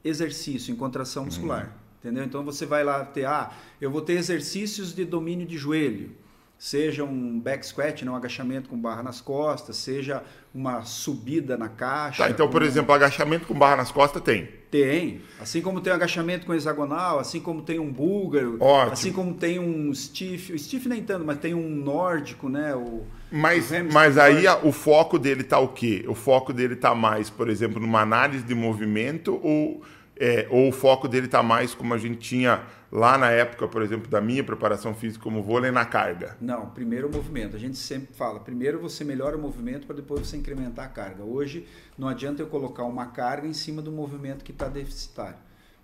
exercício, 0.03 0.73
em 0.73 0.77
contração 0.77 1.27
muscular. 1.27 1.65
Uhum. 1.67 1.73
Entendeu? 2.01 2.25
Então 2.25 2.43
você 2.43 2.65
vai 2.65 2.83
lá 2.83 3.05
ter, 3.05 3.27
ah, 3.27 3.53
eu 3.81 3.91
vou 3.91 4.01
ter 4.01 4.15
exercícios 4.15 4.95
de 4.95 5.05
domínio 5.05 5.47
de 5.47 5.57
joelho 5.57 6.22
seja 6.63 7.03
um 7.03 7.41
back 7.41 7.67
squat, 7.67 8.05
né, 8.05 8.11
um 8.13 8.15
agachamento 8.15 8.69
com 8.69 8.79
barra 8.79 9.03
nas 9.03 9.21
costas, 9.21 9.75
seja 9.75 10.23
uma 10.55 10.85
subida 10.85 11.57
na 11.57 11.69
caixa. 11.69 12.23
Tá, 12.23 12.31
então, 12.31 12.49
por 12.49 12.63
exemplo, 12.63 12.95
agachamento 12.95 13.49
com 13.49 13.55
barra 13.55 13.75
nas 13.75 13.91
costas 13.91 14.23
tem. 14.23 14.49
Tem. 14.71 15.21
Assim 15.41 15.61
como 15.61 15.81
tem 15.81 15.93
um 15.93 15.97
agachamento 15.97 16.47
com 16.47 16.55
hexagonal, 16.55 17.19
assim 17.19 17.41
como 17.41 17.63
tem 17.63 17.81
um 17.81 17.91
búlgaro, 17.93 18.59
Ótimo. 18.61 18.93
assim 18.93 19.13
como 19.13 19.35
tem 19.35 19.59
um 19.59 19.93
stiff, 19.93 20.53
o 20.53 20.59
stiff 20.59 20.89
nem 20.89 21.03
tanto, 21.03 21.25
mas 21.25 21.39
tem 21.39 21.53
um 21.53 21.69
nórdico, 21.69 22.49
né? 22.49 22.73
O, 22.77 23.03
Mas, 23.29 23.73
o 23.73 23.93
mas 23.93 24.17
aí 24.17 24.45
nórdico. 24.45 24.69
o 24.69 24.73
foco 24.73 25.19
dele 25.19 25.43
tá 25.43 25.59
o 25.59 25.67
quê? 25.67 26.05
O 26.07 26.15
foco 26.15 26.53
dele 26.53 26.77
tá 26.77 26.95
mais, 26.95 27.29
por 27.29 27.49
exemplo, 27.49 27.81
numa 27.81 28.03
análise 28.03 28.45
de 28.45 28.55
movimento 28.55 29.41
ou, 29.43 29.83
é, 30.23 30.47
ou 30.49 30.69
o 30.69 30.73
foco 30.73 31.09
dele 31.09 31.27
tá 31.27 31.43
mais 31.43 31.75
como 31.75 31.93
a 31.93 31.99
gente 31.99 32.19
tinha 32.19 32.63
lá 32.93 33.19
na 33.19 33.29
época, 33.31 33.67
por 33.67 33.83
exemplo, 33.83 34.09
da 34.09 34.21
minha 34.21 34.45
preparação 34.45 34.95
física 34.95 35.25
como 35.25 35.43
vôlei 35.43 35.73
na 35.73 35.85
carga? 35.85 36.37
Não, 36.41 36.67
primeiro 36.67 37.09
o 37.09 37.13
movimento. 37.13 37.57
A 37.57 37.59
gente 37.59 37.77
sempre 37.77 38.15
fala, 38.15 38.39
primeiro 38.39 38.79
você 38.79 39.03
melhora 39.03 39.37
o 39.37 39.41
movimento 39.41 39.85
para 39.85 39.97
depois 39.97 40.25
você 40.25 40.37
incrementar 40.37 40.85
a 40.85 40.89
carga. 40.89 41.25
Hoje 41.25 41.67
não 41.99 42.07
adianta 42.07 42.41
eu 42.41 42.47
colocar 42.47 42.85
uma 42.85 43.07
carga 43.07 43.49
em 43.49 43.53
cima 43.53 43.83
do 43.83 43.91
movimento 43.91 44.45
que 44.45 44.53
está 44.53 44.69
deficitário. 44.69 45.39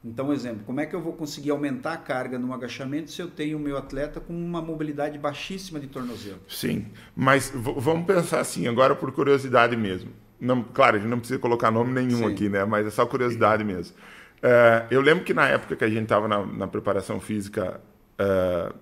Então, 0.05 0.33
exemplo, 0.33 0.63
como 0.65 0.81
é 0.81 0.87
que 0.87 0.95
eu 0.95 1.01
vou 1.01 1.15
conseguir 1.15 1.51
aumentar 1.51 1.95
a 1.95 1.97
carga 1.97 2.39
no 2.39 2.55
agachamento 2.55 3.11
se 3.11 3.21
eu 3.21 3.29
tenho 3.29 3.59
o 3.59 3.61
meu 3.61 3.77
atleta 3.77 4.21
com 4.21 4.33
uma 4.33 4.63
mobilidade 4.63 5.19
baixíssima 5.19 5.81
de 5.81 5.89
tornozelo? 5.89 6.39
Sim, 6.49 6.87
mas 7.17 7.53
vamos 7.53 8.07
pensar 8.07 8.39
assim, 8.39 8.69
agora 8.69 8.95
por 8.95 9.11
curiosidade 9.11 9.77
mesmo. 9.77 10.13
Não, 10.41 10.63
claro, 10.63 10.97
a 10.97 10.99
gente 11.01 11.09
não 11.09 11.19
precisa 11.19 11.41
colocar 11.41 11.73
nome 11.73 11.93
nenhum 11.93 12.19
Sim. 12.19 12.33
aqui, 12.33 12.49
né? 12.49 12.65
Mas 12.65 12.87
é 12.87 12.91
só 12.91 13.05
curiosidade 13.05 13.65
mesmo. 13.65 13.97
É, 14.43 14.87
eu 14.91 15.01
lembro 15.01 15.25
que 15.25 15.35
na 15.35 15.49
época 15.49 15.77
que 15.77 15.85
a 15.85 15.89
gente 15.89 16.05
estava 16.05 16.29
na, 16.29 16.45
na 16.45 16.67
preparação 16.67 17.21
física, 17.21 17.81
é, 18.19 18.73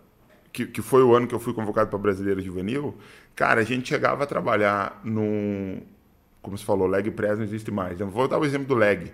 que, 0.53 0.67
que 0.67 0.83
foi 0.83 1.03
o 1.03 1.15
ano 1.15 1.27
que 1.27 1.35
eu 1.35 1.39
fui 1.39 1.53
convocado 1.53 1.91
para 1.91 1.99
Brasileiro 1.99 2.41
Juvenil, 2.41 2.97
cara, 3.35 3.61
a 3.61 3.65
gente 3.65 3.89
chegava 3.89 4.25
a 4.25 4.27
trabalhar 4.27 5.01
num. 5.05 5.83
Como 6.41 6.57
você 6.57 6.65
falou, 6.65 6.87
leg 6.87 7.11
press 7.11 7.39
não 7.39 7.45
existe 7.45 7.71
mais. 7.71 8.01
Eu 8.01 8.09
vou 8.09 8.29
dar 8.29 8.39
o 8.39 8.45
exemplo 8.45 8.69
do 8.69 8.75
leg. 8.75 9.13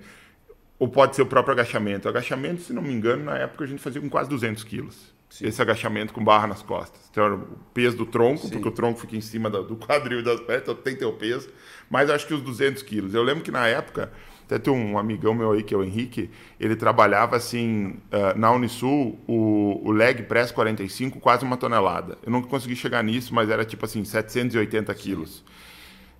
Ou 0.78 0.88
pode 0.88 1.16
ser 1.16 1.22
o 1.22 1.26
próprio 1.26 1.52
agachamento. 1.52 2.06
O 2.06 2.10
agachamento, 2.10 2.60
se 2.60 2.72
não 2.72 2.82
me 2.82 2.92
engano, 2.92 3.24
na 3.24 3.38
época 3.38 3.64
a 3.64 3.66
gente 3.66 3.80
fazia 3.80 4.00
com 4.00 4.10
quase 4.10 4.28
200 4.28 4.62
quilos. 4.64 5.12
Esse 5.40 5.62
agachamento 5.62 6.12
com 6.12 6.22
barra 6.22 6.46
nas 6.46 6.62
costas. 6.62 7.00
Então, 7.10 7.34
o 7.34 7.58
peso 7.72 7.96
do 7.96 8.04
tronco, 8.04 8.42
Sim. 8.42 8.50
porque 8.50 8.68
o 8.68 8.72
tronco 8.72 9.00
fica 9.00 9.16
em 9.16 9.20
cima 9.20 9.48
do, 9.48 9.76
quadril 9.76 10.20
e 10.20 10.22
das 10.22 10.40
pernas, 10.40 10.62
então 10.62 10.74
tem 10.74 10.92
que 10.92 10.98
ter 10.98 11.06
o 11.06 11.12
peso. 11.12 11.48
Mas 11.88 12.10
acho 12.10 12.26
que 12.26 12.34
os 12.34 12.42
200 12.42 12.82
quilos. 12.82 13.14
Eu 13.14 13.22
lembro 13.22 13.42
que 13.42 13.50
na 13.50 13.66
época, 13.66 14.12
até 14.52 14.58
tem 14.58 14.72
um 14.72 14.98
amigão 14.98 15.32
meu 15.34 15.52
aí, 15.52 15.62
que 15.62 15.72
é 15.72 15.76
o 15.76 15.82
Henrique, 15.82 16.30
ele 16.60 16.76
trabalhava 16.76 17.36
assim, 17.36 17.96
ah, 18.10 18.34
na 18.36 18.52
Unisul, 18.52 19.18
o, 19.26 19.80
o 19.82 19.90
leg 19.90 20.22
press 20.24 20.52
45, 20.52 21.18
quase 21.20 21.44
uma 21.44 21.56
tonelada. 21.56 22.18
Eu 22.22 22.30
nunca 22.30 22.48
consegui 22.48 22.76
chegar 22.76 23.02
nisso, 23.02 23.34
mas 23.34 23.48
era 23.48 23.64
tipo 23.64 23.84
assim, 23.84 24.04
780 24.04 24.94
quilos. 24.94 25.42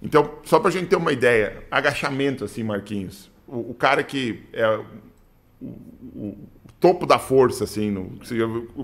Então, 0.01 0.39
só 0.45 0.59
pra 0.59 0.71
gente 0.71 0.87
ter 0.87 0.97
uma 0.97 1.13
ideia, 1.13 1.65
agachamento, 1.71 2.45
assim, 2.45 2.63
Marquinhos. 2.63 3.31
O, 3.47 3.71
o 3.71 3.75
cara 3.75 4.03
que 4.03 4.43
é 4.53 4.67
o, 5.61 5.67
o 6.17 6.39
topo 6.81 7.07
da 7.07 7.19
força, 7.19 7.65
assim, 7.65 7.91
no, 7.91 8.19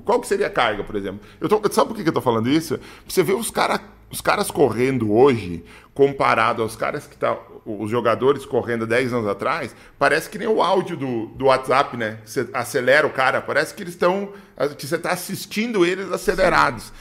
qual 0.03 0.21
que 0.21 0.27
seria 0.29 0.47
a 0.47 0.51
carga, 0.51 0.85
por 0.85 0.95
exemplo? 0.95 1.21
Eu 1.41 1.49
tô, 1.49 1.61
sabe 1.73 1.89
por 1.89 1.97
que 1.97 2.09
eu 2.09 2.13
tô 2.13 2.21
falando 2.21 2.49
isso? 2.49 2.79
Você 3.09 3.23
vê 3.23 3.33
os, 3.33 3.51
cara, 3.51 3.81
os 4.11 4.21
caras 4.21 4.51
correndo 4.51 5.13
hoje, 5.13 5.65
comparado 5.93 6.63
aos 6.63 6.77
caras 6.77 7.07
que 7.07 7.17
tá, 7.17 7.37
os 7.67 7.91
jogadores 7.91 8.47
correndo 8.47 8.85
há 8.85 8.87
10 8.87 9.13
anos 9.13 9.29
atrás, 9.29 9.75
parece 9.99 10.31
que 10.31 10.39
nem 10.39 10.49
o 10.49 10.63
áudio 10.63 10.97
do, 10.97 11.27
do 11.27 11.47
WhatsApp, 11.47 11.97
né? 11.97 12.19
Você 12.25 12.49
acelera 12.53 13.07
o 13.07 13.11
cara, 13.11 13.41
parece 13.41 13.75
que 13.75 13.83
eles 13.83 13.95
estão, 13.95 14.31
você 14.57 14.97
está 14.97 15.11
assistindo 15.11 15.85
eles 15.85 16.11
acelerados. 16.11 16.93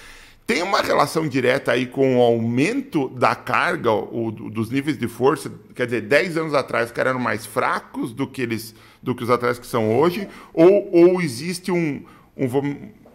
Tem 0.45 0.63
uma 0.63 0.81
relação 0.81 1.27
direta 1.27 1.73
aí 1.73 1.85
com 1.85 2.17
o 2.17 2.21
aumento 2.21 3.09
da 3.09 3.35
carga, 3.35 3.91
o, 3.91 4.31
dos 4.31 4.69
níveis 4.69 4.97
de 4.97 5.07
força. 5.07 5.51
Quer 5.75 5.85
dizer, 5.85 6.01
10 6.01 6.37
anos 6.37 6.53
atrás 6.53 6.85
os 6.85 6.91
caras 6.93 7.11
eram 7.11 7.19
mais 7.19 7.45
fracos 7.45 8.13
do 8.13 8.25
que 8.25 8.41
eles, 8.41 8.73
do 9.03 9.13
que 9.13 9.23
os 9.23 9.29
atletas 9.29 9.59
que 9.59 9.67
são 9.67 9.97
hoje, 9.99 10.27
ou, 10.53 10.89
ou 10.91 11.21
existe 11.21 11.69
um, 11.69 12.03
um 12.37 12.47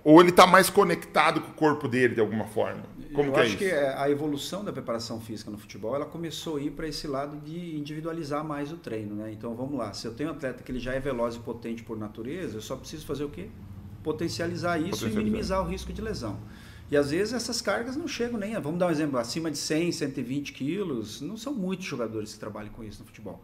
ou 0.05 0.20
ele 0.20 0.31
está 0.31 0.47
mais 0.47 0.69
conectado 0.69 1.40
com 1.40 1.51
o 1.51 1.55
corpo 1.55 1.89
dele 1.89 2.14
de 2.14 2.20
alguma 2.20 2.44
forma. 2.47 2.82
Como 3.12 3.30
eu 3.30 3.32
que 3.32 3.40
é 3.40 3.43
acho 3.43 3.55
isso? 3.55 3.59
que 3.59 3.64
é, 3.64 3.94
a 3.97 4.09
evolução 4.10 4.64
da 4.64 4.72
preparação 4.72 5.20
física 5.20 5.51
no 5.51 5.59
futebol, 5.59 5.94
ela 5.94 6.06
começou 6.06 6.56
a 6.56 6.60
ir 6.60 6.70
para 6.72 6.89
esse 6.89 7.06
lado 7.06 7.36
de 7.39 7.76
individualizar 7.76 8.44
mais 8.44 8.72
o 8.72 8.76
treino, 8.76 9.14
né? 9.14 9.32
Então 9.32 9.55
vamos 9.55 9.78
lá, 9.78 9.93
se 9.93 10.06
eu 10.06 10.14
tenho 10.14 10.30
um 10.30 10.32
atleta 10.32 10.62
que 10.62 10.72
ele 10.72 10.78
já 10.80 10.94
é 10.94 11.01
veloz 11.01 11.34
e 11.36 11.40
potente 11.40 11.82
por 11.82 11.98
natureza, 11.98 12.56
eu 12.56 12.62
só 12.62 12.76
preciso 12.76 13.05
fazer 13.06 13.24
o 13.24 13.28
quê? 13.30 13.48
Potencializar 14.02 14.78
isso 14.78 14.90
Potencializar. 15.01 15.20
e 15.20 15.24
minimizar 15.24 15.62
o 15.62 15.68
risco 15.68 15.93
de 15.93 16.01
lesão. 16.02 16.40
E 16.90 16.97
às 16.97 17.10
vezes 17.10 17.32
essas 17.34 17.60
cargas 17.60 17.97
não 17.97 18.06
chegam 18.09 18.39
nem, 18.39 18.55
a- 18.56 18.60
vamos 18.60 18.78
dar 18.78 18.86
um 18.89 18.90
exemplo, 18.90 19.18
acima 19.18 19.51
de 19.51 19.59
100, 19.59 19.93
120 19.93 20.52
quilos, 20.52 21.20
não 21.20 21.36
são 21.36 21.55
muitos 21.55 21.86
jogadores 21.86 22.34
que 22.34 22.40
trabalham 22.40 22.72
com 22.72 22.82
isso 22.84 23.01
no 23.01 23.06
futebol. 23.06 23.43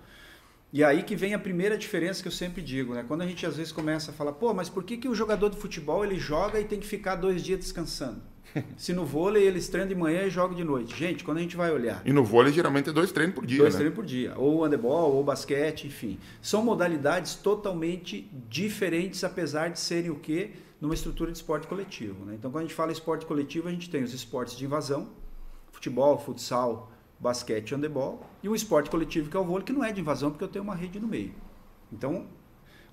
E 0.72 0.84
aí 0.84 1.02
que 1.02 1.16
vem 1.16 1.34
a 1.34 1.38
primeira 1.38 1.78
diferença 1.78 2.22
que 2.22 2.28
eu 2.28 2.32
sempre 2.32 2.62
digo, 2.62 2.94
né? 2.94 3.04
Quando 3.08 3.22
a 3.22 3.26
gente 3.26 3.46
às 3.46 3.56
vezes 3.56 3.72
começa 3.72 4.10
a 4.10 4.14
falar, 4.14 4.32
pô, 4.32 4.52
mas 4.54 4.68
por 4.68 4.84
que, 4.84 4.96
que 4.98 5.08
o 5.08 5.14
jogador 5.14 5.50
de 5.50 5.56
futebol 5.58 6.04
ele 6.04 6.18
joga 6.18 6.60
e 6.60 6.64
tem 6.64 6.80
que 6.80 6.86
ficar 6.86 7.16
dois 7.16 7.42
dias 7.42 7.58
descansando? 7.60 8.22
Se 8.76 8.92
no 8.92 9.04
vôlei 9.04 9.46
eles 9.46 9.68
treinam 9.68 9.88
de 9.88 9.94
manhã 9.94 10.22
e 10.22 10.30
jogam 10.30 10.56
de 10.56 10.64
noite. 10.64 10.96
Gente, 10.96 11.24
quando 11.24 11.38
a 11.38 11.40
gente 11.40 11.56
vai 11.56 11.70
olhar, 11.70 12.02
E 12.04 12.12
no 12.12 12.24
vôlei 12.24 12.52
geralmente 12.52 12.90
é 12.90 12.92
dois 12.92 13.12
treinos 13.12 13.34
por 13.34 13.46
dia, 13.46 13.58
dois 13.58 13.74
né? 13.74 13.78
treinos 13.78 13.96
por 13.96 14.04
dia, 14.04 14.34
ou 14.36 14.64
handebol, 14.64 15.14
ou 15.14 15.24
basquete, 15.24 15.86
enfim. 15.86 16.18
São 16.40 16.62
modalidades 16.62 17.34
totalmente 17.34 18.30
diferentes, 18.48 19.24
apesar 19.24 19.68
de 19.68 19.78
serem 19.80 20.10
o 20.10 20.16
quê? 20.16 20.52
Numa 20.80 20.94
estrutura 20.94 21.30
de 21.32 21.38
esporte 21.38 21.66
coletivo. 21.66 22.24
Né? 22.24 22.34
Então, 22.36 22.50
quando 22.50 22.64
a 22.64 22.66
gente 22.66 22.74
fala 22.74 22.92
esporte 22.92 23.26
coletivo, 23.26 23.68
a 23.68 23.70
gente 23.70 23.90
tem 23.90 24.02
os 24.02 24.14
esportes 24.14 24.56
de 24.56 24.64
invasão, 24.64 25.08
futebol, 25.72 26.18
futsal, 26.18 26.92
basquete 27.18 27.74
handebol, 27.74 28.24
e 28.42 28.48
um 28.48 28.54
esporte 28.54 28.88
coletivo 28.88 29.28
que 29.28 29.36
é 29.36 29.40
o 29.40 29.44
vôlei, 29.44 29.64
que 29.64 29.72
não 29.72 29.84
é 29.84 29.92
de 29.92 30.00
invasão, 30.00 30.30
porque 30.30 30.44
eu 30.44 30.48
tenho 30.48 30.62
uma 30.62 30.74
rede 30.74 31.00
no 31.00 31.08
meio. 31.08 31.34
Então, 31.92 32.26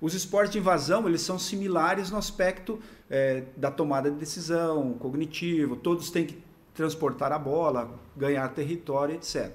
os 0.00 0.14
esportes 0.14 0.52
de 0.52 0.58
invasão, 0.58 1.08
eles 1.08 1.22
são 1.22 1.38
similares 1.38 2.10
no 2.10 2.18
aspecto 2.18 2.78
eh, 3.10 3.44
da 3.56 3.70
tomada 3.70 4.10
de 4.10 4.16
decisão, 4.16 4.94
cognitivo, 4.94 5.76
todos 5.76 6.10
têm 6.10 6.26
que 6.26 6.38
transportar 6.74 7.32
a 7.32 7.38
bola, 7.38 7.98
ganhar 8.16 8.46
território, 8.50 9.14
etc. 9.14 9.50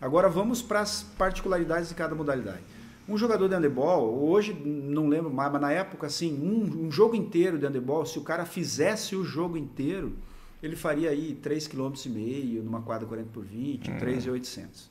Agora 0.00 0.28
vamos 0.28 0.62
para 0.62 0.80
as 0.80 1.02
particularidades 1.02 1.90
de 1.90 1.94
cada 1.94 2.14
modalidade. 2.14 2.62
Um 3.08 3.16
jogador 3.16 3.48
de 3.48 3.54
handebol, 3.54 4.28
hoje 4.28 4.52
não 4.52 5.06
lembro 5.08 5.32
mais, 5.32 5.52
mas 5.52 5.60
na 5.60 5.70
época, 5.70 6.06
assim, 6.06 6.34
um, 6.34 6.86
um 6.86 6.90
jogo 6.90 7.14
inteiro 7.14 7.58
de 7.58 7.66
handebol, 7.66 8.04
se 8.04 8.18
o 8.18 8.22
cara 8.22 8.44
fizesse 8.44 9.14
o 9.14 9.22
jogo 9.22 9.56
inteiro, 9.56 10.16
ele 10.62 10.74
faria 10.74 11.10
aí 11.10 11.38
3,5 11.40 11.70
km 11.70 12.64
numa 12.64 12.82
quadra 12.82 13.06
40 13.06 13.30
por 13.32 13.44
20, 13.44 13.92
3,800. 13.98 14.90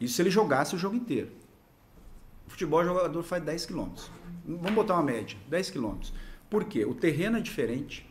Isso 0.00 0.14
se 0.14 0.22
ele 0.22 0.30
jogasse 0.30 0.74
o 0.74 0.78
jogo 0.78 0.96
inteiro. 0.96 1.30
Futebol 2.46 2.84
jogador 2.84 3.22
faz 3.22 3.42
10 3.42 3.66
km. 3.66 3.88
Vamos 4.46 4.72
botar 4.72 4.94
uma 4.94 5.02
média, 5.02 5.36
10 5.48 5.70
km. 5.70 5.96
Por 6.48 6.64
quê? 6.64 6.84
O 6.84 6.94
terreno 6.94 7.38
é 7.38 7.40
diferente. 7.40 8.08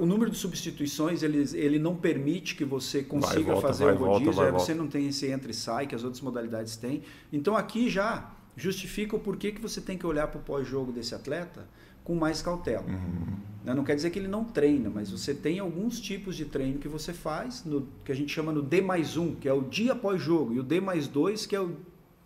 O 0.00 0.06
número 0.06 0.30
de 0.30 0.36
substituições 0.36 1.22
ele, 1.22 1.38
ele 1.56 1.78
não 1.78 1.94
permite 1.94 2.56
que 2.56 2.64
você 2.64 3.02
consiga 3.02 3.52
volta, 3.52 3.68
fazer 3.68 3.84
vai, 3.84 3.94
o 3.94 3.98
volta, 3.98 4.12
rodízio, 4.14 4.32
vai, 4.32 4.48
é, 4.48 4.52
você 4.52 4.74
volta. 4.74 4.82
não 4.82 4.88
tem 4.88 5.06
esse 5.06 5.28
entra 5.28 5.50
e 5.52 5.54
sai 5.54 5.86
que 5.86 5.94
as 5.94 6.02
outras 6.02 6.20
modalidades 6.20 6.76
têm. 6.76 7.02
Então 7.32 7.56
aqui 7.56 7.88
já 7.88 8.32
justifica 8.56 9.14
o 9.14 9.20
porquê 9.20 9.52
que 9.52 9.60
você 9.60 9.80
tem 9.80 9.96
que 9.96 10.04
olhar 10.04 10.26
para 10.26 10.40
o 10.40 10.42
pós-jogo 10.42 10.90
desse 10.90 11.14
atleta 11.14 11.68
com 12.02 12.14
mais 12.16 12.42
cautela. 12.42 12.86
Né? 13.64 13.72
Não 13.74 13.84
quer 13.84 13.94
dizer 13.94 14.10
que 14.10 14.18
ele 14.18 14.26
não 14.26 14.42
treina, 14.42 14.90
mas 14.90 15.10
você 15.10 15.32
tem 15.32 15.60
alguns 15.60 16.00
tipos 16.00 16.34
de 16.34 16.46
treino 16.46 16.78
que 16.78 16.88
você 16.88 17.12
faz, 17.12 17.64
no, 17.64 17.86
que 18.04 18.10
a 18.10 18.14
gente 18.14 18.32
chama 18.32 18.50
no 18.50 18.62
D 18.62 18.80
mais 18.80 19.16
1, 19.16 19.36
que 19.36 19.48
é 19.48 19.52
o 19.52 19.62
dia 19.62 19.92
após 19.92 20.20
jogo, 20.20 20.54
e 20.54 20.58
o 20.58 20.62
D 20.62 20.80
mais 20.80 21.06
2, 21.06 21.46
que 21.46 21.54
é 21.54 21.60
o 21.60 21.76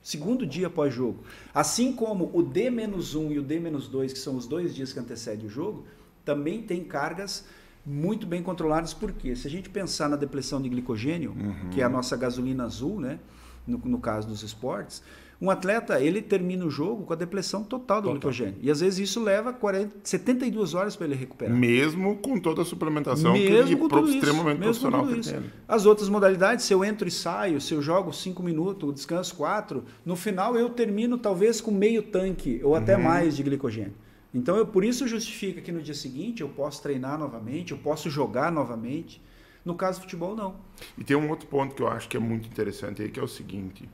segundo 0.03 0.47
dia 0.47 0.67
após 0.67 0.93
jogo. 0.93 1.23
Assim 1.55 1.93
como 1.93 2.31
o 2.33 2.43
D 2.43 2.71
menos 2.71 3.15
1 3.15 3.33
e 3.33 3.39
o 3.39 3.43
D 3.43 3.61
menos 3.61 3.89
2, 3.89 4.13
que 4.13 4.19
são 4.19 4.37
os 4.37 4.47
dois 4.47 4.75
dias 4.75 4.93
que 4.93 4.99
antecedem 4.99 5.47
o 5.47 5.49
jogo, 5.49 5.85
também 6.25 6.63
tem 6.63 6.85
cargas 6.85 7.45
muito 7.85 8.27
bem 8.27 8.43
controladas, 8.43 8.95
porque 8.95 9.35
se 9.35 9.47
a 9.47 9.51
gente 9.51 9.69
pensar 9.69 10.09
na 10.09 10.17
depressão 10.17 10.63
de 10.63 10.69
glicogênio, 10.69 11.35
que 11.73 11.81
é 11.81 11.85
a 11.85 11.89
nossa 11.89 12.17
gasolina 12.17 12.65
azul, 12.65 13.01
né? 13.01 13.19
No, 13.67 13.79
no 13.79 13.99
caso 13.99 14.27
dos 14.27 14.43
esportes, 14.43 15.03
um 15.43 15.51
atleta 15.51 16.01
ele 16.01 16.23
termina 16.23 16.65
o 16.65 16.71
jogo 16.71 17.05
com 17.05 17.13
a 17.13 17.17
depressão 17.17 17.65
total 17.65 18.01
do 18.01 18.05
Total. 18.05 18.13
glicogênio. 18.31 18.55
E 18.63 18.71
às 18.71 18.79
vezes 18.81 19.01
isso 19.11 19.21
leva 19.21 19.53
40, 19.53 19.97
72 20.05 20.73
horas 20.73 20.95
para 20.95 21.07
ele 21.09 21.17
recuperar. 21.17 21.53
Mesmo 21.55 22.15
com 22.19 22.39
toda 22.39 22.63
a 22.63 22.65
suplementação 22.65 23.33
Mesmo 23.33 23.67
que 23.67 23.77
com 23.77 23.89
tudo 23.89 24.07
isso, 24.09 24.19
extremamente 24.19 24.61
mesmo 24.61 24.61
com 24.61 24.63
profissional 24.91 25.01
tudo 25.03 25.15
que 25.15 25.21
isso. 25.21 25.33
tem. 25.33 25.43
As 25.67 25.85
outras 25.85 26.09
modalidades, 26.09 26.65
se 26.65 26.73
eu 26.73 26.85
entro 26.85 27.09
e 27.09 27.11
saio, 27.11 27.61
se 27.61 27.75
eu 27.75 27.83
jogo 27.83 28.13
5 28.13 28.41
minutos, 28.41 28.95
descanso 28.95 29.35
4, 29.35 29.83
no 30.07 30.15
final 30.15 30.57
eu 30.57 30.71
termino 30.71 31.19
talvez 31.19 31.61
com 31.61 31.73
meio 31.73 32.05
tanque 32.05 32.61
ou 32.63 32.77
até 32.77 32.97
Uhum. 32.97 33.03
mais 33.03 33.37
de 33.37 33.43
glicogênio. 33.43 33.95
Então, 34.33 34.57
eu, 34.57 34.65
por 34.65 34.85
isso 34.85 35.09
justifica 35.09 35.61
que 35.61 35.73
no 35.73 35.83
dia 35.83 35.93
seguinte 35.93 36.41
eu 36.41 36.49
posso 36.49 36.81
treinar 36.83 37.19
novamente, 37.19 37.73
eu 37.73 37.79
posso 37.79 38.09
jogar 38.09 38.51
novamente. 38.53 39.21
No 39.65 39.75
caso 39.75 39.99
do 39.99 40.03
futebol, 40.03 40.35
não. 40.35 40.55
E 40.97 41.05
tem 41.05 41.17
um 41.17 41.29
outro 41.29 41.47
ponto 41.49 41.75
que 41.75 41.83
eu 41.83 41.89
acho 41.89 42.09
que 42.09 42.17
é 42.17 42.21
muito 42.21 42.49
interessante 42.49 43.03
aí, 43.03 43.09
que 43.11 43.21
é 43.21 43.23
o 43.23 43.29
seguinte. 43.29 43.89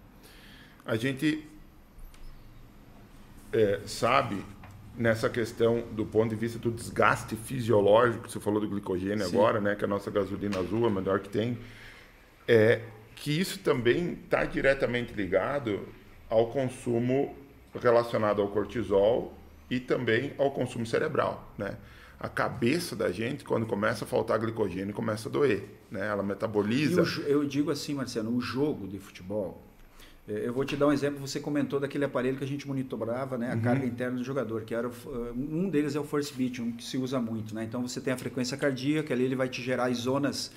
A 0.89 0.97
gente 0.97 1.47
é, 3.53 3.81
sabe 3.85 4.43
nessa 4.97 5.29
questão 5.29 5.85
do 5.93 6.07
ponto 6.07 6.31
de 6.31 6.37
vista 6.37 6.59
do 6.59 6.71
desgaste 6.71 7.37
fisiológico, 7.37 8.27
você 8.27 8.41
falou 8.41 8.59
do 8.59 8.67
glicogênio 8.67 9.23
Sim. 9.27 9.37
agora, 9.37 9.61
né, 9.61 9.77
que 9.77 9.85
a 9.85 9.87
nossa 9.87 10.11
gasolina 10.11 10.59
azul 10.59 10.85
é 10.85 10.87
a 10.87 10.91
melhor 10.91 11.21
que 11.21 11.29
tem, 11.29 11.59
é 12.49 12.81
que 13.15 13.39
isso 13.39 13.59
também 13.59 14.15
está 14.15 14.47
diretamente 14.47 15.13
ligado 15.13 15.87
ao 16.31 16.47
consumo 16.47 17.37
relacionado 17.79 18.41
ao 18.41 18.49
cortisol 18.49 19.37
e 19.71 19.79
também 19.79 20.33
ao 20.39 20.51
consumo 20.51 20.87
cerebral, 20.87 21.53
né? 21.59 21.77
A 22.19 22.31
cabeça 22.31 22.97
da 22.97 23.13
gente, 23.13 23.45
quando 23.45 23.67
começa 23.67 24.07
a 24.07 24.09
faltar 24.09 24.39
glicogênio, 24.39 24.95
começa 24.95 25.29
a 25.29 25.33
doer, 25.33 25.65
né? 25.91 26.09
Ela 26.09 26.23
metaboliza. 26.23 27.03
O, 27.03 27.21
eu 27.23 27.45
digo 27.45 27.71
assim, 27.71 27.93
Marcelo, 27.93 28.35
o 28.35 28.41
jogo 28.41 28.89
de 28.89 28.99
futebol, 28.99 29.63
é, 29.63 29.68
eu 30.29 30.53
vou 30.53 30.65
te 30.65 30.77
dar 30.77 30.87
um 30.87 30.93
exemplo. 30.93 31.19
Você 31.27 31.41
comentou 31.41 31.81
daquele 31.81 32.05
aparelho 32.05 32.37
que 32.37 32.45
a 32.45 32.47
gente 32.47 32.69
monitorava, 32.69 33.39
né, 33.39 33.53
a 33.53 33.55
uhum. 33.55 33.63
carga 33.63 33.87
interna 33.87 34.19
do 34.19 34.25
jogador, 34.25 34.63
que 34.63 34.75
era 34.75 34.91
um 35.35 35.69
deles 35.69 35.97
é 35.97 36.01
o 36.01 36.05
First 36.05 36.35
Beat, 36.35 36.59
um 36.59 36.73
que 36.73 36.85
se 36.85 36.99
usa 36.99 37.21
muito, 37.21 37.55
né? 37.55 37.65
Então 37.65 37.81
você 37.81 38.01
tem 38.01 38.13
a 38.13 38.17
frequência 38.17 38.57
cardíaca, 38.57 39.15
ali 39.15 39.25
ele 39.25 39.37
vai 39.37 39.49
te 39.49 39.63
gerar 39.63 39.87
as 39.87 39.99
zonas 39.99 40.53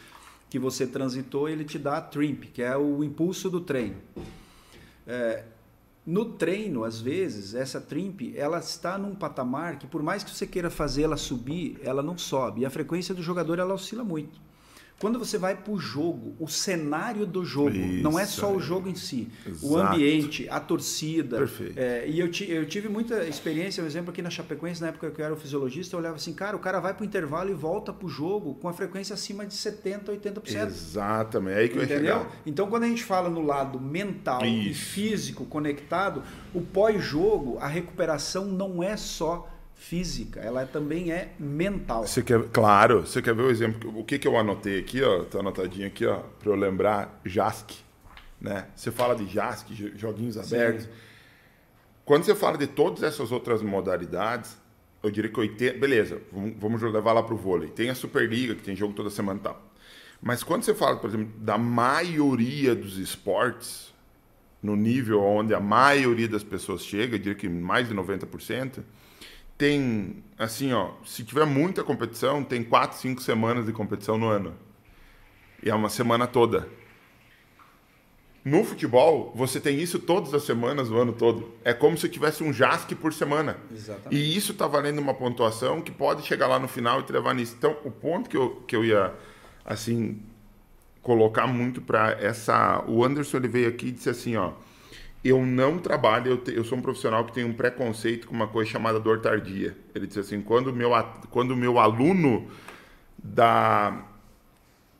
que 0.49 0.59
você 0.59 0.85
transitou, 0.85 1.47
e 1.47 1.53
ele 1.53 1.63
te 1.63 1.79
dá 1.79 1.97
a 1.97 2.01
trimp, 2.01 2.43
que 2.53 2.61
é 2.61 2.75
o 2.75 3.03
impulso 3.03 3.49
do 3.49 3.61
treino. 3.61 3.95
É, 5.07 5.43
no 6.05 6.25
treino, 6.25 6.83
às 6.83 6.99
vezes, 6.99 7.53
essa 7.53 7.79
trimp, 7.79 8.33
ela 8.35 8.57
está 8.57 8.97
num 8.97 9.15
patamar 9.15 9.77
que 9.77 9.87
por 9.87 10.01
mais 10.01 10.23
que 10.23 10.31
você 10.31 10.47
queira 10.47 10.69
fazer 10.69 11.03
ela 11.03 11.15
subir, 11.15 11.79
ela 11.83 12.01
não 12.01 12.17
sobe. 12.17 12.61
E 12.61 12.65
a 12.65 12.69
frequência 12.69 13.13
do 13.13 13.21
jogador 13.21 13.59
ela 13.59 13.73
oscila 13.73 14.03
muito. 14.03 14.41
Quando 15.01 15.17
você 15.17 15.35
vai 15.35 15.55
para 15.55 15.73
o 15.73 15.79
jogo, 15.79 16.35
o 16.39 16.47
cenário 16.47 17.25
do 17.25 17.43
jogo, 17.43 17.71
Isso, 17.71 18.03
não 18.03 18.19
é 18.19 18.25
só 18.27 18.53
o 18.53 18.59
jogo 18.59 18.87
em 18.87 18.93
si, 18.93 19.27
Exato. 19.43 19.65
o 19.65 19.75
ambiente, 19.75 20.47
a 20.47 20.59
torcida. 20.59 21.39
Perfeito. 21.39 21.73
É, 21.75 22.07
e 22.07 22.19
eu, 22.19 22.29
eu, 22.47 22.67
tive 22.67 22.87
muita 22.87 23.23
experiência, 23.23 23.81
por 23.81 23.89
exemplo, 23.89 24.11
aqui 24.11 24.21
na 24.21 24.29
Chapecoense, 24.29 24.79
na 24.79 24.89
época 24.89 25.09
que 25.09 25.19
eu 25.19 25.25
era 25.25 25.35
fisiologista, 25.35 25.95
eu 25.95 25.99
olhava 25.99 26.17
assim, 26.17 26.33
cara, 26.33 26.55
o 26.55 26.59
cara 26.59 26.79
vai 26.79 26.93
para 26.93 27.01
o 27.01 27.05
intervalo 27.05 27.49
e 27.49 27.53
volta 27.53 27.91
para 27.91 28.05
o 28.05 28.09
jogo 28.09 28.53
com 28.61 28.69
a 28.69 28.73
frequência 28.73 29.15
acima 29.15 29.43
de 29.43 29.55
70%, 29.55 30.03
80%. 30.05 30.67
Exatamente, 30.67 31.55
é 31.55 31.59
aí 31.61 31.69
que 31.69 31.79
eu 31.79 31.83
Entendeu? 31.83 32.27
Então, 32.45 32.69
quando 32.69 32.83
a 32.83 32.87
gente 32.87 33.03
fala 33.03 33.27
no 33.27 33.41
lado 33.41 33.79
mental 33.79 34.45
Isso. 34.45 34.69
e 34.69 34.73
físico 34.75 35.45
conectado, 35.45 36.21
o 36.53 36.61
pós-jogo, 36.61 37.57
a 37.57 37.67
recuperação 37.67 38.45
não 38.45 38.83
é 38.83 38.95
só 38.95 39.50
física, 39.81 40.39
ela 40.39 40.63
também 40.63 41.11
é 41.11 41.33
mental. 41.39 42.05
Você 42.05 42.21
quer, 42.21 42.43
claro, 42.49 43.01
você 43.01 43.19
quer 43.19 43.33
ver 43.33 43.41
o 43.41 43.49
exemplo? 43.49 43.91
O 43.97 44.03
que, 44.03 44.19
que 44.19 44.27
eu 44.27 44.37
anotei 44.37 44.79
aqui, 44.79 45.01
ó, 45.01 45.23
tá 45.23 45.39
anotadinho 45.39 45.87
aqui, 45.87 46.05
ó, 46.05 46.17
para 46.17 46.51
eu 46.51 46.55
lembrar 46.55 47.19
JASC, 47.25 47.71
né? 48.39 48.67
Você 48.75 48.91
fala 48.91 49.15
de 49.15 49.25
JASC, 49.25 49.73
joguinhos 49.95 50.37
abertos. 50.37 50.83
Sim. 50.83 50.89
Quando 52.05 52.25
você 52.25 52.35
fala 52.35 52.59
de 52.59 52.67
todas 52.67 53.01
essas 53.01 53.31
outras 53.31 53.63
modalidades, 53.63 54.55
eu 55.01 55.09
diria 55.09 55.31
que 55.31 55.39
80, 55.39 55.79
beleza, 55.79 56.21
vamos 56.31 56.79
levar 56.83 57.13
lá 57.13 57.23
para 57.23 57.33
o 57.33 57.37
vôlei. 57.37 57.69
Tem 57.69 57.89
a 57.89 57.95
Superliga, 57.95 58.53
que 58.53 58.61
tem 58.61 58.75
jogo 58.75 58.93
toda 58.93 59.09
semana 59.09 59.39
e 59.39 59.43
tal. 59.43 59.71
Mas 60.21 60.43
quando 60.43 60.61
você 60.61 60.75
fala, 60.75 60.97
por 60.97 61.09
exemplo, 61.09 61.33
da 61.39 61.57
maioria 61.57 62.75
dos 62.75 62.99
esportes, 62.99 63.91
no 64.61 64.75
nível 64.75 65.23
onde 65.23 65.55
a 65.55 65.59
maioria 65.59 66.27
das 66.27 66.43
pessoas 66.43 66.85
chega, 66.85 67.15
eu 67.15 67.19
diria 67.19 67.35
que 67.35 67.49
mais 67.49 67.89
de 67.89 67.95
90%, 67.95 68.83
tem, 69.61 70.23
assim, 70.39 70.73
ó, 70.73 70.89
se 71.05 71.23
tiver 71.23 71.45
muita 71.45 71.83
competição, 71.83 72.43
tem 72.43 72.63
quatro, 72.63 72.97
cinco 72.97 73.21
semanas 73.21 73.63
de 73.63 73.71
competição 73.71 74.17
no 74.17 74.25
ano. 74.27 74.55
E 75.61 75.69
é 75.69 75.75
uma 75.75 75.87
semana 75.87 76.25
toda. 76.25 76.67
No 78.43 78.63
futebol, 78.63 79.31
você 79.35 79.59
tem 79.59 79.79
isso 79.79 79.99
todas 79.99 80.33
as 80.33 80.41
semanas, 80.41 80.89
o 80.89 80.97
ano 80.97 81.13
todo. 81.13 81.53
É 81.63 81.75
como 81.75 81.95
se 81.95 82.09
tivesse 82.09 82.43
um 82.43 82.51
JASC 82.51 82.95
por 82.95 83.13
semana. 83.13 83.55
Exatamente. 83.71 84.15
E 84.19 84.35
isso 84.35 84.51
está 84.51 84.65
valendo 84.65 84.97
uma 84.97 85.13
pontuação 85.13 85.79
que 85.79 85.91
pode 85.91 86.23
chegar 86.23 86.47
lá 86.47 86.57
no 86.57 86.67
final 86.67 87.01
e 87.01 87.03
te 87.03 87.13
levar 87.13 87.35
nisso. 87.35 87.53
Então, 87.55 87.77
o 87.85 87.91
ponto 87.91 88.27
que 88.31 88.35
eu, 88.35 88.63
que 88.67 88.75
eu 88.75 88.83
ia, 88.83 89.13
assim, 89.63 90.23
colocar 91.03 91.45
muito 91.45 91.81
para 91.81 92.13
essa... 92.13 92.83
O 92.87 93.05
Anderson, 93.05 93.37
ele 93.37 93.47
veio 93.47 93.69
aqui 93.69 93.89
e 93.89 93.91
disse 93.91 94.09
assim, 94.09 94.35
ó 94.35 94.53
eu 95.23 95.45
não 95.45 95.77
trabalho, 95.77 96.31
eu, 96.31 96.37
te, 96.37 96.53
eu, 96.53 96.63
sou 96.63 96.77
um 96.77 96.81
profissional 96.81 97.23
que 97.25 97.31
tem 97.31 97.43
um 97.43 97.53
preconceito 97.53 98.27
com 98.27 98.33
uma 98.33 98.47
coisa 98.47 98.69
chamada 98.69 98.99
dor 98.99 99.19
tardia. 99.19 99.77
Ele 99.93 100.07
disse 100.07 100.19
assim, 100.19 100.41
quando 100.41 100.67
o 100.67 100.73
meu, 100.73 100.91
quando 101.29 101.55
meu 101.55 101.77
aluno 101.77 102.47
da, 103.23 104.03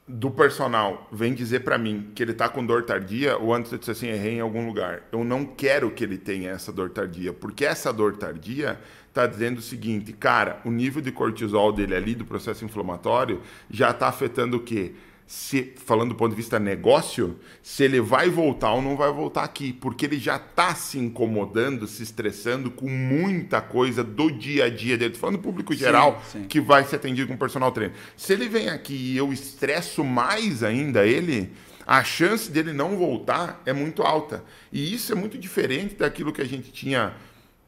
do 0.08 0.30
personal 0.30 1.08
vem 1.12 1.34
dizer 1.34 1.62
para 1.62 1.78
mim 1.78 2.12
que 2.14 2.22
ele 2.22 2.34
está 2.34 2.48
com 2.48 2.64
dor 2.64 2.84
tardia, 2.84 3.40
o 3.40 3.52
Anderson 3.54 3.78
disse 3.78 3.92
assim, 3.92 4.08
errei 4.10 4.36
em 4.36 4.42
algum 4.42 4.68
lugar. 4.68 5.04
Eu 5.12 5.24
não 5.24 5.44
quero 5.44 5.90
que 5.90 6.04
ele 6.04 6.20
tenha 6.20 6.52
essa 6.52 6.72
dor 6.72 6.92
tardia, 6.92 7.34
porque 7.34 7.66
essa 7.66 7.92
dor 7.92 8.16
tardia 8.16 8.80
está 9.08 9.26
dizendo 9.26 9.58
o 9.58 9.62
seguinte, 9.62 10.14
cara, 10.14 10.62
o 10.64 10.70
nível 10.72 11.02
de 11.02 11.12
cortisol 11.12 11.72
dele 11.72 11.96
ali, 11.96 12.14
do 12.14 12.26
processo 12.26 12.64
inflamatório, 12.64 13.42
já 13.70 13.90
está 13.90 14.08
afetando 14.08 14.58
o 14.58 14.60
quê? 14.62 14.94
Se, 15.26 15.74
falando 15.86 16.10
do 16.10 16.16
ponto 16.16 16.32
de 16.32 16.36
vista 16.36 16.60
negócio, 16.60 17.40
se 17.64 17.84
ele 17.84 18.02
vai 18.02 18.30
voltar 18.30 18.74
ou 18.74 18.82
não 18.82 18.98
vai 18.98 19.12
voltar 19.12 19.44
aqui, 19.44 19.72
porque 19.72 20.06
ele 20.06 20.20
já 20.20 20.36
está 20.36 20.76
se 20.76 21.00
incomodando, 21.00 21.88
se 21.88 22.04
estressando 22.04 22.70
com 22.70 22.90
muita 22.90 23.62
coisa 23.62 24.04
do 24.04 24.30
dia 24.30 24.66
a 24.66 24.70
dia 24.70 24.98
dele. 24.98 25.16
Falando 25.16 25.38
do 25.38 25.42
público 25.42 25.74
geral 25.74 26.22
sim, 26.30 26.42
sim. 26.42 26.48
que 26.48 26.60
vai 26.60 26.84
ser 26.84 26.98
atendido 26.98 27.28
com 27.28 27.38
personal 27.38 27.72
trainer. 27.72 27.96
Se 28.18 28.34
ele 28.34 28.50
vem 28.50 28.70
aqui 28.70 28.94
e 28.94 29.18
eu 29.18 29.32
estresso 29.32 30.04
mais 30.04 30.64
ainda 30.64 31.06
ele, 31.06 31.52
a 31.86 32.04
chance 32.04 32.52
dele 32.52 32.74
não 32.74 32.98
voltar 32.98 33.62
é 33.66 33.74
muito 33.74 34.02
alta. 34.04 34.44
E 34.72 34.94
isso 34.94 35.12
é 35.12 35.16
muito 35.16 35.38
diferente 35.38 35.96
daquilo 35.96 36.32
que 36.32 36.42
a 36.42 36.46
gente 36.46 36.72
tinha, 36.72 37.14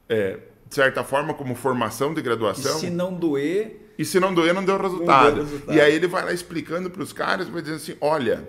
é, 0.07 0.39
de 0.74 0.76
certa 0.76 1.04
forma, 1.04 1.36
como 1.36 1.54
formação 1.54 2.16
de 2.16 2.22
graduação. 2.24 2.78
E 2.78 2.82
se 2.82 2.90
não 2.90 3.14
doer, 3.14 3.91
e 3.95 4.04
se 4.04 4.20
não 4.20 4.34
doer, 4.34 4.56
não 4.56 4.66
deu 4.66 4.82
resultado. 4.82 5.26
Não 5.28 5.36
deu 5.36 5.44
resultado. 5.44 5.78
E 5.78 5.80
aí 5.80 5.94
ele 5.94 6.08
vai 6.08 6.26
lá 6.26 6.34
explicando 6.34 6.90
para 6.90 7.04
os 7.04 7.14
caras, 7.14 7.48
vai 7.48 7.62
dizendo 7.62 7.78
assim: 7.78 7.95
olha, 8.02 8.44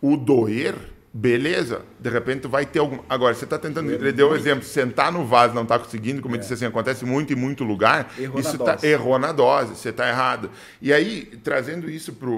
o 0.00 0.16
doer, 0.16 0.74
beleza, 1.12 1.82
de 2.00 2.08
repente 2.08 2.48
vai 2.48 2.64
ter 2.64 2.78
algum. 2.78 3.00
Agora, 3.10 3.34
você 3.34 3.44
está 3.44 3.58
tentando. 3.58 3.92
Ele 3.92 4.10
deu 4.10 4.30
um 4.30 4.34
exemplo: 4.34 4.64
sentar 4.64 5.12
no 5.12 5.26
vaso 5.26 5.54
não 5.54 5.64
está 5.64 5.78
conseguindo, 5.78 6.22
como 6.22 6.34
é. 6.34 6.38
eu 6.38 6.40
disse 6.40 6.54
assim, 6.54 6.64
acontece 6.64 7.04
muito 7.04 7.30
em 7.30 7.36
muito 7.36 7.62
lugar. 7.62 8.10
Errou 8.18 8.40
isso 8.40 8.56
na 8.56 8.64
tá, 8.64 8.74
dose. 8.76 8.86
errou 8.86 9.18
na 9.18 9.30
dose, 9.30 9.76
você 9.76 9.90
está 9.90 10.08
errado. 10.08 10.50
E 10.80 10.94
aí, 10.94 11.26
trazendo 11.44 11.90
isso 11.90 12.14
para 12.14 12.30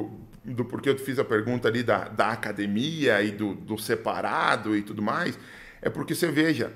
do 0.44 0.64
porquê 0.64 0.88
eu 0.88 0.96
te 0.96 1.02
fiz 1.02 1.16
a 1.20 1.24
pergunta 1.24 1.68
ali 1.68 1.84
da, 1.84 2.08
da 2.08 2.30
academia 2.30 3.22
e 3.22 3.30
do, 3.30 3.54
do 3.54 3.78
separado 3.78 4.74
e 4.74 4.82
tudo 4.82 5.00
mais, 5.00 5.38
é 5.80 5.88
porque 5.88 6.12
você 6.12 6.28
veja, 6.28 6.72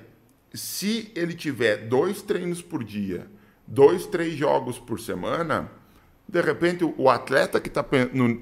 se 0.55 1.11
ele 1.15 1.33
tiver 1.33 1.87
dois 1.87 2.21
treinos 2.21 2.61
por 2.61 2.83
dia 2.83 3.27
dois, 3.67 4.05
três 4.05 4.35
jogos 4.35 4.77
por 4.77 4.99
semana, 4.99 5.69
de 6.27 6.41
repente 6.41 6.83
o 6.97 7.09
atleta 7.09 7.59
que 7.59 7.67
está 7.67 7.85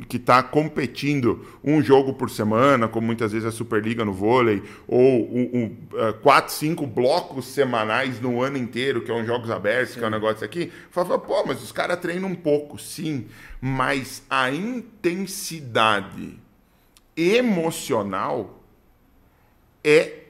que 0.07 0.17
tá 0.17 0.41
competindo 0.41 1.45
um 1.63 1.81
jogo 1.81 2.13
por 2.13 2.29
semana, 2.29 2.87
como 2.87 3.05
muitas 3.05 3.31
vezes 3.33 3.47
a 3.47 3.51
Superliga 3.51 4.05
no 4.05 4.13
vôlei, 4.13 4.63
ou 4.87 5.01
um, 5.01 5.49
um, 5.53 5.97
uh, 5.97 6.13
quatro, 6.21 6.53
cinco 6.53 6.87
blocos 6.87 7.45
semanais 7.47 8.21
no 8.21 8.41
ano 8.41 8.57
inteiro, 8.57 9.01
que 9.01 9.11
é 9.11 9.13
um 9.13 9.25
jogos 9.25 9.51
abertos, 9.51 9.93
sim. 9.93 9.99
que 9.99 10.05
é 10.05 10.07
um 10.07 10.11
negócio 10.11 10.45
aqui, 10.45 10.71
fala, 10.91 11.19
pô, 11.19 11.43
mas 11.45 11.61
os 11.61 11.71
caras 11.71 11.99
treinam 11.99 12.29
um 12.29 12.35
pouco, 12.35 12.79
sim, 12.79 13.27
mas 13.59 14.23
a 14.29 14.49
intensidade 14.49 16.39
emocional 17.15 18.63
é 19.83 20.22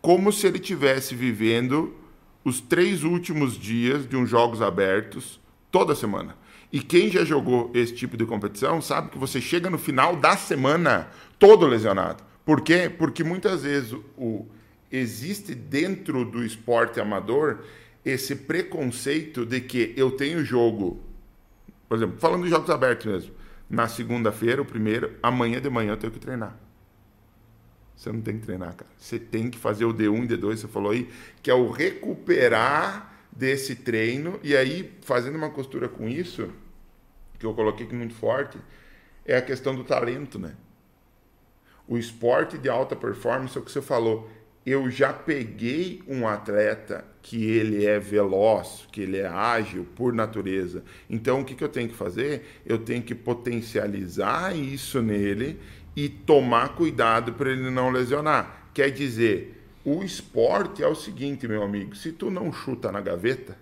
como 0.00 0.32
se 0.32 0.46
ele 0.46 0.58
tivesse 0.58 1.14
vivendo 1.14 1.94
os 2.44 2.60
três 2.60 3.04
últimos 3.04 3.56
dias 3.56 4.08
de 4.08 4.16
uns 4.16 4.28
jogos 4.28 4.62
abertos 4.62 5.40
toda 5.70 5.94
semana. 5.94 6.36
E 6.72 6.80
quem 6.80 7.10
já 7.10 7.24
jogou 7.24 7.70
esse 7.74 7.94
tipo 7.94 8.16
de 8.16 8.24
competição 8.24 8.80
sabe 8.80 9.10
que 9.10 9.18
você 9.18 9.40
chega 9.40 9.68
no 9.68 9.78
final 9.78 10.16
da 10.16 10.36
semana 10.36 11.08
todo 11.38 11.66
lesionado. 11.66 12.22
Por 12.44 12.60
quê? 12.60 12.88
Porque 12.88 13.24
muitas 13.24 13.62
vezes 13.62 13.92
o, 14.16 14.46
existe 14.90 15.54
dentro 15.54 16.24
do 16.24 16.44
esporte 16.44 17.00
amador 17.00 17.60
esse 18.04 18.34
preconceito 18.34 19.44
de 19.44 19.60
que 19.60 19.92
eu 19.96 20.10
tenho 20.12 20.44
jogo, 20.44 21.00
por 21.88 21.96
exemplo, 21.96 22.18
falando 22.18 22.44
de 22.44 22.50
jogos 22.50 22.70
abertos 22.70 23.06
mesmo, 23.06 23.34
na 23.68 23.86
segunda-feira, 23.86 24.62
o 24.62 24.64
primeiro, 24.64 25.12
amanhã 25.22 25.60
de 25.60 25.68
manhã 25.68 25.92
eu 25.92 25.96
tenho 25.96 26.12
que 26.12 26.18
treinar. 26.18 26.56
Você 28.00 28.10
não 28.10 28.22
tem 28.22 28.38
que 28.38 28.46
treinar, 28.46 28.74
cara. 28.74 28.90
Você 28.96 29.18
tem 29.18 29.50
que 29.50 29.58
fazer 29.58 29.84
o 29.84 29.92
D1 29.92 30.24
e 30.24 30.28
D2, 30.28 30.56
você 30.56 30.66
falou 30.66 30.92
aí, 30.92 31.06
que 31.42 31.50
é 31.50 31.54
o 31.54 31.70
recuperar 31.70 33.26
desse 33.30 33.74
treino. 33.76 34.40
E 34.42 34.56
aí, 34.56 34.90
fazendo 35.02 35.36
uma 35.36 35.50
costura 35.50 35.86
com 35.86 36.08
isso, 36.08 36.48
que 37.38 37.44
eu 37.44 37.52
coloquei 37.52 37.84
aqui 37.84 37.94
muito 37.94 38.14
forte, 38.14 38.56
é 39.22 39.36
a 39.36 39.42
questão 39.42 39.76
do 39.76 39.84
talento, 39.84 40.38
né? 40.38 40.54
O 41.86 41.98
esporte 41.98 42.56
de 42.56 42.70
alta 42.70 42.96
performance 42.96 43.54
é 43.58 43.60
o 43.60 43.64
que 43.64 43.70
você 43.70 43.82
falou. 43.82 44.30
Eu 44.64 44.90
já 44.90 45.12
peguei 45.12 46.02
um 46.08 46.26
atleta 46.26 47.04
que 47.20 47.50
ele 47.50 47.84
é 47.84 47.98
veloz, 47.98 48.86
que 48.90 49.02
ele 49.02 49.18
é 49.18 49.26
ágil 49.26 49.86
por 49.94 50.14
natureza. 50.14 50.82
Então, 51.08 51.40
o 51.40 51.44
que, 51.44 51.54
que 51.54 51.64
eu 51.64 51.68
tenho 51.68 51.90
que 51.90 51.94
fazer? 51.94 52.60
Eu 52.64 52.78
tenho 52.78 53.02
que 53.02 53.14
potencializar 53.14 54.56
isso 54.56 55.02
nele 55.02 55.60
e 55.94 56.08
tomar 56.08 56.70
cuidado 56.70 57.32
para 57.32 57.50
ele 57.50 57.70
não 57.70 57.90
lesionar. 57.90 58.68
Quer 58.72 58.90
dizer, 58.90 59.64
o 59.84 60.02
esporte 60.02 60.82
é 60.82 60.86
o 60.86 60.94
seguinte, 60.94 61.48
meu 61.48 61.62
amigo: 61.62 61.94
se 61.94 62.12
tu 62.12 62.30
não 62.30 62.52
chuta 62.52 62.92
na 62.92 63.00
gaveta, 63.00 63.56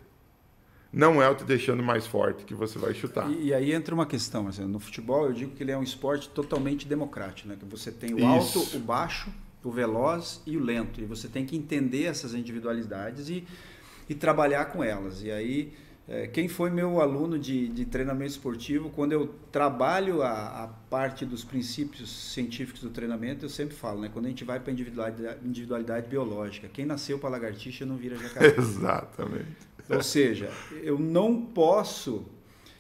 não 0.93 1.23
é 1.23 1.29
o 1.29 1.35
te 1.35 1.45
deixando 1.45 1.83
mais 1.83 2.07
forte 2.07 2.45
que 2.45 2.55
você 2.55 2.79
vai 2.79 2.95
chutar. 2.95 3.31
E, 3.31 3.47
e 3.47 3.55
aí 3.55 3.73
entra 3.73 3.95
uma 3.95 4.07
questão, 4.07 4.49
assim, 4.49 4.65
no 4.65 4.81
futebol 4.81 5.27
eu 5.27 5.33
digo 5.33 5.55
que 5.55 5.63
ele 5.63 5.73
é 5.73 5.79
um 5.79 5.83
esporte 5.83 6.29
totalmente 6.29 6.87
democrático, 6.87 7.49
né? 7.49 7.57
Que 7.59 7.65
você 7.65 7.91
tem 7.91 8.15
o 8.15 8.27
alto, 8.27 8.77
o 8.77 8.81
baixo, 8.81 9.31
o 9.63 9.71
veloz 9.71 10.41
e 10.47 10.57
o 10.57 10.61
lento, 10.61 11.01
e 11.01 11.05
você 11.05 11.29
tem 11.29 11.45
que 11.45 11.57
entender 11.57 12.05
essas 12.05 12.35
individualidades 12.35 13.29
e, 13.29 13.45
e 14.09 14.15
trabalhar 14.15 14.67
com 14.67 14.83
elas. 14.83 15.23
E 15.23 15.31
aí 15.31 15.73
quem 16.33 16.49
foi 16.49 16.71
meu 16.71 17.03
aluno 17.03 17.39
de, 17.39 17.69
de, 17.69 17.85
treinamento 17.85 18.31
esportivo, 18.31 18.89
quando 18.89 19.13
eu 19.13 19.35
trabalho 19.53 20.23
a, 20.23 20.65
a, 20.65 20.69
parte 20.89 21.27
dos 21.27 21.45
princípios 21.45 22.11
científicos 22.33 22.81
do 22.81 22.89
treinamento, 22.89 23.45
eu 23.45 23.49
sempre 23.51 23.77
falo, 23.77 24.01
né? 24.01 24.09
Quando 24.11 24.25
a 24.25 24.29
gente 24.29 24.43
vai 24.43 24.59
para 24.59 24.71
a 24.71 24.73
individualidade, 24.73 25.39
individualidade 25.45 26.09
biológica, 26.09 26.67
quem 26.67 26.87
nasceu 26.87 27.19
para 27.19 27.29
lagartixa 27.29 27.85
não 27.85 27.97
vira 27.97 28.17
jacaré. 28.17 28.55
Exatamente. 28.57 29.69
Ou 29.91 30.03
seja, 30.03 30.51
eu 30.83 30.99
não 30.99 31.43
posso 31.43 32.27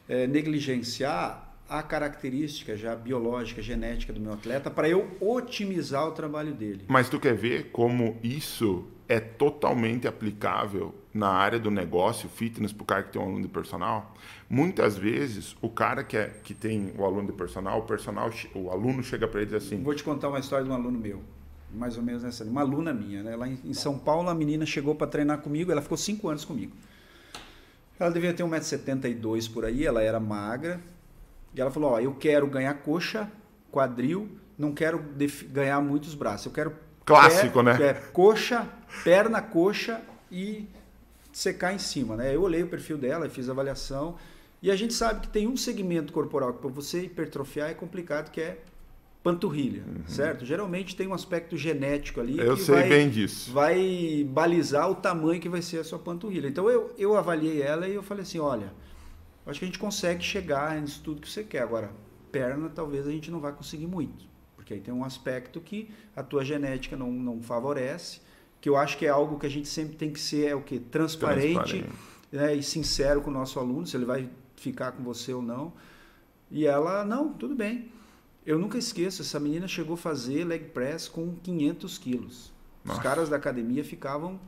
é, 0.08 0.26
negligenciar 0.26 1.48
a 1.68 1.82
característica 1.82 2.76
já 2.76 2.96
biológica, 2.96 3.60
genética 3.60 4.12
do 4.12 4.20
meu 4.20 4.32
atleta 4.32 4.70
para 4.70 4.88
eu 4.88 5.06
otimizar 5.20 6.08
o 6.08 6.12
trabalho 6.12 6.54
dele. 6.54 6.84
Mas 6.88 7.10
tu 7.10 7.20
quer 7.20 7.34
ver 7.34 7.70
como 7.70 8.18
isso 8.22 8.88
é 9.06 9.20
totalmente 9.20 10.08
aplicável 10.08 10.94
na 11.18 11.28
área 11.28 11.58
do 11.58 11.70
negócio 11.70 12.28
fitness 12.28 12.72
para 12.72 12.82
o 12.82 12.86
cara 12.86 13.02
que 13.02 13.12
tem 13.12 13.20
um 13.20 13.24
aluno 13.24 13.42
de 13.42 13.48
personal? 13.48 14.14
Muitas 14.48 14.96
vezes 14.96 15.56
o 15.60 15.68
cara 15.68 16.02
que, 16.02 16.16
é, 16.16 16.28
que 16.42 16.54
tem 16.54 16.92
o 16.96 17.04
aluno 17.04 17.26
de 17.26 17.32
personal, 17.32 17.80
o 17.80 17.82
personal, 17.82 18.30
o 18.54 18.70
aluno 18.70 19.02
chega 19.02 19.26
para 19.26 19.42
ele 19.42 19.50
e 19.50 19.58
diz 19.58 19.66
assim. 19.66 19.82
Vou 19.82 19.94
te 19.94 20.04
contar 20.04 20.28
uma 20.28 20.38
história 20.38 20.64
de 20.64 20.70
um 20.70 20.74
aluno 20.74 20.98
meu 20.98 21.20
mais 21.70 21.98
ou 21.98 22.02
menos 22.02 22.22
nessa 22.22 22.44
uma 22.44 22.62
aluna 22.62 22.94
minha 22.94 23.22
né? 23.22 23.36
lá 23.36 23.46
em 23.46 23.74
São 23.74 23.98
Paulo 23.98 24.30
a 24.30 24.34
menina 24.34 24.64
chegou 24.64 24.94
para 24.94 25.06
treinar 25.06 25.42
comigo 25.42 25.70
ela 25.70 25.82
ficou 25.82 25.98
cinco 25.98 26.30
anos 26.30 26.42
comigo 26.42 26.72
ela 27.98 28.10
devia 28.10 28.32
ter 28.32 28.44
1,72m 28.44 29.52
por 29.52 29.64
aí, 29.64 29.84
ela 29.84 30.02
era 30.02 30.20
magra. 30.20 30.80
E 31.54 31.60
ela 31.60 31.70
falou: 31.70 31.92
Ó, 31.92 32.00
eu 32.00 32.14
quero 32.14 32.46
ganhar 32.46 32.72
coxa, 32.74 33.30
quadril, 33.72 34.28
não 34.56 34.72
quero 34.72 35.04
ganhar 35.50 35.80
muitos 35.80 36.14
braços. 36.14 36.46
Eu 36.46 36.52
quero. 36.52 36.72
Clássico, 37.04 37.64
pé, 37.64 37.78
né? 37.78 37.86
É, 37.86 37.94
coxa, 37.94 38.68
perna, 39.02 39.40
coxa 39.40 40.00
e 40.30 40.68
secar 41.38 41.72
em 41.72 41.78
cima, 41.78 42.16
né? 42.16 42.34
Eu 42.34 42.42
olhei 42.42 42.64
o 42.64 42.66
perfil 42.66 42.98
dela 42.98 43.26
e 43.26 43.30
fiz 43.30 43.48
a 43.48 43.52
avaliação. 43.52 44.16
E 44.60 44.72
a 44.72 44.76
gente 44.76 44.92
sabe 44.92 45.20
que 45.20 45.28
tem 45.28 45.46
um 45.46 45.56
segmento 45.56 46.12
corporal 46.12 46.52
que 46.52 46.60
para 46.60 46.70
você 46.70 47.02
hipertrofiar 47.02 47.70
é 47.70 47.74
complicado, 47.74 48.32
que 48.32 48.40
é 48.40 48.58
panturrilha, 49.22 49.84
uhum. 49.86 50.02
certo? 50.08 50.44
Geralmente 50.44 50.96
tem 50.96 51.06
um 51.06 51.14
aspecto 51.14 51.56
genético 51.56 52.20
ali 52.20 52.38
eu 52.40 52.56
que 52.56 52.62
sei 52.62 52.74
vai, 52.74 52.88
bem 52.88 53.08
disso. 53.08 53.52
vai 53.52 54.26
balizar 54.28 54.90
o 54.90 54.96
tamanho 54.96 55.40
que 55.40 55.48
vai 55.48 55.62
ser 55.62 55.78
a 55.78 55.84
sua 55.84 55.98
panturrilha. 55.98 56.48
Então 56.48 56.68
eu, 56.68 56.92
eu 56.98 57.16
avaliei 57.16 57.62
ela 57.62 57.86
e 57.86 57.94
eu 57.94 58.02
falei 58.02 58.22
assim, 58.24 58.40
olha, 58.40 58.72
acho 59.46 59.60
que 59.60 59.64
a 59.64 59.68
gente 59.68 59.78
consegue 59.78 60.24
chegar 60.24 60.80
nisso 60.80 61.00
tudo 61.04 61.20
que 61.20 61.30
você 61.30 61.44
quer. 61.44 61.62
Agora, 61.62 61.92
perna 62.32 62.68
talvez 62.68 63.06
a 63.06 63.12
gente 63.12 63.30
não 63.30 63.38
vai 63.38 63.52
conseguir 63.52 63.86
muito, 63.86 64.26
porque 64.56 64.74
aí 64.74 64.80
tem 64.80 64.92
um 64.92 65.04
aspecto 65.04 65.60
que 65.60 65.88
a 66.16 66.22
tua 66.22 66.44
genética 66.44 66.96
não, 66.96 67.12
não 67.12 67.40
favorece, 67.40 68.22
que 68.60 68.68
eu 68.68 68.76
acho 68.76 68.98
que 68.98 69.06
é 69.06 69.08
algo 69.08 69.38
que 69.38 69.46
a 69.46 69.50
gente 69.50 69.68
sempre 69.68 69.96
tem 69.96 70.10
que 70.10 70.20
ser 70.20 70.46
é 70.46 70.54
o 70.54 70.60
que 70.60 70.78
transparente, 70.78 71.54
transparente. 71.54 71.92
Né, 72.30 72.54
e 72.54 72.62
sincero 72.62 73.20
com 73.20 73.30
o 73.30 73.32
nosso 73.32 73.58
aluno, 73.58 73.86
se 73.86 73.96
ele 73.96 74.04
vai 74.04 74.28
ficar 74.56 74.92
com 74.92 75.02
você 75.02 75.32
ou 75.32 75.42
não. 75.42 75.72
E 76.50 76.66
ela, 76.66 77.04
não, 77.04 77.32
tudo 77.32 77.54
bem. 77.54 77.90
Eu 78.44 78.58
nunca 78.58 78.78
esqueço, 78.78 79.22
essa 79.22 79.38
menina 79.38 79.68
chegou 79.68 79.94
a 79.94 79.96
fazer 79.98 80.44
leg 80.44 80.64
press 80.66 81.06
com 81.06 81.36
500 81.42 81.98
quilos. 81.98 82.52
Os 82.84 82.98
caras 82.98 83.28
da 83.28 83.36
academia 83.36 83.84
ficavam. 83.84 84.40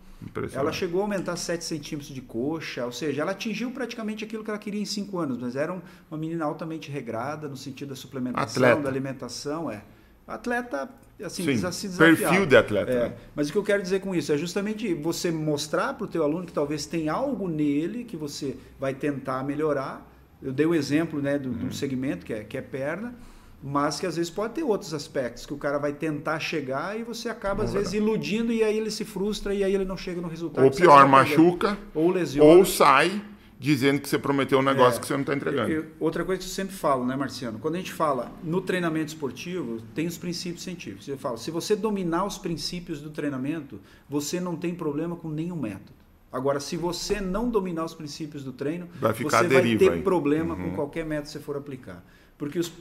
Ela 0.52 0.72
chegou 0.72 1.00
a 1.00 1.04
aumentar 1.04 1.36
7 1.36 1.64
centímetros 1.64 2.14
de 2.14 2.20
coxa, 2.20 2.84
ou 2.84 2.92
seja, 2.92 3.22
ela 3.22 3.32
atingiu 3.32 3.70
praticamente 3.70 4.24
aquilo 4.24 4.44
que 4.44 4.50
ela 4.50 4.58
queria 4.58 4.80
em 4.80 4.84
5 4.84 5.18
anos, 5.18 5.38
mas 5.38 5.56
era 5.56 5.72
uma 5.72 6.18
menina 6.18 6.44
altamente 6.44 6.90
regrada 6.90 7.48
no 7.48 7.56
sentido 7.56 7.90
da 7.90 7.96
suplementação, 7.96 8.62
atleta. 8.62 8.82
da 8.82 8.88
alimentação. 8.88 9.70
É. 9.70 9.82
Atleta, 10.30 10.88
assim, 11.24 11.58
Sim. 11.58 11.96
Perfil 11.96 12.46
de 12.46 12.56
atleta. 12.56 12.90
É. 12.90 13.08
Né? 13.08 13.12
Mas 13.34 13.48
o 13.48 13.52
que 13.52 13.58
eu 13.58 13.62
quero 13.62 13.82
dizer 13.82 14.00
com 14.00 14.14
isso 14.14 14.32
é 14.32 14.38
justamente 14.38 14.94
você 14.94 15.30
mostrar 15.30 15.94
para 15.94 16.04
o 16.04 16.08
teu 16.08 16.22
aluno 16.22 16.46
que 16.46 16.52
talvez 16.52 16.86
tem 16.86 17.08
algo 17.08 17.48
nele 17.48 18.04
que 18.04 18.16
você 18.16 18.56
vai 18.78 18.94
tentar 18.94 19.44
melhorar. 19.44 20.08
Eu 20.42 20.52
dei 20.52 20.66
o 20.66 20.74
exemplo 20.74 21.20
né, 21.20 21.38
do, 21.38 21.50
uhum. 21.50 21.68
do 21.68 21.74
segmento, 21.74 22.24
que 22.24 22.32
é, 22.32 22.44
que 22.44 22.56
é 22.56 22.62
perna 22.62 23.14
mas 23.62 24.00
que 24.00 24.06
às 24.06 24.16
vezes 24.16 24.30
pode 24.30 24.54
ter 24.54 24.62
outros 24.62 24.94
aspectos 24.94 25.44
que 25.44 25.52
o 25.52 25.56
cara 25.56 25.78
vai 25.78 25.92
tentar 25.92 26.38
chegar 26.40 26.98
e 26.98 27.02
você 27.02 27.28
acaba 27.28 27.62
às 27.62 27.74
vezes 27.74 27.92
iludindo 27.92 28.52
e 28.52 28.64
aí 28.64 28.76
ele 28.76 28.90
se 28.90 29.04
frustra 29.04 29.52
e 29.52 29.62
aí 29.62 29.74
ele 29.74 29.84
não 29.84 29.98
chega 29.98 30.20
no 30.20 30.28
resultado. 30.28 30.64
Ou 30.64 30.70
pior, 30.70 31.06
machuca, 31.06 31.76
ou 31.94 32.10
lesiona, 32.10 32.50
ou 32.50 32.64
sai 32.64 33.20
dizendo 33.60 34.00
que 34.00 34.08
você 34.08 34.18
prometeu 34.18 34.58
um 34.58 34.62
negócio 34.62 34.96
é, 34.96 35.00
que 35.00 35.06
você 35.06 35.12
não 35.12 35.20
está 35.20 35.34
entregando. 35.34 35.70
Eu, 35.70 35.86
outra 36.00 36.24
coisa 36.24 36.40
que 36.40 36.48
eu 36.48 36.50
sempre 36.50 36.74
falo, 36.74 37.04
né, 37.04 37.14
Marciano? 37.14 37.58
Quando 37.58 37.74
a 37.74 37.78
gente 37.78 37.92
fala 37.92 38.32
no 38.42 38.62
treinamento 38.62 39.08
esportivo, 39.08 39.82
tem 39.94 40.06
os 40.06 40.16
princípios 40.16 40.62
científicos. 40.62 41.06
Eu 41.06 41.18
falo, 41.18 41.36
se 41.36 41.50
você 41.50 41.76
dominar 41.76 42.24
os 42.24 42.38
princípios 42.38 43.02
do 43.02 43.10
treinamento, 43.10 43.78
você 44.08 44.40
não 44.40 44.56
tem 44.56 44.74
problema 44.74 45.14
com 45.14 45.28
nenhum 45.28 45.56
método. 45.56 46.00
Agora, 46.32 46.58
se 46.58 46.74
você 46.74 47.20
não 47.20 47.50
dominar 47.50 47.84
os 47.84 47.92
princípios 47.92 48.42
do 48.42 48.52
treino, 48.52 48.88
vai 48.98 49.12
você 49.12 49.46
vai 49.46 49.76
ter 49.76 49.92
aí. 49.92 50.02
problema 50.02 50.54
uhum. 50.54 50.70
com 50.70 50.76
qualquer 50.76 51.04
método 51.04 51.26
que 51.26 51.32
você 51.32 51.40
for 51.40 51.56
aplicar. 51.56 52.02
Porque 52.38 52.58
os 52.58 52.72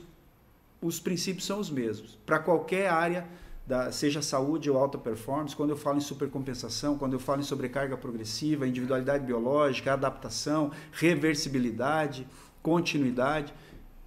os 0.81 0.99
princípios 0.99 1.45
são 1.45 1.59
os 1.59 1.69
mesmos. 1.69 2.17
Para 2.25 2.39
qualquer 2.39 2.89
área, 2.89 3.27
da, 3.69 3.91
seja 3.91 4.19
saúde 4.19 4.67
ou 4.67 4.79
alta 4.79 4.97
performance, 4.97 5.55
quando 5.55 5.69
eu 5.69 5.77
falo 5.77 5.99
em 5.99 6.01
supercompensação, 6.01 6.97
quando 6.97 7.13
eu 7.13 7.19
falo 7.19 7.41
em 7.41 7.43
sobrecarga 7.43 7.95
progressiva, 7.95 8.67
individualidade 8.67 9.23
biológica, 9.23 9.93
adaptação, 9.93 10.71
reversibilidade, 10.91 12.27
continuidade, 12.63 13.53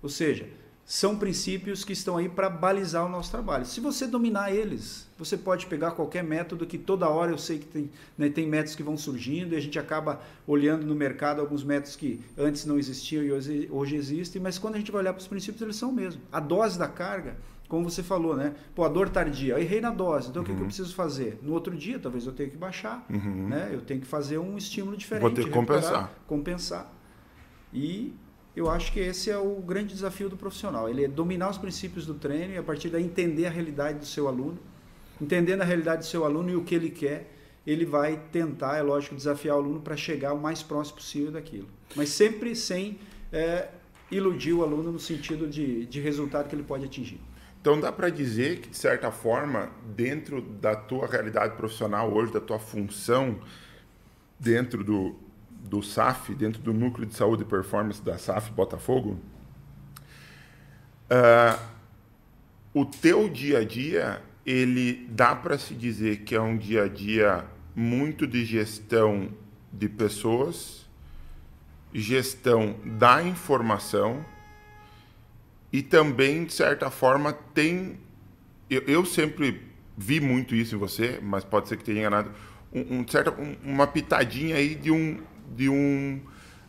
ou 0.03 0.09
seja, 0.09 0.49
são 0.85 1.17
princípios 1.17 1.85
que 1.85 1.93
estão 1.93 2.17
aí 2.17 2.29
para 2.29 2.51
balizar 2.51 3.07
o 3.07 3.09
nosso 3.09 3.31
trabalho. 3.31 3.65
Se 3.65 3.79
você 3.81 4.05
dominar 4.05 4.53
eles, 4.53 5.09
você 5.17 5.37
pode 5.37 5.67
pegar 5.67 5.93
qualquer 5.93 6.25
método 6.25 6.67
que 6.67 6.77
toda 6.77 7.09
hora 7.09 7.31
eu 7.31 7.39
sei 7.39 7.61
que 7.61 7.67
tem, 7.67 7.89
né, 8.19 8.29
tem 8.29 8.49
métodos 8.49 8.75
que 8.75 8.83
vão 8.83 8.97
surgindo 8.97 9.55
e 9.55 9.57
a 9.57 9.61
gente 9.61 9.79
acaba 9.79 10.21
olhando 10.45 10.85
no 10.85 10.95
mercado 10.97 11.41
alguns 11.41 11.63
métodos 11.63 11.95
que 11.95 12.21
antes 12.37 12.67
não 12.67 12.81
existiam 12.81 13.23
e 13.23 13.31
hoje, 13.31 13.69
hoje 13.71 13.95
existem, 13.95 14.43
mas 14.43 14.59
quando 14.59 14.75
a 14.75 14.79
gente 14.79 14.91
vai 14.91 15.03
olhar 15.03 15.13
para 15.13 15.21
os 15.21 15.29
princípios, 15.29 15.63
eles 15.63 15.77
são 15.77 15.91
o 15.91 15.93
mesmo. 15.93 16.21
A 16.33 16.41
dose 16.41 16.77
da 16.77 16.89
carga, 16.89 17.37
como 17.73 17.89
você 17.89 18.03
falou, 18.03 18.37
né? 18.37 18.55
Pô, 18.75 18.85
a 18.85 18.89
dor 18.89 19.09
tardia, 19.09 19.55
eu 19.55 19.59
errei 19.59 19.81
na 19.81 19.91
dose, 19.91 20.29
então 20.29 20.43
uhum. 20.43 20.45
o 20.45 20.47
que, 20.47 20.53
que, 20.53 20.59
eu 20.59 20.61
uhum. 20.61 20.67
preciso 20.67 20.95
fazer? 20.95 21.39
No 21.41 21.55
outro 21.55 21.75
dia, 21.75 21.99
talvez 21.99 22.27
eu 22.27 22.33
tenha 22.35 22.51
que 22.51 22.57
baixar, 22.59 23.07
uhum. 23.09 23.49
né? 23.49 23.71
Eu 23.73 23.81
tenho 23.81 23.99
que 23.99 24.07
fazer 24.07 24.37
um 24.37 24.59
estímulo 24.59 24.95
diferente. 24.95 25.23
Vou 25.23 25.31
ter 25.31 25.45
que 25.45 25.51
compensar. 25.51 26.13
Compensar. 26.27 26.93
E 27.73 28.15
eu 28.55 28.69
acho 28.69 28.93
que 28.93 29.01
esse 29.01 29.31
é 29.31 29.39
o 29.39 29.55
grande 29.63 29.95
desafio 29.95 30.29
do 30.29 30.37
profissional. 30.37 30.87
Ele 30.87 31.07
é 31.07 31.09
dominar 31.09 31.49
os 31.49 31.57
princípios 31.57 32.05
do 32.05 32.13
treino 32.13 32.53
e 32.53 32.59
a 32.59 32.63
partir 32.63 32.91
daí 32.91 33.03
entender 33.03 33.47
a 33.47 33.51
realidade 33.51 34.01
do 34.01 34.05
seu 34.05 34.29
aluno. 34.29 34.59
Entendendo 35.19 35.63
a 35.63 35.65
realidade 35.65 36.03
do 36.03 36.07
seu 36.07 36.27
aluno 36.27 36.51
e 36.51 36.57
o 36.57 36.65
que 36.65 36.75
ele 36.75 36.91
quer, 36.91 37.33
ele 37.67 37.87
vai 37.87 38.21
tentar, 38.31 38.77
é 38.77 38.83
lógico, 38.83 39.15
desafiar 39.15 39.57
o 39.57 39.61
aluno 39.61 39.81
para 39.81 39.97
chegar 39.97 40.35
o 40.35 40.39
mais 40.39 40.63
próximo 40.63 40.97
possível 40.97 41.33
daquilo. 41.33 41.69
Mas 41.97 42.11
sempre 42.11 42.55
sem 42.55 42.99
é, 43.33 43.69
iludir 44.11 44.53
o 44.53 44.63
aluno 44.63 44.93
no 44.93 45.01
sentido 45.01 45.49
de, 45.49 45.87
de 45.87 46.01
resultado 46.03 46.51
que 46.51 46.55
ele 46.55 46.65
pode 46.65 46.85
atingir. 46.85 47.32
Então 47.63 47.79
dá 47.79 47.93
para 47.93 48.11
dizer 48.11 48.59
que, 48.59 48.71
de 48.71 48.77
certa 48.77 49.13
forma, 49.13 49.71
dentro 49.95 50.43
da 50.43 50.75
tua 50.75 51.07
realidade 51.07 51.57
profissional 51.57 52.13
hoje, 52.13 52.33
da 52.33 52.41
tua 52.41 52.59
função 52.59 53.39
dentro 54.37 54.83
do, 54.83 55.15
do 55.49 55.81
SAF, 55.81 56.35
dentro 56.35 56.61
do 56.61 56.73
Núcleo 56.75 57.07
de 57.07 57.15
Saúde 57.15 57.45
e 57.45 57.47
Performance 57.47 58.03
da 58.03 58.19
SAF 58.19 58.51
Botafogo, 58.51 59.17
uh, 61.09 61.57
o 62.75 62.85
teu 62.85 63.29
dia 63.29 63.59
a 63.59 63.65
dia, 63.65 64.21
ele 64.45 65.07
dá 65.09 65.37
para 65.37 65.57
se 65.57 65.73
dizer 65.73 66.23
que 66.23 66.35
é 66.35 66.41
um 66.41 66.59
dia 66.59 66.87
a 66.87 66.89
dia 66.89 67.45
muito 67.77 68.27
de 68.27 68.45
gestão 68.45 69.29
de 69.73 69.89
pessoas, 69.89 70.85
gestão 71.95 72.75
da 72.85 73.23
informação 73.23 74.25
e 75.73 75.81
também, 75.81 76.45
de 76.45 76.53
certa 76.53 76.91
forma, 76.91 77.33
tem. 77.33 77.99
Eu, 78.69 78.83
eu 78.87 79.07
sempre 79.07 79.63
vi 79.97 80.21
muito 80.21 80.55
isso 80.55 80.75
em 80.75 80.79
você, 80.79 81.19
mas 81.23 81.45
pode 81.45 81.69
ser 81.69 81.79
que 81.79 81.85
tenha 81.85 82.01
enganado. 82.01 82.31
Um, 82.73 82.99
um 82.99 83.09
certa, 83.09 83.31
um, 83.31 83.57
uma 83.65 83.87
pitadinha 83.87 84.57
aí 84.57 84.75
de 84.75 84.91
um, 84.91 85.19
de 85.57 85.69
um 85.69 86.21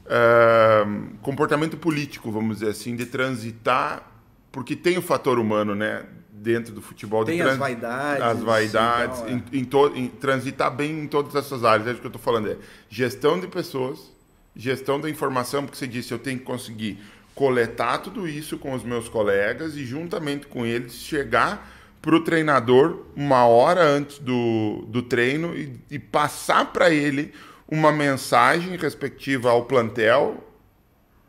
uh, 0.05 1.17
comportamento 1.21 1.75
político, 1.75 2.31
vamos 2.31 2.59
dizer 2.59 2.71
assim, 2.71 2.95
de 2.95 3.05
transitar, 3.05 4.09
porque 4.51 4.75
tem 4.75 4.97
o 4.97 5.01
fator 5.01 5.37
humano, 5.37 5.75
né? 5.75 6.05
Dentro 6.31 6.73
do 6.73 6.81
futebol. 6.81 7.23
Tem 7.23 7.41
as 7.41 7.57
vaidades. 7.57 8.23
As 8.23 8.41
vaidades, 8.41 9.19
sim, 9.19 9.41
então, 9.49 9.53
é. 9.53 9.57
em, 9.57 9.59
em, 9.59 9.65
to, 9.65 9.91
em, 9.95 10.07
transitar 10.07 10.73
bem 10.73 10.99
em 10.99 11.07
todas 11.07 11.35
essas 11.35 11.63
áreas. 11.63 11.87
É 11.87 11.91
o 11.91 11.95
que 11.95 12.05
eu 12.05 12.09
estou 12.09 12.21
falando. 12.21 12.49
É 12.49 12.57
gestão 12.89 13.39
de 13.39 13.47
pessoas, 13.47 14.11
gestão 14.53 14.99
da 14.99 15.09
informação, 15.09 15.63
porque 15.63 15.77
você 15.77 15.87
disse, 15.87 16.11
eu 16.11 16.19
tenho 16.19 16.39
que 16.39 16.45
conseguir 16.45 16.99
coletar 17.35 17.99
tudo 17.99 18.27
isso 18.27 18.57
com 18.57 18.73
os 18.73 18.83
meus 18.83 19.09
colegas 19.09 19.75
e 19.75 19.85
juntamente 19.85 20.47
com 20.47 20.65
eles 20.65 20.93
chegar 20.93 21.69
para 22.01 22.15
o 22.15 22.19
treinador 22.19 23.05
uma 23.15 23.45
hora 23.45 23.81
antes 23.81 24.19
do, 24.19 24.85
do 24.89 25.01
treino 25.01 25.55
e, 25.55 25.79
e 25.89 25.97
passar 25.97 26.71
para 26.73 26.89
ele 26.89 27.33
uma 27.67 27.91
mensagem 27.91 28.75
respectiva 28.77 29.49
ao 29.49 29.65
plantel, 29.65 30.43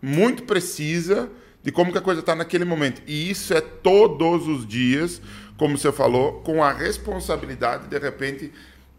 muito 0.03 0.43
precisa 0.43 1.31
de 1.63 1.73
como 1.73 1.93
que 1.93 1.99
a 1.99 2.03
coisa 2.03 2.21
está 2.21 2.35
naquele 2.35 2.65
momento. 2.65 3.01
E 3.07 3.31
isso 3.31 3.55
é 3.55 3.61
todos 3.61 4.47
os 4.47 4.67
dias, 4.67 5.23
como 5.57 5.79
você 5.79 5.91
falou, 5.91 6.41
com 6.43 6.63
a 6.63 6.73
responsabilidade 6.73 7.85
de, 7.85 7.91
de 7.91 7.99
repente 7.99 8.53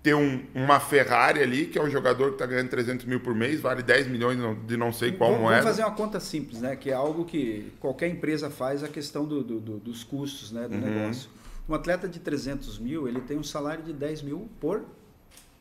ter 0.06 0.14
um, 0.14 0.46
uma 0.54 0.80
Ferrari 0.80 1.42
ali, 1.42 1.66
que 1.66 1.80
é 1.80 1.84
um 1.84 1.90
jogador 1.90 2.28
que 2.28 2.36
está 2.36 2.46
ganhando 2.46 2.70
300 2.70 3.08
mil 3.08 3.20
por 3.20 3.34
mês, 3.34 3.60
vale 3.60 3.82
10 3.82 4.08
milhões 4.08 4.38
de 4.68 4.78
não 4.78 4.94
sei 4.94 5.12
qual 5.12 5.32
vamos, 5.32 5.46
moeda. 5.46 5.64
Vamos 5.64 5.78
fazer 5.78 5.90
uma 5.90 5.96
conta 5.96 6.20
simples, 6.20 6.62
né? 6.62 6.76
Que 6.76 6.92
é 6.92 6.94
algo 6.94 7.26
que 7.26 7.74
qualquer 7.80 8.08
empresa 8.10 8.52
faz, 8.52 8.84
a 8.84 8.88
questão 8.88 9.26
do, 9.26 9.44
do, 9.44 9.60
do 9.60 9.80
dos 9.80 10.04
custos 10.04 10.52
né? 10.52 10.68
do 10.68 10.76
uhum. 10.76 10.82
negócio. 10.82 11.28
Um 11.68 11.74
atleta 11.74 12.08
de 12.08 12.20
300 12.20 12.78
mil, 12.78 13.08
ele 13.08 13.20
tem 13.20 13.36
um 13.36 13.44
salário 13.44 13.84
de 13.84 13.94
10 13.94 14.22
mil 14.22 14.48
por 14.62 14.86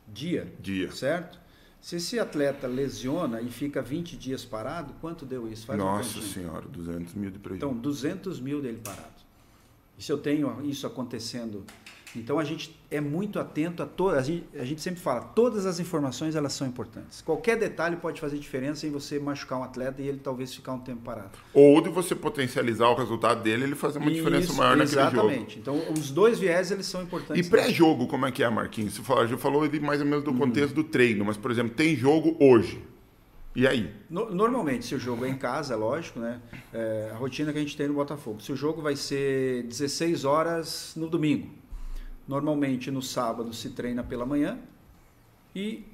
dia. 0.06 0.52
Dia. 0.60 0.92
Certo? 0.92 1.40
Se 1.80 1.96
esse 1.96 2.18
atleta 2.18 2.66
lesiona 2.66 3.40
e 3.40 3.48
fica 3.48 3.80
20 3.80 4.14
dias 4.14 4.44
parado, 4.44 4.92
quanto 5.00 5.24
deu 5.24 5.50
isso? 5.50 5.64
Faz 5.64 5.78
Nossa 5.78 6.20
senhora, 6.20 6.66
200 6.68 7.14
mil 7.14 7.30
de 7.30 7.38
prejuízo. 7.38 7.64
Então, 7.64 7.74
200 7.74 8.40
mil 8.40 8.60
dele 8.60 8.82
parado. 8.84 9.24
E 9.96 10.02
se 10.02 10.12
eu 10.12 10.18
tenho 10.18 10.62
isso 10.66 10.86
acontecendo 10.86 11.64
então 12.16 12.38
a 12.38 12.44
gente 12.44 12.74
é 12.94 13.00
muito 13.00 13.38
atento 13.38 13.82
a 13.82 13.86
todas. 13.86 14.18
A 14.18 14.22
gente, 14.22 14.44
a 14.54 14.64
gente 14.64 14.80
sempre 14.80 15.00
fala, 15.00 15.20
todas 15.20 15.66
as 15.66 15.80
informações 15.80 16.36
elas 16.36 16.52
são 16.52 16.66
importantes. 16.66 17.20
Qualquer 17.22 17.58
detalhe 17.58 17.96
pode 17.96 18.20
fazer 18.20 18.38
diferença 18.38 18.86
em 18.86 18.90
você 18.90 19.18
machucar 19.18 19.58
um 19.58 19.64
atleta 19.64 20.00
e 20.00 20.06
ele 20.06 20.20
talvez 20.22 20.54
ficar 20.54 20.72
um 20.72 20.78
tempo 20.78 21.02
parado. 21.02 21.30
Ou 21.52 21.80
de 21.80 21.88
você 21.88 22.14
potencializar 22.14 22.88
o 22.88 22.94
resultado 22.94 23.42
dele, 23.42 23.64
ele 23.64 23.74
fazer 23.74 23.98
uma 23.98 24.10
Isso, 24.10 24.22
diferença 24.22 24.52
maior 24.52 24.76
naquele 24.76 25.02
jogo. 25.02 25.16
Exatamente. 25.16 25.58
Então 25.58 25.82
os 25.92 26.10
dois 26.10 26.38
viés 26.38 26.70
eles 26.70 26.86
são 26.86 27.02
importantes. 27.02 27.46
E 27.46 27.50
pré-jogo, 27.50 28.06
como 28.06 28.26
é 28.26 28.32
que 28.32 28.42
é, 28.42 28.48
Marquinhos? 28.48 28.94
Você 28.94 29.02
falou, 29.02 29.26
já 29.26 29.36
falou 29.36 29.68
mais 29.82 30.00
ou 30.00 30.06
menos 30.06 30.24
do 30.24 30.30
uhum. 30.30 30.38
contexto 30.38 30.74
do 30.74 30.84
treino, 30.84 31.24
mas 31.24 31.36
por 31.36 31.50
exemplo, 31.50 31.74
tem 31.74 31.96
jogo 31.96 32.36
hoje. 32.38 32.80
E 33.56 33.68
aí? 33.68 33.88
normalmente, 34.10 34.84
se 34.84 34.96
o 34.96 34.98
jogo 34.98 35.24
é 35.24 35.28
em 35.28 35.36
casa, 35.36 35.74
é 35.74 35.76
lógico, 35.76 36.18
né? 36.18 36.40
É, 36.72 37.10
a 37.12 37.16
rotina 37.16 37.52
que 37.52 37.58
a 37.58 37.60
gente 37.60 37.76
tem 37.76 37.86
no 37.86 37.94
Botafogo. 37.94 38.40
Se 38.40 38.50
o 38.52 38.56
jogo 38.56 38.82
vai 38.82 38.96
ser 38.96 39.62
16 39.64 40.24
horas 40.24 40.92
no 40.96 41.08
domingo, 41.08 41.48
Normalmente 42.26 42.90
no 42.90 43.02
sábado 43.02 43.52
se 43.52 43.70
treina 43.70 44.02
pela 44.02 44.24
manhã 44.24 44.58
e 45.54 45.84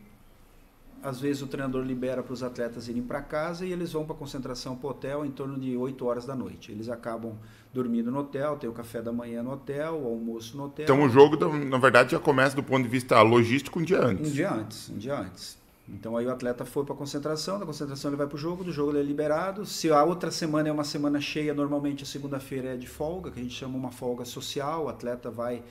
às 1.02 1.18
vezes 1.18 1.42
o 1.42 1.46
treinador 1.46 1.82
libera 1.82 2.22
para 2.22 2.32
os 2.32 2.42
atletas 2.42 2.88
irem 2.88 3.02
para 3.02 3.22
casa 3.22 3.64
e 3.64 3.72
eles 3.72 3.92
vão 3.92 4.04
para 4.04 4.14
concentração 4.14 4.76
para 4.76 4.86
o 4.86 4.90
hotel 4.90 5.24
em 5.24 5.30
torno 5.30 5.58
de 5.58 5.76
8 5.76 6.04
horas 6.04 6.26
da 6.26 6.34
noite. 6.34 6.70
Eles 6.70 6.88
acabam 6.88 7.34
dormindo 7.72 8.10
no 8.10 8.20
hotel, 8.20 8.56
tem 8.56 8.68
o 8.68 8.72
café 8.72 9.00
da 9.00 9.12
manhã 9.12 9.42
no 9.42 9.52
hotel, 9.52 9.94
o 9.94 10.06
almoço 10.06 10.56
no 10.56 10.64
hotel. 10.64 10.84
Então 10.84 11.02
o 11.02 11.08
jogo, 11.08 11.36
na 11.64 11.78
verdade, 11.78 12.12
já 12.12 12.18
começa 12.18 12.54
do 12.54 12.62
ponto 12.62 12.82
de 12.82 12.88
vista 12.88 13.20
logístico 13.22 13.78
um 13.80 13.82
dia 13.82 14.00
antes. 14.00 14.30
Um 14.30 14.32
dia 14.32 14.52
antes, 14.52 14.90
um 14.90 14.98
dia 14.98 15.18
antes. 15.18 15.58
Então 15.88 16.16
aí 16.16 16.26
o 16.26 16.30
atleta 16.30 16.64
foi 16.64 16.84
para 16.84 16.94
a 16.94 16.96
concentração, 16.96 17.58
da 17.58 17.66
concentração 17.66 18.10
ele 18.10 18.16
vai 18.16 18.26
para 18.26 18.36
o 18.36 18.38
jogo, 18.38 18.62
do 18.62 18.70
jogo 18.70 18.92
ele 18.92 19.00
é 19.00 19.02
liberado. 19.02 19.64
Se 19.66 19.90
a 19.90 20.04
outra 20.04 20.30
semana 20.30 20.68
é 20.68 20.72
uma 20.72 20.84
semana 20.84 21.20
cheia, 21.20 21.52
normalmente 21.52 22.04
a 22.04 22.06
segunda-feira 22.06 22.74
é 22.74 22.76
de 22.76 22.86
folga, 22.86 23.30
que 23.30 23.40
a 23.40 23.42
gente 23.42 23.54
chama 23.54 23.76
uma 23.76 23.90
folga 23.90 24.24
social, 24.24 24.84
o 24.84 24.88
atleta 24.88 25.30
vai 25.30 25.62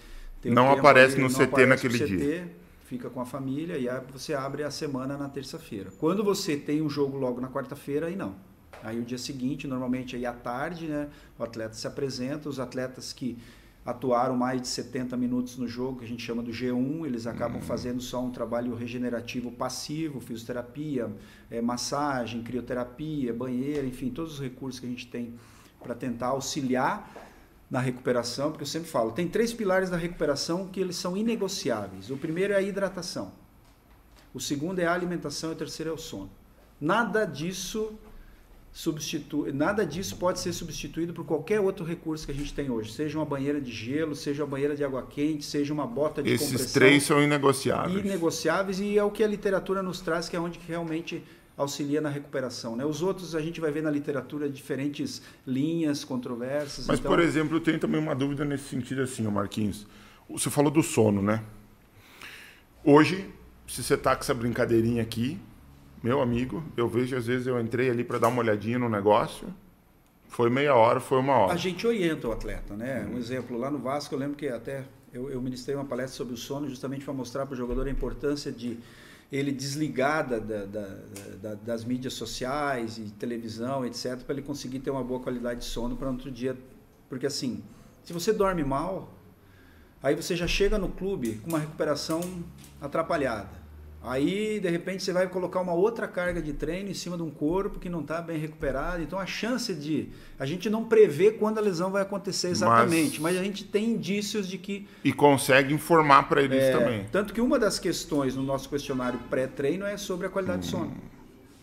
não 0.45 0.71
aparece 0.71 1.17
no 1.17 1.23
não 1.23 1.29
CT 1.29 1.43
aparece 1.43 1.67
naquele 1.67 1.99
CT, 1.99 2.17
dia. 2.17 2.55
Fica 2.85 3.09
com 3.09 3.21
a 3.21 3.25
família 3.25 3.77
e 3.77 3.87
aí 3.87 4.01
você 4.11 4.33
abre 4.33 4.63
a 4.63 4.71
semana 4.71 5.17
na 5.17 5.29
terça-feira. 5.29 5.91
Quando 5.99 6.23
você 6.23 6.55
tem 6.55 6.81
um 6.81 6.89
jogo 6.89 7.17
logo 7.17 7.39
na 7.39 7.49
quarta-feira, 7.49 8.07
aí 8.07 8.15
não. 8.15 8.35
Aí 8.83 8.99
o 8.99 9.03
dia 9.03 9.17
seguinte, 9.17 9.67
normalmente 9.67 10.15
aí 10.15 10.25
à 10.25 10.33
tarde, 10.33 10.87
né, 10.87 11.09
o 11.37 11.43
atleta 11.43 11.73
se 11.73 11.85
apresenta, 11.85 12.47
os 12.47 12.59
atletas 12.59 13.11
que 13.11 13.37
atuaram 13.85 14.35
mais 14.35 14.61
de 14.61 14.67
70 14.67 15.17
minutos 15.17 15.57
no 15.57 15.67
jogo, 15.67 15.99
que 15.99 16.05
a 16.05 16.07
gente 16.07 16.23
chama 16.23 16.41
do 16.41 16.51
G1, 16.51 17.05
eles 17.05 17.25
acabam 17.25 17.57
uhum. 17.57 17.61
fazendo 17.61 18.01
só 18.01 18.23
um 18.23 18.31
trabalho 18.31 18.75
regenerativo 18.75 19.51
passivo, 19.51 20.19
fisioterapia, 20.19 21.11
é, 21.49 21.61
massagem, 21.61 22.43
crioterapia, 22.43 23.33
banheira, 23.33 23.85
enfim, 23.85 24.09
todos 24.09 24.33
os 24.33 24.39
recursos 24.39 24.79
que 24.79 24.85
a 24.85 24.89
gente 24.89 25.07
tem 25.07 25.33
para 25.81 25.95
tentar 25.95 26.27
auxiliar 26.27 27.28
na 27.69 27.79
recuperação, 27.79 28.49
porque 28.49 28.63
eu 28.63 28.67
sempre 28.67 28.89
falo, 28.89 29.11
tem 29.11 29.27
três 29.27 29.53
pilares 29.53 29.89
da 29.89 29.97
recuperação 29.97 30.67
que 30.67 30.79
eles 30.79 30.95
são 30.95 31.15
inegociáveis. 31.15 32.09
O 32.09 32.17
primeiro 32.17 32.53
é 32.53 32.55
a 32.55 32.61
hidratação. 32.61 33.31
O 34.33 34.39
segundo 34.39 34.79
é 34.79 34.85
a 34.85 34.93
alimentação 34.93 35.51
e 35.51 35.53
o 35.53 35.55
terceiro 35.55 35.91
é 35.91 35.93
o 35.93 35.97
sono. 35.97 36.31
Nada 36.81 37.25
disso 37.25 37.93
substitui, 38.71 39.51
nada 39.51 39.85
disso 39.85 40.15
pode 40.17 40.39
ser 40.39 40.53
substituído 40.53 41.11
por 41.13 41.25
qualquer 41.25 41.59
outro 41.59 41.83
recurso 41.83 42.25
que 42.25 42.31
a 42.31 42.35
gente 42.35 42.53
tem 42.53 42.69
hoje, 42.69 42.93
seja 42.93 43.17
uma 43.17 43.25
banheira 43.25 43.59
de 43.59 43.71
gelo, 43.71 44.15
seja 44.15 44.43
uma 44.43 44.49
banheira 44.49 44.75
de 44.75 44.83
água 44.83 45.03
quente, 45.03 45.43
seja 45.43 45.73
uma 45.73 45.87
bota 45.87 46.21
de 46.21 46.29
Esses 46.29 46.47
compressão. 46.47 46.65
Esses 46.65 46.73
três 46.73 47.03
são 47.03 47.21
inegociáveis. 47.21 48.05
Inegociáveis 48.05 48.79
e 48.79 48.97
é 48.97 49.03
o 49.03 49.11
que 49.11 49.23
a 49.23 49.27
literatura 49.27 49.81
nos 49.81 50.01
traz, 50.01 50.29
que 50.29 50.35
é 50.35 50.39
onde 50.39 50.59
realmente 50.67 51.23
auxilia 51.59 51.99
na 51.99 52.09
recuperação. 52.09 52.75
Né? 52.75 52.85
Os 52.85 53.01
outros 53.01 53.35
a 53.35 53.41
gente 53.41 53.59
vai 53.59 53.69
ver 53.69 53.83
na 53.83 53.91
literatura 53.91 54.49
diferentes 54.49 55.21
linhas, 55.45 56.05
controvérsias. 56.05 56.87
Mas, 56.87 56.99
então... 56.99 57.11
por 57.11 57.19
exemplo, 57.19 57.57
eu 57.57 57.61
tenho 57.61 57.77
também 57.77 57.99
uma 57.99 58.15
dúvida 58.15 58.45
nesse 58.45 58.63
sentido 58.63 59.01
assim, 59.01 59.23
Marquinhos. 59.23 59.85
Você 60.29 60.49
falou 60.49 60.71
do 60.71 60.81
sono, 60.81 61.21
né? 61.21 61.43
Hoje, 62.83 63.29
se 63.67 63.83
você 63.83 63.97
tá 63.97 64.15
com 64.15 64.21
essa 64.21 64.33
brincadeirinha 64.33 65.01
aqui, 65.01 65.37
meu 66.01 66.21
amigo, 66.21 66.63
eu 66.77 66.87
vejo 66.87 67.17
às 67.17 67.25
vezes 67.25 67.45
eu 67.45 67.59
entrei 67.59 67.89
ali 67.89 68.05
para 68.05 68.17
dar 68.17 68.29
uma 68.29 68.39
olhadinha 68.39 68.79
no 68.79 68.87
negócio, 68.87 69.53
foi 70.29 70.49
meia 70.49 70.73
hora, 70.73 71.01
foi 71.01 71.19
uma 71.19 71.33
hora. 71.33 71.53
A 71.53 71.57
gente 71.57 71.85
orienta 71.85 72.29
o 72.29 72.31
atleta, 72.31 72.73
né? 72.77 73.05
Um 73.11 73.17
exemplo, 73.17 73.57
lá 73.57 73.69
no 73.69 73.79
Vasco, 73.79 74.15
eu 74.15 74.19
lembro 74.19 74.37
que 74.37 74.47
até 74.47 74.85
eu, 75.11 75.29
eu 75.29 75.41
ministrei 75.41 75.75
uma 75.75 75.83
palestra 75.83 76.15
sobre 76.15 76.35
o 76.35 76.37
sono 76.37 76.69
justamente 76.69 77.03
para 77.03 77.13
mostrar 77.13 77.45
para 77.45 77.53
o 77.53 77.57
jogador 77.57 77.85
a 77.85 77.91
importância 77.91 78.49
de 78.49 78.77
ele 79.31 79.51
desligar 79.51 80.27
da, 80.27 80.39
da, 80.39 80.65
da, 80.65 81.55
das 81.55 81.83
mídias 81.83 82.13
sociais 82.13 82.97
e 82.97 83.11
televisão, 83.11 83.85
etc., 83.85 84.17
para 84.23 84.33
ele 84.33 84.41
conseguir 84.41 84.79
ter 84.79 84.89
uma 84.89 85.03
boa 85.03 85.19
qualidade 85.19 85.59
de 85.59 85.65
sono 85.65 85.95
para 85.95 86.09
outro 86.09 86.31
dia. 86.31 86.57
Porque 87.07 87.27
assim, 87.27 87.63
se 88.03 88.11
você 88.11 88.33
dorme 88.33 88.63
mal, 88.63 89.13
aí 90.01 90.15
você 90.15 90.35
já 90.35 90.47
chega 90.47 90.77
no 90.79 90.89
clube 90.89 91.35
com 91.43 91.49
uma 91.49 91.59
recuperação 91.59 92.21
atrapalhada. 92.81 93.58
Aí, 94.01 94.61
de 94.61 94.69
repente, 94.69 95.03
você 95.03 95.11
vai 95.11 95.27
colocar 95.27 95.59
uma 95.59 95.73
outra 95.73 96.07
carga 96.07 96.41
de 96.41 96.53
treino 96.53 96.89
em 96.89 96.93
cima 96.93 97.17
de 97.17 97.23
um 97.23 97.29
corpo 97.29 97.79
que 97.79 97.89
não 97.89 97.99
está 97.99 98.21
bem 98.21 98.37
recuperado. 98.37 99.03
Então, 99.03 99.19
a 99.19 99.25
chance 99.25 99.73
de. 99.73 100.07
A 100.39 100.45
gente 100.45 100.69
não 100.69 100.85
prevê 100.85 101.31
quando 101.31 101.57
a 101.57 101.61
lesão 101.61 101.91
vai 101.91 102.03
acontecer 102.03 102.47
exatamente, 102.47 103.19
mas, 103.19 103.33
mas 103.33 103.41
a 103.41 103.43
gente 103.43 103.65
tem 103.65 103.89
indícios 103.89 104.47
de 104.47 104.57
que. 104.57 104.87
E 105.03 105.11
consegue 105.11 105.73
informar 105.73 106.29
para 106.29 106.41
eles 106.41 106.63
é, 106.63 106.71
também. 106.71 107.05
Tanto 107.11 107.33
que 107.33 107.41
uma 107.41 107.59
das 107.59 107.77
questões 107.77 108.37
no 108.37 108.43
nosso 108.43 108.69
questionário 108.69 109.19
pré-treino 109.29 109.85
é 109.85 109.97
sobre 109.97 110.27
a 110.27 110.29
qualidade 110.29 110.59
hum. 110.59 110.61
de 110.61 110.67
sono. 110.67 110.97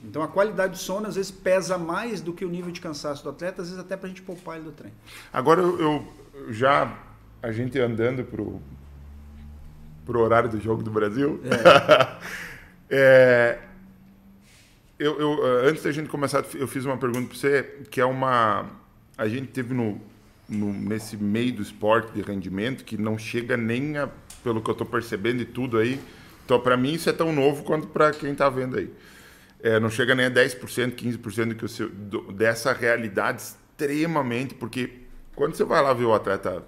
Então, 0.04 0.22
a 0.22 0.28
qualidade 0.28 0.74
de 0.74 0.78
sono, 0.78 1.06
às 1.06 1.16
vezes, 1.16 1.30
pesa 1.30 1.78
mais 1.78 2.20
do 2.20 2.34
que 2.34 2.44
o 2.44 2.50
nível 2.50 2.70
de 2.70 2.82
cansaço 2.82 3.24
do 3.24 3.30
atleta, 3.30 3.62
às 3.62 3.68
vezes, 3.68 3.82
até 3.82 3.96
para 3.96 4.06
a 4.06 4.08
gente 4.08 4.20
poupar 4.20 4.56
ele 4.56 4.66
do 4.66 4.72
treino. 4.72 4.94
Agora, 5.32 5.62
eu, 5.62 5.80
eu 5.80 6.52
já. 6.52 7.02
A 7.42 7.50
gente 7.50 7.78
andando 7.78 8.24
para 8.24 8.42
pro 10.06 10.20
horário 10.20 10.48
do 10.48 10.60
jogo 10.60 10.82
do 10.82 10.90
Brasil. 10.90 11.40
É. 11.44 12.16
é, 13.58 13.58
eu, 14.98 15.20
eu, 15.20 15.44
antes 15.68 15.82
da 15.82 15.92
gente 15.92 16.08
começar, 16.08 16.42
eu 16.54 16.66
fiz 16.66 16.84
uma 16.86 16.96
pergunta 16.96 17.28
para 17.28 17.36
você, 17.36 17.62
que 17.90 18.00
é 18.00 18.04
uma. 18.06 18.64
A 19.18 19.28
gente 19.28 19.48
teve 19.48 19.74
no, 19.74 20.00
no, 20.48 20.72
nesse 20.72 21.16
meio 21.16 21.52
do 21.52 21.62
esporte 21.62 22.12
de 22.12 22.22
rendimento 22.22 22.84
que 22.84 22.96
não 22.96 23.18
chega 23.18 23.56
nem 23.56 23.98
a, 23.98 24.08
pelo 24.42 24.62
que 24.62 24.70
eu 24.70 24.72
estou 24.72 24.86
percebendo 24.86 25.42
e 25.42 25.44
tudo 25.44 25.76
aí. 25.76 26.00
Então, 26.44 26.60
para 26.60 26.76
mim, 26.76 26.92
isso 26.92 27.10
é 27.10 27.12
tão 27.12 27.32
novo 27.32 27.64
quanto 27.64 27.88
para 27.88 28.12
quem 28.12 28.32
está 28.32 28.48
vendo 28.48 28.78
aí. 28.78 28.90
É, 29.60 29.80
não 29.80 29.90
chega 29.90 30.14
nem 30.14 30.26
a 30.26 30.30
10%, 30.30 30.94
15% 30.94 31.48
do 31.48 31.54
que 31.56 31.64
o 31.64 31.68
seu, 31.68 31.88
do, 31.88 32.32
dessa 32.32 32.72
realidade 32.72 33.42
extremamente, 33.42 34.54
porque 34.54 34.90
quando 35.34 35.56
você 35.56 35.64
vai 35.64 35.82
lá 35.82 35.92
ver 35.92 36.04
o 36.04 36.14
atleta 36.14 36.62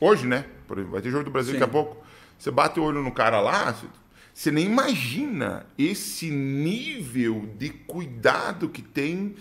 hoje, 0.00 0.26
né? 0.26 0.46
Vai 0.90 1.02
ter 1.02 1.10
jogo 1.10 1.24
do 1.24 1.30
Brasil 1.30 1.52
Sim. 1.52 1.60
daqui 1.60 1.70
a 1.70 1.72
pouco. 1.72 2.07
Você 2.38 2.50
bate 2.50 2.78
o 2.78 2.84
olho 2.84 3.02
no 3.02 3.12
cara 3.12 3.40
lá, 3.40 3.74
você 4.32 4.50
nem 4.50 4.66
imagina 4.66 5.66
esse 5.76 6.30
nível 6.30 7.48
de 7.58 7.70
cuidado 7.70 8.68
que 8.68 8.80
tem 8.80 9.34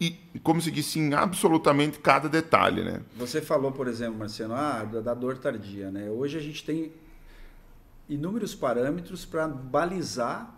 e, 0.00 0.18
como 0.42 0.60
se 0.60 0.72
disse, 0.72 0.98
em 0.98 1.14
absolutamente 1.14 2.00
cada 2.00 2.28
detalhe, 2.28 2.82
né? 2.82 3.02
Você 3.16 3.40
falou, 3.40 3.70
por 3.70 3.86
exemplo, 3.86 4.18
Marciano, 4.18 4.54
ah, 4.54 4.82
da 4.82 5.14
dor 5.14 5.38
tardia, 5.38 5.92
né? 5.92 6.10
Hoje 6.10 6.36
a 6.36 6.40
gente 6.40 6.64
tem 6.64 6.90
inúmeros 8.08 8.52
parâmetros 8.52 9.24
para 9.24 9.46
balizar 9.46 10.52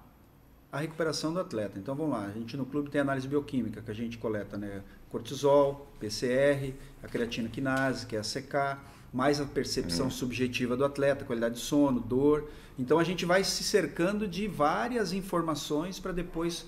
a 0.72 0.78
recuperação 0.78 1.34
do 1.34 1.40
atleta. 1.40 1.78
Então 1.78 1.94
vamos 1.94 2.12
lá, 2.12 2.24
a 2.24 2.30
gente 2.30 2.56
no 2.56 2.64
clube 2.64 2.90
tem 2.90 3.02
análise 3.02 3.28
bioquímica 3.28 3.82
que 3.82 3.90
a 3.90 3.94
gente 3.94 4.16
coleta, 4.16 4.56
né? 4.56 4.82
Cortisol, 5.10 5.86
PCR, 6.00 6.72
a 7.02 7.06
creatina 7.06 7.50
quinase, 7.50 8.06
que 8.06 8.16
é 8.16 8.20
a 8.20 8.22
CK, 8.22 8.80
mais 9.14 9.40
a 9.40 9.44
percepção 9.44 10.08
é. 10.08 10.10
subjetiva 10.10 10.76
do 10.76 10.84
atleta, 10.84 11.24
qualidade 11.24 11.54
de 11.54 11.60
sono, 11.60 12.00
dor. 12.00 12.50
Então 12.76 12.98
a 12.98 13.04
gente 13.04 13.24
vai 13.24 13.44
se 13.44 13.62
cercando 13.62 14.26
de 14.26 14.48
várias 14.48 15.12
informações 15.12 16.00
para 16.00 16.10
depois 16.10 16.66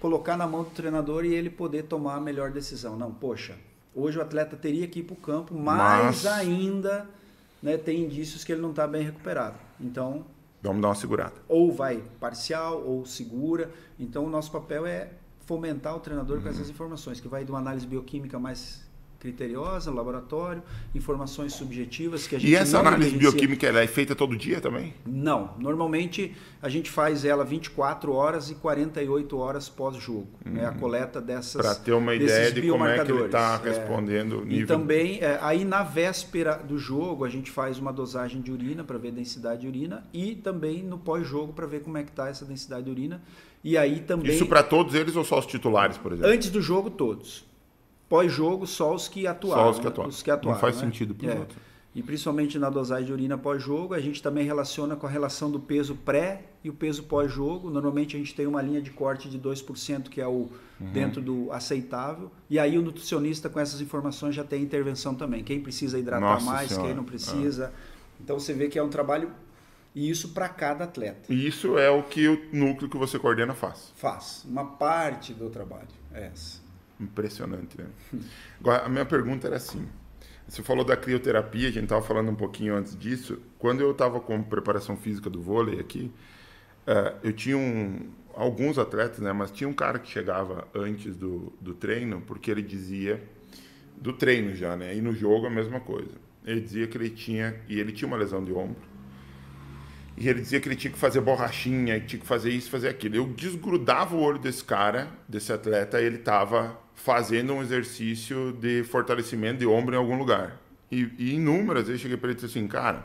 colocar 0.00 0.36
na 0.36 0.46
mão 0.46 0.62
do 0.62 0.70
treinador 0.70 1.24
e 1.24 1.34
ele 1.34 1.50
poder 1.50 1.82
tomar 1.82 2.14
a 2.14 2.20
melhor 2.20 2.52
decisão. 2.52 2.96
Não, 2.96 3.12
poxa, 3.12 3.56
hoje 3.92 4.16
o 4.16 4.22
atleta 4.22 4.56
teria 4.56 4.86
que 4.86 5.00
ir 5.00 5.02
para 5.02 5.14
o 5.14 5.16
campo, 5.16 5.54
mais 5.54 6.22
Mas... 6.22 6.26
ainda 6.26 7.10
né, 7.60 7.76
tem 7.76 8.04
indícios 8.04 8.44
que 8.44 8.52
ele 8.52 8.62
não 8.62 8.70
está 8.70 8.86
bem 8.86 9.02
recuperado. 9.02 9.56
Então 9.80 10.24
Vamos 10.62 10.80
dar 10.82 10.88
uma 10.88 10.94
segurada. 10.94 11.34
Ou 11.48 11.72
vai 11.72 12.02
parcial 12.20 12.82
ou 12.84 13.04
segura. 13.06 13.72
Então 13.98 14.24
o 14.24 14.30
nosso 14.30 14.50
papel 14.50 14.86
é 14.86 15.10
fomentar 15.46 15.96
o 15.96 16.00
treinador 16.00 16.36
uhum. 16.36 16.42
com 16.44 16.48
essas 16.48 16.70
informações, 16.70 17.20
que 17.20 17.26
vai 17.26 17.44
de 17.44 17.50
uma 17.50 17.58
análise 17.58 17.86
bioquímica 17.86 18.38
mais 18.38 18.87
criteriosa, 19.18 19.90
laboratório, 19.90 20.62
informações 20.94 21.52
subjetivas 21.52 22.26
que 22.26 22.36
a 22.36 22.38
gente 22.38 22.50
E 22.50 22.54
essa 22.54 22.78
análise 22.78 23.16
bioquímica 23.16 23.66
ela 23.66 23.80
é 23.80 23.86
feita 23.86 24.14
todo 24.14 24.36
dia 24.36 24.60
também? 24.60 24.94
Não, 25.04 25.54
normalmente 25.58 26.36
a 26.62 26.68
gente 26.68 26.90
faz 26.90 27.24
ela 27.24 27.44
24 27.44 28.12
horas 28.12 28.50
e 28.50 28.54
48 28.54 29.36
horas 29.36 29.68
pós-jogo, 29.68 30.28
né, 30.44 30.64
a 30.64 30.70
uhum. 30.70 30.78
coleta 30.78 31.20
dessas 31.20 31.60
Para 31.60 31.74
ter 31.74 31.92
uma 31.92 32.14
ideia 32.14 32.52
de 32.52 32.68
como 32.68 32.86
é 32.86 33.04
que 33.04 33.10
ele 33.10 33.24
está 33.24 33.56
respondendo. 33.56 34.42
É, 34.42 34.44
nível... 34.44 34.62
E 34.62 34.66
também, 34.66 35.18
é, 35.20 35.38
aí 35.42 35.64
na 35.64 35.82
véspera 35.82 36.54
do 36.54 36.78
jogo, 36.78 37.24
a 37.24 37.28
gente 37.28 37.50
faz 37.50 37.78
uma 37.78 37.92
dosagem 37.92 38.40
de 38.40 38.52
urina 38.52 38.84
para 38.84 38.98
ver 38.98 39.08
a 39.08 39.12
densidade 39.12 39.62
de 39.62 39.66
urina 39.66 40.04
e 40.12 40.36
também 40.36 40.82
no 40.82 40.98
pós-jogo 40.98 41.52
para 41.52 41.66
ver 41.66 41.80
como 41.80 41.98
é 41.98 42.04
que 42.04 42.10
está 42.10 42.28
essa 42.28 42.44
densidade 42.44 42.84
de 42.84 42.90
urina. 42.90 43.20
E 43.64 43.76
aí 43.76 43.98
também... 43.98 44.32
Isso 44.32 44.46
para 44.46 44.62
todos 44.62 44.94
eles 44.94 45.16
ou 45.16 45.24
só 45.24 45.40
os 45.40 45.46
titulares, 45.46 45.98
por 45.98 46.12
exemplo? 46.12 46.30
Antes 46.30 46.48
do 46.50 46.62
jogo, 46.62 46.90
todos 46.90 47.47
pós-jogo 48.08 48.66
só 48.66 48.94
os 48.94 49.08
que 49.08 49.26
atuaram. 49.26 49.64
Só 49.64 49.70
os 49.70 49.78
que 49.78 49.84
né? 49.84 49.90
atuaram. 49.90 50.10
Os 50.10 50.22
que 50.22 50.30
atuaram 50.30 50.54
Não 50.54 50.60
faz 50.60 50.76
né? 50.76 50.82
sentido 50.82 51.14
para 51.14 51.32
é. 51.32 51.38
outros. 51.38 51.68
E 51.94 52.02
principalmente 52.02 52.58
na 52.58 52.70
dosagem 52.70 53.06
de 53.06 53.12
urina 53.12 53.36
pós-jogo, 53.36 53.92
a 53.94 54.00
gente 54.00 54.22
também 54.22 54.44
relaciona 54.44 54.94
com 54.94 55.06
a 55.06 55.10
relação 55.10 55.50
do 55.50 55.58
peso 55.58 55.96
pré 55.96 56.42
e 56.62 56.70
o 56.70 56.72
peso 56.72 57.02
pós-jogo. 57.04 57.70
Normalmente 57.70 58.14
a 58.14 58.18
gente 58.18 58.34
tem 58.34 58.46
uma 58.46 58.62
linha 58.62 58.80
de 58.80 58.90
corte 58.90 59.28
de 59.28 59.38
2%, 59.38 60.08
que 60.08 60.20
é 60.20 60.26
o 60.26 60.48
uhum. 60.80 60.92
dentro 60.92 61.20
do 61.20 61.50
aceitável. 61.50 62.30
E 62.48 62.58
aí 62.58 62.78
o 62.78 62.82
nutricionista 62.82 63.48
com 63.48 63.58
essas 63.58 63.80
informações 63.80 64.34
já 64.34 64.44
tem 64.44 64.62
intervenção 64.62 65.14
também. 65.14 65.42
Quem 65.42 65.60
precisa 65.60 65.98
hidratar 65.98 66.20
Nossa 66.20 66.46
mais, 66.46 66.68
senhora. 66.68 66.86
quem 66.86 66.96
não 66.96 67.04
precisa. 67.04 67.72
Então 68.20 68.38
você 68.38 68.52
vê 68.52 68.68
que 68.68 68.78
é 68.78 68.82
um 68.82 68.90
trabalho 68.90 69.32
e 69.94 70.08
isso 70.08 70.28
para 70.28 70.48
cada 70.48 70.84
atleta. 70.84 71.32
E 71.32 71.46
isso 71.48 71.78
é 71.78 71.90
o 71.90 72.04
que 72.04 72.28
o 72.28 72.40
núcleo 72.52 72.88
que 72.88 72.96
você 72.96 73.18
coordena 73.18 73.54
faz. 73.54 73.92
Faz. 73.96 74.44
Uma 74.48 74.64
parte 74.64 75.32
do 75.32 75.50
trabalho 75.50 75.88
é 76.12 76.26
essa. 76.26 76.67
Impressionante, 77.00 77.78
né? 77.78 77.86
Agora, 78.60 78.84
a 78.84 78.88
minha 78.88 79.04
pergunta 79.04 79.46
era 79.46 79.56
assim. 79.56 79.86
Você 80.46 80.62
falou 80.62 80.84
da 80.84 80.96
crioterapia, 80.96 81.68
a 81.68 81.70
gente 81.70 81.84
estava 81.84 82.02
falando 82.02 82.30
um 82.30 82.34
pouquinho 82.34 82.74
antes 82.74 82.96
disso. 82.96 83.38
Quando 83.58 83.80
eu 83.80 83.90
estava 83.90 84.18
com 84.20 84.42
preparação 84.42 84.96
física 84.96 85.28
do 85.28 85.42
vôlei 85.42 85.78
aqui, 85.78 86.10
uh, 86.86 87.16
eu 87.22 87.32
tinha 87.32 87.56
um, 87.56 88.10
alguns 88.34 88.78
atletas, 88.78 89.18
né? 89.18 89.32
Mas 89.32 89.50
tinha 89.50 89.68
um 89.68 89.74
cara 89.74 89.98
que 89.98 90.10
chegava 90.10 90.66
antes 90.74 91.16
do, 91.16 91.52
do 91.60 91.74
treino, 91.74 92.22
porque 92.22 92.50
ele 92.50 92.62
dizia 92.62 93.22
do 93.96 94.12
treino 94.12 94.54
já, 94.54 94.74
né? 94.74 94.96
E 94.96 95.02
no 95.02 95.12
jogo 95.12 95.46
a 95.46 95.50
mesma 95.50 95.80
coisa. 95.80 96.12
Ele 96.44 96.60
dizia 96.62 96.86
que 96.86 96.96
ele 96.96 97.10
tinha 97.10 97.60
e 97.68 97.78
ele 97.78 97.92
tinha 97.92 98.08
uma 98.08 98.16
lesão 98.16 98.42
de 98.42 98.52
ombro 98.52 98.88
e 100.20 100.28
ele 100.28 100.40
dizia 100.40 100.60
que 100.60 100.68
ele 100.68 100.74
tinha 100.74 100.92
que 100.92 100.98
fazer 100.98 101.20
borrachinha, 101.20 102.00
tinha 102.00 102.18
que 102.18 102.26
fazer 102.26 102.50
isso, 102.50 102.68
fazer 102.68 102.88
aquilo. 102.88 103.14
Eu 103.14 103.26
desgrudava 103.28 104.16
o 104.16 104.20
olho 104.20 104.38
desse 104.38 104.64
cara, 104.64 105.08
desse 105.28 105.52
atleta, 105.52 106.00
e 106.00 106.04
ele 106.04 106.16
estava 106.16 106.76
fazendo 106.98 107.54
um 107.54 107.62
exercício 107.62 108.52
de 108.60 108.82
fortalecimento 108.82 109.60
de 109.60 109.66
ombro 109.66 109.94
em 109.94 109.98
algum 109.98 110.18
lugar. 110.18 110.60
E, 110.90 111.08
e 111.16 111.34
inúmeras 111.34 111.86
vezes 111.86 112.02
cheguei 112.02 112.16
para 112.16 112.30
ele 112.30 112.38
e 112.38 112.42
disse 112.42 112.58
assim, 112.58 112.66
cara, 112.66 113.04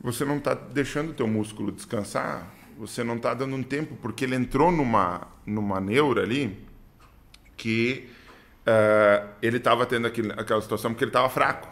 você 0.00 0.24
não 0.24 0.38
está 0.38 0.54
deixando 0.54 1.10
o 1.10 1.14
teu 1.14 1.28
músculo 1.28 1.70
descansar, 1.70 2.50
você 2.78 3.04
não 3.04 3.16
está 3.16 3.34
dando 3.34 3.54
um 3.54 3.62
tempo, 3.62 3.96
porque 4.00 4.24
ele 4.24 4.34
entrou 4.34 4.72
numa, 4.72 5.28
numa 5.44 5.80
neura 5.80 6.22
ali 6.22 6.58
que 7.56 8.08
uh, 8.66 9.28
ele 9.42 9.58
estava 9.58 9.84
tendo 9.84 10.06
aquele, 10.06 10.32
aquela 10.32 10.60
situação 10.62 10.92
porque 10.92 11.04
ele 11.04 11.10
estava 11.10 11.28
fraco. 11.28 11.68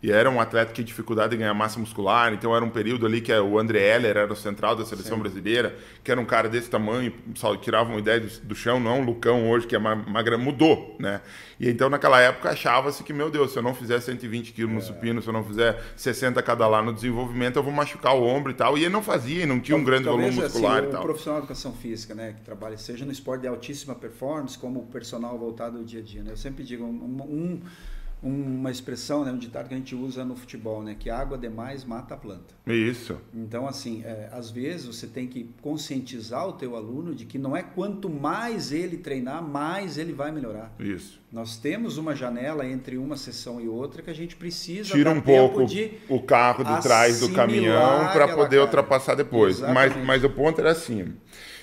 E 0.00 0.12
era 0.12 0.30
um 0.30 0.40
atleta 0.40 0.68
que 0.68 0.74
tinha 0.74 0.84
dificuldade 0.84 1.34
em 1.34 1.38
ganhar 1.38 1.54
massa 1.54 1.80
muscular, 1.80 2.32
então 2.32 2.54
era 2.54 2.64
um 2.64 2.70
período 2.70 3.04
ali 3.04 3.20
que 3.20 3.32
o 3.32 3.58
André 3.58 3.80
Heller 3.80 4.16
era 4.16 4.32
o 4.32 4.36
central 4.36 4.76
da 4.76 4.84
seleção 4.84 5.16
Sim. 5.16 5.22
brasileira, 5.22 5.76
que 6.04 6.12
era 6.12 6.20
um 6.20 6.24
cara 6.24 6.48
desse 6.48 6.70
tamanho, 6.70 7.12
só 7.34 7.56
tirava 7.56 7.90
uma 7.90 7.98
ideia 7.98 8.20
do, 8.20 8.28
do 8.42 8.54
chão, 8.54 8.78
não 8.78 8.92
é 8.92 8.94
um 8.94 9.04
Lucão 9.04 9.50
hoje 9.50 9.66
que 9.66 9.74
é 9.74 9.78
magra, 9.78 10.38
mudou, 10.38 10.94
né? 11.00 11.20
E 11.58 11.68
então 11.68 11.90
naquela 11.90 12.20
época 12.20 12.50
achava-se 12.50 13.02
que, 13.02 13.12
meu 13.12 13.28
Deus, 13.28 13.52
se 13.52 13.58
eu 13.58 13.62
não 13.62 13.74
fizer 13.74 13.98
120 13.98 14.52
quilos 14.52 14.72
no 14.72 14.78
é. 14.78 14.82
supino, 14.82 15.20
se 15.20 15.28
eu 15.28 15.32
não 15.32 15.42
fizer 15.42 15.82
60 15.96 16.40
cada 16.42 16.68
lá 16.68 16.80
no 16.80 16.92
desenvolvimento, 16.92 17.56
eu 17.56 17.62
vou 17.64 17.72
machucar 17.72 18.14
o 18.14 18.24
ombro 18.24 18.52
e 18.52 18.54
tal. 18.54 18.78
E 18.78 18.82
ele 18.82 18.92
não 18.92 19.02
fazia, 19.02 19.44
não 19.46 19.58
tinha 19.58 19.76
um 19.76 19.82
grande 19.82 20.04
Talvez, 20.04 20.32
volume 20.32 20.48
muscular 20.48 20.78
assim, 20.78 20.88
e 20.88 20.92
tal. 20.92 21.00
O 21.00 21.04
profissional 21.04 21.40
de 21.40 21.46
educação 21.46 21.72
física, 21.72 22.14
né, 22.14 22.34
que 22.34 22.42
trabalha 22.42 22.76
seja 22.76 23.04
no 23.04 23.10
esporte 23.10 23.40
de 23.40 23.48
altíssima 23.48 23.96
performance, 23.96 24.56
como 24.56 24.80
o 24.80 24.86
personal 24.86 25.36
voltado 25.36 25.78
ao 25.78 25.84
dia 25.84 25.98
a 25.98 26.02
dia, 26.04 26.22
né? 26.22 26.30
Eu 26.30 26.36
sempre 26.36 26.62
digo, 26.62 26.84
um, 26.84 26.88
um 26.88 27.60
uma 28.22 28.70
expressão, 28.70 29.24
né, 29.24 29.30
um 29.30 29.38
ditado 29.38 29.68
que 29.68 29.74
a 29.74 29.76
gente 29.76 29.94
usa 29.94 30.24
no 30.24 30.34
futebol, 30.34 30.82
né, 30.82 30.96
que 30.98 31.08
água 31.08 31.38
demais 31.38 31.84
mata 31.84 32.14
a 32.14 32.16
planta. 32.16 32.54
Isso. 32.66 33.16
Então, 33.32 33.66
assim, 33.66 34.02
é, 34.04 34.28
às 34.32 34.50
vezes 34.50 34.86
você 34.86 35.06
tem 35.06 35.26
que 35.26 35.50
conscientizar 35.62 36.46
o 36.48 36.52
teu 36.52 36.74
aluno 36.74 37.14
de 37.14 37.24
que 37.24 37.38
não 37.38 37.56
é 37.56 37.62
quanto 37.62 38.10
mais 38.10 38.72
ele 38.72 38.96
treinar, 38.96 39.42
mais 39.42 39.98
ele 39.98 40.12
vai 40.12 40.32
melhorar. 40.32 40.74
Isso. 40.80 41.20
Nós 41.30 41.58
temos 41.58 41.98
uma 41.98 42.16
janela 42.16 42.66
entre 42.66 42.96
uma 42.96 43.16
sessão 43.16 43.60
e 43.60 43.68
outra 43.68 44.02
que 44.02 44.10
a 44.10 44.14
gente 44.14 44.34
precisa 44.34 44.94
tira 44.94 45.10
um 45.10 45.20
pouco 45.20 45.64
o 46.08 46.22
carro 46.22 46.64
de 46.64 46.82
trás 46.82 47.20
do 47.20 47.30
caminhão 47.30 48.08
para 48.12 48.28
poder 48.28 48.56
cara. 48.56 48.62
ultrapassar 48.62 49.14
depois. 49.14 49.60
Mas, 49.60 49.94
mas 50.04 50.24
o 50.24 50.30
ponto 50.30 50.60
era 50.60 50.72
assim. 50.72 51.14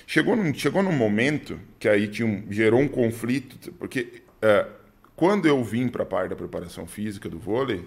Chegou 0.06 0.36
num, 0.36 0.54
chegou 0.54 0.82
num 0.82 0.92
momento 0.92 1.58
que 1.80 1.88
aí 1.88 2.06
tinha 2.06 2.26
um, 2.26 2.44
gerou 2.48 2.80
um 2.80 2.86
conflito, 2.86 3.72
porque 3.72 4.22
uh, 4.36 4.70
quando 5.16 5.46
eu 5.46 5.64
vim 5.64 5.88
para 5.88 6.02
a 6.02 6.06
parte 6.06 6.30
da 6.30 6.36
preparação 6.36 6.86
física 6.86 7.28
do 7.28 7.38
vôlei, 7.38 7.82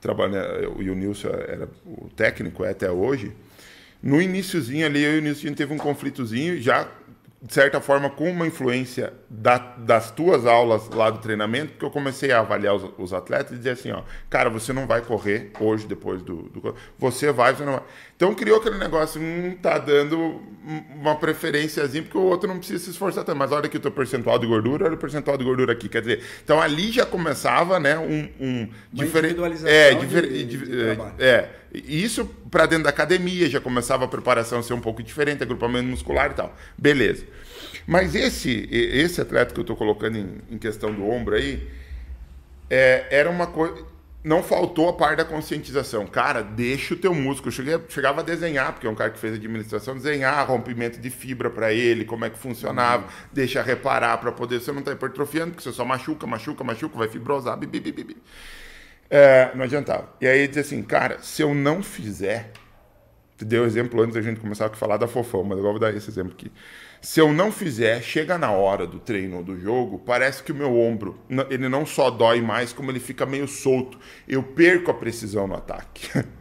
trabalha, 0.00 0.38
e 0.78 0.88
o 0.88 0.94
Nilson 0.94 1.28
era 1.28 1.68
o 1.84 2.08
técnico 2.16 2.64
é 2.64 2.70
até 2.70 2.90
hoje, 2.90 3.32
no 4.00 4.22
iníciozinho 4.22 4.86
ali, 4.86 5.02
eu 5.02 5.16
e 5.16 5.18
o 5.18 5.22
Nilson 5.22 5.52
teve 5.54 5.74
um 5.74 5.78
conflitozinho, 5.78 6.60
já 6.62 6.88
de 7.40 7.54
certa 7.54 7.80
forma, 7.80 8.10
com 8.10 8.28
uma 8.28 8.48
influência 8.48 9.12
da, 9.30 9.58
das 9.58 10.10
tuas 10.10 10.44
aulas 10.44 10.88
lá 10.88 11.08
do 11.08 11.18
treinamento, 11.18 11.74
que 11.74 11.84
eu 11.84 11.90
comecei 11.90 12.32
a 12.32 12.40
avaliar 12.40 12.74
os, 12.74 12.90
os, 12.98 13.12
atletas 13.12 13.52
e 13.52 13.58
dizer 13.58 13.70
assim, 13.70 13.92
ó, 13.92 14.02
cara, 14.28 14.50
você 14.50 14.72
não 14.72 14.88
vai 14.88 15.02
correr 15.02 15.52
hoje 15.60 15.86
depois 15.86 16.20
do, 16.20 16.48
do 16.48 16.74
você 16.98 17.30
vai, 17.30 17.54
você 17.54 17.64
não 17.64 17.74
vai. 17.74 17.82
Então 18.16 18.34
criou 18.34 18.58
aquele 18.58 18.76
negócio, 18.76 19.20
hum, 19.20 19.56
tá 19.62 19.78
dando 19.78 20.42
uma 20.96 21.14
preferênciazinha, 21.14 22.02
porque 22.02 22.18
o 22.18 22.22
outro 22.22 22.48
não 22.48 22.58
precisa 22.58 22.82
se 22.82 22.90
esforçar 22.90 23.22
tanto, 23.22 23.38
mas 23.38 23.52
olha 23.52 23.66
aqui 23.66 23.76
o 23.76 23.80
teu 23.80 23.92
percentual 23.92 24.36
de 24.36 24.46
gordura, 24.46 24.86
olha 24.86 24.94
o 24.94 24.98
percentual 24.98 25.38
de 25.38 25.44
gordura 25.44 25.72
aqui, 25.72 25.88
quer 25.88 26.00
dizer, 26.00 26.24
então 26.42 26.60
ali 26.60 26.90
já 26.90 27.06
começava, 27.06 27.78
né, 27.78 27.96
um, 27.96 28.28
um 28.40 28.68
diferente, 28.92 29.40
é, 29.64 29.94
difer, 29.94 30.28
de, 30.28 30.44
de, 30.44 30.56
de 30.56 30.80
é, 30.80 30.98
é, 31.20 31.48
isso 31.72 32.24
para 32.50 32.66
dentro 32.66 32.84
da 32.84 32.90
academia 32.90 33.48
já 33.48 33.60
começava 33.60 34.04
a 34.04 34.08
preparação 34.08 34.60
a 34.60 34.62
ser 34.62 34.74
um 34.74 34.80
pouco 34.80 35.02
diferente, 35.02 35.42
agrupamento 35.42 35.86
muscular 35.86 36.30
e 36.30 36.34
tal, 36.34 36.56
beleza. 36.76 37.26
Mas 37.86 38.14
esse 38.14 38.68
esse 38.70 39.20
atleta 39.20 39.52
que 39.52 39.60
eu 39.60 39.62
estou 39.62 39.76
colocando 39.76 40.16
em, 40.16 40.40
em, 40.50 40.58
questão 40.58 40.92
do 40.92 41.08
ombro 41.08 41.34
aí, 41.34 41.66
é, 42.70 43.06
era 43.10 43.30
uma 43.30 43.46
coisa 43.46 43.84
não 44.22 44.42
faltou 44.42 44.88
a 44.88 44.92
parte 44.92 45.18
da 45.18 45.24
conscientização. 45.24 46.06
Cara, 46.06 46.42
deixa 46.42 46.92
o 46.92 46.96
teu 46.96 47.14
músculo. 47.14 47.48
Eu 47.48 47.52
cheguei, 47.52 47.80
chegava 47.88 48.20
a 48.20 48.24
desenhar, 48.24 48.72
porque 48.72 48.86
é 48.86 48.90
um 48.90 48.94
cara 48.94 49.10
que 49.10 49.18
fez 49.18 49.34
administração, 49.34 49.94
desenhar 49.94 50.46
rompimento 50.46 51.00
de 51.00 51.08
fibra 51.08 51.48
para 51.48 51.72
ele, 51.72 52.04
como 52.04 52.24
é 52.24 52.30
que 52.30 52.38
funcionava, 52.38 53.04
uhum. 53.04 53.10
deixa 53.32 53.62
reparar 53.62 54.18
para 54.18 54.32
poder. 54.32 54.60
Você 54.60 54.72
não 54.72 54.82
tá 54.82 54.92
hipertrofiando, 54.92 55.52
porque 55.52 55.62
você 55.62 55.72
só 55.72 55.84
machuca, 55.84 56.26
machuca, 56.26 56.64
machuca, 56.64 56.98
vai 56.98 57.08
fibrosar, 57.08 57.56
bibi, 57.56 57.80
bibi, 57.80 58.04
bibi. 58.04 58.22
É, 59.10 59.50
não 59.54 59.64
adiantava. 59.64 60.08
E 60.20 60.26
aí 60.26 60.40
ele 60.40 60.48
disse 60.48 60.60
assim, 60.60 60.82
cara, 60.82 61.18
se 61.20 61.42
eu 61.42 61.54
não 61.54 61.82
fizer. 61.82 62.52
Te 63.36 63.44
deu 63.44 63.64
exemplo 63.64 64.02
antes 64.02 64.14
da 64.14 64.20
gente 64.20 64.40
começar 64.40 64.66
a 64.66 64.70
falar 64.70 64.96
da 64.96 65.06
fofão, 65.06 65.44
mas 65.44 65.58
agora 65.58 65.72
vou 65.72 65.80
dar 65.80 65.94
esse 65.94 66.10
exemplo 66.10 66.32
aqui. 66.32 66.50
Se 67.00 67.20
eu 67.20 67.32
não 67.32 67.52
fizer, 67.52 68.02
chega 68.02 68.36
na 68.36 68.50
hora 68.50 68.84
do 68.84 68.98
treino 68.98 69.36
ou 69.36 69.44
do 69.44 69.58
jogo, 69.60 70.00
parece 70.00 70.42
que 70.42 70.50
o 70.50 70.54
meu 70.54 70.76
ombro, 70.76 71.20
ele 71.48 71.68
não 71.68 71.86
só 71.86 72.10
dói 72.10 72.40
mais, 72.40 72.72
como 72.72 72.90
ele 72.90 72.98
fica 72.98 73.24
meio 73.24 73.46
solto. 73.46 73.96
Eu 74.26 74.42
perco 74.42 74.90
a 74.90 74.94
precisão 74.94 75.46
no 75.46 75.54
ataque. 75.54 76.08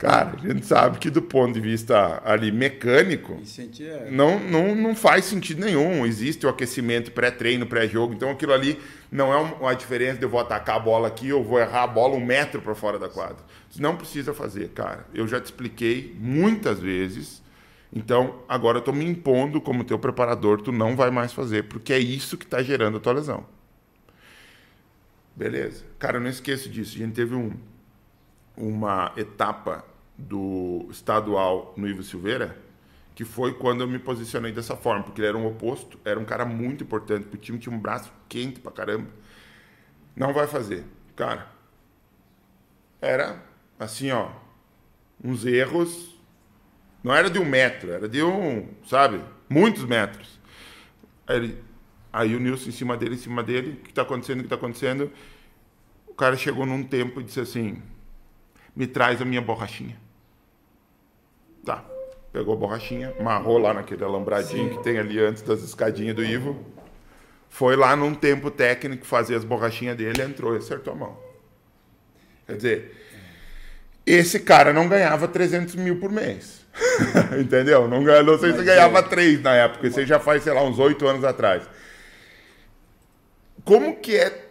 Cara, 0.00 0.34
a 0.42 0.48
gente 0.48 0.64
sabe 0.64 0.98
que 0.98 1.10
do 1.10 1.20
ponto 1.20 1.52
de 1.52 1.60
vista 1.60 2.22
ali 2.24 2.50
mecânico, 2.50 3.38
é 3.78 4.10
não, 4.10 4.40
não, 4.40 4.74
não 4.74 4.96
faz 4.96 5.26
sentido 5.26 5.62
nenhum. 5.62 6.06
Existe 6.06 6.46
o 6.46 6.48
aquecimento 6.48 7.12
pré-treino, 7.12 7.66
pré-jogo, 7.66 8.14
então 8.14 8.30
aquilo 8.30 8.54
ali 8.54 8.80
não 9.12 9.30
é 9.30 9.36
uma 9.36 9.74
diferença 9.74 10.16
de 10.16 10.24
eu 10.24 10.30
vou 10.30 10.40
atacar 10.40 10.76
a 10.76 10.80
bola 10.80 11.06
aqui 11.06 11.30
ou 11.30 11.44
vou 11.44 11.60
errar 11.60 11.82
a 11.82 11.86
bola 11.86 12.16
um 12.16 12.24
metro 12.24 12.62
para 12.62 12.74
fora 12.74 12.98
da 12.98 13.10
quadra. 13.10 13.44
Não 13.78 13.94
precisa 13.94 14.32
fazer, 14.32 14.70
cara. 14.70 15.06
Eu 15.12 15.28
já 15.28 15.38
te 15.38 15.44
expliquei 15.44 16.16
muitas 16.18 16.80
vezes 16.80 17.42
então, 17.92 18.42
agora 18.48 18.76
eu 18.76 18.80
estou 18.80 18.94
me 18.94 19.04
impondo 19.04 19.60
como 19.60 19.82
teu 19.82 19.98
preparador, 19.98 20.62
tu 20.62 20.70
não 20.70 20.94
vai 20.94 21.10
mais 21.10 21.32
fazer, 21.32 21.64
porque 21.64 21.92
é 21.92 21.98
isso 21.98 22.38
que 22.38 22.44
está 22.44 22.62
gerando 22.62 22.98
a 22.98 23.00
tua 23.00 23.12
lesão. 23.12 23.44
Beleza. 25.34 25.84
Cara, 25.98 26.18
eu 26.18 26.20
não 26.20 26.30
esqueço 26.30 26.68
disso. 26.68 26.96
A 26.96 26.98
gente 26.98 27.14
teve 27.14 27.34
um, 27.34 27.52
uma 28.56 29.12
etapa 29.16 29.84
do 30.20 30.86
estadual 30.90 31.74
no 31.76 31.88
Ivo 31.88 32.02
Silveira, 32.02 32.56
que 33.14 33.24
foi 33.24 33.54
quando 33.54 33.82
eu 33.82 33.88
me 33.88 33.98
posicionei 33.98 34.52
dessa 34.52 34.76
forma, 34.76 35.04
porque 35.04 35.20
ele 35.20 35.28
era 35.28 35.38
um 35.38 35.46
oposto, 35.46 35.98
era 36.04 36.18
um 36.20 36.24
cara 36.24 36.44
muito 36.46 36.84
importante, 36.84 37.28
o 37.32 37.38
time 37.38 37.58
tinha 37.58 37.74
um 37.74 37.78
braço 37.80 38.12
quente 38.28 38.60
pra 38.60 38.72
caramba. 38.72 39.08
Não 40.16 40.32
vai 40.32 40.46
fazer. 40.46 40.84
Cara, 41.16 41.48
era 43.00 43.42
assim, 43.78 44.10
ó, 44.10 44.30
uns 45.22 45.44
erros 45.46 46.10
Não 47.02 47.14
era 47.14 47.30
de 47.30 47.38
um 47.38 47.44
metro, 47.44 47.92
era 47.92 48.08
de 48.08 48.22
um, 48.22 48.68
sabe, 48.86 49.24
muitos 49.48 49.84
metros. 49.84 50.40
Aí, 51.26 51.36
ele, 51.36 51.64
aí 52.12 52.34
o 52.36 52.40
Nilson 52.40 52.70
em 52.70 52.72
cima 52.72 52.96
dele, 52.96 53.14
em 53.16 53.18
cima 53.18 53.42
dele, 53.42 53.72
o 53.74 53.76
que 53.84 53.90
está 53.90 54.02
acontecendo, 54.02 54.38
o 54.38 54.42
que 54.42 54.46
está 54.46 54.56
acontecendo? 54.56 55.12
O 56.08 56.14
cara 56.14 56.36
chegou 56.36 56.66
num 56.66 56.84
tempo 56.84 57.20
e 57.20 57.24
disse 57.24 57.40
assim, 57.40 57.82
me 58.76 58.86
traz 58.86 59.22
a 59.22 59.24
minha 59.24 59.42
borrachinha. 59.42 59.98
Tá. 61.64 61.84
Pegou 62.32 62.54
a 62.54 62.56
borrachinha, 62.56 63.12
amarrou 63.18 63.58
lá 63.58 63.74
naquele 63.74 64.04
alambradinho 64.04 64.68
Sim. 64.68 64.76
que 64.76 64.84
tem 64.84 64.98
ali 64.98 65.18
antes 65.18 65.42
das 65.42 65.62
escadinhas 65.62 66.14
do 66.14 66.24
Ivo. 66.24 66.64
Foi 67.48 67.74
lá 67.74 67.96
num 67.96 68.14
tempo 68.14 68.50
técnico 68.50 69.04
fazer 69.04 69.34
as 69.34 69.44
borrachinhas 69.44 69.96
dele, 69.96 70.22
entrou 70.22 70.54
e 70.54 70.58
acertou 70.58 70.92
a 70.92 70.96
mão. 70.96 71.18
Quer 72.46 72.56
dizer, 72.56 72.96
esse 74.06 74.40
cara 74.40 74.72
não 74.72 74.88
ganhava 74.88 75.26
300 75.26 75.74
mil 75.74 75.98
por 75.98 76.12
mês. 76.12 76.64
Entendeu? 77.38 77.88
Não, 77.88 78.00
não 78.00 78.38
sei 78.38 78.52
se 78.52 78.62
ganhava 78.62 79.00
é... 79.00 79.02
3 79.02 79.42
na 79.42 79.54
época, 79.54 79.88
isso 79.88 80.06
já 80.06 80.20
faz, 80.20 80.44
sei 80.44 80.52
lá, 80.52 80.62
uns 80.62 80.78
8 80.78 81.04
anos 81.06 81.24
atrás. 81.24 81.68
Como 83.64 83.96
que 83.96 84.16
é 84.16 84.50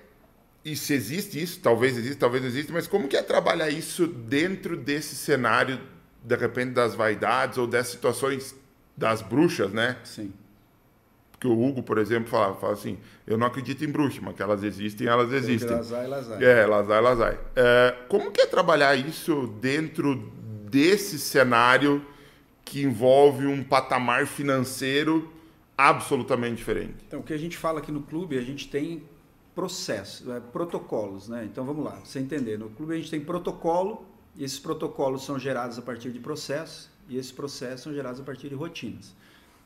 e 0.63 0.75
se 0.75 0.93
existe 0.93 1.41
isso, 1.41 1.61
talvez 1.61 1.97
exista, 1.97 2.19
talvez 2.19 2.43
exista, 2.43 2.73
mas 2.73 2.85
como 2.85 3.07
que 3.07 3.15
é 3.15 3.23
trabalhar 3.23 3.69
isso 3.69 4.05
dentro 4.05 4.75
desse 4.75 5.15
cenário, 5.15 5.79
de 6.23 6.35
repente, 6.35 6.71
das 6.71 6.95
vaidades 6.95 7.57
ou 7.57 7.67
das 7.67 7.87
situações 7.87 8.55
das 8.95 9.21
bruxas, 9.21 9.71
né? 9.71 9.97
Sim. 10.03 10.33
Porque 11.31 11.47
o 11.47 11.57
Hugo, 11.57 11.81
por 11.81 11.97
exemplo, 11.97 12.29
fala, 12.29 12.53
fala 12.55 12.73
assim, 12.73 12.97
eu 13.25 13.37
não 13.37 13.47
acredito 13.47 13.85
em 13.85 13.87
bruxa, 13.89 14.19
mas 14.21 14.35
que 14.35 14.43
elas 14.43 14.61
existem, 14.61 15.07
elas 15.07 15.31
existem. 15.31 15.71
Lazai, 15.71 16.07
lazai. 16.07 16.43
É, 16.43 16.65
lazai, 16.65 17.01
lazai. 17.01 17.39
É, 17.55 17.95
como 18.09 18.29
que 18.29 18.41
é 18.41 18.45
trabalhar 18.45 18.93
isso 18.95 19.47
dentro 19.61 20.15
desse 20.69 21.17
cenário 21.17 22.05
que 22.65 22.83
envolve 22.83 23.47
um 23.47 23.63
patamar 23.63 24.27
financeiro 24.27 25.31
absolutamente 25.77 26.57
diferente? 26.57 26.95
Então, 27.07 27.21
o 27.21 27.23
que 27.23 27.33
a 27.33 27.37
gente 27.37 27.55
fala 27.55 27.79
aqui 27.79 27.91
no 27.91 28.01
clube, 28.01 28.37
a 28.37 28.41
gente 28.41 28.67
tem 28.67 29.01
processos, 29.55 30.27
é, 30.27 30.39
protocolos, 30.39 31.29
né? 31.29 31.45
Então 31.45 31.65
vamos 31.65 31.83
lá, 31.85 31.99
você 32.03 32.19
entender. 32.19 32.57
No 32.57 32.69
clube 32.69 32.93
a 32.93 32.97
gente 32.97 33.11
tem 33.11 33.21
protocolo, 33.21 34.05
e 34.39 34.43
esses 34.43 34.57
protocolos 34.57 35.23
são 35.25 35.37
gerados 35.37 35.77
a 35.77 35.81
partir 35.81 36.11
de 36.11 36.19
processos, 36.19 36.89
e 37.07 37.17
esses 37.17 37.31
processos 37.31 37.81
são 37.81 37.93
gerados 37.93 38.19
a 38.19 38.23
partir 38.23 38.49
de 38.49 38.55
rotinas. 38.55 39.13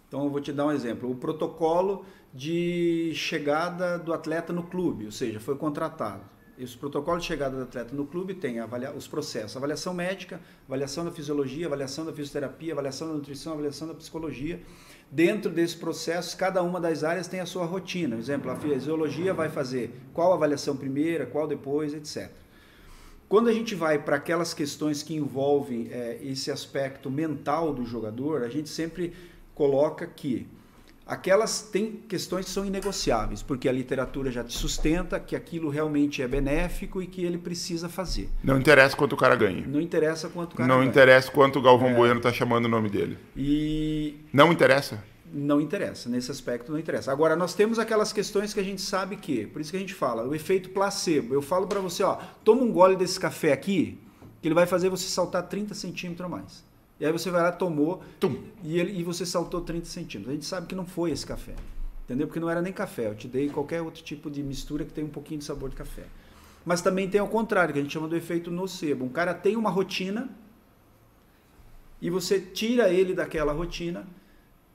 Então 0.07 0.23
eu 0.23 0.29
vou 0.29 0.41
te 0.41 0.51
dar 0.51 0.65
um 0.65 0.71
exemplo. 0.71 1.09
O 1.09 1.15
protocolo 1.15 2.05
de 2.33 3.13
chegada 3.15 3.97
do 3.97 4.11
atleta 4.11 4.51
no 4.51 4.63
clube, 4.63 5.05
ou 5.05 5.11
seja, 5.11 5.39
foi 5.39 5.55
contratado. 5.55 6.23
Esse 6.57 6.75
protocolo 6.75 7.19
de 7.19 7.25
chegada 7.25 7.55
do 7.55 7.63
atleta 7.63 7.95
no 7.95 8.05
clube 8.05 8.33
tem 8.33 8.57
os 8.95 9.07
processos, 9.07 9.55
avaliação 9.55 9.93
médica, 9.93 10.41
avaliação 10.67 11.05
da 11.05 11.11
fisiologia, 11.11 11.67
avaliação 11.67 12.05
da 12.05 12.11
fisioterapia, 12.11 12.73
avaliação 12.73 13.07
da 13.07 13.13
nutrição, 13.13 13.53
avaliação 13.53 13.87
da 13.87 13.93
psicologia 13.93 14.59
Dentro 15.13 15.51
desse 15.51 15.77
processo, 15.77 16.35
cada 16.35 16.63
uma 16.63 16.81
das 16.81 17.03
áreas 17.03 17.27
tem 17.27 17.39
a 17.39 17.45
sua 17.45 17.65
rotina. 17.65 18.15
Por 18.15 18.21
exemplo, 18.23 18.49
a 18.49 18.55
fisiologia 18.55 19.31
vai 19.31 19.47
fazer 19.47 19.93
qual 20.11 20.33
avaliação 20.33 20.75
primeira, 20.75 21.27
qual 21.27 21.47
depois, 21.47 21.93
etc. 21.93 22.31
Quando 23.27 23.49
a 23.49 23.53
gente 23.53 23.73
vai 23.73 23.97
para 23.97 24.17
aquelas 24.17 24.53
questões 24.53 25.01
que 25.01 25.15
envolvem 25.15 25.87
é, 25.91 26.19
esse 26.21 26.51
aspecto 26.51 27.09
mental 27.09 27.73
do 27.73 27.85
jogador, 27.85 28.43
a 28.43 28.49
gente 28.49 28.69
sempre 28.69 29.13
coloca 29.55 30.05
que 30.05 30.47
aquelas 31.05 31.61
têm 31.63 31.91
questões 32.07 32.45
que 32.45 32.51
são 32.51 32.65
inegociáveis, 32.65 33.41
porque 33.41 33.67
a 33.67 33.71
literatura 33.71 34.31
já 34.31 34.43
te 34.43 34.53
sustenta 34.53 35.19
que 35.19 35.35
aquilo 35.35 35.69
realmente 35.69 36.21
é 36.21 36.27
benéfico 36.27 37.01
e 37.01 37.07
que 37.07 37.23
ele 37.23 37.37
precisa 37.37 37.89
fazer. 37.89 38.29
Não 38.43 38.57
interessa 38.57 38.95
quanto 38.95 39.13
o 39.13 39.17
cara 39.17 39.35
ganha. 39.35 39.65
Não 39.67 39.81
interessa 39.81 40.29
quanto 40.29 40.53
o 40.53 40.55
cara 40.57 40.67
Não 40.69 40.77
ganha. 40.79 40.89
interessa 40.89 41.31
quanto 41.31 41.59
o 41.59 41.61
Galvão 41.61 41.89
é... 41.89 41.93
Bueno 41.95 42.17
está 42.17 42.31
chamando 42.31 42.65
o 42.65 42.69
nome 42.69 42.89
dele. 42.89 43.17
E 43.35 44.15
não 44.31 44.51
interessa? 44.51 45.03
Não 45.35 45.59
interessa, 45.59 46.07
nesse 46.07 46.29
aspecto 46.29 46.71
não 46.71 46.77
interessa. 46.77 47.11
Agora, 47.11 47.35
nós 47.35 47.55
temos 47.55 47.79
aquelas 47.79 48.13
questões 48.13 48.53
que 48.53 48.59
a 48.59 48.63
gente 48.63 48.81
sabe 48.83 49.17
que, 49.17 49.47
por 49.47 49.59
isso 49.59 49.71
que 49.71 49.77
a 49.77 49.79
gente 49.79 49.93
fala, 49.93 50.27
o 50.27 50.35
efeito 50.35 50.69
placebo. 50.69 51.33
Eu 51.33 51.41
falo 51.41 51.65
para 51.65 51.79
você, 51.79 52.03
ó, 52.03 52.19
toma 52.43 52.61
um 52.61 52.71
gole 52.71 52.95
desse 52.95 53.19
café 53.19 53.51
aqui, 53.51 53.97
que 54.39 54.47
ele 54.47 54.53
vai 54.53 54.67
fazer 54.67 54.89
você 54.89 55.07
saltar 55.07 55.47
30 55.47 55.73
centímetros 55.73 56.23
a 56.23 56.29
mais. 56.29 56.63
E 56.99 57.05
aí 57.05 57.11
você 57.11 57.31
vai 57.31 57.41
lá, 57.41 57.51
tomou 57.51 58.03
Tum. 58.19 58.43
E, 58.63 58.79
ele, 58.79 58.99
e 58.99 59.03
você 59.03 59.25
saltou 59.25 59.61
30 59.61 59.85
centímetros. 59.85 60.29
A 60.29 60.35
gente 60.35 60.45
sabe 60.45 60.67
que 60.67 60.75
não 60.75 60.85
foi 60.85 61.09
esse 61.09 61.25
café. 61.25 61.55
Entendeu? 62.05 62.27
Porque 62.27 62.39
não 62.39 62.49
era 62.49 62.61
nem 62.61 62.71
café. 62.71 63.07
Eu 63.07 63.15
te 63.15 63.27
dei 63.27 63.49
qualquer 63.49 63.81
outro 63.81 64.03
tipo 64.03 64.29
de 64.29 64.43
mistura 64.43 64.85
que 64.85 64.93
tem 64.93 65.03
um 65.03 65.09
pouquinho 65.09 65.39
de 65.39 65.45
sabor 65.45 65.69
de 65.69 65.75
café. 65.75 66.03
Mas 66.65 66.81
também 66.81 67.09
tem 67.09 67.19
ao 67.19 67.27
contrário, 67.27 67.73
que 67.73 67.79
a 67.79 67.81
gente 67.81 67.91
chama 67.91 68.07
do 68.07 68.15
efeito 68.15 68.51
nocebo. 68.51 69.03
Um 69.03 69.09
cara 69.09 69.33
tem 69.33 69.55
uma 69.55 69.69
rotina 69.69 70.29
e 72.01 72.09
você 72.09 72.39
tira 72.39 72.89
ele 72.89 73.13
daquela 73.13 73.51
rotina 73.51 74.05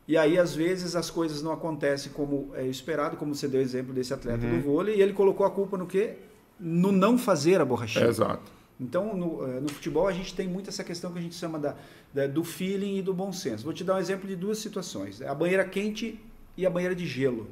e 0.09 0.17
aí, 0.17 0.39
às 0.39 0.55
vezes, 0.55 0.97
as 0.97 1.11
coisas 1.11 1.43
não 1.43 1.53
acontecem 1.53 2.11
como 2.11 2.51
é 2.55 2.67
esperado, 2.67 3.19
como 3.19 3.35
você 3.35 3.47
deu 3.47 3.61
o 3.61 3.63
exemplo 3.63 3.93
desse 3.93 4.15
atleta 4.15 4.47
uhum. 4.47 4.57
do 4.57 4.63
vôlei, 4.63 4.97
e 4.97 5.03
ele 5.03 5.13
colocou 5.13 5.45
a 5.45 5.51
culpa 5.51 5.77
no 5.77 5.87
quê? 5.87 6.15
No 6.59 6.91
não 6.91 7.19
fazer 7.19 7.61
a 7.61 7.65
borrachinha. 7.65 8.07
É, 8.07 8.09
exato. 8.09 8.51
Então, 8.81 9.15
no, 9.15 9.45
eh, 9.45 9.61
no, 9.61 9.69
futebol, 9.69 10.09
a 10.09 10.13
gente 10.13 10.35
tem 10.35 10.49
muito 10.49 10.71
essa 10.71 10.83
questão 10.83 11.13
que 11.13 11.19
a 11.19 11.23
gente 11.23 11.35
chama 11.35 11.59
da, 11.59 11.77
da, 12.15 12.27
do 12.27 12.43
feeling 12.43 12.97
e 12.97 13.03
do 13.03 13.13
bom 13.13 13.31
senso. 13.33 13.65
Vou 13.65 13.75
te 13.75 13.85
dar 13.85 13.97
um 13.97 13.99
exemplo 13.99 14.27
de 14.27 14.35
duas 14.35 14.59
situações: 14.59 15.21
a 15.21 15.35
banheira 15.35 15.65
quente 15.65 16.19
e 16.57 16.65
a 16.65 16.71
banheira 16.71 16.95
de 16.95 17.07
gelo. 17.07 17.47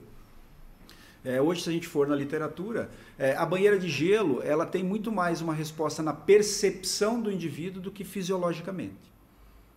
É, 1.22 1.42
hoje, 1.42 1.62
se 1.62 1.68
a 1.68 1.72
gente 1.72 1.86
for 1.86 2.06
na 2.06 2.16
literatura, 2.16 2.88
é, 3.18 3.36
a 3.36 3.44
banheira 3.44 3.78
de 3.78 3.88
gelo 3.88 4.40
ela 4.42 4.64
tem 4.64 4.82
muito 4.82 5.12
mais 5.12 5.42
uma 5.42 5.52
resposta 5.52 6.02
na 6.02 6.14
percepção 6.14 7.20
do 7.20 7.30
indivíduo 7.30 7.82
do 7.82 7.90
que 7.90 8.02
fisiologicamente. 8.04 9.15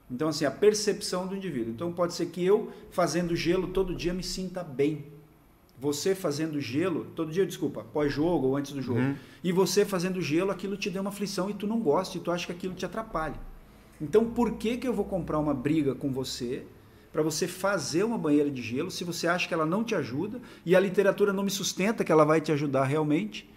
Então, 0.09 0.29
assim, 0.29 0.45
a 0.45 0.51
percepção 0.51 1.27
do 1.27 1.35
indivíduo. 1.35 1.71
Então, 1.71 1.91
pode 1.93 2.13
ser 2.13 2.27
que 2.27 2.43
eu, 2.43 2.71
fazendo 2.89 3.35
gelo 3.35 3.67
todo 3.67 3.95
dia, 3.95 4.13
me 4.13 4.23
sinta 4.23 4.63
bem 4.63 5.05
você 5.79 6.13
fazendo 6.13 6.59
gelo, 6.59 7.05
todo 7.15 7.31
dia, 7.31 7.45
desculpa, 7.45 7.85
pós-jogo 7.93 8.47
ou 8.47 8.57
antes 8.57 8.73
do 8.73 8.81
jogo, 8.81 8.99
uhum. 8.99 9.15
e 9.41 9.51
você 9.51 9.85
fazendo 9.85 10.21
gelo, 10.21 10.51
aquilo 10.51 10.75
te 10.75 10.89
deu 10.89 11.01
uma 11.01 11.09
aflição 11.09 11.49
e 11.49 11.53
tu 11.53 11.65
não 11.65 11.79
gosta, 11.79 12.17
e 12.17 12.19
tu 12.19 12.31
acha 12.31 12.45
que 12.45 12.51
aquilo 12.51 12.73
te 12.73 12.85
atrapalha. 12.85 13.39
Então, 14.01 14.29
por 14.29 14.53
que, 14.53 14.77
que 14.77 14.87
eu 14.87 14.93
vou 14.93 15.05
comprar 15.05 15.39
uma 15.39 15.53
briga 15.53 15.95
com 15.95 16.11
você 16.11 16.65
para 17.13 17.23
você 17.23 17.47
fazer 17.47 18.03
uma 18.03 18.17
banheira 18.17 18.51
de 18.51 18.61
gelo 18.61 18.91
se 18.91 19.03
você 19.03 19.27
acha 19.27 19.47
que 19.47 19.53
ela 19.53 19.65
não 19.65 19.83
te 19.83 19.95
ajuda 19.95 20.41
e 20.65 20.75
a 20.75 20.79
literatura 20.79 21.33
não 21.33 21.43
me 21.43 21.49
sustenta 21.49 22.03
que 22.03 22.11
ela 22.11 22.25
vai 22.25 22.39
te 22.39 22.51
ajudar 22.51 22.83
realmente? 22.83 23.49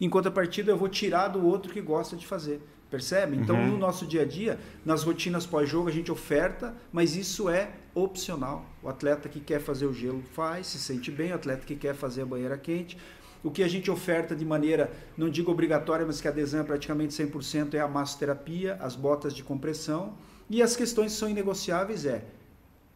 Em 0.00 0.08
contrapartida, 0.08 0.70
eu 0.70 0.76
vou 0.76 0.88
tirar 0.88 1.28
do 1.28 1.44
outro 1.46 1.72
que 1.72 1.80
gosta 1.80 2.16
de 2.16 2.26
fazer. 2.26 2.60
Percebe? 2.90 3.36
Então, 3.36 3.56
uhum. 3.56 3.68
no 3.68 3.78
nosso 3.78 4.06
dia 4.06 4.22
a 4.22 4.24
dia, 4.24 4.58
nas 4.84 5.02
rotinas 5.02 5.44
pós-jogo, 5.44 5.88
a 5.88 5.92
gente 5.92 6.12
oferta, 6.12 6.74
mas 6.92 7.16
isso 7.16 7.48
é 7.48 7.70
opcional. 7.94 8.64
O 8.82 8.88
atleta 8.88 9.28
que 9.28 9.40
quer 9.40 9.60
fazer 9.60 9.86
o 9.86 9.92
gelo 9.92 10.22
faz, 10.34 10.68
se 10.68 10.78
sente 10.78 11.10
bem, 11.10 11.32
o 11.32 11.34
atleta 11.34 11.66
que 11.66 11.74
quer 11.74 11.94
fazer 11.94 12.22
a 12.22 12.26
banheira 12.26 12.56
quente. 12.56 12.96
O 13.42 13.50
que 13.50 13.62
a 13.62 13.68
gente 13.68 13.90
oferta 13.90 14.36
de 14.36 14.44
maneira, 14.44 14.92
não 15.16 15.28
digo 15.28 15.50
obrigatória, 15.50 16.06
mas 16.06 16.20
que 16.20 16.28
a 16.28 16.30
adesão 16.30 16.60
é 16.60 16.64
praticamente 16.64 17.12
100% 17.12 17.74
é 17.74 17.80
a 17.80 17.88
massoterapia, 17.88 18.76
as 18.80 18.94
botas 18.94 19.34
de 19.34 19.42
compressão. 19.42 20.14
E 20.48 20.62
as 20.62 20.76
questões 20.76 21.12
que 21.12 21.18
são 21.18 21.28
inegociáveis 21.28 22.06
é 22.06 22.24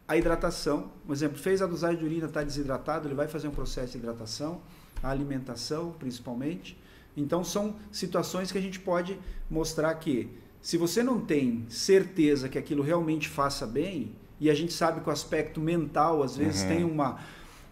a 0.07 0.15
hidratação. 0.15 0.89
Por 1.05 1.13
exemplo, 1.13 1.37
fez 1.37 1.61
a 1.61 1.67
dosagem 1.67 1.97
de 1.99 2.05
urina, 2.05 2.27
está 2.27 2.43
desidratado, 2.43 3.07
ele 3.07 3.15
vai 3.15 3.27
fazer 3.27 3.49
um 3.49 3.51
processo 3.51 3.91
de 3.91 3.97
hidratação. 3.97 4.61
A 5.03 5.09
alimentação, 5.09 5.91
principalmente 5.99 6.80
então 7.15 7.43
são 7.43 7.75
situações 7.91 8.51
que 8.51 8.57
a 8.57 8.61
gente 8.61 8.79
pode 8.79 9.19
mostrar 9.49 9.93
que 9.95 10.29
se 10.61 10.77
você 10.77 11.01
não 11.01 11.19
tem 11.19 11.65
certeza 11.69 12.47
que 12.47 12.57
aquilo 12.57 12.83
realmente 12.83 13.27
faça 13.27 13.65
bem, 13.65 14.11
e 14.39 14.49
a 14.49 14.53
gente 14.53 14.73
sabe 14.73 15.01
que 15.01 15.09
o 15.09 15.11
aspecto 15.11 15.59
mental 15.59 16.23
às 16.23 16.35
vezes 16.35 16.61
uhum. 16.63 16.67
tem 16.67 16.83
uma, 16.83 17.19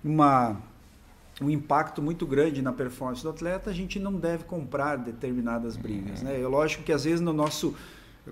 uma, 0.04 0.62
um 1.42 1.50
impacto 1.50 2.02
muito 2.02 2.26
grande 2.26 2.62
na 2.62 2.72
performance 2.72 3.24
do 3.24 3.30
atleta, 3.30 3.70
a 3.70 3.74
gente 3.74 4.00
não 4.00 4.14
deve 4.14 4.44
comprar 4.44 4.96
determinadas 4.98 5.76
brigas. 5.78 6.22
Uhum. 6.22 6.28
Né? 6.28 6.42
É 6.42 6.48
lógico 6.48 6.84
que 6.84 6.92
às 6.92 7.04
vezes 7.04 7.22
no 7.22 7.34
nosso 7.34 7.76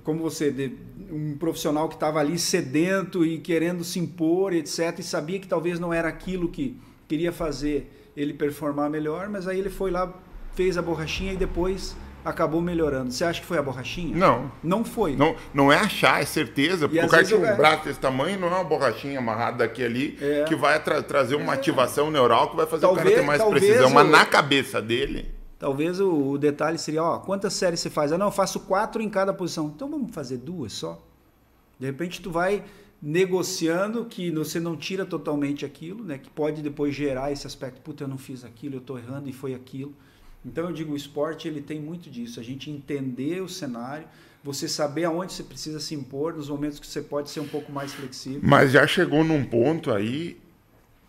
como 0.03 0.21
você, 0.21 0.73
um 1.09 1.35
profissional 1.37 1.87
que 1.89 1.95
estava 1.95 2.19
ali 2.19 2.37
sedento 2.37 3.25
e 3.25 3.39
querendo 3.39 3.83
se 3.83 3.99
impor, 3.99 4.53
etc., 4.53 4.99
e 4.99 5.03
sabia 5.03 5.39
que 5.39 5.47
talvez 5.47 5.79
não 5.79 5.91
era 5.91 6.07
aquilo 6.07 6.49
que 6.49 6.79
queria 7.07 7.31
fazer 7.31 8.11
ele 8.15 8.33
performar 8.33 8.89
melhor, 8.89 9.29
mas 9.29 9.47
aí 9.47 9.59
ele 9.59 9.69
foi 9.69 9.89
lá 9.89 10.13
fez 10.57 10.75
a 10.75 10.81
borrachinha 10.81 11.33
e 11.33 11.37
depois 11.37 11.95
acabou 12.25 12.59
melhorando. 12.59 13.11
Você 13.11 13.23
acha 13.23 13.39
que 13.39 13.45
foi 13.45 13.59
a 13.59 13.61
borrachinha? 13.61 14.17
Não. 14.17 14.51
Não 14.63 14.83
foi. 14.83 15.15
Não, 15.15 15.35
não 15.53 15.71
é 15.71 15.77
achar, 15.77 16.19
é 16.19 16.25
certeza. 16.25 16.89
Porque 16.89 17.05
o 17.05 17.07
cara 17.07 17.23
tinha 17.23 17.39
um 17.39 17.55
braço 17.55 17.85
desse 17.85 17.99
tamanho, 17.99 18.39
não 18.39 18.47
é 18.47 18.55
uma 18.55 18.63
borrachinha 18.63 19.19
amarrada 19.19 19.59
daqui 19.59 19.83
ali 19.83 20.17
é. 20.19 20.45
que 20.45 20.55
vai 20.55 20.81
tra 20.83 21.03
trazer 21.03 21.35
uma 21.35 21.53
é. 21.53 21.55
ativação 21.55 22.09
neural 22.09 22.49
que 22.49 22.55
vai 22.55 22.65
fazer 22.65 22.81
talvez, 22.81 23.05
o 23.05 23.09
cara 23.09 23.21
ter 23.21 23.25
mais 23.25 23.43
precisão. 23.43 23.91
Mas 23.91 24.09
na 24.09 24.25
cabeça 24.25 24.81
dele. 24.81 25.31
Talvez 25.59 25.99
o, 25.99 26.31
o, 26.31 26.37
detalhe 26.39 26.79
seria, 26.79 27.03
ó, 27.03 27.19
quantas 27.19 27.53
séries 27.53 27.79
você 27.79 27.89
faz? 27.91 28.11
Ah, 28.11 28.17
não, 28.17 28.27
eu 28.27 28.31
faço 28.31 28.61
quatro 28.61 28.99
em 28.99 29.09
cada 29.09 29.31
posição. 29.31 29.71
Então 29.75 29.87
vamos 29.87 30.13
fazer 30.13 30.37
duas 30.37 30.73
só. 30.73 30.99
De 31.79 31.85
repente 31.85 32.19
tu 32.19 32.31
vai 32.31 32.63
negociando 32.99 34.05
que 34.05 34.31
você 34.31 34.59
não 34.59 34.75
tira 34.75 35.05
totalmente 35.05 35.63
aquilo, 35.63 36.03
né? 36.03 36.17
Que 36.17 36.31
pode 36.31 36.63
depois 36.63 36.95
gerar 36.95 37.31
esse 37.31 37.45
aspecto, 37.45 37.79
puta, 37.81 38.03
eu 38.03 38.07
não 38.07 38.17
fiz 38.17 38.43
aquilo, 38.43 38.75
eu 38.75 38.79
estou 38.79 38.97
errando 38.97 39.29
e 39.29 39.33
foi 39.33 39.53
aquilo. 39.53 39.93
Então 40.47 40.65
eu 40.65 40.71
digo, 40.71 40.93
o 40.93 40.95
esporte 40.95 41.47
ele 41.47 41.61
tem 41.61 41.79
muito 41.79 42.09
disso, 42.09 42.39
a 42.39 42.43
gente 42.43 42.71
entender 42.71 43.41
o 43.41 43.49
cenário, 43.49 44.07
você 44.43 44.67
saber 44.67 45.03
aonde 45.03 45.33
você 45.33 45.43
precisa 45.43 45.79
se 45.79 45.93
impor, 45.93 46.33
nos 46.33 46.49
momentos 46.49 46.79
que 46.79 46.87
você 46.87 47.01
pode 47.01 47.29
ser 47.29 47.41
um 47.41 47.47
pouco 47.47 47.69
mais 47.71 47.93
flexível. 47.93 48.39
Mas 48.41 48.71
já 48.71 48.87
chegou 48.87 49.23
num 49.23 49.43
ponto 49.43 49.91
aí, 49.91 50.37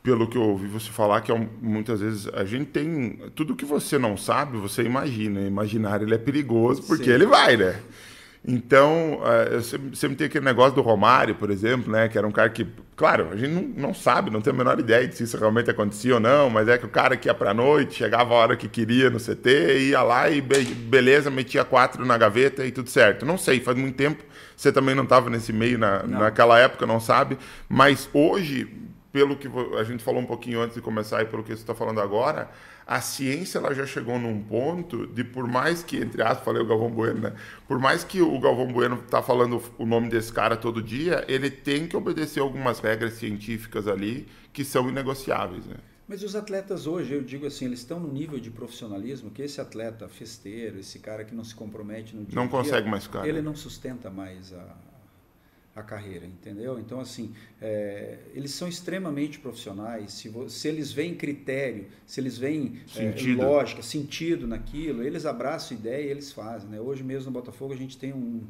pelo 0.02 0.26
que 0.28 0.36
eu 0.36 0.42
ouvi 0.42 0.66
você 0.66 0.90
falar, 0.90 1.20
que 1.20 1.30
é 1.30 1.48
muitas 1.62 2.00
vezes 2.00 2.26
a 2.28 2.44
gente 2.44 2.66
tem. 2.66 3.18
Tudo 3.36 3.54
que 3.54 3.64
você 3.64 3.96
não 3.96 4.16
sabe, 4.16 4.58
você 4.58 4.82
imagina. 4.82 5.40
Imaginar 5.40 6.02
ele 6.02 6.14
é 6.14 6.18
perigoso 6.18 6.82
porque 6.82 7.04
Sim. 7.04 7.10
ele 7.10 7.26
vai, 7.26 7.56
né? 7.56 7.80
Então, 8.46 9.20
uh, 9.20 9.94
sempre 9.94 10.16
tem 10.16 10.26
aquele 10.26 10.44
negócio 10.44 10.74
do 10.74 10.80
Romário, 10.80 11.34
por 11.34 11.50
exemplo, 11.50 11.92
né? 11.92 12.08
Que 12.08 12.16
era 12.16 12.26
um 12.26 12.30
cara 12.30 12.48
que, 12.48 12.66
claro, 12.96 13.28
a 13.32 13.36
gente 13.36 13.52
não, 13.52 13.88
não 13.88 13.94
sabe, 13.94 14.30
não 14.30 14.40
tem 14.40 14.52
a 14.52 14.56
menor 14.56 14.78
ideia 14.78 15.06
de 15.06 15.16
se 15.16 15.24
isso 15.24 15.36
realmente 15.36 15.70
acontecia 15.70 16.14
ou 16.14 16.20
não, 16.20 16.48
mas 16.48 16.68
é 16.68 16.78
que 16.78 16.86
o 16.86 16.88
cara 16.88 17.16
que 17.16 17.28
ia 17.28 17.34
pra 17.34 17.52
noite, 17.52 17.96
chegava 17.96 18.32
a 18.32 18.36
hora 18.36 18.56
que 18.56 18.68
queria 18.68 19.10
no 19.10 19.18
CT, 19.18 19.88
ia 19.88 20.02
lá 20.02 20.30
e 20.30 20.40
be 20.40 20.64
beleza, 20.64 21.30
metia 21.30 21.64
quatro 21.64 22.04
na 22.06 22.16
gaveta 22.16 22.64
e 22.64 22.70
tudo 22.70 22.88
certo. 22.88 23.26
Não 23.26 23.36
sei, 23.36 23.60
faz 23.60 23.76
muito 23.76 23.96
tempo, 23.96 24.24
você 24.56 24.72
também 24.72 24.94
não 24.94 25.04
estava 25.04 25.28
nesse 25.28 25.52
meio 25.52 25.78
na, 25.78 26.02
naquela 26.04 26.58
época, 26.58 26.86
não 26.86 27.00
sabe, 27.00 27.36
mas 27.68 28.08
hoje, 28.14 28.68
pelo 29.12 29.36
que 29.36 29.48
a 29.78 29.84
gente 29.84 30.04
falou 30.04 30.20
um 30.20 30.26
pouquinho 30.26 30.60
antes 30.60 30.74
de 30.74 30.82
começar 30.82 31.22
e 31.22 31.26
pelo 31.26 31.42
que 31.42 31.48
você 31.48 31.62
está 31.62 31.74
falando 31.74 32.00
agora, 32.00 32.50
a 32.86 33.00
ciência 33.00 33.58
ela 33.58 33.74
já 33.74 33.86
chegou 33.86 34.18
num 34.18 34.42
ponto 34.42 35.06
de 35.06 35.24
por 35.24 35.46
mais 35.46 35.82
que 35.82 35.96
entre 35.96 36.22
aspas 36.22 36.44
falei 36.44 36.62
o 36.62 36.66
Galvão 36.66 36.90
Bueno, 36.90 37.20
né? 37.20 37.32
Por 37.66 37.78
mais 37.78 38.04
que 38.04 38.20
o 38.20 38.38
Galvão 38.38 38.72
Bueno 38.72 38.98
tá 39.10 39.22
falando 39.22 39.62
o 39.78 39.86
nome 39.86 40.08
desse 40.08 40.32
cara 40.32 40.56
todo 40.56 40.82
dia, 40.82 41.24
ele 41.28 41.50
tem 41.50 41.86
que 41.86 41.96
obedecer 41.96 42.40
algumas 42.40 42.80
regras 42.80 43.14
científicas 43.14 43.86
ali 43.86 44.26
que 44.52 44.64
são 44.64 44.88
inegociáveis, 44.88 45.66
né? 45.66 45.76
Mas 46.08 46.22
os 46.22 46.34
atletas 46.34 46.86
hoje, 46.86 47.12
eu 47.12 47.22
digo 47.22 47.46
assim, 47.46 47.66
eles 47.66 47.80
estão 47.80 48.00
no 48.00 48.10
nível 48.10 48.40
de 48.40 48.50
profissionalismo 48.50 49.30
que 49.30 49.42
esse 49.42 49.60
atleta 49.60 50.08
festeiro, 50.08 50.78
esse 50.78 50.98
cara 51.00 51.22
que 51.22 51.34
não 51.34 51.44
se 51.44 51.54
compromete 51.54 52.16
no 52.16 52.24
dia 52.24 52.34
Não 52.34 52.48
consegue 52.48 52.88
mais 52.88 53.04
ficar. 53.04 53.28
Ele 53.28 53.38
né? 53.38 53.42
não 53.42 53.54
sustenta 53.54 54.08
mais 54.08 54.54
a, 54.54 54.74
a 55.78 55.82
carreira, 55.82 56.26
entendeu? 56.26 56.78
Então, 56.78 57.00
assim, 57.00 57.32
é, 57.60 58.18
eles 58.34 58.52
são 58.52 58.68
extremamente 58.68 59.38
profissionais. 59.38 60.12
Se, 60.12 60.32
se, 60.48 60.68
eles 60.68 60.92
veem 60.92 61.14
critério, 61.14 61.86
se 62.06 62.20
eles 62.20 62.36
veem 62.36 62.80
é, 62.96 63.14
lógica, 63.34 63.82
sentido 63.82 64.46
naquilo, 64.46 65.02
eles 65.02 65.26
abraçam 65.26 65.76
a 65.76 65.80
ideia 65.80 66.06
e 66.06 66.10
eles 66.10 66.32
fazem. 66.32 66.68
Né? 66.68 66.80
Hoje 66.80 67.02
mesmo 67.02 67.26
no 67.26 67.32
Botafogo 67.32 67.72
a 67.72 67.76
gente 67.76 67.96
tem 67.96 68.12
um, 68.12 68.42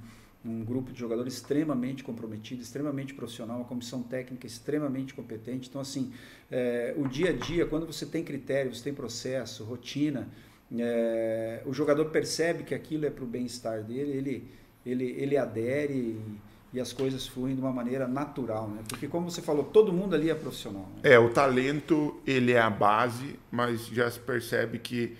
um 0.44 0.64
grupo 0.64 0.92
de 0.92 0.98
jogadores 0.98 1.34
extremamente 1.34 2.02
comprometido, 2.02 2.62
extremamente 2.62 3.14
profissional, 3.14 3.58
uma 3.58 3.64
comissão 3.64 4.02
técnica 4.02 4.46
extremamente 4.46 5.14
competente. 5.14 5.68
Então, 5.68 5.80
assim, 5.80 6.12
é, 6.50 6.94
o 6.96 7.06
dia 7.06 7.30
a 7.30 7.32
dia, 7.32 7.66
quando 7.66 7.86
você 7.86 8.06
tem 8.06 8.24
critério, 8.24 8.74
você 8.74 8.84
tem 8.84 8.94
processo, 8.94 9.64
rotina, 9.64 10.28
é, 10.76 11.62
o 11.64 11.72
jogador 11.72 12.06
percebe 12.06 12.62
que 12.62 12.74
aquilo 12.74 13.06
é 13.06 13.10
para 13.10 13.24
o 13.24 13.26
bem-estar 13.26 13.82
dele, 13.82 14.12
ele, 14.12 14.48
ele, 14.84 15.04
ele 15.18 15.36
adere. 15.36 15.94
E, 15.94 16.47
e 16.72 16.80
as 16.80 16.92
coisas 16.92 17.26
fluem 17.26 17.54
de 17.54 17.60
uma 17.60 17.72
maneira 17.72 18.06
natural, 18.06 18.68
né? 18.68 18.82
Porque 18.86 19.08
como 19.08 19.30
você 19.30 19.40
falou, 19.40 19.64
todo 19.64 19.92
mundo 19.92 20.14
ali 20.14 20.30
é 20.30 20.34
profissional. 20.34 20.88
Né? 20.96 21.12
É, 21.12 21.18
o 21.18 21.30
talento 21.30 22.20
ele 22.26 22.52
é 22.52 22.60
a 22.60 22.68
base, 22.68 23.38
mas 23.50 23.86
já 23.86 24.10
se 24.10 24.20
percebe 24.20 24.78
que 24.78 25.16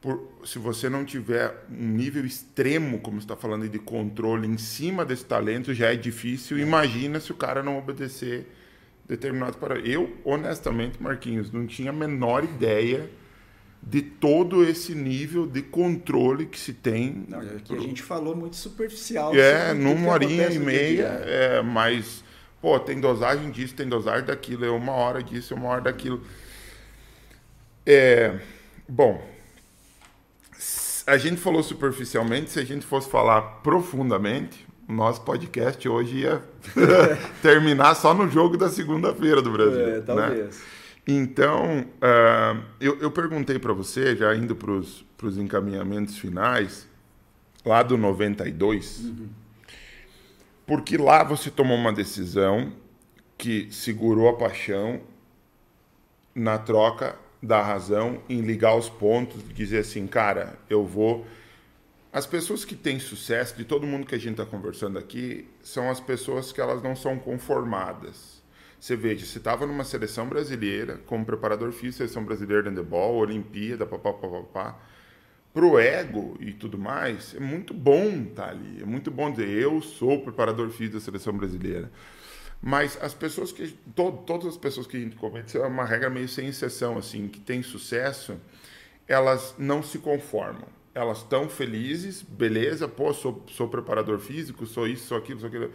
por, 0.00 0.28
se 0.44 0.58
você 0.58 0.88
não 0.88 1.04
tiver 1.04 1.66
um 1.70 1.88
nível 1.88 2.24
extremo, 2.24 3.00
como 3.00 3.18
está 3.18 3.36
falando, 3.36 3.68
de 3.68 3.78
controle 3.78 4.46
em 4.46 4.56
cima 4.56 5.04
desse 5.04 5.24
talento, 5.24 5.74
já 5.74 5.92
é 5.92 5.96
difícil. 5.96 6.56
É. 6.56 6.60
Imagina 6.60 7.20
se 7.20 7.32
o 7.32 7.34
cara 7.34 7.62
não 7.62 7.76
obedecer 7.76 8.46
determinados 9.06 9.56
para. 9.56 9.78
Eu, 9.78 10.16
honestamente, 10.24 11.02
Marquinhos, 11.02 11.50
não 11.50 11.66
tinha 11.66 11.90
a 11.90 11.92
menor 11.92 12.44
ideia 12.44 13.10
de 13.82 14.02
todo 14.02 14.62
esse 14.62 14.94
nível 14.94 15.46
de 15.46 15.62
controle 15.62 16.46
que 16.46 16.58
se 16.58 16.72
tem. 16.72 17.24
Não, 17.28 17.40
que 17.58 17.74
a 17.74 17.80
gente 17.80 18.02
falou 18.02 18.36
muito 18.36 18.56
superficial. 18.56 19.34
É, 19.34 19.72
numa 19.72 20.12
horinha 20.12 20.48
e 20.50 20.58
meia, 20.58 21.06
é, 21.24 21.62
mas, 21.62 22.22
pô, 22.60 22.78
tem 22.78 23.00
dosagem 23.00 23.50
disso, 23.50 23.74
tem 23.74 23.88
dosagem 23.88 24.26
daquilo, 24.26 24.64
é 24.64 24.70
uma 24.70 24.92
hora 24.92 25.22
disso, 25.22 25.54
é 25.54 25.56
uma 25.56 25.68
hora 25.68 25.80
daquilo. 25.80 26.22
É, 27.86 28.38
bom, 28.86 29.22
a 31.06 31.16
gente 31.16 31.40
falou 31.40 31.62
superficialmente, 31.62 32.50
se 32.50 32.60
a 32.60 32.64
gente 32.64 32.84
fosse 32.84 33.08
falar 33.08 33.40
profundamente, 33.62 34.66
o 34.88 34.92
nosso 34.92 35.22
podcast 35.22 35.88
hoje 35.88 36.18
ia 36.18 36.42
terminar 37.40 37.94
só 37.94 38.12
no 38.12 38.28
jogo 38.28 38.56
da 38.56 38.68
segunda-feira 38.68 39.40
do 39.40 39.50
Brasil. 39.50 39.88
É, 39.88 40.00
talvez. 40.00 40.56
Né? 40.56 40.79
Então, 41.06 41.80
uh, 41.80 42.62
eu, 42.80 42.98
eu, 43.00 43.10
perguntei 43.10 43.58
para 43.58 43.72
você, 43.72 44.14
já 44.14 44.34
indo 44.34 44.54
para 44.54 44.72
os 44.72 45.38
encaminhamentos 45.38 46.18
finais, 46.18 46.86
lá 47.64 47.82
do 47.82 47.96
92, 47.96 49.00
uhum. 49.00 49.28
porque 50.66 50.96
lá 50.96 51.24
você 51.24 51.50
tomou 51.50 51.76
uma 51.76 51.92
decisão 51.92 52.72
que 53.36 53.68
segurou 53.70 54.28
a 54.28 54.36
paixão 54.36 55.00
na 56.34 56.58
troca 56.58 57.16
da 57.42 57.62
razão 57.62 58.22
em 58.28 58.42
ligar 58.42 58.76
os 58.76 58.88
pontos, 58.88 59.42
dizer 59.54 59.78
assim, 59.78 60.06
cara, 60.06 60.58
eu 60.68 60.84
vou. 60.84 61.26
As 62.12 62.26
pessoas 62.26 62.64
que 62.64 62.74
têm 62.74 62.98
sucesso, 62.98 63.56
de 63.56 63.64
todo 63.64 63.86
mundo 63.86 64.06
que 64.06 64.14
a 64.14 64.18
gente 64.18 64.32
está 64.32 64.44
conversando 64.44 64.98
aqui, 64.98 65.48
são 65.62 65.88
as 65.88 66.00
pessoas 66.00 66.52
que 66.52 66.60
elas 66.60 66.82
não 66.82 66.94
são 66.94 67.18
conformadas 67.18 68.39
você 68.80 68.96
veja, 68.96 69.26
você 69.26 69.36
estava 69.36 69.66
numa 69.66 69.84
seleção 69.84 70.26
brasileira, 70.26 70.98
como 71.04 71.26
preparador 71.26 71.70
físico, 71.70 71.98
seleção 71.98 72.24
brasileira 72.24 72.62
de 72.62 72.70
handebol, 72.70 73.16
Olimpíada, 73.16 73.84
papapá. 73.84 74.80
Para 75.52 75.64
o 75.66 75.78
ego 75.78 76.38
e 76.40 76.52
tudo 76.52 76.78
mais, 76.78 77.34
é 77.34 77.40
muito 77.40 77.74
bom 77.74 78.08
estar 78.08 78.46
tá 78.46 78.50
ali. 78.50 78.80
É 78.80 78.86
muito 78.86 79.10
bom 79.10 79.30
dizer, 79.30 79.48
eu 79.48 79.82
sou 79.82 80.22
preparador 80.22 80.70
físico 80.70 80.94
da 80.94 81.00
seleção 81.00 81.36
brasileira. 81.36 81.92
Mas 82.62 82.96
as 83.02 83.12
pessoas 83.12 83.52
que. 83.52 83.68
To, 83.94 84.12
todas 84.26 84.46
as 84.46 84.56
pessoas 84.56 84.86
que 84.86 84.96
a 84.96 85.00
gente 85.00 85.16
comete, 85.16 85.58
é 85.58 85.66
uma 85.66 85.84
regra 85.84 86.08
meio 86.08 86.28
sem 86.28 86.48
exceção, 86.48 86.96
assim, 86.96 87.28
que 87.28 87.38
tem 87.38 87.62
sucesso, 87.62 88.40
elas 89.06 89.54
não 89.58 89.82
se 89.82 89.98
conformam. 89.98 90.68
Elas 90.94 91.18
estão 91.18 91.50
felizes, 91.50 92.22
beleza, 92.22 92.88
pô, 92.88 93.12
sou, 93.12 93.44
sou 93.48 93.68
preparador 93.68 94.18
físico, 94.18 94.64
sou 94.66 94.88
isso, 94.88 95.06
sou 95.08 95.18
aquilo, 95.18 95.40
sou 95.40 95.48
aquilo 95.48 95.70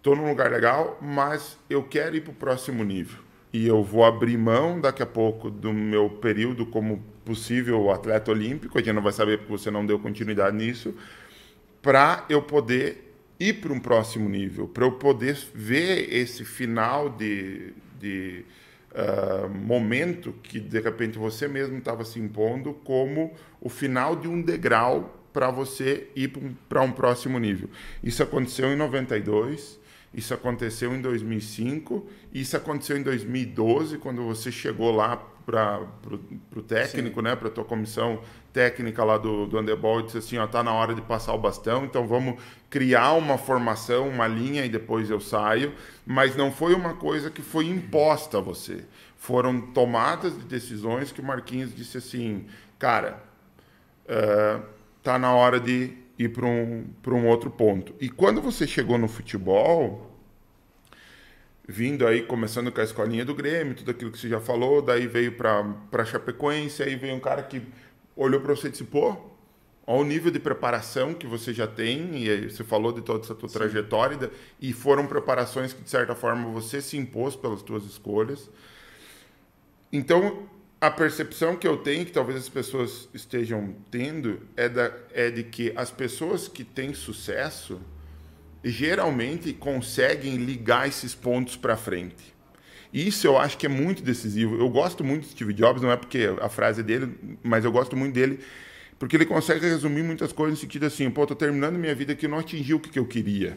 estou 0.00 0.16
num 0.16 0.28
lugar 0.28 0.50
legal, 0.50 0.98
mas 1.00 1.58
eu 1.68 1.82
quero 1.82 2.16
ir 2.16 2.22
para 2.22 2.32
o 2.32 2.34
próximo 2.34 2.82
nível. 2.82 3.20
E 3.52 3.66
eu 3.66 3.82
vou 3.82 4.04
abrir 4.04 4.38
mão 4.38 4.80
daqui 4.80 5.02
a 5.02 5.06
pouco 5.06 5.50
do 5.50 5.72
meu 5.72 6.08
período 6.08 6.64
como 6.64 7.02
possível 7.24 7.90
atleta 7.90 8.30
olímpico, 8.30 8.78
a 8.78 8.80
gente 8.80 8.94
não 8.94 9.02
vai 9.02 9.12
saber 9.12 9.38
porque 9.38 9.52
você 9.52 9.70
não 9.70 9.84
deu 9.84 9.98
continuidade 9.98 10.56
nisso, 10.56 10.94
para 11.82 12.24
eu 12.28 12.42
poder 12.42 13.14
ir 13.38 13.54
para 13.60 13.72
um 13.72 13.80
próximo 13.80 14.28
nível, 14.28 14.66
para 14.66 14.84
eu 14.84 14.92
poder 14.92 15.36
ver 15.54 16.12
esse 16.14 16.44
final 16.44 17.10
de, 17.10 17.72
de 17.98 18.44
uh, 18.92 19.48
momento 19.48 20.32
que 20.42 20.58
de 20.58 20.80
repente 20.80 21.18
você 21.18 21.46
mesmo 21.46 21.76
estava 21.78 22.04
se 22.04 22.18
impondo 22.18 22.72
como 22.84 23.32
o 23.60 23.68
final 23.68 24.16
de 24.16 24.28
um 24.28 24.40
degrau 24.40 25.18
para 25.32 25.50
você 25.50 26.08
ir 26.16 26.32
para 26.68 26.82
um 26.82 26.90
próximo 26.90 27.38
nível. 27.38 27.68
Isso 28.02 28.22
aconteceu 28.22 28.72
em 28.72 28.76
92 28.76 29.79
isso 30.12 30.34
aconteceu 30.34 30.94
em 30.94 31.00
2005, 31.00 32.06
isso 32.32 32.56
aconteceu 32.56 32.96
em 32.96 33.02
2012, 33.02 33.98
quando 33.98 34.24
você 34.24 34.50
chegou 34.50 34.90
lá 34.90 35.16
para 35.46 35.80
o 36.56 36.62
técnico, 36.62 37.22
né, 37.22 37.34
para 37.36 37.48
a 37.48 37.50
tua 37.50 37.64
comissão 37.64 38.20
técnica 38.52 39.04
lá 39.04 39.16
do, 39.18 39.46
do 39.46 39.58
Underball 39.58 40.00
e 40.00 40.02
disse 40.04 40.18
assim, 40.18 40.38
ó, 40.38 40.46
tá 40.46 40.62
na 40.62 40.72
hora 40.72 40.94
de 40.94 41.00
passar 41.00 41.32
o 41.32 41.38
bastão, 41.38 41.84
então 41.84 42.06
vamos 42.06 42.40
criar 42.68 43.12
uma 43.12 43.38
formação, 43.38 44.08
uma 44.08 44.26
linha 44.26 44.64
e 44.64 44.68
depois 44.68 45.10
eu 45.10 45.20
saio, 45.20 45.72
mas 46.04 46.36
não 46.36 46.50
foi 46.50 46.74
uma 46.74 46.94
coisa 46.94 47.30
que 47.30 47.42
foi 47.42 47.66
imposta 47.66 48.38
a 48.38 48.40
você. 48.40 48.84
Foram 49.16 49.60
tomadas 49.60 50.36
de 50.36 50.44
decisões 50.44 51.12
que 51.12 51.20
o 51.20 51.24
Marquinhos 51.24 51.74
disse 51.74 51.98
assim, 51.98 52.46
cara, 52.78 53.22
uh, 54.06 54.62
tá 55.02 55.18
na 55.18 55.32
hora 55.32 55.60
de 55.60 55.99
para 56.28 56.46
um, 56.46 56.84
um 57.08 57.26
outro 57.26 57.50
ponto. 57.50 57.94
E 58.00 58.08
quando 58.08 58.40
você 58.40 58.66
chegou 58.66 58.98
no 58.98 59.08
futebol, 59.08 60.10
vindo 61.66 62.06
aí, 62.06 62.22
começando 62.22 62.70
com 62.72 62.80
a 62.80 62.84
escolinha 62.84 63.24
do 63.24 63.34
Grêmio, 63.34 63.74
tudo 63.74 63.90
aquilo 63.90 64.10
que 64.10 64.18
você 64.18 64.28
já 64.28 64.40
falou, 64.40 64.82
daí 64.82 65.06
veio 65.06 65.32
para 65.32 66.04
Chapecoense, 66.04 66.82
aí 66.82 66.96
veio 66.96 67.14
um 67.14 67.20
cara 67.20 67.42
que 67.42 67.62
olhou 68.16 68.40
para 68.40 68.54
você 68.54 68.68
e 68.68 68.70
disse, 68.70 68.84
pô, 68.84 69.16
olha 69.86 70.02
o 70.02 70.04
nível 70.04 70.30
de 70.30 70.38
preparação 70.38 71.14
que 71.14 71.26
você 71.26 71.52
já 71.52 71.66
tem, 71.66 72.24
e 72.24 72.50
você 72.50 72.64
falou 72.64 72.92
de 72.92 73.02
toda 73.02 73.24
essa 73.24 73.34
tua 73.34 73.48
Sim. 73.48 73.58
trajetória, 73.58 74.30
e 74.60 74.72
foram 74.72 75.06
preparações 75.06 75.72
que, 75.72 75.82
de 75.82 75.90
certa 75.90 76.14
forma, 76.14 76.50
você 76.50 76.80
se 76.82 76.96
impôs 76.96 77.34
pelas 77.36 77.62
tuas 77.62 77.84
escolhas. 77.84 78.50
Então, 79.92 80.48
a 80.80 80.90
percepção 80.90 81.56
que 81.56 81.68
eu 81.68 81.76
tenho, 81.76 82.06
que 82.06 82.12
talvez 82.12 82.38
as 82.38 82.48
pessoas 82.48 83.08
estejam 83.12 83.74
tendo, 83.90 84.40
é, 84.56 84.68
da, 84.68 84.92
é 85.12 85.30
de 85.30 85.42
que 85.42 85.72
as 85.76 85.90
pessoas 85.90 86.48
que 86.48 86.64
têm 86.64 86.94
sucesso 86.94 87.80
geralmente 88.64 89.52
conseguem 89.52 90.36
ligar 90.36 90.88
esses 90.88 91.14
pontos 91.14 91.56
para 91.56 91.76
frente. 91.76 92.34
Isso 92.92 93.26
eu 93.26 93.38
acho 93.38 93.56
que 93.56 93.66
é 93.66 93.68
muito 93.68 94.02
decisivo. 94.02 94.56
Eu 94.58 94.68
gosto 94.68 95.04
muito 95.04 95.24
de 95.24 95.32
Steve 95.32 95.52
Jobs, 95.52 95.82
não 95.82 95.92
é 95.92 95.96
porque 95.96 96.34
a 96.40 96.48
frase 96.48 96.80
é 96.80 96.82
dele, 96.82 97.14
mas 97.42 97.64
eu 97.64 97.70
gosto 97.70 97.96
muito 97.96 98.14
dele 98.14 98.40
porque 98.98 99.16
ele 99.16 99.24
consegue 99.24 99.66
resumir 99.66 100.02
muitas 100.02 100.30
coisas 100.30 100.58
no 100.58 100.60
sentido 100.60 100.84
assim, 100.84 101.10
pô, 101.10 101.26
tô 101.26 101.34
terminando 101.34 101.76
minha 101.76 101.94
vida 101.94 102.14
que 102.14 102.28
não 102.28 102.38
atingi 102.38 102.74
o 102.74 102.78
que, 102.78 102.90
que 102.90 102.98
eu 102.98 103.06
queria. 103.06 103.56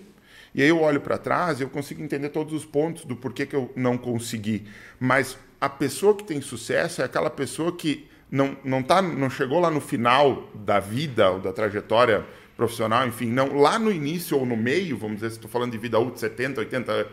E 0.56 0.62
aí 0.62 0.70
eu 0.70 0.82
olho 0.82 1.02
para 1.02 1.18
trás 1.18 1.60
e 1.60 1.64
eu 1.64 1.70
consigo 1.70 2.02
entender 2.04 2.30
todos 2.30 2.54
os 2.54 2.66
pontos 2.66 3.06
do 3.06 3.16
porquê 3.16 3.46
que 3.46 3.56
eu 3.56 3.72
não 3.76 3.98
consegui. 3.98 4.66
Mas 5.00 5.38
a 5.60 5.70
pessoa 5.70 6.16
que 6.16 6.24
tem 6.24 6.42
sucesso 6.42 7.02
é 7.02 7.06
aquela 7.06 7.30
pessoa 7.30 7.72
que 7.72 8.08
não, 8.30 8.58
não, 8.64 8.82
tá, 8.82 9.02
não 9.02 9.30
chegou 9.30 9.60
lá 9.60 9.70
no 9.70 9.80
final 9.80 10.50
da 10.54 10.80
vida 10.80 11.30
ou 11.30 11.40
da 11.40 11.54
trajetória 11.54 12.26
profissional, 12.58 13.08
enfim, 13.08 13.28
não 13.28 13.56
lá 13.56 13.80
no 13.80 13.92
início 13.92 14.38
ou 14.38 14.46
no 14.46 14.56
meio, 14.56 14.98
vamos 14.98 15.18
dizer, 15.18 15.30
se 15.30 15.36
estou 15.38 15.50
falando 15.50 15.72
de 15.72 15.78
vida 15.78 16.00
útil, 16.00 16.18
70, 16.18 16.62
80 16.62 17.08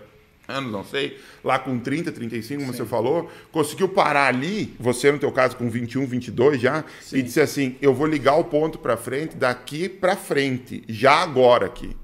anos, 0.48 0.72
não 0.72 0.84
sei, 0.84 1.18
lá 1.42 1.58
com 1.58 1.78
30, 1.78 2.12
35, 2.12 2.60
como 2.60 2.72
Sim. 2.72 2.78
você 2.78 2.84
falou, 2.84 3.30
conseguiu 3.52 3.88
parar 3.88 4.26
ali, 4.26 4.74
você 4.78 5.10
no 5.10 5.18
teu 5.18 5.32
caso 5.32 5.56
com 5.56 5.70
21, 5.70 6.06
22 6.06 6.60
já, 6.60 6.84
Sim. 7.00 7.18
e 7.18 7.22
disse 7.22 7.40
assim, 7.40 7.76
eu 7.80 7.94
vou 7.94 8.06
ligar 8.06 8.36
o 8.36 8.44
ponto 8.44 8.78
para 8.78 8.96
frente 8.96 9.36
daqui 9.36 9.88
para 9.88 10.16
frente, 10.16 10.82
já 10.88 11.22
agora 11.22 11.66
aqui. 11.66 11.96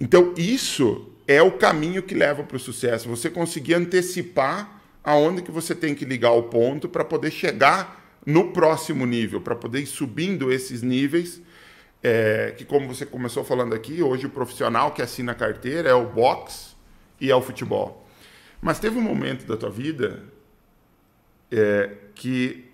Então, 0.00 0.34
isso 0.36 1.12
é 1.28 1.42
o 1.42 1.52
caminho 1.52 2.02
que 2.02 2.14
leva 2.14 2.42
para 2.42 2.56
o 2.56 2.60
sucesso, 2.60 3.08
você 3.08 3.30
conseguir 3.30 3.74
antecipar 3.74 4.80
aonde 5.04 5.42
que 5.42 5.50
você 5.50 5.74
tem 5.74 5.94
que 5.94 6.04
ligar 6.04 6.32
o 6.32 6.44
ponto 6.44 6.88
para 6.88 7.04
poder 7.04 7.30
chegar 7.30 8.18
no 8.26 8.52
próximo 8.52 9.06
nível, 9.06 9.40
para 9.40 9.54
poder 9.54 9.80
ir 9.80 9.86
subindo 9.86 10.50
esses 10.50 10.82
níveis, 10.82 11.40
é, 12.02 12.54
que 12.56 12.64
como 12.64 12.88
você 12.88 13.06
começou 13.06 13.44
falando 13.44 13.74
aqui, 13.74 14.02
hoje 14.02 14.26
o 14.26 14.30
profissional 14.30 14.92
que 14.92 15.02
assina 15.02 15.32
a 15.32 15.34
carteira 15.34 15.88
é 15.90 15.94
o 15.94 16.06
box, 16.06 16.70
e 17.20 17.30
ao 17.30 17.42
futebol. 17.42 18.08
Mas 18.60 18.80
teve 18.80 18.98
um 18.98 19.02
momento 19.02 19.46
da 19.46 19.56
tua 19.56 19.70
vida 19.70 20.24
é, 21.50 21.94
que 22.14 22.70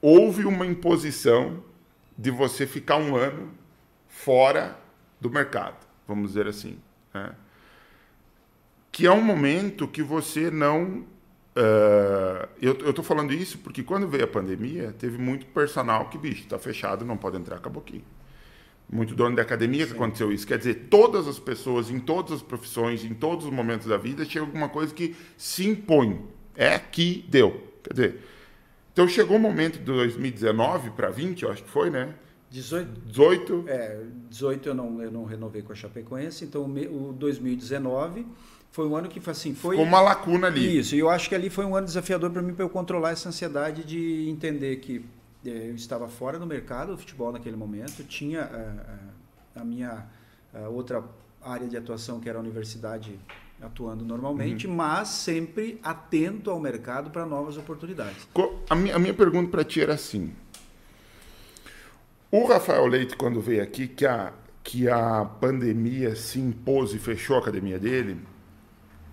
houve 0.00 0.44
uma 0.44 0.66
imposição 0.66 1.62
de 2.18 2.30
você 2.30 2.66
ficar 2.66 2.96
um 2.96 3.16
ano 3.16 3.52
fora 4.08 4.78
do 5.20 5.30
mercado, 5.30 5.81
vamos 6.06 6.28
dizer 6.28 6.46
assim. 6.46 6.78
Né? 7.12 7.34
Que 8.90 9.06
é 9.06 9.12
um 9.12 9.22
momento 9.22 9.88
que 9.88 10.02
você 10.02 10.50
não. 10.50 11.04
Uh, 11.54 12.48
eu 12.60 12.90
estou 12.90 13.04
falando 13.04 13.32
isso 13.32 13.58
porque 13.58 13.82
quando 13.82 14.08
veio 14.08 14.24
a 14.24 14.28
pandemia, 14.28 14.94
teve 14.98 15.18
muito 15.18 15.44
personal 15.46 16.08
que, 16.08 16.16
bicho, 16.16 16.42
está 16.42 16.58
fechado, 16.58 17.04
não 17.04 17.16
pode 17.16 17.36
entrar, 17.36 17.56
acabou 17.56 17.82
aqui 17.82 18.02
muito 18.92 19.14
dono 19.14 19.34
da 19.34 19.40
academia 19.40 19.84
que 19.84 19.92
Sim. 19.92 19.96
aconteceu 19.96 20.30
isso. 20.30 20.46
Quer 20.46 20.58
dizer, 20.58 20.86
todas 20.90 21.26
as 21.26 21.38
pessoas, 21.38 21.90
em 21.90 21.98
todas 21.98 22.32
as 22.32 22.42
profissões, 22.42 23.02
em 23.02 23.14
todos 23.14 23.46
os 23.46 23.50
momentos 23.50 23.86
da 23.86 23.96
vida, 23.96 24.22
chega 24.26 24.44
alguma 24.44 24.68
coisa 24.68 24.92
que 24.92 25.16
se 25.36 25.66
impõe. 25.66 26.22
É 26.54 26.78
que 26.78 27.24
deu. 27.28 27.68
Quer 27.82 27.94
dizer, 27.94 28.20
então 28.92 29.08
chegou 29.08 29.36
o 29.36 29.38
um 29.38 29.42
momento 29.42 29.78
de 29.78 29.84
2019 29.84 30.90
para 30.90 31.08
20, 31.08 31.42
eu 31.42 31.50
acho 31.50 31.64
que 31.64 31.70
foi, 31.70 31.88
né? 31.88 32.14
18. 32.52 33.00
18. 33.06 33.64
É, 33.66 34.04
18 34.28 34.68
eu 34.68 34.74
não, 34.74 35.02
eu 35.02 35.10
não 35.10 35.24
renovei 35.24 35.62
com 35.62 35.72
a 35.72 35.74
Chapecoense, 35.74 36.44
então 36.44 36.64
o 36.64 37.12
2019 37.12 38.26
foi 38.70 38.86
um 38.86 38.94
ano 38.94 39.08
que 39.08 39.18
assim 39.28 39.54
foi 39.54 39.76
Ficou 39.76 39.88
uma 39.88 40.00
lacuna 40.00 40.46
ali. 40.46 40.78
Isso, 40.78 40.94
e 40.94 40.98
eu 40.98 41.10
acho 41.10 41.28
que 41.28 41.34
ali 41.34 41.50
foi 41.50 41.64
um 41.64 41.74
ano 41.74 41.86
desafiador 41.86 42.30
para 42.30 42.42
mim 42.42 42.54
para 42.54 42.64
eu 42.64 42.70
controlar 42.70 43.10
essa 43.10 43.28
ansiedade 43.28 43.84
de 43.84 44.28
entender 44.28 44.76
que 44.76 45.04
é, 45.44 45.70
eu 45.70 45.74
estava 45.74 46.08
fora 46.08 46.38
do 46.38 46.46
mercado 46.46 46.92
do 46.92 46.98
futebol 46.98 47.32
naquele 47.32 47.56
momento, 47.56 48.04
tinha 48.04 48.42
a, 48.44 49.58
é, 49.58 49.60
a 49.60 49.64
minha 49.64 50.06
a 50.54 50.68
outra 50.68 51.02
área 51.40 51.66
de 51.66 51.76
atuação, 51.76 52.20
que 52.20 52.28
era 52.28 52.38
a 52.38 52.40
universidade, 52.40 53.18
atuando 53.60 54.04
normalmente, 54.04 54.66
uhum. 54.66 54.74
mas 54.74 55.08
sempre 55.08 55.80
atento 55.82 56.50
ao 56.50 56.60
mercado 56.60 57.10
para 57.10 57.24
novas 57.24 57.56
oportunidades. 57.56 58.28
A 58.68 58.74
minha, 58.74 58.94
a 58.94 58.98
minha 58.98 59.14
pergunta 59.14 59.50
para 59.50 59.64
ti 59.64 59.80
era 59.80 59.94
assim: 59.94 60.32
o 62.32 62.46
Rafael 62.46 62.86
Leite, 62.86 63.14
quando 63.14 63.40
veio 63.40 63.62
aqui, 63.62 63.86
que 63.86 64.06
a, 64.06 64.32
que 64.64 64.88
a 64.88 65.24
pandemia 65.24 66.16
se 66.16 66.40
impôs 66.40 66.94
e 66.94 66.98
fechou 66.98 67.36
a 67.36 67.40
academia 67.40 67.78
dele, 67.78 68.18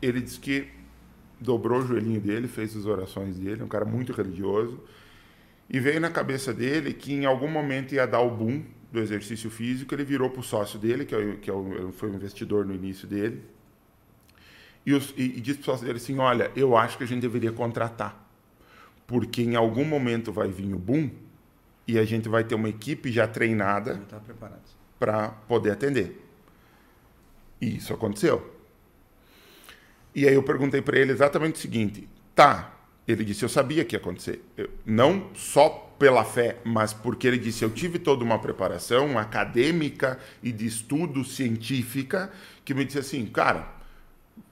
ele 0.02 0.22
disse 0.22 0.40
que 0.40 0.70
dobrou 1.40 1.80
o 1.80 1.86
joelhinho 1.86 2.22
dele, 2.22 2.48
fez 2.48 2.76
as 2.78 2.86
orações 2.86 3.38
dele, 3.38 3.62
um 3.62 3.68
cara 3.68 3.84
muito 3.84 4.14
religioso 4.14 4.82
e 5.70 5.80
veio 5.80 6.00
na 6.00 6.10
cabeça 6.10 6.54
dele 6.54 6.94
que 6.94 7.14
em 7.14 7.26
algum 7.26 7.48
momento 7.48 7.94
ia 7.94 8.08
dar 8.08 8.22
o 8.22 8.32
boom 8.32 8.64
do 8.92 9.00
exercício 9.00 9.50
físico. 9.52 9.94
Ele 9.94 10.04
virou 10.04 10.30
para 10.30 10.40
o 10.40 10.44
sócio 10.44 10.80
dele, 10.80 11.06
que, 11.06 11.14
é, 11.14 11.36
que 11.36 11.52
é, 11.52 11.54
foi 11.92 12.10
o 12.10 12.16
investidor 12.16 12.66
no 12.66 12.74
início 12.74 13.08
dele, 13.08 13.44
e, 14.86 14.94
os, 14.94 15.14
e, 15.16 15.24
e 15.24 15.42
disse 15.42 15.60
para 15.60 15.64
o 15.64 15.66
sócio 15.66 15.86
dele 15.86 15.98
assim: 15.98 16.18
Olha, 16.18 16.52
eu 16.56 16.76
acho 16.76 16.98
que 16.98 17.04
a 17.04 17.08
gente 17.08 17.22
deveria 17.22 17.52
contratar, 17.52 18.28
porque 19.06 19.42
em 19.44 19.56
algum 19.56 19.86
momento 19.86 20.32
vai 20.32 20.48
vir 20.48 20.74
o 20.74 20.80
boom 20.80 21.12
e 21.90 21.98
a 21.98 22.06
gente 22.06 22.30
vai 22.30 22.44
ter 22.44 22.54
uma 22.54 22.70
equipe 22.70 23.12
já 23.12 23.28
treinada 23.28 24.00
tá 24.08 24.22
para 25.00 25.30
poder 25.30 25.72
atender. 25.72 26.24
E 27.60 27.78
isso 27.78 27.92
aconteceu. 27.92 28.56
E 30.14 30.28
aí 30.28 30.36
eu 30.36 30.44
perguntei 30.44 30.84
para 30.84 31.00
ele 31.00 31.12
exatamente 31.12 31.56
o 31.56 31.58
seguinte: 31.58 32.08
tá, 32.36 32.78
ele 33.08 33.26
disse: 33.26 33.44
Eu 33.44 33.50
sabia 33.50 33.84
que 33.84 33.96
ia 33.96 34.00
acontecer. 34.00 34.40
Eu, 34.56 34.70
não 34.86 35.32
só 35.34 35.68
pela 35.98 36.24
fé, 36.24 36.60
mas 36.64 36.94
porque 36.94 37.28
ele 37.28 37.40
disse: 37.40 37.66
Eu 37.66 37.72
tive 37.72 37.98
toda 37.98 38.24
uma 38.24 38.38
preparação 38.38 39.18
acadêmica 39.18 40.20
e 40.44 40.52
de 40.52 40.68
estudo 40.68 41.26
científica 41.26 42.32
que 42.64 42.76
me 42.76 42.86
disse 42.86 43.00
assim, 43.00 43.26
cara. 43.26 43.80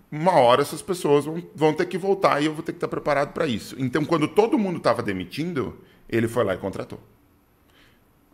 Uma 0.10 0.40
hora 0.40 0.62
essas 0.62 0.82
pessoas 0.82 1.26
vão, 1.26 1.44
vão 1.54 1.74
ter 1.74 1.86
que 1.86 1.98
voltar 1.98 2.42
e 2.42 2.46
eu 2.46 2.54
vou 2.54 2.64
ter 2.64 2.72
que 2.72 2.78
estar 2.78 2.88
preparado 2.88 3.34
para 3.34 3.46
isso. 3.46 3.76
Então, 3.78 4.06
quando 4.06 4.26
todo 4.26 4.58
mundo 4.58 4.78
estava 4.78 5.04
demitindo, 5.04 5.78
ele 6.08 6.30
foi 6.30 6.46
lá 6.46 6.54
e 6.54 6.58
contratou. 6.58 6.98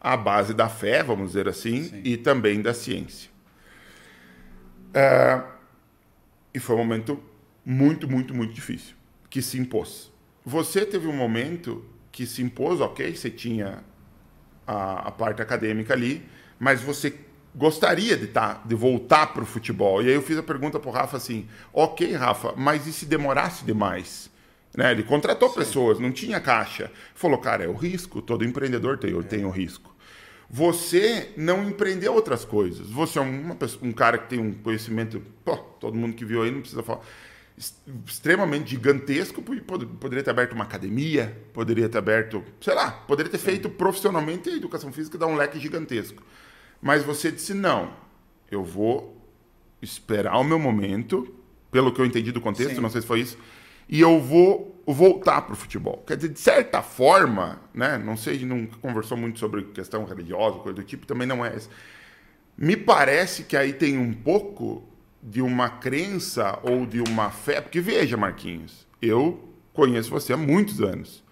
A 0.04 0.18
base 0.18 0.54
da 0.54 0.68
fé, 0.68 1.02
vamos 1.02 1.28
dizer 1.28 1.48
assim, 1.48 1.86
Sim. 1.86 2.02
e 2.04 2.18
também 2.18 2.62
da 2.62 2.74
ciência. 2.74 3.32
É, 4.94 5.42
e 6.54 6.60
foi 6.60 6.76
um 6.76 6.80
momento 6.80 7.20
muito, 7.66 8.08
muito, 8.08 8.34
muito 8.34 8.54
difícil 8.54 8.96
que 9.30 9.42
se 9.42 9.58
impôs. 9.58 10.12
Você 10.46 10.86
teve 10.86 11.08
um 11.08 11.16
momento 11.16 11.84
que 12.12 12.28
se 12.28 12.44
impôs, 12.44 12.80
ok, 12.80 13.16
você 13.16 13.32
tinha 13.32 13.84
a, 14.68 15.08
a 15.08 15.12
parte 15.12 15.42
acadêmica 15.42 15.94
ali, 15.94 16.24
mas 16.60 16.82
você 16.82 17.18
gostaria 17.56 18.16
de, 18.16 18.28
tá, 18.28 18.62
de 18.64 18.76
voltar 18.76 19.34
para 19.34 19.42
o 19.42 19.46
futebol. 19.46 20.04
E 20.04 20.10
aí 20.10 20.14
eu 20.14 20.22
fiz 20.22 20.38
a 20.38 20.44
pergunta 20.44 20.80
para 20.80 20.90
o 20.90 20.94
Rafa 20.94 21.18
assim, 21.18 21.48
ok, 21.74 22.14
Rafa, 22.14 22.54
mas 22.56 22.86
e 22.86 22.94
se 22.94 23.06
demorasse 23.06 23.66
demais? 23.66 24.30
Né? 24.76 24.92
Ele 24.92 25.04
contratou 25.04 25.50
Sim. 25.50 25.56
pessoas, 25.56 26.00
não 26.00 26.12
tinha 26.12 26.40
caixa. 26.40 26.92
Falou, 27.16 27.38
cara, 27.38 27.64
é 27.64 27.68
o 27.68 27.74
risco, 27.74 28.22
todo 28.22 28.46
empreendedor 28.46 28.98
tem, 28.98 29.18
é. 29.18 29.22
tem 29.24 29.46
o 29.46 29.50
risco. 29.50 29.93
Você 30.50 31.32
não 31.36 31.68
empreendeu 31.68 32.14
outras 32.14 32.46
coisas. 32.46 32.88
Você 32.90 33.18
é 33.18 33.22
uma, 33.22 33.58
um 33.82 33.92
cara 33.92 34.18
que 34.18 34.30
tem 34.30 34.40
um 34.40 34.54
conhecimento, 34.54 35.22
pô, 35.44 35.58
todo 35.58 35.96
mundo 35.96 36.16
que 36.16 36.26
viu 36.26 36.44
aí 36.44 36.52
não 36.52 36.62
precisa 36.62 36.84
falar 36.84 37.02
extremamente 38.06 38.72
gigantesco, 38.72 39.42
poderia 39.42 40.24
ter 40.24 40.32
aberto 40.32 40.54
uma 40.54 40.64
academia, 40.64 41.38
poderia 41.54 41.88
ter 41.88 41.98
aberto, 42.00 42.44
sei 42.60 42.74
lá, 42.74 42.92
poderia 42.92 43.32
ter 43.32 43.38
feito 43.38 43.70
profissionalmente 43.70 44.50
a 44.50 44.56
educação 44.56 44.92
física 44.92 45.18
dar 45.18 45.28
um 45.28 45.36
leque 45.36 45.60
gigantesco. 45.60 46.24
Mas 46.82 47.04
você 47.04 47.32
disse 47.32 47.54
não, 47.54 47.94
eu 48.50 48.64
vou 48.64 49.16
esperar 49.82 50.38
o 50.40 50.44
meu 50.44 50.58
momento, 50.58 51.34
pelo 51.72 51.94
que 51.94 52.02
eu 52.02 52.06
entendi 52.06 52.32
do 52.32 52.42
contexto, 52.42 52.76
Sim. 52.76 52.82
não 52.82 52.90
sei 52.90 53.02
se 53.02 53.08
foi 53.08 53.20
isso, 53.20 53.38
e 53.88 54.02
eu 54.02 54.20
vou 54.20 54.73
voltar 54.86 55.42
para 55.42 55.54
o 55.54 55.56
futebol. 55.56 56.04
Quer 56.06 56.18
dizer, 56.18 56.30
de 56.30 56.40
certa 56.40 56.82
forma, 56.82 57.62
né, 57.74 57.98
não 57.98 58.18
sei, 58.18 58.44
não 58.46 58.66
conversou 58.66 59.18
muito 59.18 59.40
sobre 59.40 59.64
questão 59.64 60.04
religiosa, 60.06 60.60
coisa 60.60 60.76
do 60.76 60.84
tipo, 60.84 61.06
também 61.06 61.28
não 61.28 61.46
é 61.46 61.56
essa. 61.56 61.70
Me 62.58 62.76
parece 62.76 63.44
que 63.44 63.56
aí 63.56 63.74
tem 63.74 63.98
um 63.98 64.14
pouco 64.14 64.84
de 65.22 65.42
uma 65.42 65.70
crença 65.70 66.60
ou 66.64 66.86
de 66.86 67.02
uma 67.02 67.32
fé. 67.32 67.62
Porque 67.62 67.80
veja, 67.80 68.18
Marquinhos, 68.18 68.86
eu 69.02 69.50
conheço 69.74 70.10
você 70.10 70.34
há 70.34 70.38
muitos 70.38 70.82
anos. 70.82 71.24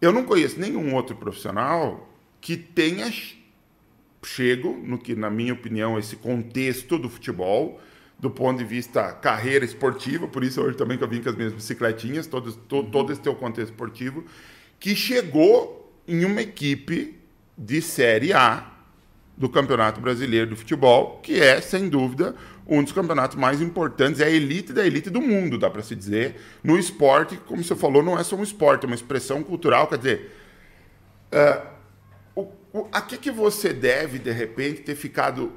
Eu 0.00 0.12
não 0.12 0.24
conheço 0.24 0.60
nenhum 0.60 0.94
outro 0.94 1.16
profissional 1.16 2.08
que 2.40 2.56
tenha 2.56 3.10
chego 4.22 4.76
no 4.84 4.98
que, 4.98 5.14
na 5.14 5.30
minha 5.30 5.52
opinião, 5.52 5.98
esse 5.98 6.16
contexto 6.16 6.98
do 6.98 7.08
futebol, 7.08 7.80
do 8.18 8.30
ponto 8.30 8.58
de 8.58 8.64
vista 8.64 9.12
carreira 9.12 9.64
esportiva, 9.64 10.26
por 10.26 10.42
isso 10.42 10.60
hoje 10.60 10.76
também 10.76 10.98
que 10.98 11.04
eu 11.04 11.08
vim 11.08 11.22
com 11.22 11.28
as 11.28 11.36
minhas 11.36 11.52
bicicletinhas, 11.52 12.26
todo, 12.26 12.52
todo, 12.52 12.90
todo 12.90 13.12
esse 13.12 13.20
teu 13.20 13.34
contexto 13.34 13.70
esportivo, 13.70 14.24
que 14.80 14.96
chegou 14.96 15.92
em 16.06 16.24
uma 16.24 16.42
equipe 16.42 17.16
de 17.56 17.80
Série 17.80 18.32
A 18.32 18.72
do 19.36 19.48
Campeonato 19.48 20.00
Brasileiro 20.00 20.50
de 20.50 20.56
Futebol, 20.56 21.20
que 21.22 21.40
é, 21.40 21.60
sem 21.60 21.88
dúvida, 21.88 22.34
um 22.66 22.82
dos 22.82 22.92
campeonatos 22.92 23.36
mais 23.36 23.62
importantes, 23.62 24.20
é 24.20 24.24
a 24.24 24.30
elite 24.30 24.72
da 24.72 24.84
elite 24.84 25.08
do 25.08 25.20
mundo, 25.20 25.56
dá 25.56 25.70
para 25.70 25.82
se 25.82 25.94
dizer, 25.94 26.36
no 26.62 26.78
esporte, 26.78 27.36
como 27.46 27.62
você 27.62 27.74
falou, 27.74 28.02
não 28.02 28.18
é 28.18 28.24
só 28.24 28.36
um 28.36 28.42
esporte, 28.42 28.84
é 28.84 28.86
uma 28.86 28.94
expressão 28.94 29.42
cultural, 29.42 29.86
quer 29.86 29.98
dizer, 29.98 30.36
uh, 31.32 31.66
o, 32.34 32.40
o, 32.72 32.88
a 32.92 33.00
que, 33.00 33.16
que 33.16 33.30
você 33.30 33.72
deve, 33.72 34.18
de 34.18 34.32
repente, 34.32 34.82
ter 34.82 34.96
ficado, 34.96 35.52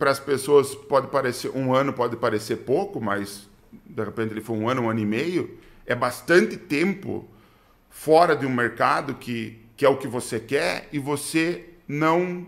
para 0.00 0.10
as 0.10 0.18
pessoas, 0.18 0.74
pode 0.74 1.08
parecer, 1.08 1.50
um 1.54 1.74
ano 1.74 1.92
pode 1.92 2.16
parecer 2.16 2.56
pouco, 2.56 2.98
mas 3.02 3.46
de 3.84 4.02
repente 4.02 4.32
ele 4.32 4.40
foi 4.40 4.56
um 4.56 4.66
ano, 4.66 4.84
um 4.84 4.88
ano 4.88 4.98
e 4.98 5.04
meio, 5.04 5.58
é 5.84 5.94
bastante 5.94 6.56
tempo 6.56 7.28
fora 7.90 8.34
de 8.34 8.46
um 8.46 8.50
mercado 8.50 9.16
que, 9.16 9.60
que 9.76 9.84
é 9.84 9.88
o 9.90 9.98
que 9.98 10.08
você 10.08 10.40
quer 10.40 10.88
e 10.90 10.98
você 10.98 11.66
não 11.86 12.46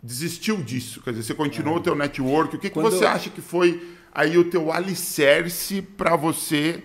desistiu 0.00 0.58
disso. 0.58 1.02
Quer 1.02 1.10
dizer, 1.10 1.24
você 1.24 1.34
continuou 1.34 1.78
é. 1.78 1.80
o 1.80 1.82
teu 1.82 1.96
network. 1.96 2.54
O 2.54 2.58
que, 2.60 2.70
Quando... 2.70 2.90
que 2.90 2.98
você 2.98 3.04
acha 3.04 3.30
que 3.30 3.40
foi 3.40 3.84
aí 4.14 4.38
o 4.38 4.44
teu 4.44 4.70
alicerce 4.70 5.82
para 5.82 6.14
você 6.14 6.84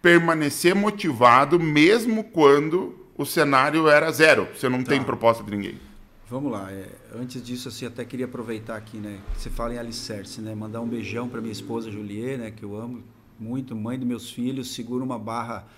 permanecer 0.00 0.74
motivado 0.74 1.60
mesmo 1.60 2.24
quando 2.24 2.98
o 3.18 3.26
cenário 3.26 3.86
era 3.86 4.10
zero, 4.10 4.48
você 4.56 4.66
não 4.66 4.82
tá. 4.82 4.92
tem 4.92 5.04
proposta 5.04 5.44
de 5.44 5.50
ninguém. 5.50 5.91
Vamos 6.32 6.50
lá. 6.50 6.72
É, 6.72 6.88
antes 7.14 7.44
disso, 7.44 7.68
assim, 7.68 7.84
até 7.84 8.06
queria 8.06 8.24
aproveitar 8.24 8.74
aqui, 8.74 8.96
né? 8.96 9.20
Você 9.36 9.50
fala 9.50 9.74
em 9.74 9.78
alicerce, 9.78 10.40
né? 10.40 10.54
Mandar 10.54 10.80
um 10.80 10.88
beijão 10.88 11.28
para 11.28 11.42
minha 11.42 11.52
esposa 11.52 11.90
Juliet, 11.90 12.38
né? 12.38 12.50
Que 12.50 12.62
eu 12.62 12.74
amo 12.74 13.04
muito, 13.38 13.76
mãe 13.76 13.98
dos 13.98 14.08
meus 14.08 14.30
filhos, 14.30 14.72
segura 14.72 15.04
uma 15.04 15.18
barra 15.18 15.68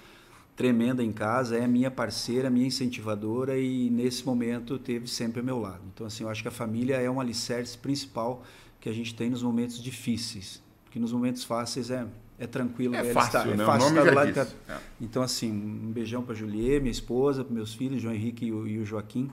tremenda 0.55 1.03
em 1.03 1.13
casa, 1.13 1.57
é 1.57 1.67
minha 1.67 1.91
parceira, 1.91 2.49
minha 2.49 2.69
incentivadora 2.69 3.59
e 3.59 3.91
nesse 3.91 4.25
momento 4.25 4.79
teve 4.79 5.09
sempre 5.09 5.41
ao 5.41 5.45
meu 5.45 5.59
lado. 5.59 5.81
Então, 5.93 6.07
assim, 6.07 6.23
eu 6.23 6.31
acho 6.31 6.41
que 6.41 6.47
a 6.47 6.53
família 6.53 6.99
é 6.99 7.11
um 7.11 7.21
alicerce 7.21 7.77
principal 7.77 8.45
que 8.81 8.89
a 8.89 8.93
gente 8.93 9.13
tem 9.13 9.29
nos 9.29 9.43
momentos 9.43 9.83
difíceis, 9.83 10.63
porque 10.85 11.01
nos 11.01 11.11
momentos 11.11 11.43
fáceis 11.43 11.91
é 11.91 12.07
é 12.39 12.47
tranquilo. 12.47 12.95
É 12.95 13.13
fácil, 13.13 13.39
estar, 13.39 13.49
é 13.49 13.57
né? 13.57 13.63
É 13.65 13.67
fácil 13.67 13.89
estar 13.89 14.05
do 14.05 14.15
lado. 14.15 14.49
É. 14.69 14.79
Então, 15.01 15.21
assim, 15.21 15.51
um 15.51 15.91
beijão 15.91 16.23
para 16.23 16.35
Juliet, 16.35 16.81
minha 16.81 16.93
esposa, 16.93 17.43
para 17.45 17.53
meus 17.53 17.75
filhos, 17.75 18.01
João 18.01 18.15
Henrique 18.15 18.45
e 18.45 18.49
e 18.49 18.79
o, 18.79 18.85
Joaquim. 18.85 19.31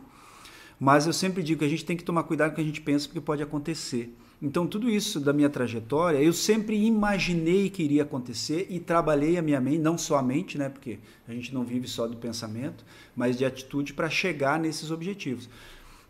Mas 0.84 1.06
eu 1.06 1.14
sempre 1.14 1.44
digo 1.44 1.60
que 1.60 1.66
a 1.66 1.70
gente 1.70 1.86
tem 1.86 1.96
que 1.96 2.04
tomar 2.04 2.24
cuidado 2.24 2.50
com 2.50 2.54
o 2.54 2.56
que 2.56 2.62
a 2.62 2.66
gente 2.66 2.82
pensa, 2.82 3.06
porque 3.06 3.22
pode 3.22 3.44
acontecer. 3.44 4.18
Então, 4.42 4.66
tudo 4.66 4.90
isso 4.90 5.20
da 5.20 5.32
minha 5.32 5.48
trajetória, 5.48 6.18
eu 6.18 6.34
sempre 6.34 6.76
imaginei 6.76 7.70
que 7.70 7.84
iria 7.84 8.02
acontecer 8.02 8.66
e 8.68 8.80
trabalhei 8.80 9.38
a 9.38 9.44
minha 9.44 9.62
mente, 9.62 9.78
não 9.78 9.96
só 9.96 10.18
a 10.18 10.24
mente, 10.24 10.58
né? 10.58 10.70
Porque 10.70 10.98
a 11.28 11.34
gente 11.34 11.54
não 11.54 11.64
vive 11.64 11.88
só 11.88 12.08
do 12.08 12.18
pensamento, 12.18 12.84
mas 13.16 13.38
de 13.38 13.46
atitude 13.46 13.94
para 13.94 14.10
chegar 14.10 14.60
nesses 14.60 14.90
objetivos. 14.90 15.48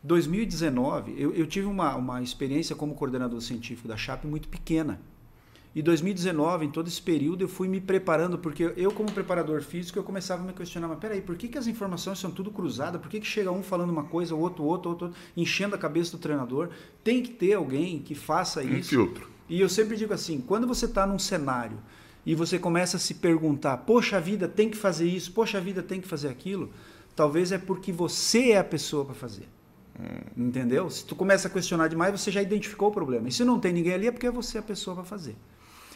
2019, 0.04 1.16
eu, 1.18 1.34
eu 1.34 1.46
tive 1.46 1.68
uma, 1.68 1.94
uma 1.98 2.24
experiência 2.24 2.74
como 2.74 2.96
coordenador 2.96 3.42
científico 3.42 3.90
da 3.90 3.98
CHAP 3.98 4.24
muito 4.24 4.48
pequena 4.48 5.02
e 5.74 5.82
2019, 5.82 6.66
em 6.66 6.70
todo 6.70 6.88
esse 6.90 7.02
período, 7.02 7.46
eu 7.46 7.48
fui 7.48 7.66
me 7.66 7.80
preparando, 7.80 8.38
porque 8.38 8.74
eu, 8.76 8.92
como 8.92 9.10
preparador 9.10 9.62
físico, 9.62 9.98
eu 9.98 10.04
começava 10.04 10.44
a 10.44 10.46
me 10.46 10.52
questionar, 10.52 10.90
mas 10.90 11.00
peraí, 11.00 11.22
por 11.22 11.38
que, 11.38 11.48
que 11.48 11.58
as 11.58 11.66
informações 11.66 12.20
são 12.20 12.30
tudo 12.30 12.52
cruzadas? 12.52 13.00
Por 13.00 13.10
que, 13.10 13.22
que 13.22 13.26
chega 13.26 13.50
um 13.50 13.64
falando 13.64 13.90
uma 13.90 14.04
coisa, 14.04 14.36
o 14.36 14.40
outro, 14.40 14.66
outro, 14.66 14.90
outro, 14.90 15.08
outro, 15.08 15.22
enchendo 15.36 15.74
a 15.74 15.78
cabeça 15.78 16.12
do 16.12 16.18
treinador? 16.18 16.70
Tem 17.06 17.24
que 17.24 17.32
ter 17.32 17.54
alguém 17.54 18.00
que 18.00 18.14
faça 18.14 18.62
isso. 18.62 18.96
Um 18.96 19.06
filtro. 19.06 19.30
E 19.48 19.62
eu 19.62 19.70
sempre 19.70 19.96
digo 19.96 20.14
assim, 20.14 20.42
quando 20.42 20.68
você 20.68 20.86
está 20.86 21.08
num 21.08 21.18
cenário 21.18 21.78
e 22.26 22.36
você 22.36 22.60
começa 22.60 22.98
a 22.98 23.00
se 23.00 23.14
perguntar, 23.14 23.78
poxa 23.78 24.20
vida, 24.20 24.50
tem 24.50 24.70
que 24.70 24.78
fazer 24.78 25.08
isso, 25.08 25.32
poxa 25.32 25.62
vida, 25.62 25.82
tem 25.82 26.02
que 26.02 26.08
fazer 26.08 26.28
aquilo, 26.28 26.70
talvez 27.16 27.54
é 27.54 27.58
porque 27.58 27.94
você 27.94 28.52
é 28.52 28.58
a 28.58 28.64
pessoa 28.64 29.06
para 29.06 29.16
fazer. 29.16 29.48
Hum. 29.98 30.48
Entendeu? 30.48 30.90
Se 30.90 31.06
tu 31.06 31.16
começa 31.16 31.48
a 31.48 31.52
questionar 31.52 31.88
demais, 31.88 32.20
você 32.20 32.30
já 32.30 32.42
identificou 32.42 32.90
o 32.90 32.92
problema. 32.92 33.30
E 33.30 33.32
se 33.32 33.46
não 33.46 33.58
tem 33.58 33.72
ninguém 33.72 33.94
ali, 33.94 34.08
é 34.08 34.12
porque 34.12 34.30
você 34.30 34.58
é 34.58 34.60
a 34.60 34.64
pessoa 34.64 34.96
para 34.96 35.06
fazer. 35.06 35.38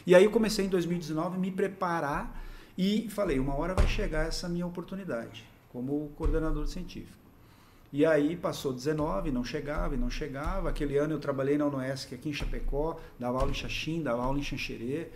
E 0.06 0.14
aí 0.14 0.24
eu 0.24 0.30
comecei 0.30 0.64
em 0.64 0.68
2019 0.68 1.36
a 1.36 1.38
me 1.38 1.50
preparar 1.50 2.42
e 2.78 3.08
falei, 3.10 3.40
uma 3.40 3.56
hora 3.56 3.74
vai 3.74 3.88
chegar 3.88 4.26
essa 4.26 4.48
minha 4.48 4.66
oportunidade 4.66 5.44
como 5.72 6.10
coordenador 6.16 6.66
científico. 6.68 7.16
E 7.92 8.04
aí 8.04 8.36
passou 8.36 8.72
19, 8.72 9.30
não 9.30 9.44
chegava 9.44 9.94
e 9.94 9.98
não 9.98 10.10
chegava. 10.10 10.68
Aquele 10.68 10.96
ano 10.96 11.14
eu 11.14 11.18
trabalhei 11.18 11.56
na 11.56 11.66
UNOESC 11.66 12.14
aqui 12.14 12.28
em 12.28 12.32
Chapecó, 12.32 13.00
dava 13.18 13.38
aula 13.38 13.50
em 13.50 13.54
Xaxim, 13.54 14.02
dava 14.02 14.22
aula 14.22 14.38
em 14.38 14.42
Xanxerê. 14.42 15.08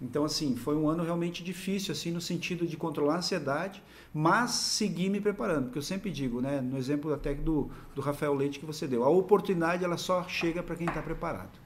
Então, 0.00 0.24
assim, 0.24 0.56
foi 0.56 0.76
um 0.76 0.88
ano 0.88 1.04
realmente 1.04 1.44
difícil, 1.44 1.92
assim, 1.92 2.10
no 2.10 2.20
sentido 2.20 2.66
de 2.66 2.76
controlar 2.76 3.14
a 3.14 3.18
ansiedade, 3.18 3.82
mas 4.12 4.50
seguir 4.50 5.08
me 5.08 5.20
preparando. 5.20 5.66
Porque 5.66 5.78
eu 5.78 5.82
sempre 5.82 6.10
digo, 6.10 6.40
né, 6.40 6.60
no 6.60 6.76
exemplo 6.76 7.12
até 7.14 7.34
do, 7.34 7.70
do 7.94 8.00
Rafael 8.00 8.34
Leite 8.34 8.58
que 8.58 8.66
você 8.66 8.86
deu, 8.88 9.04
a 9.04 9.08
oportunidade 9.08 9.84
ela 9.84 9.96
só 9.96 10.26
chega 10.26 10.62
para 10.62 10.74
quem 10.74 10.88
está 10.88 11.00
preparado. 11.00 11.60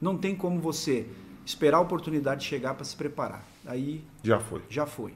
Não 0.00 0.18
tem 0.18 0.34
como 0.34 0.60
você 0.60 1.06
esperar 1.44 1.78
a 1.78 1.80
oportunidade 1.80 2.44
chegar 2.44 2.74
para 2.74 2.84
se 2.84 2.96
preparar. 2.96 3.44
Aí 3.66 4.04
já 4.22 4.38
foi. 4.40 4.62
Já 4.68 4.86
foi. 4.86 5.14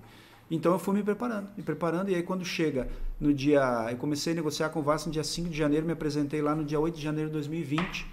Então 0.51 0.73
eu 0.73 0.79
fui 0.79 0.95
me 0.95 1.03
preparando, 1.03 1.49
me 1.57 1.63
preparando, 1.63 2.11
e 2.11 2.15
aí 2.15 2.23
quando 2.23 2.45
chega 2.45 2.89
no 3.21 3.33
dia. 3.35 3.89
Eu 3.91 3.97
comecei 3.97 4.33
a 4.33 4.37
negociar 4.37 4.71
com 4.71 4.81
o 4.81 4.83
Vasco 4.83 5.09
no 5.09 5.13
dia 5.13 5.25
5 5.25 5.51
de 5.51 5.57
janeiro, 5.57 5.85
me 5.85 5.93
apresentei 5.93 6.41
lá 6.41 6.55
no 6.55 6.65
dia 6.65 6.81
8 6.81 6.97
de 6.97 7.03
janeiro 7.03 7.29
de 7.29 7.35
2020. 7.35 8.07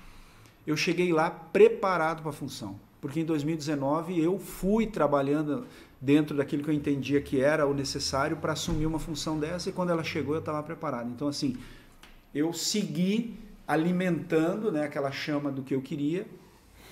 Eu 0.68 0.76
cheguei 0.76 1.14
lá 1.14 1.30
preparado 1.30 2.22
para 2.22 2.32
a 2.32 2.34
função, 2.34 2.80
porque 3.00 3.20
em 3.20 3.26
2019 3.26 4.20
eu 4.22 4.40
fui 4.40 4.88
trabalhando 4.88 5.66
dentro 6.02 6.36
daquilo 6.36 6.64
que 6.64 6.70
eu 6.70 6.74
entendia 6.74 7.22
que 7.22 7.40
era 7.40 7.66
o 7.66 7.74
necessário 7.74 8.38
para 8.38 8.54
assumir 8.54 8.86
uma 8.86 9.00
função 9.00 9.40
dessa, 9.40 9.70
e 9.70 9.72
quando 9.72 9.92
ela 9.92 10.04
chegou 10.04 10.36
eu 10.36 10.40
estava 10.40 10.62
preparado. 10.62 11.10
Então, 11.10 11.28
assim, 11.28 11.56
eu 12.34 12.52
segui 12.52 13.38
alimentando 13.68 14.72
né, 14.72 14.84
aquela 14.84 15.12
chama 15.12 15.52
do 15.52 15.64
que 15.64 15.74
eu 15.74 15.82
queria 15.82 16.28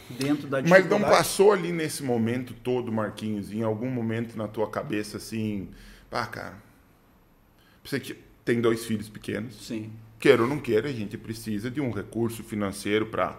dentro 0.10 0.48
da 0.48 0.62
Mas 0.62 0.88
não 0.88 1.02
passou 1.02 1.52
ali 1.52 1.72
nesse 1.72 2.04
momento 2.04 2.54
todo, 2.54 2.92
Marquinhos, 2.92 3.52
em 3.52 3.64
algum 3.64 3.90
momento 3.90 4.38
na 4.38 4.48
tua 4.48 4.70
cabeça 4.70 5.18
assim, 5.18 5.70
pá, 6.10 6.26
cara, 6.26 6.62
você 7.84 8.00
tem 8.46 8.62
dois 8.62 8.86
filhos 8.86 9.10
pequenos. 9.10 9.66
Sim. 9.66 9.92
Queira 10.20 10.42
ou 10.42 10.48
não 10.48 10.60
queira, 10.60 10.88
a 10.88 10.94
gente 10.94 11.18
precisa 11.18 11.70
de 11.70 11.82
um 11.82 11.92
recurso 11.92 12.44
financeiro 12.44 13.08
para 13.08 13.38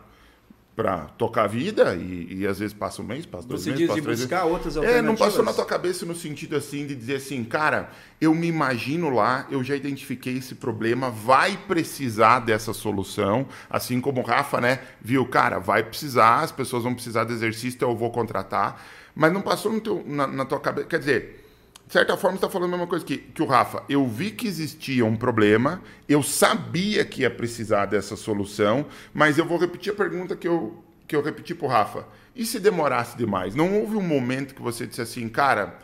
para 0.74 1.02
tocar 1.16 1.44
a 1.44 1.46
vida 1.46 1.94
e, 1.94 2.38
e, 2.40 2.46
às 2.46 2.58
vezes 2.58 2.74
passa 2.74 3.00
um 3.00 3.04
mês, 3.04 3.24
passa 3.24 3.46
dois 3.46 3.62
Você 3.62 3.70
meses, 3.70 3.86
passa 3.86 4.02
três 4.02 4.20
buscar 4.20 4.38
meses. 4.38 4.52
outras 4.52 4.76
alternativas. 4.76 5.04
É, 5.04 5.06
não 5.06 5.16
passou 5.16 5.44
na 5.44 5.52
tua 5.52 5.64
cabeça 5.64 6.04
no 6.04 6.16
sentido 6.16 6.56
assim 6.56 6.84
de 6.84 6.96
dizer 6.96 7.16
assim, 7.16 7.44
cara, 7.44 7.90
eu 8.20 8.34
me 8.34 8.48
imagino 8.48 9.08
lá, 9.08 9.46
eu 9.50 9.62
já 9.62 9.76
identifiquei 9.76 10.36
esse 10.36 10.56
problema, 10.56 11.10
vai 11.10 11.56
precisar 11.56 12.40
dessa 12.40 12.72
solução, 12.72 13.46
assim 13.70 14.00
como 14.00 14.20
o 14.20 14.24
Rafa, 14.24 14.60
né, 14.60 14.80
viu, 15.00 15.24
cara, 15.26 15.60
vai 15.60 15.84
precisar, 15.84 16.40
as 16.40 16.50
pessoas 16.50 16.82
vão 16.82 16.92
precisar 16.92 17.24
de 17.24 17.32
exercício, 17.32 17.76
então 17.76 17.90
eu 17.90 17.96
vou 17.96 18.10
contratar, 18.10 18.84
mas 19.14 19.32
não 19.32 19.42
passou 19.42 19.72
no 19.72 19.80
teu, 19.80 20.02
na, 20.04 20.26
na 20.26 20.44
tua 20.44 20.58
cabeça, 20.58 20.88
quer 20.88 20.98
dizer, 20.98 21.43
de 21.86 21.92
certa 21.92 22.16
forma, 22.16 22.36
está 22.36 22.48
falando 22.48 22.68
a 22.68 22.76
mesma 22.76 22.86
coisa 22.86 23.04
que, 23.04 23.18
que 23.18 23.42
o 23.42 23.46
Rafa. 23.46 23.82
Eu 23.88 24.06
vi 24.06 24.30
que 24.30 24.46
existia 24.46 25.04
um 25.04 25.16
problema, 25.16 25.82
eu 26.08 26.22
sabia 26.22 27.04
que 27.04 27.22
ia 27.22 27.30
precisar 27.30 27.86
dessa 27.86 28.16
solução, 28.16 28.86
mas 29.12 29.36
eu 29.36 29.44
vou 29.44 29.58
repetir 29.58 29.92
a 29.92 29.96
pergunta 29.96 30.34
que 30.34 30.48
eu, 30.48 30.82
que 31.06 31.14
eu 31.14 31.22
repeti 31.22 31.54
para 31.54 31.66
o 31.66 31.68
Rafa. 31.68 32.06
E 32.34 32.44
se 32.44 32.58
demorasse 32.58 33.16
demais? 33.16 33.54
Não 33.54 33.80
houve 33.80 33.96
um 33.96 34.02
momento 34.02 34.54
que 34.54 34.62
você 34.62 34.86
disse 34.86 35.02
assim, 35.02 35.28
cara, 35.28 35.78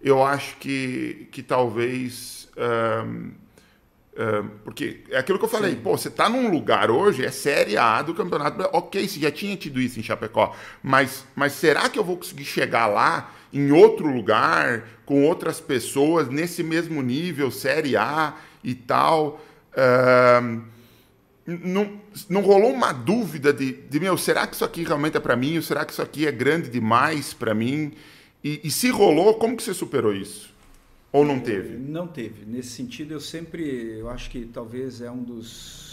eu 0.00 0.22
acho 0.24 0.56
que, 0.56 1.28
que 1.30 1.42
talvez. 1.42 2.48
Um, 2.56 3.32
um, 4.16 4.48
porque 4.64 5.04
é 5.10 5.18
aquilo 5.18 5.38
que 5.38 5.44
eu 5.44 5.48
falei, 5.48 5.72
Sim. 5.72 5.80
pô, 5.80 5.96
você 5.96 6.08
está 6.08 6.28
num 6.28 6.50
lugar 6.50 6.90
hoje, 6.90 7.24
é 7.24 7.30
Série 7.30 7.76
A 7.76 8.02
do 8.02 8.14
campeonato. 8.14 8.60
Ok, 8.72 9.06
você 9.06 9.20
já 9.20 9.30
tinha 9.30 9.56
tido 9.56 9.80
isso 9.80 10.00
em 10.00 10.02
Chapecó, 10.02 10.54
mas, 10.82 11.26
mas 11.34 11.52
será 11.52 11.88
que 11.88 11.98
eu 11.98 12.04
vou 12.04 12.16
conseguir 12.16 12.44
chegar 12.44 12.86
lá? 12.86 13.32
Em 13.54 13.70
outro 13.70 14.06
lugar, 14.08 14.84
com 15.06 15.24
outras 15.24 15.60
pessoas, 15.60 16.28
nesse 16.28 16.62
mesmo 16.62 17.00
nível, 17.00 17.50
Série 17.50 17.96
A 17.96 18.34
e 18.62 18.74
tal. 18.74 19.40
Uh, 19.72 20.62
não, 21.46 22.00
não 22.28 22.40
rolou 22.40 22.72
uma 22.72 22.92
dúvida 22.92 23.52
de, 23.52 23.72
de, 23.72 24.00
meu, 24.00 24.16
será 24.18 24.46
que 24.46 24.54
isso 24.54 24.64
aqui 24.64 24.82
realmente 24.82 25.16
é 25.16 25.20
para 25.20 25.36
mim? 25.36 25.56
Ou 25.56 25.62
será 25.62 25.84
que 25.84 25.92
isso 25.92 26.02
aqui 26.02 26.26
é 26.26 26.32
grande 26.32 26.68
demais 26.68 27.32
para 27.32 27.54
mim? 27.54 27.92
E, 28.42 28.60
e, 28.64 28.70
se 28.70 28.90
rolou, 28.90 29.34
como 29.34 29.56
que 29.56 29.62
você 29.62 29.72
superou 29.72 30.14
isso? 30.14 30.52
Ou 31.12 31.24
não 31.24 31.38
teve? 31.38 31.76
Não 31.76 32.06
teve. 32.06 32.44
Nesse 32.44 32.70
sentido, 32.70 33.14
eu 33.14 33.20
sempre, 33.20 33.98
eu 33.98 34.10
acho 34.10 34.28
que 34.30 34.46
talvez 34.46 35.00
é 35.00 35.10
um 35.10 35.22
dos 35.22 35.83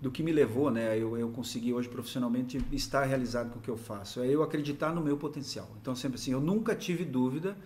do 0.00 0.10
que 0.10 0.22
me 0.22 0.32
levou, 0.32 0.70
né, 0.70 0.98
eu, 0.98 1.16
eu 1.16 1.28
consegui 1.30 1.72
hoje 1.72 1.88
profissionalmente 1.88 2.60
estar 2.70 3.04
realizado 3.04 3.50
com 3.50 3.58
o 3.58 3.62
que 3.62 3.70
eu 3.70 3.76
faço, 3.76 4.20
é 4.20 4.28
eu 4.28 4.42
acreditar 4.42 4.94
no 4.94 5.00
meu 5.00 5.16
potencial. 5.16 5.68
Então 5.80 5.94
sempre 5.94 6.18
assim, 6.18 6.32
eu 6.32 6.40
nunca 6.40 6.74
tive 6.74 7.04
dúvida 7.04 7.56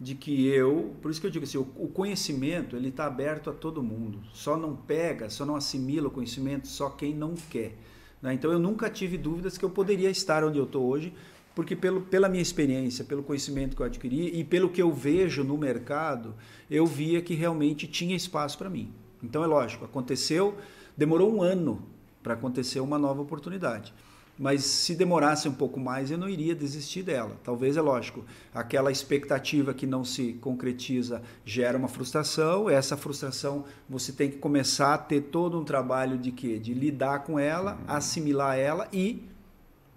de 0.00 0.14
que 0.14 0.46
eu, 0.46 0.94
por 1.02 1.10
isso 1.10 1.20
que 1.20 1.26
eu 1.26 1.30
digo 1.30 1.44
assim, 1.44 1.58
o, 1.58 1.66
o 1.76 1.88
conhecimento 1.88 2.76
ele 2.76 2.88
está 2.88 3.06
aberto 3.06 3.50
a 3.50 3.52
todo 3.52 3.82
mundo. 3.82 4.20
Só 4.32 4.56
não 4.56 4.76
pega, 4.76 5.28
só 5.28 5.44
não 5.44 5.56
assimila 5.56 6.08
o 6.08 6.10
conhecimento 6.10 6.68
só 6.68 6.90
quem 6.90 7.14
não 7.14 7.34
quer. 7.34 7.76
Né? 8.22 8.34
Então 8.34 8.50
eu 8.52 8.58
nunca 8.58 8.88
tive 8.88 9.16
dúvidas 9.16 9.58
que 9.58 9.64
eu 9.64 9.70
poderia 9.70 10.10
estar 10.10 10.44
onde 10.44 10.58
eu 10.58 10.64
estou 10.64 10.86
hoje, 10.86 11.12
porque 11.54 11.74
pelo, 11.74 12.02
pela 12.02 12.28
minha 12.28 12.42
experiência, 12.42 13.04
pelo 13.04 13.22
conhecimento 13.22 13.74
que 13.74 13.82
eu 13.82 13.86
adquiri 13.86 14.38
e 14.38 14.44
pelo 14.44 14.68
que 14.68 14.80
eu 14.80 14.92
vejo 14.92 15.42
no 15.42 15.58
mercado, 15.58 16.34
eu 16.70 16.86
via 16.86 17.20
que 17.20 17.34
realmente 17.34 17.86
tinha 17.88 18.14
espaço 18.14 18.56
para 18.56 18.70
mim. 18.70 18.92
Então 19.20 19.42
é 19.42 19.46
lógico, 19.46 19.84
aconteceu 19.84 20.56
Demorou 20.98 21.32
um 21.32 21.40
ano 21.40 21.80
para 22.24 22.34
acontecer 22.34 22.80
uma 22.80 22.98
nova 22.98 23.22
oportunidade. 23.22 23.94
Mas 24.36 24.64
se 24.64 24.96
demorasse 24.96 25.48
um 25.48 25.54
pouco 25.54 25.78
mais, 25.78 26.10
eu 26.10 26.18
não 26.18 26.28
iria 26.28 26.56
desistir 26.56 27.04
dela. 27.04 27.36
Talvez, 27.44 27.76
é 27.76 27.80
lógico, 27.80 28.24
aquela 28.52 28.90
expectativa 28.90 29.72
que 29.72 29.86
não 29.86 30.04
se 30.04 30.32
concretiza 30.34 31.22
gera 31.44 31.78
uma 31.78 31.86
frustração. 31.86 32.68
Essa 32.68 32.96
frustração 32.96 33.64
você 33.88 34.10
tem 34.10 34.28
que 34.28 34.38
começar 34.38 34.94
a 34.94 34.98
ter 34.98 35.20
todo 35.22 35.56
um 35.58 35.64
trabalho 35.64 36.18
de 36.18 36.32
quê? 36.32 36.58
De 36.58 36.74
lidar 36.74 37.20
com 37.20 37.38
ela, 37.38 37.78
assimilar 37.86 38.58
ela 38.58 38.88
e 38.92 39.22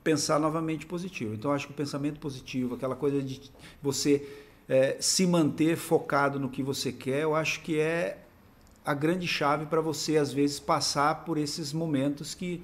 pensar 0.03 0.39
novamente 0.39 0.85
positivo. 0.85 1.33
Então, 1.33 1.51
acho 1.51 1.65
que 1.65 1.73
o 1.73 1.75
pensamento 1.75 2.19
positivo, 2.19 2.75
aquela 2.75 2.95
coisa 2.95 3.23
de 3.23 3.41
você 3.81 4.27
é, 4.69 4.97
se 4.99 5.25
manter 5.25 5.75
focado 5.75 6.39
no 6.39 6.49
que 6.49 6.61
você 6.61 6.91
quer, 6.91 7.23
eu 7.23 7.35
acho 7.35 7.61
que 7.61 7.79
é 7.79 8.20
a 8.85 8.93
grande 8.93 9.27
chave 9.27 9.65
para 9.65 9.81
você, 9.81 10.17
às 10.17 10.33
vezes, 10.33 10.59
passar 10.59 11.23
por 11.23 11.37
esses 11.37 11.71
momentos 11.71 12.33
que 12.33 12.61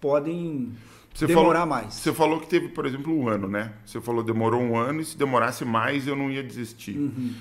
podem 0.00 0.72
você 1.14 1.26
demorar 1.26 1.60
falou, 1.60 1.66
mais. 1.66 1.94
Você 1.94 2.12
falou 2.12 2.40
que 2.40 2.48
teve, 2.48 2.68
por 2.68 2.84
exemplo, 2.84 3.16
um 3.16 3.28
ano, 3.28 3.48
né? 3.48 3.72
Você 3.86 4.00
falou 4.00 4.22
demorou 4.22 4.60
um 4.60 4.76
ano 4.76 5.00
e 5.00 5.04
se 5.04 5.16
demorasse 5.16 5.64
mais 5.64 6.06
eu 6.06 6.16
não 6.16 6.30
ia 6.30 6.42
desistir. 6.42 6.98
Uhum. 6.98 7.34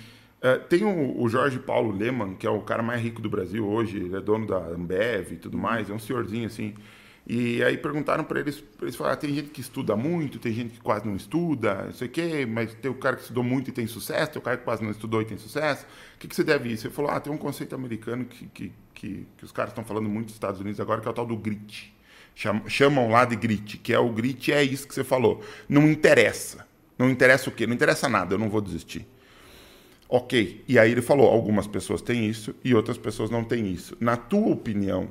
Uh, 0.43 0.59
tem 0.67 0.83
o, 0.83 1.21
o, 1.21 1.27
Jorge 1.29 1.57
Paulo 1.57 1.95
Leman, 1.95 2.35
que 2.35 2.45
é 2.45 2.49
o 2.49 2.61
cara 2.61 2.83
mais 2.83 3.01
rico 3.01 3.21
do 3.21 3.29
Brasil 3.29 3.65
hoje, 3.65 3.97
ele 3.97 4.15
é 4.15 4.21
dono 4.21 4.45
da 4.45 4.57
Ambev 4.57 5.31
e 5.31 5.37
tudo 5.37 5.55
uhum. 5.55 5.63
mais, 5.63 5.89
é 5.89 5.93
um 5.93 5.99
senhorzinho 5.99 6.45
assim. 6.45 6.73
E 7.25 7.63
aí 7.63 7.77
perguntaram 7.77 8.23
para 8.23 8.41
eles, 8.41 8.61
eles 8.81 8.97
falaram, 8.97 9.13
ah, 9.13 9.17
tem 9.17 9.33
gente 9.33 9.49
que 9.49 9.61
estuda 9.61 9.95
muito, 9.95 10.39
tem 10.39 10.51
gente 10.51 10.73
que 10.73 10.81
quase 10.81 11.07
não 11.07 11.15
estuda, 11.15 11.85
não 11.85 11.93
sei 11.93 12.07
o 12.07 12.11
quê, 12.11 12.45
mas 12.45 12.73
tem 12.73 12.91
o 12.91 12.95
cara 12.95 13.15
que 13.15 13.21
estudou 13.21 13.43
muito 13.43 13.69
e 13.69 13.73
tem 13.73 13.87
sucesso, 13.87 14.33
tem 14.33 14.41
o 14.41 14.43
cara 14.43 14.57
que 14.57 14.63
quase 14.65 14.83
não 14.83 14.91
estudou 14.91 15.21
e 15.21 15.25
tem 15.25 15.37
sucesso. 15.37 15.85
O 16.15 16.19
que, 16.19 16.27
que 16.27 16.35
você 16.35 16.43
deve 16.43 16.69
isso? 16.69 16.85
Ele 16.85 16.93
falou, 16.93 17.11
ah, 17.11 17.19
tem 17.21 17.31
um 17.31 17.37
conceito 17.37 17.73
americano 17.73 18.25
que, 18.25 18.45
que, 18.47 18.73
que, 18.93 19.27
que 19.37 19.45
os 19.45 19.53
caras 19.53 19.71
estão 19.71 19.85
falando 19.85 20.09
muito 20.09 20.25
nos 20.25 20.33
Estados 20.33 20.59
Unidos 20.59 20.81
agora, 20.81 20.99
que 20.99 21.07
é 21.07 21.11
o 21.11 21.13
tal 21.13 21.25
do 21.25 21.37
grit. 21.37 21.93
Chamam 22.67 23.09
lá 23.09 23.23
de 23.23 23.37
grit, 23.37 23.77
que 23.77 23.93
é 23.93 23.99
o 23.99 24.09
grit, 24.09 24.51
é 24.51 24.61
isso 24.61 24.85
que 24.85 24.93
você 24.93 25.03
falou. 25.03 25.41
Não 25.69 25.89
interessa. 25.89 26.67
Não 26.97 27.09
interessa 27.09 27.49
o 27.49 27.53
quê? 27.53 27.65
Não 27.65 27.73
interessa 27.73 28.09
nada, 28.09 28.33
eu 28.33 28.39
não 28.39 28.49
vou 28.49 28.59
desistir. 28.59 29.07
Ok. 30.09 30.63
E 30.67 30.77
aí 30.77 30.91
ele 30.91 31.01
falou, 31.01 31.29
algumas 31.29 31.67
pessoas 31.67 32.01
têm 32.01 32.27
isso 32.27 32.53
e 32.63 32.75
outras 32.75 32.97
pessoas 32.97 33.29
não 33.29 33.43
têm 33.43 33.71
isso. 33.71 33.95
Na 33.99 34.17
tua 34.17 34.49
opinião, 34.49 35.09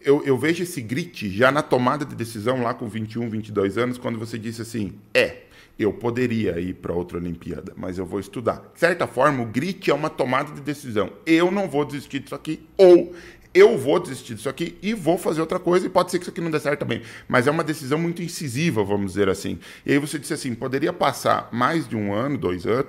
eu, 0.00 0.22
eu, 0.24 0.36
vejo 0.36 0.62
esse 0.62 0.80
grit 0.80 1.30
já 1.30 1.50
na 1.50 1.62
tomada 1.62 2.04
de 2.04 2.14
decisão 2.14 2.62
lá 2.62 2.74
com 2.74 2.88
21, 2.88 3.28
22 3.28 3.78
anos, 3.78 3.98
quando 3.98 4.18
você 4.18 4.38
disse 4.38 4.62
assim: 4.62 4.94
é, 5.12 5.42
eu 5.78 5.92
poderia 5.92 6.58
ir 6.58 6.74
para 6.74 6.92
outra 6.92 7.18
Olimpíada, 7.18 7.72
mas 7.76 7.98
eu 7.98 8.06
vou 8.06 8.20
estudar. 8.20 8.70
De 8.72 8.80
certa 8.80 9.06
forma, 9.06 9.42
o 9.42 9.46
grit 9.46 9.90
é 9.90 9.94
uma 9.94 10.08
tomada 10.08 10.52
de 10.52 10.60
decisão. 10.60 11.12
Eu 11.26 11.50
não 11.50 11.68
vou 11.68 11.84
desistir 11.84 12.20
disso 12.20 12.34
aqui, 12.34 12.66
ou 12.76 13.14
eu 13.54 13.78
vou 13.78 13.98
desistir 13.98 14.34
disso 14.34 14.48
aqui 14.48 14.76
e 14.82 14.92
vou 14.92 15.16
fazer 15.16 15.40
outra 15.40 15.58
coisa, 15.58 15.86
e 15.86 15.88
pode 15.88 16.10
ser 16.10 16.18
que 16.18 16.24
isso 16.24 16.30
aqui 16.30 16.40
não 16.40 16.50
dê 16.50 16.60
certo 16.60 16.80
também. 16.80 17.02
Mas 17.26 17.46
é 17.46 17.50
uma 17.50 17.64
decisão 17.64 17.98
muito 17.98 18.22
incisiva, 18.22 18.84
vamos 18.84 19.12
dizer 19.12 19.28
assim. 19.28 19.58
E 19.84 19.92
aí 19.92 19.98
você 19.98 20.18
disse 20.18 20.34
assim: 20.34 20.54
poderia 20.54 20.92
passar 20.92 21.48
mais 21.52 21.88
de 21.88 21.96
um 21.96 22.12
ano, 22.12 22.38
dois 22.38 22.66
anos, 22.66 22.86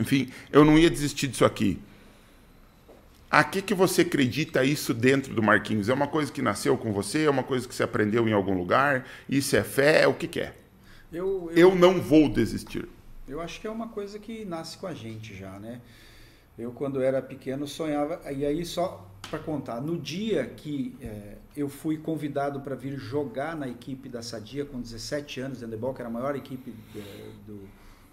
enfim, 0.00 0.28
eu 0.52 0.64
não 0.64 0.78
ia 0.78 0.90
desistir 0.90 1.28
disso 1.28 1.44
aqui. 1.44 1.78
A 3.30 3.44
que, 3.44 3.60
que 3.60 3.74
você 3.74 4.02
acredita 4.02 4.64
isso 4.64 4.94
dentro 4.94 5.34
do 5.34 5.42
Marquinhos? 5.42 5.88
É 5.88 5.94
uma 5.94 6.08
coisa 6.08 6.32
que 6.32 6.40
nasceu 6.40 6.78
com 6.78 6.92
você? 6.92 7.24
É 7.24 7.30
uma 7.30 7.42
coisa 7.42 7.68
que 7.68 7.74
você 7.74 7.82
aprendeu 7.82 8.26
em 8.26 8.32
algum 8.32 8.56
lugar? 8.56 9.06
Isso 9.28 9.54
é 9.54 9.62
fé? 9.62 10.06
O 10.08 10.14
que, 10.14 10.26
que 10.26 10.40
é? 10.40 10.54
Eu, 11.12 11.50
eu, 11.50 11.70
eu 11.70 11.74
não 11.74 12.00
vou 12.00 12.28
desistir. 12.28 12.88
Eu 13.28 13.40
acho 13.40 13.60
que 13.60 13.66
é 13.66 13.70
uma 13.70 13.88
coisa 13.88 14.18
que 14.18 14.46
nasce 14.46 14.78
com 14.78 14.86
a 14.86 14.94
gente 14.94 15.36
já, 15.36 15.58
né? 15.58 15.82
Eu, 16.58 16.72
quando 16.72 17.02
era 17.02 17.20
pequeno, 17.20 17.66
sonhava. 17.66 18.20
E 18.32 18.46
aí, 18.46 18.64
só 18.64 19.06
para 19.28 19.38
contar, 19.38 19.80
no 19.80 19.98
dia 19.98 20.46
que 20.46 20.96
é, 21.00 21.36
eu 21.54 21.68
fui 21.68 21.98
convidado 21.98 22.60
para 22.62 22.74
vir 22.74 22.98
jogar 22.98 23.54
na 23.54 23.68
equipe 23.68 24.08
da 24.08 24.22
Sadia 24.22 24.64
com 24.64 24.80
17 24.80 25.40
anos 25.40 25.58
de 25.58 25.64
handebol, 25.66 25.92
que 25.92 26.00
era 26.00 26.08
a 26.08 26.12
maior 26.12 26.34
equipe 26.34 26.74
é, 26.96 27.30
do, 27.46 27.68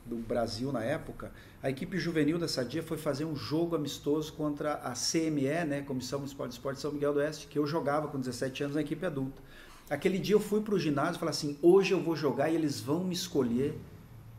do 0.06 0.18
Brasil 0.18 0.72
na 0.74 0.84
época, 0.84 1.32
a 1.66 1.70
equipe 1.72 1.98
juvenil 1.98 2.38
da 2.38 2.48
Sadia 2.48 2.84
foi 2.84 2.96
fazer 2.96 3.26
um 3.26 3.36
jogo 3.36 3.76
amistoso 3.76 4.32
contra 4.34 4.76
a 4.76 4.92
CME, 4.92 5.66
né, 5.66 5.82
Comissão 5.82 6.20
Municipal 6.20 6.48
de 6.48 6.54
Esporte 6.54 6.80
São 6.80 6.92
Miguel 6.92 7.12
do 7.12 7.18
Oeste, 7.18 7.48
que 7.48 7.58
eu 7.58 7.66
jogava 7.66 8.08
com 8.08 8.20
17 8.20 8.66
anos 8.66 8.76
na 8.76 8.82
equipe 8.82 9.04
adulta. 9.04 9.42
Aquele 9.90 10.20
dia 10.20 10.36
eu 10.36 10.40
fui 10.40 10.62
para 10.62 10.76
o 10.76 10.80
ginásio 10.80 11.16
e 11.16 11.20
falei 11.20 11.32
assim: 11.32 11.58
hoje 11.64 11.92
eu 11.92 12.00
vou 12.00 12.16
jogar 12.16 12.52
e 12.52 12.56
eles 12.56 12.80
vão 12.80 13.04
me 13.04 13.16
escolher 13.16 13.76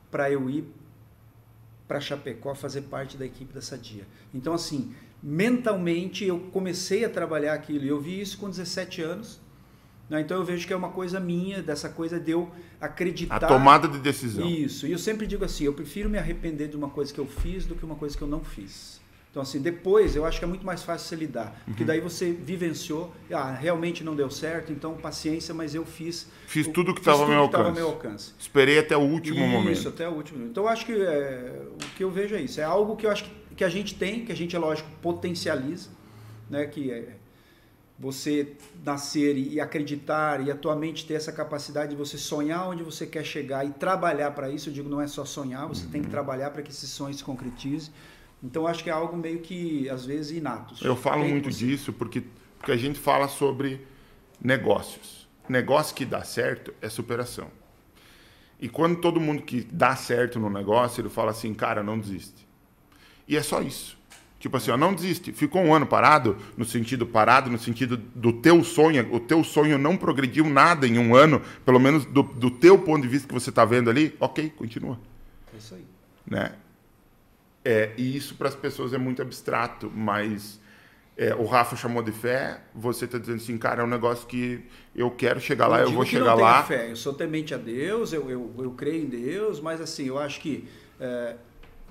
para 0.09 0.31
eu 0.31 0.49
ir 0.49 0.73
para 1.89 2.01
Chapecó 2.01 2.55
fazer 2.55 2.83
parte 2.83 3.17
da 3.17 3.27
equipe 3.27 3.53
da 3.53 3.61
Sadia. 3.61 4.07
Então, 4.33 4.55
assim, 4.55 4.95
mentalmente 5.21 6.25
eu 6.25 6.39
comecei 6.53 7.05
a 7.05 7.11
trabalhar 7.11 7.55
aquilo. 7.55 7.85
E 7.85 7.89
eu 7.89 8.01
vi 8.01 8.21
isso 8.21 8.39
com 8.39 8.49
17 8.49 9.03
anos? 9.03 9.41
Então 10.11 10.37
eu 10.37 10.45
vejo 10.45 10.67
que 10.67 10.73
é 10.73 10.77
uma 10.77 10.91
coisa 10.91 11.19
minha, 11.19 11.63
dessa 11.63 11.89
coisa 11.89 12.19
de 12.21 12.31
eu 12.31 12.51
acreditar. 12.81 13.37
A 13.37 13.47
tomada 13.47 13.89
de 13.89 13.99
decisão. 13.99 14.49
Isso. 14.49 14.87
E 14.87 14.93
eu 14.93 14.99
sempre 14.99 15.27
digo 15.27 15.45
assim: 15.45 15.65
eu 15.65 15.73
prefiro 15.73 16.09
me 16.09 16.19
arrepender 16.19 16.69
de 16.69 16.77
uma 16.77 16.89
coisa 16.89 17.13
que 17.13 17.19
eu 17.19 17.27
fiz 17.27 17.67
do 17.67 17.75
que 17.75 17.85
uma 17.85 17.97
coisa 17.97 18.17
que 18.17 18.23
eu 18.23 18.29
não 18.29 18.45
fiz. 18.45 19.01
Então, 19.37 19.43
assim, 19.43 19.61
depois 19.61 20.17
eu 20.17 20.25
acho 20.25 20.39
que 20.39 20.47
é 20.47 20.49
muito 20.49 20.65
mais 20.65 20.83
fácil 20.83 21.09
você 21.09 21.15
lidar. 21.15 21.61
Porque 21.67 21.83
uhum. 21.83 21.87
daí 21.87 22.01
você 22.01 22.33
vivenciou, 22.33 23.13
ah, 23.31 23.53
realmente 23.53 24.03
não 24.03 24.17
deu 24.17 24.31
certo, 24.31 24.73
então 24.73 24.95
paciência, 24.95 25.53
mas 25.53 25.75
eu 25.75 25.85
fiz. 25.85 26.27
Fiz 26.47 26.67
tudo 26.67 26.95
que 26.95 27.01
estava 27.01 27.21
ao 27.21 27.29
meu, 27.29 27.41
alcance. 27.41 27.73
meu 27.73 27.89
alcance. 27.89 28.33
Esperei 28.39 28.79
até 28.79 28.97
o 28.97 29.01
último 29.01 29.41
isso, 29.41 29.47
momento. 29.47 29.73
Isso, 29.73 29.89
até 29.89 30.09
o 30.09 30.13
último. 30.13 30.47
Então, 30.47 30.63
eu 30.63 30.69
acho 30.71 30.87
que 30.87 30.93
é, 30.93 31.67
o 31.71 31.97
que 31.97 32.03
eu 32.03 32.11
vejo 32.11 32.35
é 32.35 32.41
isso. 32.41 32.59
É 32.63 32.65
algo 32.65 32.97
que 32.97 33.05
eu 33.05 33.11
acho 33.11 33.25
que, 33.25 33.31
que 33.57 33.63
a 33.63 33.69
gente 33.69 33.95
tem, 33.97 34.25
que 34.25 34.33
a 34.33 34.35
gente, 34.35 34.57
é 34.57 34.59
lógico, 34.59 34.89
potencializa, 35.03 35.91
né? 36.49 36.65
Que 36.65 36.91
é, 36.91 37.17
você 37.99 38.57
nascer 38.85 39.37
e 39.39 39.59
acreditar 39.59 40.47
e 40.47 40.51
a 40.51 40.55
tua 40.55 40.77
mente 40.77 41.07
ter 41.07 41.15
essa 41.15 41.33
capacidade 41.33 41.91
de 41.91 41.97
você 41.97 42.19
sonhar 42.19 42.69
onde 42.69 42.83
você 42.83 43.07
quer 43.07 43.25
chegar 43.25 43.65
e 43.65 43.71
trabalhar 43.71 44.33
para 44.33 44.51
isso, 44.51 44.69
eu 44.69 44.73
digo, 44.73 44.89
não 44.89 45.01
é 45.01 45.07
só 45.07 45.25
sonhar, 45.25 45.67
você 45.67 45.87
uhum. 45.87 45.91
tem 45.91 46.01
que 46.03 46.07
uhum. 46.09 46.13
trabalhar 46.13 46.51
para 46.51 46.63
que 46.63 46.71
esse 46.71 46.87
sonho 46.87 47.15
se 47.15 47.25
concretize. 47.25 47.91
Então 48.43 48.67
acho 48.67 48.85
que 48.85 48.91
é 48.91 48.93
algo 48.93 49.17
meio 49.17 49.41
que 49.41 49.89
às 49.89 50.05
vezes 50.05 50.37
inato. 50.37 50.75
Eu 50.85 50.95
falo 50.95 51.23
tem 51.23 51.31
muito 51.31 51.51
disso 51.51 51.93
porque 51.93 52.23
porque 52.67 52.73
a 52.73 52.77
gente 52.77 52.99
fala 52.99 53.29
sobre 53.29 53.87
negócios. 54.43 55.29
Negócio 55.49 55.95
que 55.95 56.05
dá 56.05 56.25
certo 56.25 56.75
é 56.81 56.89
superação. 56.89 57.49
E 58.59 58.69
quando 58.69 59.01
todo 59.01 59.21
mundo 59.21 59.43
que 59.43 59.63
dá 59.63 59.95
certo 59.95 60.41
no 60.41 60.51
negócio, 60.51 61.01
ele 61.01 61.09
fala 61.09 61.31
assim, 61.31 61.53
cara, 61.55 61.83
não 61.83 61.99
desiste. 61.99 62.47
E 63.29 63.37
é 63.37 63.43
só 63.43 63.61
isso. 63.61 63.96
Tipo 64.47 64.59
assim, 64.59 64.71
ó, 64.71 64.77
não 64.77 64.95
desiste. 64.95 65.33
Ficou 65.33 65.61
um 65.61 65.75
ano 65.75 65.85
parado, 65.85 66.37
no 66.57 66.65
sentido 66.65 67.05
parado, 67.05 67.51
no 67.51 67.59
sentido 67.59 67.97
do 67.97 68.33
teu 68.33 68.63
sonho, 68.63 69.13
o 69.13 69.19
teu 69.19 69.43
sonho 69.43 69.77
não 69.77 69.97
progrediu 69.97 70.49
nada 70.49 70.87
em 70.87 71.01
um 71.01 71.17
ano, 71.17 71.43
pelo 71.65 71.81
menos 71.81 72.05
do, 72.05 72.23
do 72.23 72.49
teu 72.49 72.79
ponto 72.79 73.03
de 73.03 73.09
vista 73.09 73.27
que 73.27 73.35
você 73.35 73.51
está 73.51 73.65
vendo 73.65 73.91
ali, 73.91 74.15
ok, 74.21 74.51
continua. 74.51 75.01
É 75.53 75.59
isso 75.59 75.75
aí. 75.75 75.85
Né? 76.25 76.53
É, 77.65 77.91
e 77.97 78.17
isso 78.17 78.37
para 78.37 78.47
as 78.47 78.55
pessoas 78.55 78.93
é 78.93 78.99
muito 78.99 79.21
abstrato, 79.21 79.91
mas 79.93 80.61
é, 81.17 81.35
o 81.35 81.45
Rafa 81.45 81.75
chamou 81.75 82.05
de 82.05 82.13
fé, 82.13 82.61
você 82.73 83.05
está 83.05 83.19
dizendo 83.19 83.39
assim, 83.39 83.59
cara, 83.59 83.83
é 83.83 83.85
um 83.85 83.89
negócio 83.89 84.29
que 84.29 84.63
eu 84.95 85.11
quero 85.11 85.41
chegar 85.41 85.67
lá, 85.67 85.81
eu 85.81 85.91
vou 85.91 86.07
chegar 86.07 86.37
não 86.37 86.41
lá. 86.41 86.63
Fé. 86.63 86.89
Eu 86.89 86.95
sou 86.95 87.13
temente 87.13 87.53
a 87.53 87.59
Deus, 87.59 88.13
eu, 88.13 88.31
eu, 88.31 88.55
eu 88.59 88.71
creio 88.71 89.03
em 89.03 89.09
Deus, 89.09 89.61
mas 89.61 89.81
assim, 89.81 90.05
eu 90.07 90.21
acho 90.21 90.39
que 90.41 90.69
é, 91.01 91.35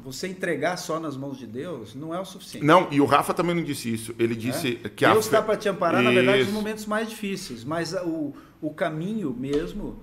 você 0.04 0.28
entregar 0.28 0.78
só 0.78 1.00
nas 1.00 1.18
mãos 1.18 1.38
de 1.38 1.48
Deus 1.48 1.96
não 1.96 2.14
é 2.14 2.20
o 2.20 2.26
suficiente. 2.26 2.66
Não, 2.66 2.88
e 2.92 3.02
o 3.02 3.06
Rafa 3.06 3.34
também 3.34 3.56
não 3.56 3.64
disse 3.64 3.92
isso. 3.94 4.14
Ele 4.20 4.36
disse 4.36 4.80
é? 4.84 4.90
que 4.90 5.06
Deus 5.06 5.26
está 5.26 5.42
para 5.42 5.58
te 5.58 5.68
amparar, 5.70 6.02
isso. 6.02 6.10
na 6.10 6.16
verdade, 6.16 6.44
nos 6.44 6.54
momentos 6.54 6.86
mais 6.86 7.10
difíceis. 7.10 7.64
Mas 7.64 7.94
o, 7.94 8.34
o 8.62 8.72
caminho 8.72 9.34
mesmo 9.34 9.98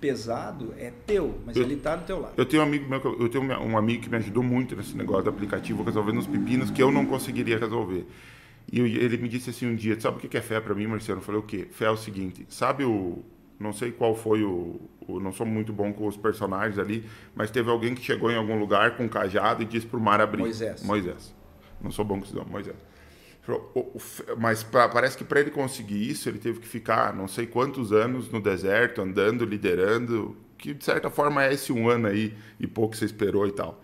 pesado 0.00 0.74
é 0.76 0.92
teu, 1.06 1.38
mas 1.46 1.56
eu, 1.56 1.62
ele 1.62 1.74
está 1.74 1.96
do 1.96 2.04
teu 2.04 2.20
lado. 2.20 2.34
Eu 2.36 2.44
tenho 2.44 2.62
um 2.62 2.66
amigo 2.66 2.88
meu, 2.88 3.16
eu 3.20 3.28
tenho 3.28 3.44
um 3.44 3.78
amigo 3.78 4.02
que 4.02 4.10
me 4.10 4.16
ajudou 4.16 4.42
muito 4.42 4.76
nesse 4.76 4.96
negócio 4.96 5.24
do 5.24 5.30
aplicativo, 5.30 5.82
resolvendo 5.82 6.18
os 6.18 6.26
pepinos 6.26 6.70
que 6.70 6.82
eu 6.82 6.92
não 6.92 7.06
conseguiria 7.06 7.58
resolver. 7.58 8.06
E 8.70 8.80
ele 8.80 9.16
me 9.18 9.28
disse 9.28 9.50
assim 9.50 9.66
um 9.66 9.74
dia, 9.74 9.98
sabe 10.00 10.16
o 10.16 10.20
que 10.20 10.36
é 10.36 10.40
fé 10.40 10.60
para 10.60 10.74
mim, 10.74 10.86
Marciano? 10.86 11.20
Eu 11.20 11.24
falei, 11.24 11.40
o 11.40 11.44
quê? 11.44 11.66
Fé 11.70 11.86
é 11.86 11.90
o 11.90 11.96
seguinte, 11.96 12.46
sabe 12.48 12.84
o... 12.84 13.24
Não 13.58 13.72
sei 13.72 13.92
qual 13.92 14.14
foi 14.16 14.42
o, 14.42 14.80
não 15.08 15.32
sou 15.32 15.46
muito 15.46 15.72
bom 15.72 15.92
com 15.92 16.06
os 16.06 16.16
personagens 16.16 16.78
ali, 16.78 17.04
mas 17.34 17.50
teve 17.50 17.70
alguém 17.70 17.94
que 17.94 18.02
chegou 18.02 18.30
em 18.30 18.36
algum 18.36 18.58
lugar 18.58 18.96
com 18.96 19.04
um 19.04 19.08
cajado 19.08 19.62
e 19.62 19.66
disse 19.66 19.86
para 19.86 19.98
o 19.98 20.02
mar 20.02 20.20
abrir. 20.20 20.42
Moisés. 20.42 20.82
Moisés. 20.82 21.34
Não 21.80 21.90
sou 21.90 22.04
bom 22.04 22.18
com 22.18 22.24
esse 22.24 22.34
nome, 22.34 22.50
Moisés. 22.50 22.76
Mas 24.38 24.62
pra, 24.62 24.88
parece 24.88 25.16
que 25.16 25.24
para 25.24 25.40
ele 25.40 25.50
conseguir 25.50 26.08
isso, 26.10 26.28
ele 26.28 26.38
teve 26.38 26.60
que 26.60 26.66
ficar 26.66 27.14
não 27.14 27.28
sei 27.28 27.46
quantos 27.46 27.92
anos 27.92 28.30
no 28.30 28.40
deserto, 28.40 29.02
andando, 29.02 29.44
liderando, 29.44 30.36
que 30.56 30.72
de 30.72 30.82
certa 30.84 31.10
forma 31.10 31.44
é 31.44 31.52
esse 31.52 31.72
um 31.72 31.88
ano 31.88 32.08
aí 32.08 32.34
e 32.58 32.66
pouco 32.66 32.96
você 32.96 33.04
esperou 33.04 33.46
e 33.46 33.52
tal. 33.52 33.82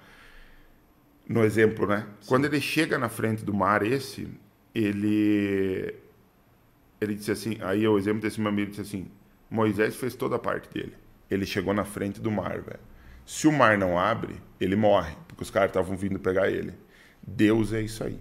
No 1.29 1.45
exemplo, 1.45 1.87
né? 1.87 2.07
Sim. 2.21 2.29
Quando 2.29 2.47
ele 2.47 2.61
chega 2.61 2.99
na 2.99 3.09
frente 3.09 3.45
do 3.45 3.53
mar 3.53 3.83
esse, 3.83 4.27
ele 4.75 5.95
ele 7.01 7.15
disse 7.15 7.31
assim, 7.31 7.59
aí 7.61 7.87
o 7.87 7.99
exemplo 7.99 8.21
desse 8.21 8.41
meu 8.41 8.49
amigo 8.51 8.71
disse 8.71 8.83
assim, 8.83 9.11
Moisés 9.51 9.97
fez 9.97 10.15
toda 10.15 10.37
a 10.37 10.39
parte 10.39 10.73
dele 10.73 10.95
ele 11.31 11.47
chegou 11.47 11.73
na 11.73 11.85
frente 11.85 12.21
do 12.21 12.31
mar, 12.31 12.61
velho. 12.61 12.81
Se 13.25 13.47
o 13.47 13.53
mar 13.53 13.79
não 13.79 13.99
abre, 13.99 14.43
ele 14.61 14.75
morre, 14.75 15.15
porque 15.29 15.45
os 15.45 15.51
caras 15.51 15.71
estavam 15.71 15.97
vindo 15.97 16.19
pegar 16.19 16.51
ele. 16.51 16.75
Deus 17.23 17.73
é 17.73 17.81
isso 17.81 18.03
aí. 18.03 18.19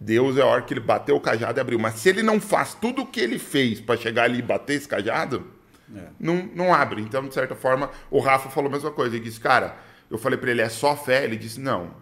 Deus 0.00 0.36
é 0.36 0.42
a 0.42 0.46
hora 0.46 0.62
que 0.62 0.74
ele 0.74 0.80
bateu 0.80 1.14
o 1.14 1.20
cajado 1.20 1.58
e 1.58 1.60
abriu. 1.60 1.78
Mas 1.78 1.94
se 1.94 2.08
ele 2.08 2.22
não 2.22 2.40
faz 2.40 2.74
tudo 2.74 3.02
o 3.02 3.06
que 3.06 3.20
ele 3.20 3.38
fez 3.38 3.80
para 3.80 3.96
chegar 3.96 4.24
ali 4.24 4.38
e 4.38 4.42
bater 4.42 4.74
esse 4.74 4.88
cajado, 4.88 5.46
é. 5.94 6.08
não, 6.18 6.48
não 6.54 6.74
abre. 6.74 7.00
Então, 7.00 7.22
de 7.28 7.32
certa 7.32 7.54
forma, 7.54 7.90
o 8.10 8.18
Rafa 8.18 8.48
falou 8.48 8.68
a 8.68 8.72
mesma 8.72 8.90
coisa. 8.90 9.14
Ele 9.14 9.24
disse, 9.24 9.38
cara, 9.38 9.76
eu 10.10 10.18
falei 10.18 10.38
para 10.38 10.50
ele, 10.50 10.62
é 10.62 10.68
só 10.68 10.96
fé? 10.96 11.22
Ele 11.22 11.36
disse, 11.36 11.60
não. 11.60 11.94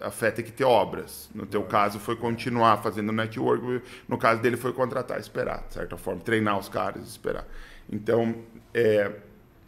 A 0.00 0.10
fé 0.12 0.30
tem 0.30 0.44
que 0.44 0.52
ter 0.52 0.64
obras. 0.64 1.28
No 1.34 1.46
teu 1.46 1.62
é. 1.62 1.64
caso, 1.64 1.98
foi 1.98 2.14
continuar 2.14 2.76
fazendo 2.82 3.10
network. 3.10 3.82
No 4.06 4.18
caso 4.18 4.40
dele, 4.40 4.56
foi 4.56 4.72
contratar, 4.72 5.18
esperar, 5.18 5.64
de 5.66 5.74
certa 5.74 5.96
forma. 5.96 6.20
Treinar 6.20 6.58
os 6.58 6.68
caras, 6.68 7.08
esperar. 7.08 7.46
Então, 7.92 8.34
é, 8.72 9.12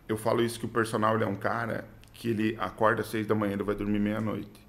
eu 0.09 0.17
falo 0.17 0.43
isso 0.43 0.59
que 0.59 0.65
o 0.65 0.69
personal 0.69 1.21
é 1.21 1.27
um 1.27 1.37
cara 1.37 1.85
que 2.15 2.31
ele 2.31 2.57
acorda 2.59 3.03
às 3.03 3.11
seis 3.11 3.27
da 3.27 3.35
manhã, 3.35 3.53
ele 3.53 3.63
vai 3.63 3.75
dormir 3.75 3.99
meia-noite. 3.99 4.65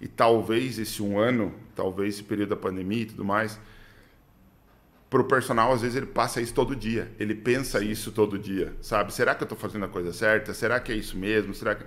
E 0.00 0.06
talvez 0.06 0.78
esse 0.78 1.02
um 1.02 1.18
ano, 1.18 1.52
talvez 1.74 2.14
esse 2.14 2.22
período 2.22 2.50
da 2.50 2.56
pandemia 2.56 3.02
e 3.02 3.06
tudo 3.06 3.24
mais, 3.24 3.58
para 5.10 5.20
o 5.20 5.24
personal, 5.24 5.72
às 5.72 5.82
vezes 5.82 5.96
ele 5.96 6.06
passa 6.06 6.40
isso 6.40 6.54
todo 6.54 6.76
dia. 6.76 7.10
Ele 7.18 7.34
pensa 7.34 7.82
isso 7.84 8.12
todo 8.12 8.38
dia, 8.38 8.72
sabe? 8.80 9.12
Será 9.12 9.34
que 9.34 9.42
eu 9.42 9.46
estou 9.46 9.58
fazendo 9.58 9.84
a 9.84 9.88
coisa 9.88 10.12
certa? 10.12 10.54
Será 10.54 10.80
que 10.80 10.92
é 10.92 10.94
isso 10.94 11.16
mesmo? 11.16 11.52
Será 11.54 11.74
que... 11.74 11.84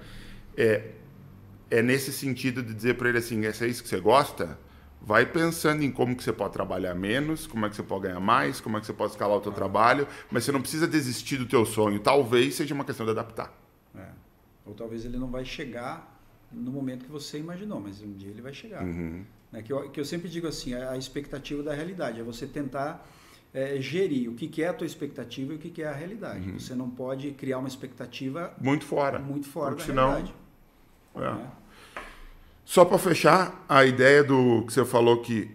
É, 0.57 0.91
é 1.71 1.81
nesse 1.81 2.11
sentido 2.13 2.61
de 2.61 2.73
dizer 2.73 2.95
para 2.95 3.09
ele 3.09 3.17
assim, 3.17 3.45
é 3.45 3.49
isso 3.49 3.81
que 3.81 3.89
você 3.89 3.99
gosta? 3.99 4.57
Vai 5.05 5.23
pensando 5.23 5.83
em 5.83 5.91
como 5.91 6.15
que 6.15 6.23
você 6.23 6.33
pode 6.33 6.51
trabalhar 6.51 6.95
menos, 6.95 7.45
como 7.45 7.63
é 7.65 7.69
que 7.69 7.75
você 7.75 7.83
pode 7.83 8.07
ganhar 8.07 8.19
mais, 8.19 8.59
como 8.59 8.75
é 8.75 8.79
que 8.79 8.87
você 8.87 8.93
pode 8.93 9.11
escalar 9.11 9.37
o 9.37 9.41
teu 9.41 9.51
trabalho, 9.51 10.07
mas 10.31 10.43
você 10.43 10.51
não 10.51 10.59
precisa 10.59 10.87
desistir 10.87 11.37
do 11.37 11.45
teu 11.45 11.63
sonho. 11.63 11.99
Talvez 11.99 12.55
seja 12.55 12.73
uma 12.73 12.83
questão 12.83 13.05
de 13.05 13.11
adaptar. 13.11 13.53
É. 13.95 14.07
Ou 14.65 14.73
talvez 14.73 15.05
ele 15.05 15.17
não 15.17 15.27
vai 15.27 15.45
chegar 15.45 16.19
no 16.51 16.71
momento 16.71 17.05
que 17.05 17.11
você 17.11 17.37
imaginou, 17.37 17.79
mas 17.79 18.01
um 18.01 18.13
dia 18.13 18.31
ele 18.31 18.41
vai 18.41 18.51
chegar. 18.51 18.83
Uhum. 18.83 19.23
Né? 19.51 19.61
Que, 19.61 19.71
eu, 19.71 19.89
que 19.91 19.99
eu 19.99 20.05
sempre 20.05 20.27
digo 20.27 20.47
assim, 20.47 20.73
a 20.73 20.97
expectativa 20.97 21.61
da 21.61 21.73
realidade 21.73 22.19
é 22.19 22.23
você 22.23 22.47
tentar 22.47 23.07
é, 23.53 23.79
gerir 23.79 24.27
o 24.31 24.33
que, 24.33 24.47
que 24.47 24.63
é 24.63 24.69
a 24.69 24.73
tua 24.73 24.87
expectativa 24.87 25.53
e 25.53 25.55
o 25.55 25.59
que, 25.59 25.69
que 25.69 25.83
é 25.83 25.87
a 25.87 25.93
realidade. 25.93 26.49
Uhum. 26.49 26.57
Você 26.57 26.73
não 26.73 26.89
pode 26.89 27.29
criar 27.33 27.59
uma 27.59 27.67
expectativa 27.67 28.55
muito 28.59 28.85
fora, 28.85 29.19
muito 29.19 29.47
fora 29.47 29.75
Porque 29.75 29.83
da 29.83 29.87
senão... 29.87 30.09
realidade. 30.09 30.33
É. 31.15 31.19
Né? 31.19 31.51
Só 32.65 32.83
para 32.83 32.97
fechar, 32.97 33.63
a 33.69 33.85
ideia 33.85 34.23
do 34.23 34.63
que 34.65 34.73
você 34.73 34.83
falou 34.83 35.21
que 35.21 35.49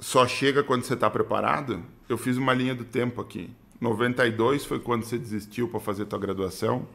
só 0.00 0.26
chega 0.26 0.62
quando 0.62 0.82
você 0.82 0.94
está 0.94 1.08
preparado, 1.08 1.82
eu 2.08 2.18
fiz 2.18 2.36
uma 2.36 2.52
linha 2.52 2.74
do 2.74 2.84
tempo 2.84 3.20
aqui. 3.20 3.48
92 3.80 4.64
foi 4.64 4.80
quando 4.80 5.04
você 5.04 5.16
desistiu 5.16 5.68
para 5.68 5.78
fazer 5.78 6.04
tua 6.06 6.18
graduação. 6.18 6.86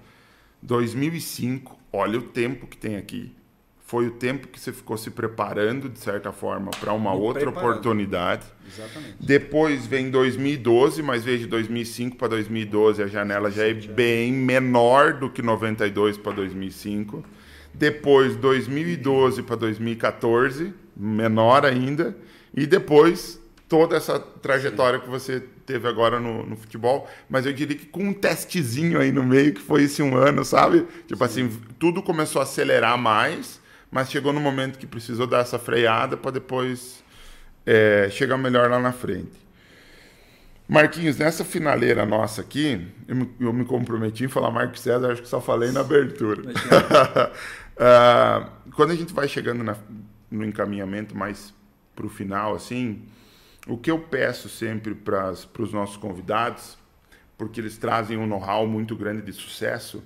2005, 0.61 1.77
olha 1.91 2.19
o 2.19 2.23
tempo 2.23 2.67
que 2.67 2.77
tem 2.77 2.97
aqui. 2.97 3.33
Foi 3.85 4.07
o 4.07 4.11
tempo 4.11 4.47
que 4.47 4.59
você 4.59 4.73
ficou 4.73 4.97
se 4.97 5.11
preparando, 5.11 5.87
de 5.87 5.99
certa 5.99 6.31
forma, 6.31 6.71
para 6.71 6.93
uma 6.93 7.13
Me 7.13 7.21
outra 7.21 7.43
preparando. 7.43 7.69
oportunidade. 7.69 8.45
Exatamente. 8.67 9.15
Depois 9.19 9.85
vem 9.85 10.09
2012, 10.09 11.01
mas 11.03 11.23
veja, 11.23 11.39
de 11.43 11.47
2005 11.47 12.17
para 12.17 12.29
2012 12.29 13.03
a 13.03 13.07
janela 13.07 13.51
já 13.51 13.67
é 13.67 13.73
bem 13.73 14.33
menor 14.33 15.13
do 15.13 15.29
que 15.29 15.41
92 15.41 16.17
para 16.17 16.31
2005. 16.31 17.23
Depois 17.73 18.35
2012 18.35 19.43
para 19.43 19.55
2014, 19.55 20.73
menor 20.95 21.65
ainda. 21.65 22.15
E 22.53 22.67
depois 22.67 23.39
toda 23.67 23.97
essa 23.97 24.19
trajetória 24.19 24.99
que 24.99 25.09
você 25.09 25.41
teve 25.65 25.87
agora 25.87 26.19
no, 26.19 26.45
no, 26.45 26.55
futebol. 26.55 27.09
Mas 27.27 27.45
eu 27.45 27.53
diria 27.53 27.75
que 27.75 27.87
com 27.87 28.03
um 28.03 28.13
testezinho 28.13 28.99
aí 28.99 29.11
no 29.11 29.23
meio, 29.23 29.53
que 29.53 29.61
foi 29.61 29.83
esse 29.83 30.03
um 30.03 30.15
ano, 30.15 30.45
sabe? 30.45 30.85
Tipo 31.07 31.17
Sim. 31.27 31.45
assim, 31.45 31.61
tudo 31.79 32.03
começou 32.03 32.39
a 32.39 32.43
acelerar 32.43 32.97
mais, 32.97 33.59
mas 33.89 34.11
chegou 34.11 34.31
no 34.31 34.39
momento 34.39 34.77
que 34.77 34.85
precisou 34.85 35.25
dar 35.25 35.39
essa 35.39 35.57
freada 35.57 36.15
para 36.15 36.31
depois 36.31 37.03
é, 37.65 38.09
chegar 38.11 38.37
melhor 38.37 38.69
lá 38.69 38.79
na 38.79 38.91
frente. 38.91 39.43
Marquinhos, 40.67 41.17
nessa 41.17 41.43
finaleira 41.43 42.05
nossa 42.05 42.41
aqui, 42.41 42.87
eu 43.07 43.15
me, 43.15 43.29
eu 43.39 43.51
me 43.51 43.65
comprometi 43.65 44.23
em 44.23 44.27
falar 44.27 44.49
Marcos 44.49 44.79
César, 44.79 45.11
acho 45.11 45.21
que 45.21 45.27
só 45.27 45.41
falei 45.41 45.71
na 45.71 45.81
abertura. 45.81 46.41
uh, 47.75 48.71
quando 48.71 48.91
a 48.91 48.95
gente 48.95 49.13
vai 49.13 49.27
chegando 49.27 49.63
na, 49.63 49.75
no 50.29 50.45
encaminhamento 50.45 51.15
mais 51.15 51.53
para 51.95 52.05
o 52.05 52.09
final, 52.09 52.55
assim, 52.55 53.03
o 53.67 53.77
que 53.77 53.91
eu 53.91 53.99
peço 53.99 54.49
sempre 54.49 54.95
para 54.95 55.31
os 55.31 55.71
nossos 55.71 55.97
convidados, 55.97 56.77
porque 57.37 57.61
eles 57.61 57.77
trazem 57.77 58.17
um 58.17 58.27
know-how 58.27 58.67
muito 58.67 58.95
grande 58.95 59.21
de 59.21 59.33
sucesso, 59.33 60.03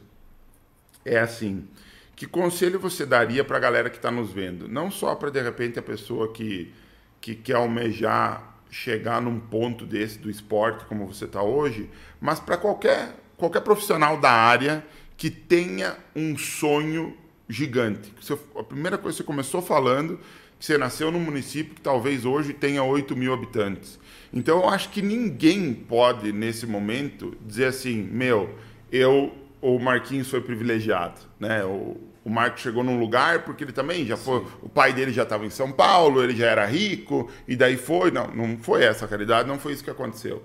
é 1.05 1.19
assim: 1.19 1.67
que 2.15 2.25
conselho 2.25 2.79
você 2.79 3.05
daria 3.05 3.43
para 3.43 3.57
a 3.57 3.59
galera 3.59 3.89
que 3.89 3.97
está 3.97 4.11
nos 4.11 4.31
vendo? 4.31 4.67
Não 4.67 4.91
só 4.91 5.15
para, 5.15 5.29
de 5.29 5.41
repente, 5.41 5.79
a 5.79 5.83
pessoa 5.83 6.31
que, 6.33 6.73
que 7.21 7.35
quer 7.35 7.55
almejar 7.55 8.55
chegar 8.69 9.21
num 9.21 9.39
ponto 9.39 9.85
desse 9.85 10.19
do 10.19 10.29
esporte 10.29 10.85
como 10.85 11.05
você 11.05 11.25
está 11.25 11.41
hoje, 11.41 11.89
mas 12.19 12.39
para 12.39 12.57
qualquer, 12.57 13.15
qualquer 13.37 13.61
profissional 13.61 14.19
da 14.19 14.31
área 14.31 14.85
que 15.15 15.29
tenha 15.29 15.95
um 16.15 16.37
sonho 16.37 17.15
gigante. 17.49 18.13
Você, 18.21 18.37
a 18.55 18.63
primeira 18.63 18.97
coisa 18.97 19.15
que 19.15 19.23
você 19.23 19.27
começou 19.27 19.61
falando, 19.61 20.19
que 20.59 20.65
você 20.65 20.77
nasceu 20.77 21.11
num 21.11 21.19
município 21.19 21.75
que 21.75 21.81
talvez 21.81 22.25
hoje 22.25 22.53
tenha 22.53 22.83
8 22.83 23.15
mil 23.15 23.33
habitantes. 23.33 23.99
Então 24.33 24.59
eu 24.59 24.69
acho 24.69 24.89
que 24.89 25.01
ninguém 25.01 25.73
pode, 25.73 26.31
nesse 26.31 26.65
momento, 26.65 27.35
dizer 27.45 27.65
assim, 27.65 28.03
meu, 28.11 28.53
eu, 28.91 29.33
o 29.61 29.79
Marquinhos 29.79 30.29
foi 30.29 30.41
privilegiado, 30.41 31.21
né? 31.39 31.63
O, 31.63 31.97
o 32.25 32.29
Marcos 32.29 32.61
chegou 32.61 32.83
num 32.83 32.99
lugar 32.99 33.45
porque 33.45 33.63
ele 33.63 33.71
também 33.71 34.05
já 34.05 34.17
foi, 34.17 34.45
o 34.61 34.67
pai 34.67 34.91
dele 34.91 35.13
já 35.13 35.23
estava 35.23 35.45
em 35.45 35.49
São 35.49 35.71
Paulo, 35.71 36.21
ele 36.21 36.35
já 36.35 36.47
era 36.47 36.65
rico 36.65 37.31
e 37.47 37.55
daí 37.55 37.77
foi, 37.77 38.11
não, 38.11 38.27
não 38.27 38.57
foi 38.57 38.83
essa 38.83 39.05
a 39.05 39.07
realidade, 39.07 39.47
não 39.47 39.57
foi 39.57 39.71
isso 39.71 39.83
que 39.83 39.89
aconteceu. 39.89 40.43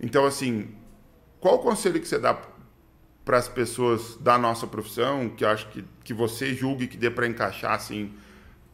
Então 0.00 0.24
assim, 0.24 0.68
qual 1.40 1.56
o 1.56 1.58
conselho 1.58 2.00
que 2.00 2.06
você 2.06 2.18
dá 2.18 2.38
para 3.26 3.38
as 3.38 3.48
pessoas 3.48 4.16
da 4.18 4.38
nossa 4.38 4.68
profissão, 4.68 5.28
que 5.28 5.44
acho 5.44 5.68
que, 5.70 5.84
que 6.04 6.14
você 6.14 6.54
julgue 6.54 6.86
que 6.86 6.96
dê 6.96 7.10
para 7.10 7.26
encaixar 7.26 7.72
assim 7.72 8.14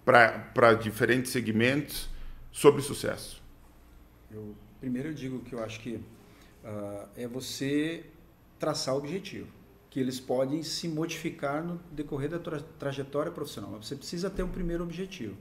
para 0.04 0.74
diferentes 0.74 1.32
segmentos 1.32 2.10
sobre 2.52 2.82
sucesso? 2.82 3.42
Eu, 4.30 4.54
primeiro 4.78 5.08
eu 5.08 5.14
digo 5.14 5.40
que 5.40 5.54
eu 5.54 5.64
acho 5.64 5.80
que 5.80 5.94
uh, 5.94 7.08
é 7.16 7.26
você 7.26 8.04
traçar 8.58 8.94
o 8.94 8.98
objetivo 8.98 9.48
que 9.88 9.98
eles 9.98 10.20
podem 10.20 10.62
se 10.62 10.86
modificar 10.86 11.64
no 11.64 11.80
decorrer 11.90 12.28
da 12.28 12.38
tra 12.38 12.60
trajetória 12.78 13.32
profissional. 13.32 13.70
Mas 13.70 13.86
você 13.86 13.96
precisa 13.96 14.28
ter 14.28 14.42
um 14.42 14.48
primeiro 14.50 14.84
objetivo 14.84 15.36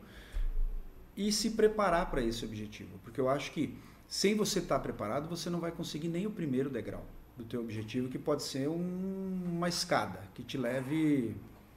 e 1.18 1.34
se 1.34 1.52
preparar 1.52 2.10
para 2.10 2.22
esse 2.22 2.46
objetivo, 2.46 2.98
porque 3.04 3.20
eu 3.20 3.28
acho 3.28 3.52
que 3.52 3.78
sem 4.08 4.36
você 4.36 4.60
estar 4.60 4.76
tá 4.76 4.82
preparado, 4.82 5.28
você 5.28 5.50
não 5.50 5.60
vai 5.60 5.72
conseguir 5.72 6.08
nem 6.08 6.26
o 6.26 6.32
primeiro 6.32 6.70
degrau 6.70 7.06
do 7.38 7.44
teu 7.44 7.62
objetivo, 7.62 8.10
que 8.10 8.20
pode 8.20 8.44
ser 8.44 8.68
um, 8.68 9.40
uma 9.46 9.70
escada 9.70 10.20
que 10.34 10.44
te 10.44 10.58
leve 10.58 11.36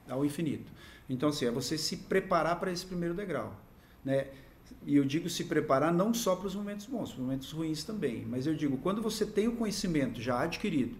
ao 0.09 0.25
infinito. 0.25 0.71
Então, 1.09 1.29
assim, 1.29 1.45
é 1.45 1.51
você 1.51 1.77
se 1.77 1.97
preparar 1.97 2.59
para 2.59 2.71
esse 2.71 2.85
primeiro 2.85 3.13
degrau, 3.13 3.55
né? 4.03 4.27
E 4.85 4.95
eu 4.95 5.05
digo 5.05 5.29
se 5.29 5.43
preparar 5.45 5.93
não 5.93 6.13
só 6.13 6.35
para 6.35 6.47
os 6.47 6.55
momentos 6.55 6.85
bons, 6.85 7.11
para 7.11 7.19
os 7.19 7.25
momentos 7.25 7.51
ruins 7.51 7.83
também, 7.83 8.25
mas 8.25 8.47
eu 8.47 8.55
digo, 8.55 8.77
quando 8.77 9.01
você 9.01 9.25
tem 9.25 9.47
o 9.47 9.55
conhecimento 9.55 10.21
já 10.21 10.41
adquirido, 10.41 10.95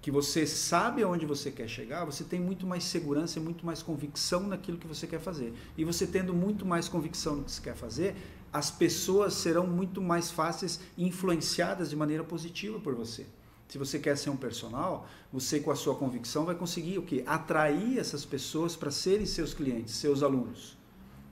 que 0.00 0.10
você 0.10 0.46
sabe 0.46 1.02
aonde 1.02 1.24
você 1.24 1.50
quer 1.50 1.66
chegar, 1.66 2.04
você 2.04 2.24
tem 2.24 2.38
muito 2.38 2.66
mais 2.66 2.84
segurança 2.84 3.38
e 3.38 3.42
muito 3.42 3.64
mais 3.64 3.82
convicção 3.82 4.46
naquilo 4.46 4.76
que 4.76 4.86
você 4.86 5.06
quer 5.06 5.18
fazer. 5.18 5.54
E 5.78 5.84
você 5.84 6.06
tendo 6.06 6.34
muito 6.34 6.66
mais 6.66 6.88
convicção 6.88 7.36
no 7.36 7.44
que 7.44 7.50
você 7.50 7.62
quer 7.62 7.74
fazer, 7.74 8.14
as 8.52 8.70
pessoas 8.70 9.32
serão 9.32 9.66
muito 9.66 10.02
mais 10.02 10.30
fáceis 10.30 10.78
influenciadas 10.98 11.88
de 11.88 11.96
maneira 11.96 12.22
positiva 12.22 12.78
por 12.78 12.94
você. 12.94 13.24
Se 13.68 13.78
você 13.78 13.98
quer 13.98 14.16
ser 14.16 14.30
um 14.30 14.36
personal, 14.36 15.06
você 15.32 15.58
com 15.58 15.70
a 15.70 15.76
sua 15.76 15.94
convicção 15.94 16.44
vai 16.44 16.54
conseguir 16.54 16.98
o 16.98 17.02
quê? 17.02 17.24
Atrair 17.26 17.98
essas 17.98 18.24
pessoas 18.24 18.76
para 18.76 18.90
serem 18.90 19.26
seus 19.26 19.54
clientes, 19.54 19.94
seus 19.94 20.22
alunos. 20.22 20.76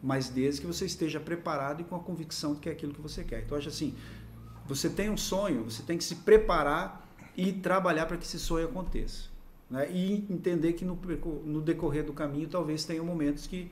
Mas 0.03 0.29
desde 0.29 0.61
que 0.61 0.67
você 0.67 0.87
esteja 0.87 1.21
preparado 1.21 1.81
e 1.81 1.85
com 1.85 1.95
a 1.95 2.01
convicção 2.01 2.55
de 2.55 2.61
que 2.61 2.69
é 2.69 2.73
aquilo 2.73 2.93
que 2.93 3.01
você 3.01 3.23
quer. 3.23 3.43
Então, 3.43 3.57
acho 3.57 3.69
assim, 3.69 3.95
você 4.67 4.89
tem 4.89 5.11
um 5.11 5.17
sonho, 5.17 5.65
você 5.65 5.83
tem 5.83 5.97
que 5.97 6.05
se 6.05 6.17
preparar 6.17 7.09
e 7.37 7.53
trabalhar 7.53 8.07
para 8.07 8.17
que 8.17 8.25
esse 8.25 8.39
sonho 8.39 8.67
aconteça. 8.67 9.29
Né? 9.71 9.91
E 9.91 10.27
entender 10.31 10.73
que 10.73 10.85
no, 10.85 10.99
no 11.45 11.61
decorrer 11.61 12.05
do 12.05 12.13
caminho 12.13 12.49
talvez 12.49 12.85
tenha 12.85 13.03
momentos 13.03 13.47
que 13.47 13.71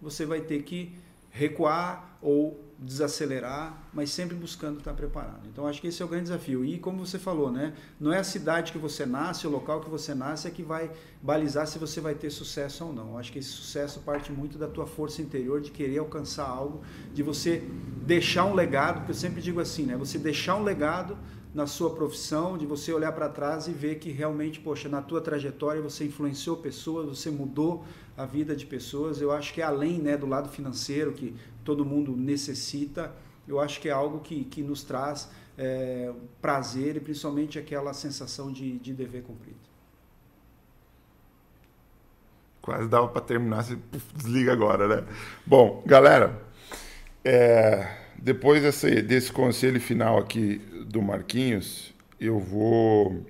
você 0.00 0.26
vai 0.26 0.40
ter 0.40 0.62
que 0.62 0.94
recuar 1.30 2.18
ou 2.20 2.67
desacelerar, 2.78 3.76
mas 3.92 4.10
sempre 4.10 4.36
buscando 4.36 4.78
estar 4.78 4.94
preparado. 4.94 5.48
Então 5.48 5.66
acho 5.66 5.80
que 5.80 5.88
esse 5.88 6.00
é 6.00 6.04
o 6.04 6.08
grande 6.08 6.24
desafio. 6.24 6.64
E 6.64 6.78
como 6.78 7.04
você 7.04 7.18
falou, 7.18 7.50
né, 7.50 7.74
não 7.98 8.12
é 8.12 8.18
a 8.18 8.24
cidade 8.24 8.70
que 8.70 8.78
você 8.78 9.04
nasce, 9.04 9.46
o 9.46 9.50
local 9.50 9.80
que 9.80 9.90
você 9.90 10.14
nasce 10.14 10.46
é 10.46 10.50
que 10.50 10.62
vai 10.62 10.90
balizar 11.20 11.66
se 11.66 11.78
você 11.78 12.00
vai 12.00 12.14
ter 12.14 12.30
sucesso 12.30 12.84
ou 12.84 12.92
não. 12.92 13.18
Acho 13.18 13.32
que 13.32 13.40
esse 13.40 13.48
sucesso 13.48 14.00
parte 14.00 14.30
muito 14.30 14.56
da 14.56 14.68
tua 14.68 14.86
força 14.86 15.20
interior 15.20 15.60
de 15.60 15.72
querer 15.72 15.98
alcançar 15.98 16.48
algo, 16.48 16.82
de 17.12 17.22
você 17.22 17.64
deixar 18.06 18.44
um 18.44 18.54
legado, 18.54 19.04
que 19.04 19.10
eu 19.10 19.14
sempre 19.14 19.42
digo 19.42 19.60
assim, 19.60 19.84
né, 19.84 19.96
você 19.96 20.16
deixar 20.16 20.54
um 20.54 20.62
legado 20.62 21.18
na 21.52 21.66
sua 21.66 21.90
profissão, 21.90 22.56
de 22.56 22.66
você 22.66 22.92
olhar 22.92 23.10
para 23.12 23.28
trás 23.28 23.66
e 23.66 23.72
ver 23.72 23.98
que 23.98 24.10
realmente, 24.10 24.60
poxa, 24.60 24.88
na 24.88 25.02
tua 25.02 25.20
trajetória 25.20 25.80
você 25.80 26.04
influenciou 26.04 26.58
pessoas, 26.58 27.08
você 27.08 27.30
mudou 27.30 27.84
a 28.16 28.26
vida 28.26 28.54
de 28.54 28.66
pessoas. 28.66 29.20
Eu 29.20 29.32
acho 29.32 29.54
que 29.54 29.60
é 29.60 29.64
além 29.64 29.98
né, 29.98 30.16
do 30.16 30.26
lado 30.26 30.48
financeiro 30.48 31.12
que 31.12 31.34
todo 31.68 31.84
mundo 31.84 32.16
necessita, 32.16 33.02
eu 33.46 33.56
acho 33.60 33.76
que 33.82 33.88
é 33.90 33.92
algo 33.92 34.20
que, 34.26 34.36
que 34.52 34.62
nos 34.62 34.82
traz 34.82 35.28
é, 35.58 36.10
prazer 36.40 36.96
e 36.96 37.00
principalmente 37.00 37.58
aquela 37.58 37.92
sensação 37.92 38.46
de, 38.50 38.78
de 38.78 38.92
dever 38.94 39.22
cumprido. 39.22 39.68
Quase 42.62 42.88
dava 42.88 43.08
para 43.08 43.20
terminar, 43.20 43.64
você 43.64 43.76
desliga 44.14 44.50
agora, 44.52 44.84
né? 44.88 45.06
Bom, 45.46 45.82
galera, 45.84 46.26
é, 47.22 47.86
depois 48.16 48.62
desse, 48.62 49.02
desse 49.02 49.30
conselho 49.30 49.80
final 49.80 50.18
aqui 50.18 50.56
do 50.86 51.02
Marquinhos, 51.02 51.94
eu 52.18 52.38
vou 52.38 53.26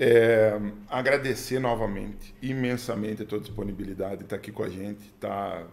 É, 0.00 0.56
agradecer 0.88 1.58
novamente, 1.58 2.32
imensamente 2.40 3.22
a 3.22 3.26
tua 3.26 3.40
disponibilidade, 3.40 4.22
estar 4.22 4.28
tá 4.28 4.36
aqui 4.36 4.52
com 4.52 4.62
a 4.62 4.68
gente, 4.68 5.02
tá 5.18 5.66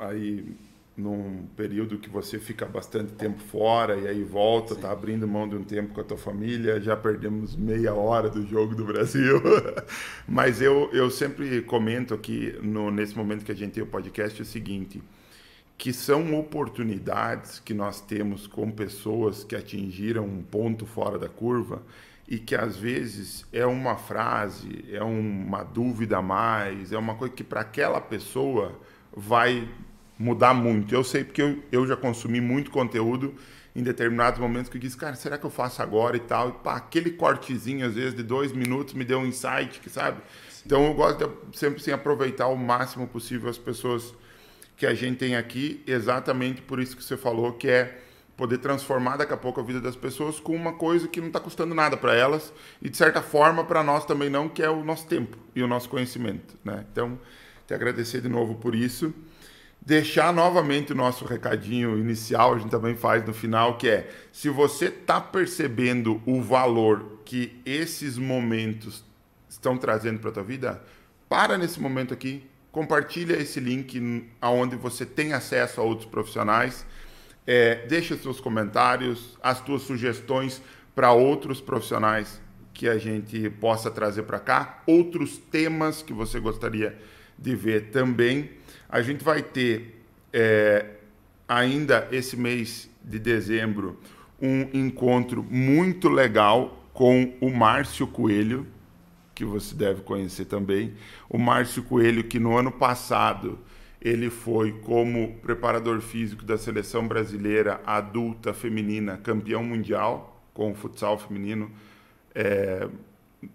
aí 0.00 0.44
num 1.00 1.46
período 1.56 1.98
que 1.98 2.08
você 2.08 2.38
fica 2.38 2.66
bastante 2.66 3.12
tempo 3.12 3.40
fora 3.40 3.96
e 3.96 4.06
aí 4.06 4.22
volta, 4.22 4.74
Sim. 4.74 4.80
tá 4.82 4.92
abrindo 4.92 5.26
mão 5.26 5.48
de 5.48 5.56
um 5.56 5.64
tempo 5.64 5.94
com 5.94 6.00
a 6.00 6.04
tua 6.04 6.18
família, 6.18 6.80
já 6.80 6.96
perdemos 6.96 7.56
meia 7.56 7.94
hora 7.94 8.28
do 8.28 8.46
jogo 8.46 8.74
do 8.74 8.84
Brasil. 8.84 9.40
Mas 10.28 10.60
eu, 10.60 10.90
eu 10.92 11.10
sempre 11.10 11.62
comento 11.62 12.12
aqui, 12.12 12.54
no, 12.62 12.90
nesse 12.90 13.16
momento 13.16 13.44
que 13.44 13.52
a 13.52 13.56
gente 13.56 13.72
tem 13.72 13.82
o 13.82 13.86
podcast, 13.86 14.42
o 14.42 14.44
seguinte, 14.44 15.02
que 15.78 15.92
são 15.92 16.38
oportunidades 16.38 17.58
que 17.58 17.72
nós 17.72 18.02
temos 18.02 18.46
com 18.46 18.70
pessoas 18.70 19.42
que 19.42 19.56
atingiram 19.56 20.26
um 20.26 20.42
ponto 20.42 20.84
fora 20.84 21.18
da 21.18 21.28
curva 21.28 21.82
e 22.28 22.38
que 22.38 22.54
às 22.54 22.76
vezes 22.76 23.46
é 23.50 23.64
uma 23.64 23.96
frase, 23.96 24.84
é 24.92 25.02
uma 25.02 25.64
dúvida 25.64 26.18
a 26.18 26.22
mais, 26.22 26.92
é 26.92 26.98
uma 26.98 27.14
coisa 27.14 27.34
que 27.34 27.42
para 27.42 27.62
aquela 27.62 28.00
pessoa 28.00 28.78
vai 29.16 29.68
mudar 30.20 30.52
muito. 30.52 30.94
Eu 30.94 31.02
sei 31.02 31.24
porque 31.24 31.40
eu, 31.40 31.58
eu 31.72 31.86
já 31.86 31.96
consumi 31.96 32.42
muito 32.42 32.70
conteúdo 32.70 33.34
em 33.74 33.82
determinados 33.82 34.38
momentos 34.38 34.68
que 34.68 34.76
eu 34.76 34.80
disse, 34.80 34.96
cara, 34.96 35.14
será 35.14 35.38
que 35.38 35.46
eu 35.46 35.50
faço 35.50 35.80
agora 35.80 36.14
e 36.14 36.20
tal? 36.20 36.50
E 36.50 36.52
pá, 36.52 36.76
aquele 36.76 37.12
cortezinho, 37.12 37.86
às 37.86 37.94
vezes, 37.94 38.14
de 38.14 38.22
dois 38.22 38.52
minutos 38.52 38.92
me 38.92 39.02
deu 39.02 39.20
um 39.20 39.26
insight, 39.26 39.80
que 39.80 39.88
sabe? 39.88 40.20
Sim. 40.50 40.62
Então 40.66 40.84
eu 40.84 40.92
gosto 40.92 41.32
de 41.50 41.58
sempre 41.58 41.80
assim, 41.80 41.90
aproveitar 41.90 42.48
o 42.48 42.56
máximo 42.56 43.08
possível 43.08 43.48
as 43.48 43.56
pessoas 43.56 44.14
que 44.76 44.84
a 44.84 44.92
gente 44.92 45.16
tem 45.16 45.36
aqui, 45.36 45.82
exatamente 45.86 46.60
por 46.60 46.80
isso 46.80 46.96
que 46.96 47.02
você 47.02 47.16
falou, 47.16 47.54
que 47.54 47.68
é 47.68 47.98
poder 48.36 48.58
transformar 48.58 49.16
daqui 49.16 49.32
a 49.32 49.36
pouco 49.38 49.60
a 49.60 49.62
vida 49.62 49.80
das 49.80 49.96
pessoas 49.96 50.38
com 50.38 50.54
uma 50.54 50.74
coisa 50.74 51.08
que 51.08 51.20
não 51.20 51.28
está 51.28 51.40
custando 51.40 51.74
nada 51.74 51.96
para 51.96 52.14
elas 52.14 52.52
e 52.80 52.88
de 52.90 52.96
certa 52.96 53.22
forma 53.22 53.64
para 53.64 53.82
nós 53.82 54.04
também 54.04 54.28
não, 54.28 54.48
que 54.48 54.62
é 54.62 54.68
o 54.68 54.84
nosso 54.84 55.06
tempo 55.06 55.36
e 55.54 55.62
o 55.62 55.66
nosso 55.66 55.88
conhecimento, 55.88 56.56
né? 56.64 56.84
Então, 56.92 57.18
te 57.66 57.74
agradecer 57.74 58.20
de 58.20 58.28
novo 58.28 58.54
por 58.54 58.74
isso 58.74 59.14
deixar 59.80 60.32
novamente 60.32 60.92
o 60.92 60.96
nosso 60.96 61.24
recadinho 61.24 61.98
inicial, 61.98 62.54
a 62.54 62.58
gente 62.58 62.70
também 62.70 62.94
faz 62.94 63.24
no 63.24 63.32
final, 63.32 63.78
que 63.78 63.88
é: 63.88 64.10
se 64.32 64.48
você 64.48 64.86
está 64.86 65.20
percebendo 65.20 66.20
o 66.26 66.42
valor 66.42 67.20
que 67.24 67.60
esses 67.64 68.18
momentos 68.18 69.04
estão 69.48 69.76
trazendo 69.76 70.20
para 70.20 70.30
a 70.30 70.32
tua 70.32 70.42
vida, 70.42 70.82
para 71.28 71.56
nesse 71.56 71.80
momento 71.80 72.12
aqui, 72.12 72.44
compartilha 72.72 73.34
esse 73.34 73.60
link 73.60 74.28
aonde 74.40 74.76
você 74.76 75.04
tem 75.04 75.32
acesso 75.32 75.80
a 75.80 75.84
outros 75.84 76.08
profissionais, 76.08 76.86
é, 77.46 77.86
deixa 77.86 78.16
seus 78.16 78.40
comentários, 78.40 79.38
as 79.42 79.60
tuas 79.60 79.82
sugestões 79.82 80.62
para 80.94 81.12
outros 81.12 81.60
profissionais 81.60 82.40
que 82.72 82.88
a 82.88 82.96
gente 82.98 83.50
possa 83.50 83.90
trazer 83.90 84.22
para 84.22 84.38
cá, 84.38 84.82
outros 84.86 85.36
temas 85.36 86.02
que 86.02 86.12
você 86.12 86.38
gostaria 86.38 86.98
de 87.38 87.54
ver 87.54 87.90
também. 87.90 88.50
A 88.92 89.02
gente 89.02 89.22
vai 89.22 89.40
ter 89.40 90.02
é, 90.32 90.84
ainda 91.46 92.08
esse 92.10 92.36
mês 92.36 92.90
de 93.04 93.20
dezembro 93.20 93.96
um 94.42 94.62
encontro 94.72 95.44
muito 95.48 96.08
legal 96.08 96.88
com 96.92 97.32
o 97.40 97.50
Márcio 97.50 98.04
Coelho, 98.08 98.66
que 99.32 99.44
você 99.44 99.76
deve 99.76 100.02
conhecer 100.02 100.46
também. 100.46 100.94
O 101.28 101.38
Márcio 101.38 101.84
Coelho, 101.84 102.24
que 102.24 102.40
no 102.40 102.58
ano 102.58 102.72
passado 102.72 103.60
ele 104.02 104.28
foi 104.28 104.72
como 104.80 105.36
preparador 105.36 106.00
físico 106.00 106.44
da 106.44 106.58
seleção 106.58 107.06
brasileira 107.06 107.80
adulta 107.86 108.52
feminina 108.52 109.16
campeão 109.18 109.62
mundial 109.62 110.44
com 110.52 110.72
o 110.72 110.74
futsal 110.74 111.16
feminino 111.16 111.70
é, 112.34 112.88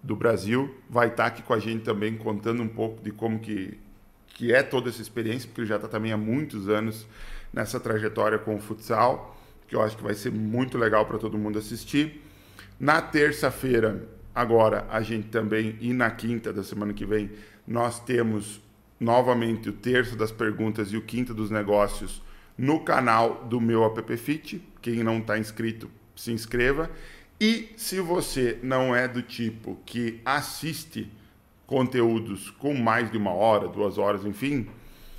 do 0.01 0.15
Brasil. 0.15 0.73
Vai 0.89 1.07
estar 1.07 1.25
aqui 1.25 1.41
com 1.41 1.53
a 1.53 1.59
gente 1.59 1.83
também 1.83 2.15
contando 2.15 2.63
um 2.63 2.69
pouco 2.69 3.03
de 3.03 3.11
como 3.11 3.39
que 3.39 3.83
que 4.35 4.53
é 4.53 4.61
toda 4.61 4.89
essa 4.89 5.01
experiência, 5.01 5.47
porque 5.47 5.61
ele 5.61 5.67
já 5.67 5.77
está 5.77 5.87
também 5.87 6.11
há 6.11 6.17
muitos 6.17 6.67
anos 6.67 7.07
nessa 7.53 7.79
trajetória 7.79 8.37
com 8.37 8.55
o 8.55 8.59
futsal, 8.59 9.35
que 9.65 9.75
eu 9.75 9.81
acho 9.81 9.95
que 9.95 10.03
vai 10.03 10.13
ser 10.13 10.29
muito 10.29 10.77
legal 10.77 11.05
para 11.05 11.17
todo 11.17 11.37
mundo 11.37 11.57
assistir. 11.57 12.21
Na 12.77 13.01
terça-feira, 13.01 14.07
agora, 14.35 14.85
a 14.91 15.01
gente 15.01 15.29
também, 15.29 15.77
e 15.79 15.93
na 15.93 16.11
quinta 16.11 16.51
da 16.51 16.63
semana 16.63 16.93
que 16.93 17.05
vem, 17.05 17.31
nós 17.65 17.97
temos 18.01 18.61
novamente 18.99 19.69
o 19.69 19.73
terço 19.73 20.17
das 20.17 20.33
perguntas 20.33 20.91
e 20.91 20.97
o 20.97 21.01
quinto 21.01 21.33
dos 21.33 21.49
negócios 21.49 22.21
no 22.57 22.81
canal 22.81 23.45
do 23.45 23.61
meu 23.61 23.85
App 23.85 24.17
Fit. 24.17 24.61
Quem 24.81 25.01
não 25.01 25.19
está 25.19 25.39
inscrito, 25.39 25.89
se 26.13 26.33
inscreva. 26.33 26.91
E 27.39 27.69
se 27.77 28.01
você 28.01 28.59
não 28.61 28.93
é 28.93 29.07
do 29.07 29.21
tipo 29.21 29.79
que 29.85 30.19
assiste 30.25 31.09
conteúdos 31.65 32.49
com 32.51 32.73
mais 32.73 33.11
de 33.11 33.17
uma 33.17 33.31
hora, 33.31 33.67
duas 33.67 33.97
horas, 33.97 34.25
enfim, 34.25 34.67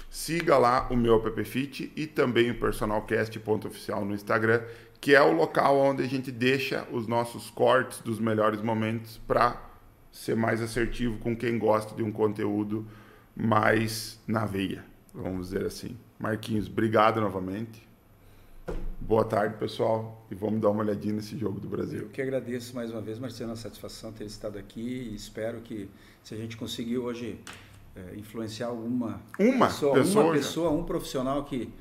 siga 0.09 0.57
lá 0.57 0.89
o 0.91 0.97
meu 0.97 1.17
app 1.17 1.45
Fit 1.45 1.93
e 1.97 2.07
também 2.07 2.51
o 2.51 2.59
personalcast.oficial 2.59 4.05
no 4.05 4.15
Instagram, 4.15 4.63
que 5.01 5.15
é 5.15 5.23
o 5.23 5.33
local 5.33 5.77
onde 5.79 6.03
a 6.03 6.07
gente 6.07 6.31
deixa 6.31 6.87
os 6.91 7.07
nossos 7.07 7.51
cortes 7.51 8.01
dos 8.01 8.19
melhores 8.19 8.63
momentos 8.63 9.19
para 9.27 9.63
ser 10.11 10.35
mais 10.35 10.63
assertivo 10.63 11.19
com 11.19 11.37
quem 11.37 11.59
gosta 11.59 11.95
de 11.95 12.03
um 12.03 12.11
conteúdo 12.11 12.87
mais 13.37 14.19
na 14.27 14.47
veia, 14.47 14.85
vamos 15.13 15.49
dizer 15.51 15.67
assim. 15.67 15.97
Marquinhos, 16.19 16.67
obrigado 16.67 17.21
novamente. 17.21 17.86
Boa 19.07 19.25
tarde, 19.25 19.57
pessoal, 19.57 20.27
e 20.29 20.35
vamos 20.35 20.61
dar 20.61 20.71
uma 20.71 20.83
olhadinha 20.83 21.15
nesse 21.15 21.39
jogo 21.39 21.61
do 21.61 21.69
Brasil. 21.69 22.01
Eu 22.01 22.09
que 22.09 22.21
agradeço 22.21 22.75
mais 22.75 22.91
uma 22.91 23.01
vez, 23.01 23.21
Marcelo, 23.21 23.53
a 23.53 23.57
satisfação 23.57 24.13
ter 24.13 24.25
estado 24.25 24.59
aqui 24.59 24.81
e 24.81 25.15
espero 25.15 25.61
que 25.61 25.89
se 26.25 26.35
a 26.35 26.37
gente 26.37 26.57
conseguir 26.57 26.99
hoje 26.99 27.39
é, 27.95 28.17
influenciar 28.17 28.67
alguma 28.67 29.23
uma 29.39 29.69
pessoa, 29.69 29.95
pessoa, 29.95 30.25
uma 30.25 30.33
pessoa, 30.33 30.71
um 30.71 30.85
profissional 30.85 31.45
que 31.45 31.73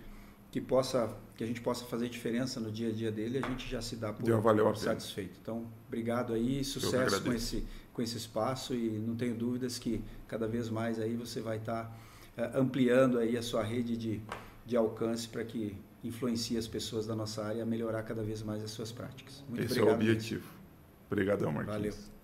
que 0.52 0.62
possa 0.62 1.18
que 1.36 1.44
a 1.44 1.48
gente 1.48 1.62
possa 1.62 1.84
fazer 1.86 2.08
diferença 2.10 2.60
no 2.60 2.72
dia 2.72 2.90
a 2.90 2.92
dia 2.92 3.12
dele, 3.12 3.40
a 3.44 3.48
gente 3.50 3.68
já 3.68 3.82
se 3.82 3.96
dá 3.96 4.14
por, 4.14 4.24
por 4.24 4.78
satisfeito. 4.78 5.40
Então, 5.42 5.66
obrigado 5.88 6.32
aí, 6.32 6.64
sucesso 6.64 7.24
com 7.24 7.34
esse 7.34 7.66
com 7.92 8.04
esse 8.04 8.18
espaço 8.18 8.76
e 8.76 9.00
não 9.00 9.16
tenho 9.16 9.34
dúvidas 9.34 9.80
que 9.80 10.00
cada 10.28 10.48
vez 10.48 10.70
mais 10.70 11.00
aí 11.00 11.16
você 11.16 11.42
vai 11.42 11.58
estar 11.58 11.86
tá, 12.36 12.44
é, 12.44 12.52
ampliando 12.60 13.18
aí 13.18 13.36
a 13.36 13.42
sua 13.42 13.64
rede 13.64 13.98
de, 13.98 14.22
de 14.64 14.78
alcance 14.78 15.28
para 15.28 15.44
que 15.44 15.76
influencie 16.08 16.58
as 16.58 16.68
pessoas 16.68 17.08
da 17.08 17.16
nossa 17.16 17.44
área 17.44 17.64
a 17.64 17.66
melhorar 17.66 18.04
cada 18.04 18.24
vez 18.24 18.42
mais 18.44 18.64
as 18.64 18.72
suas 18.72 18.92
práticas. 18.92 19.44
Muito 19.50 19.64
Esse 19.64 19.80
obrigado. 19.80 19.90
é 19.90 19.92
o 19.92 19.96
objetivo. 19.96 20.48
Obrigadão, 21.10 21.52
Marquinhos. 21.52 21.78
Valeu. 21.78 22.15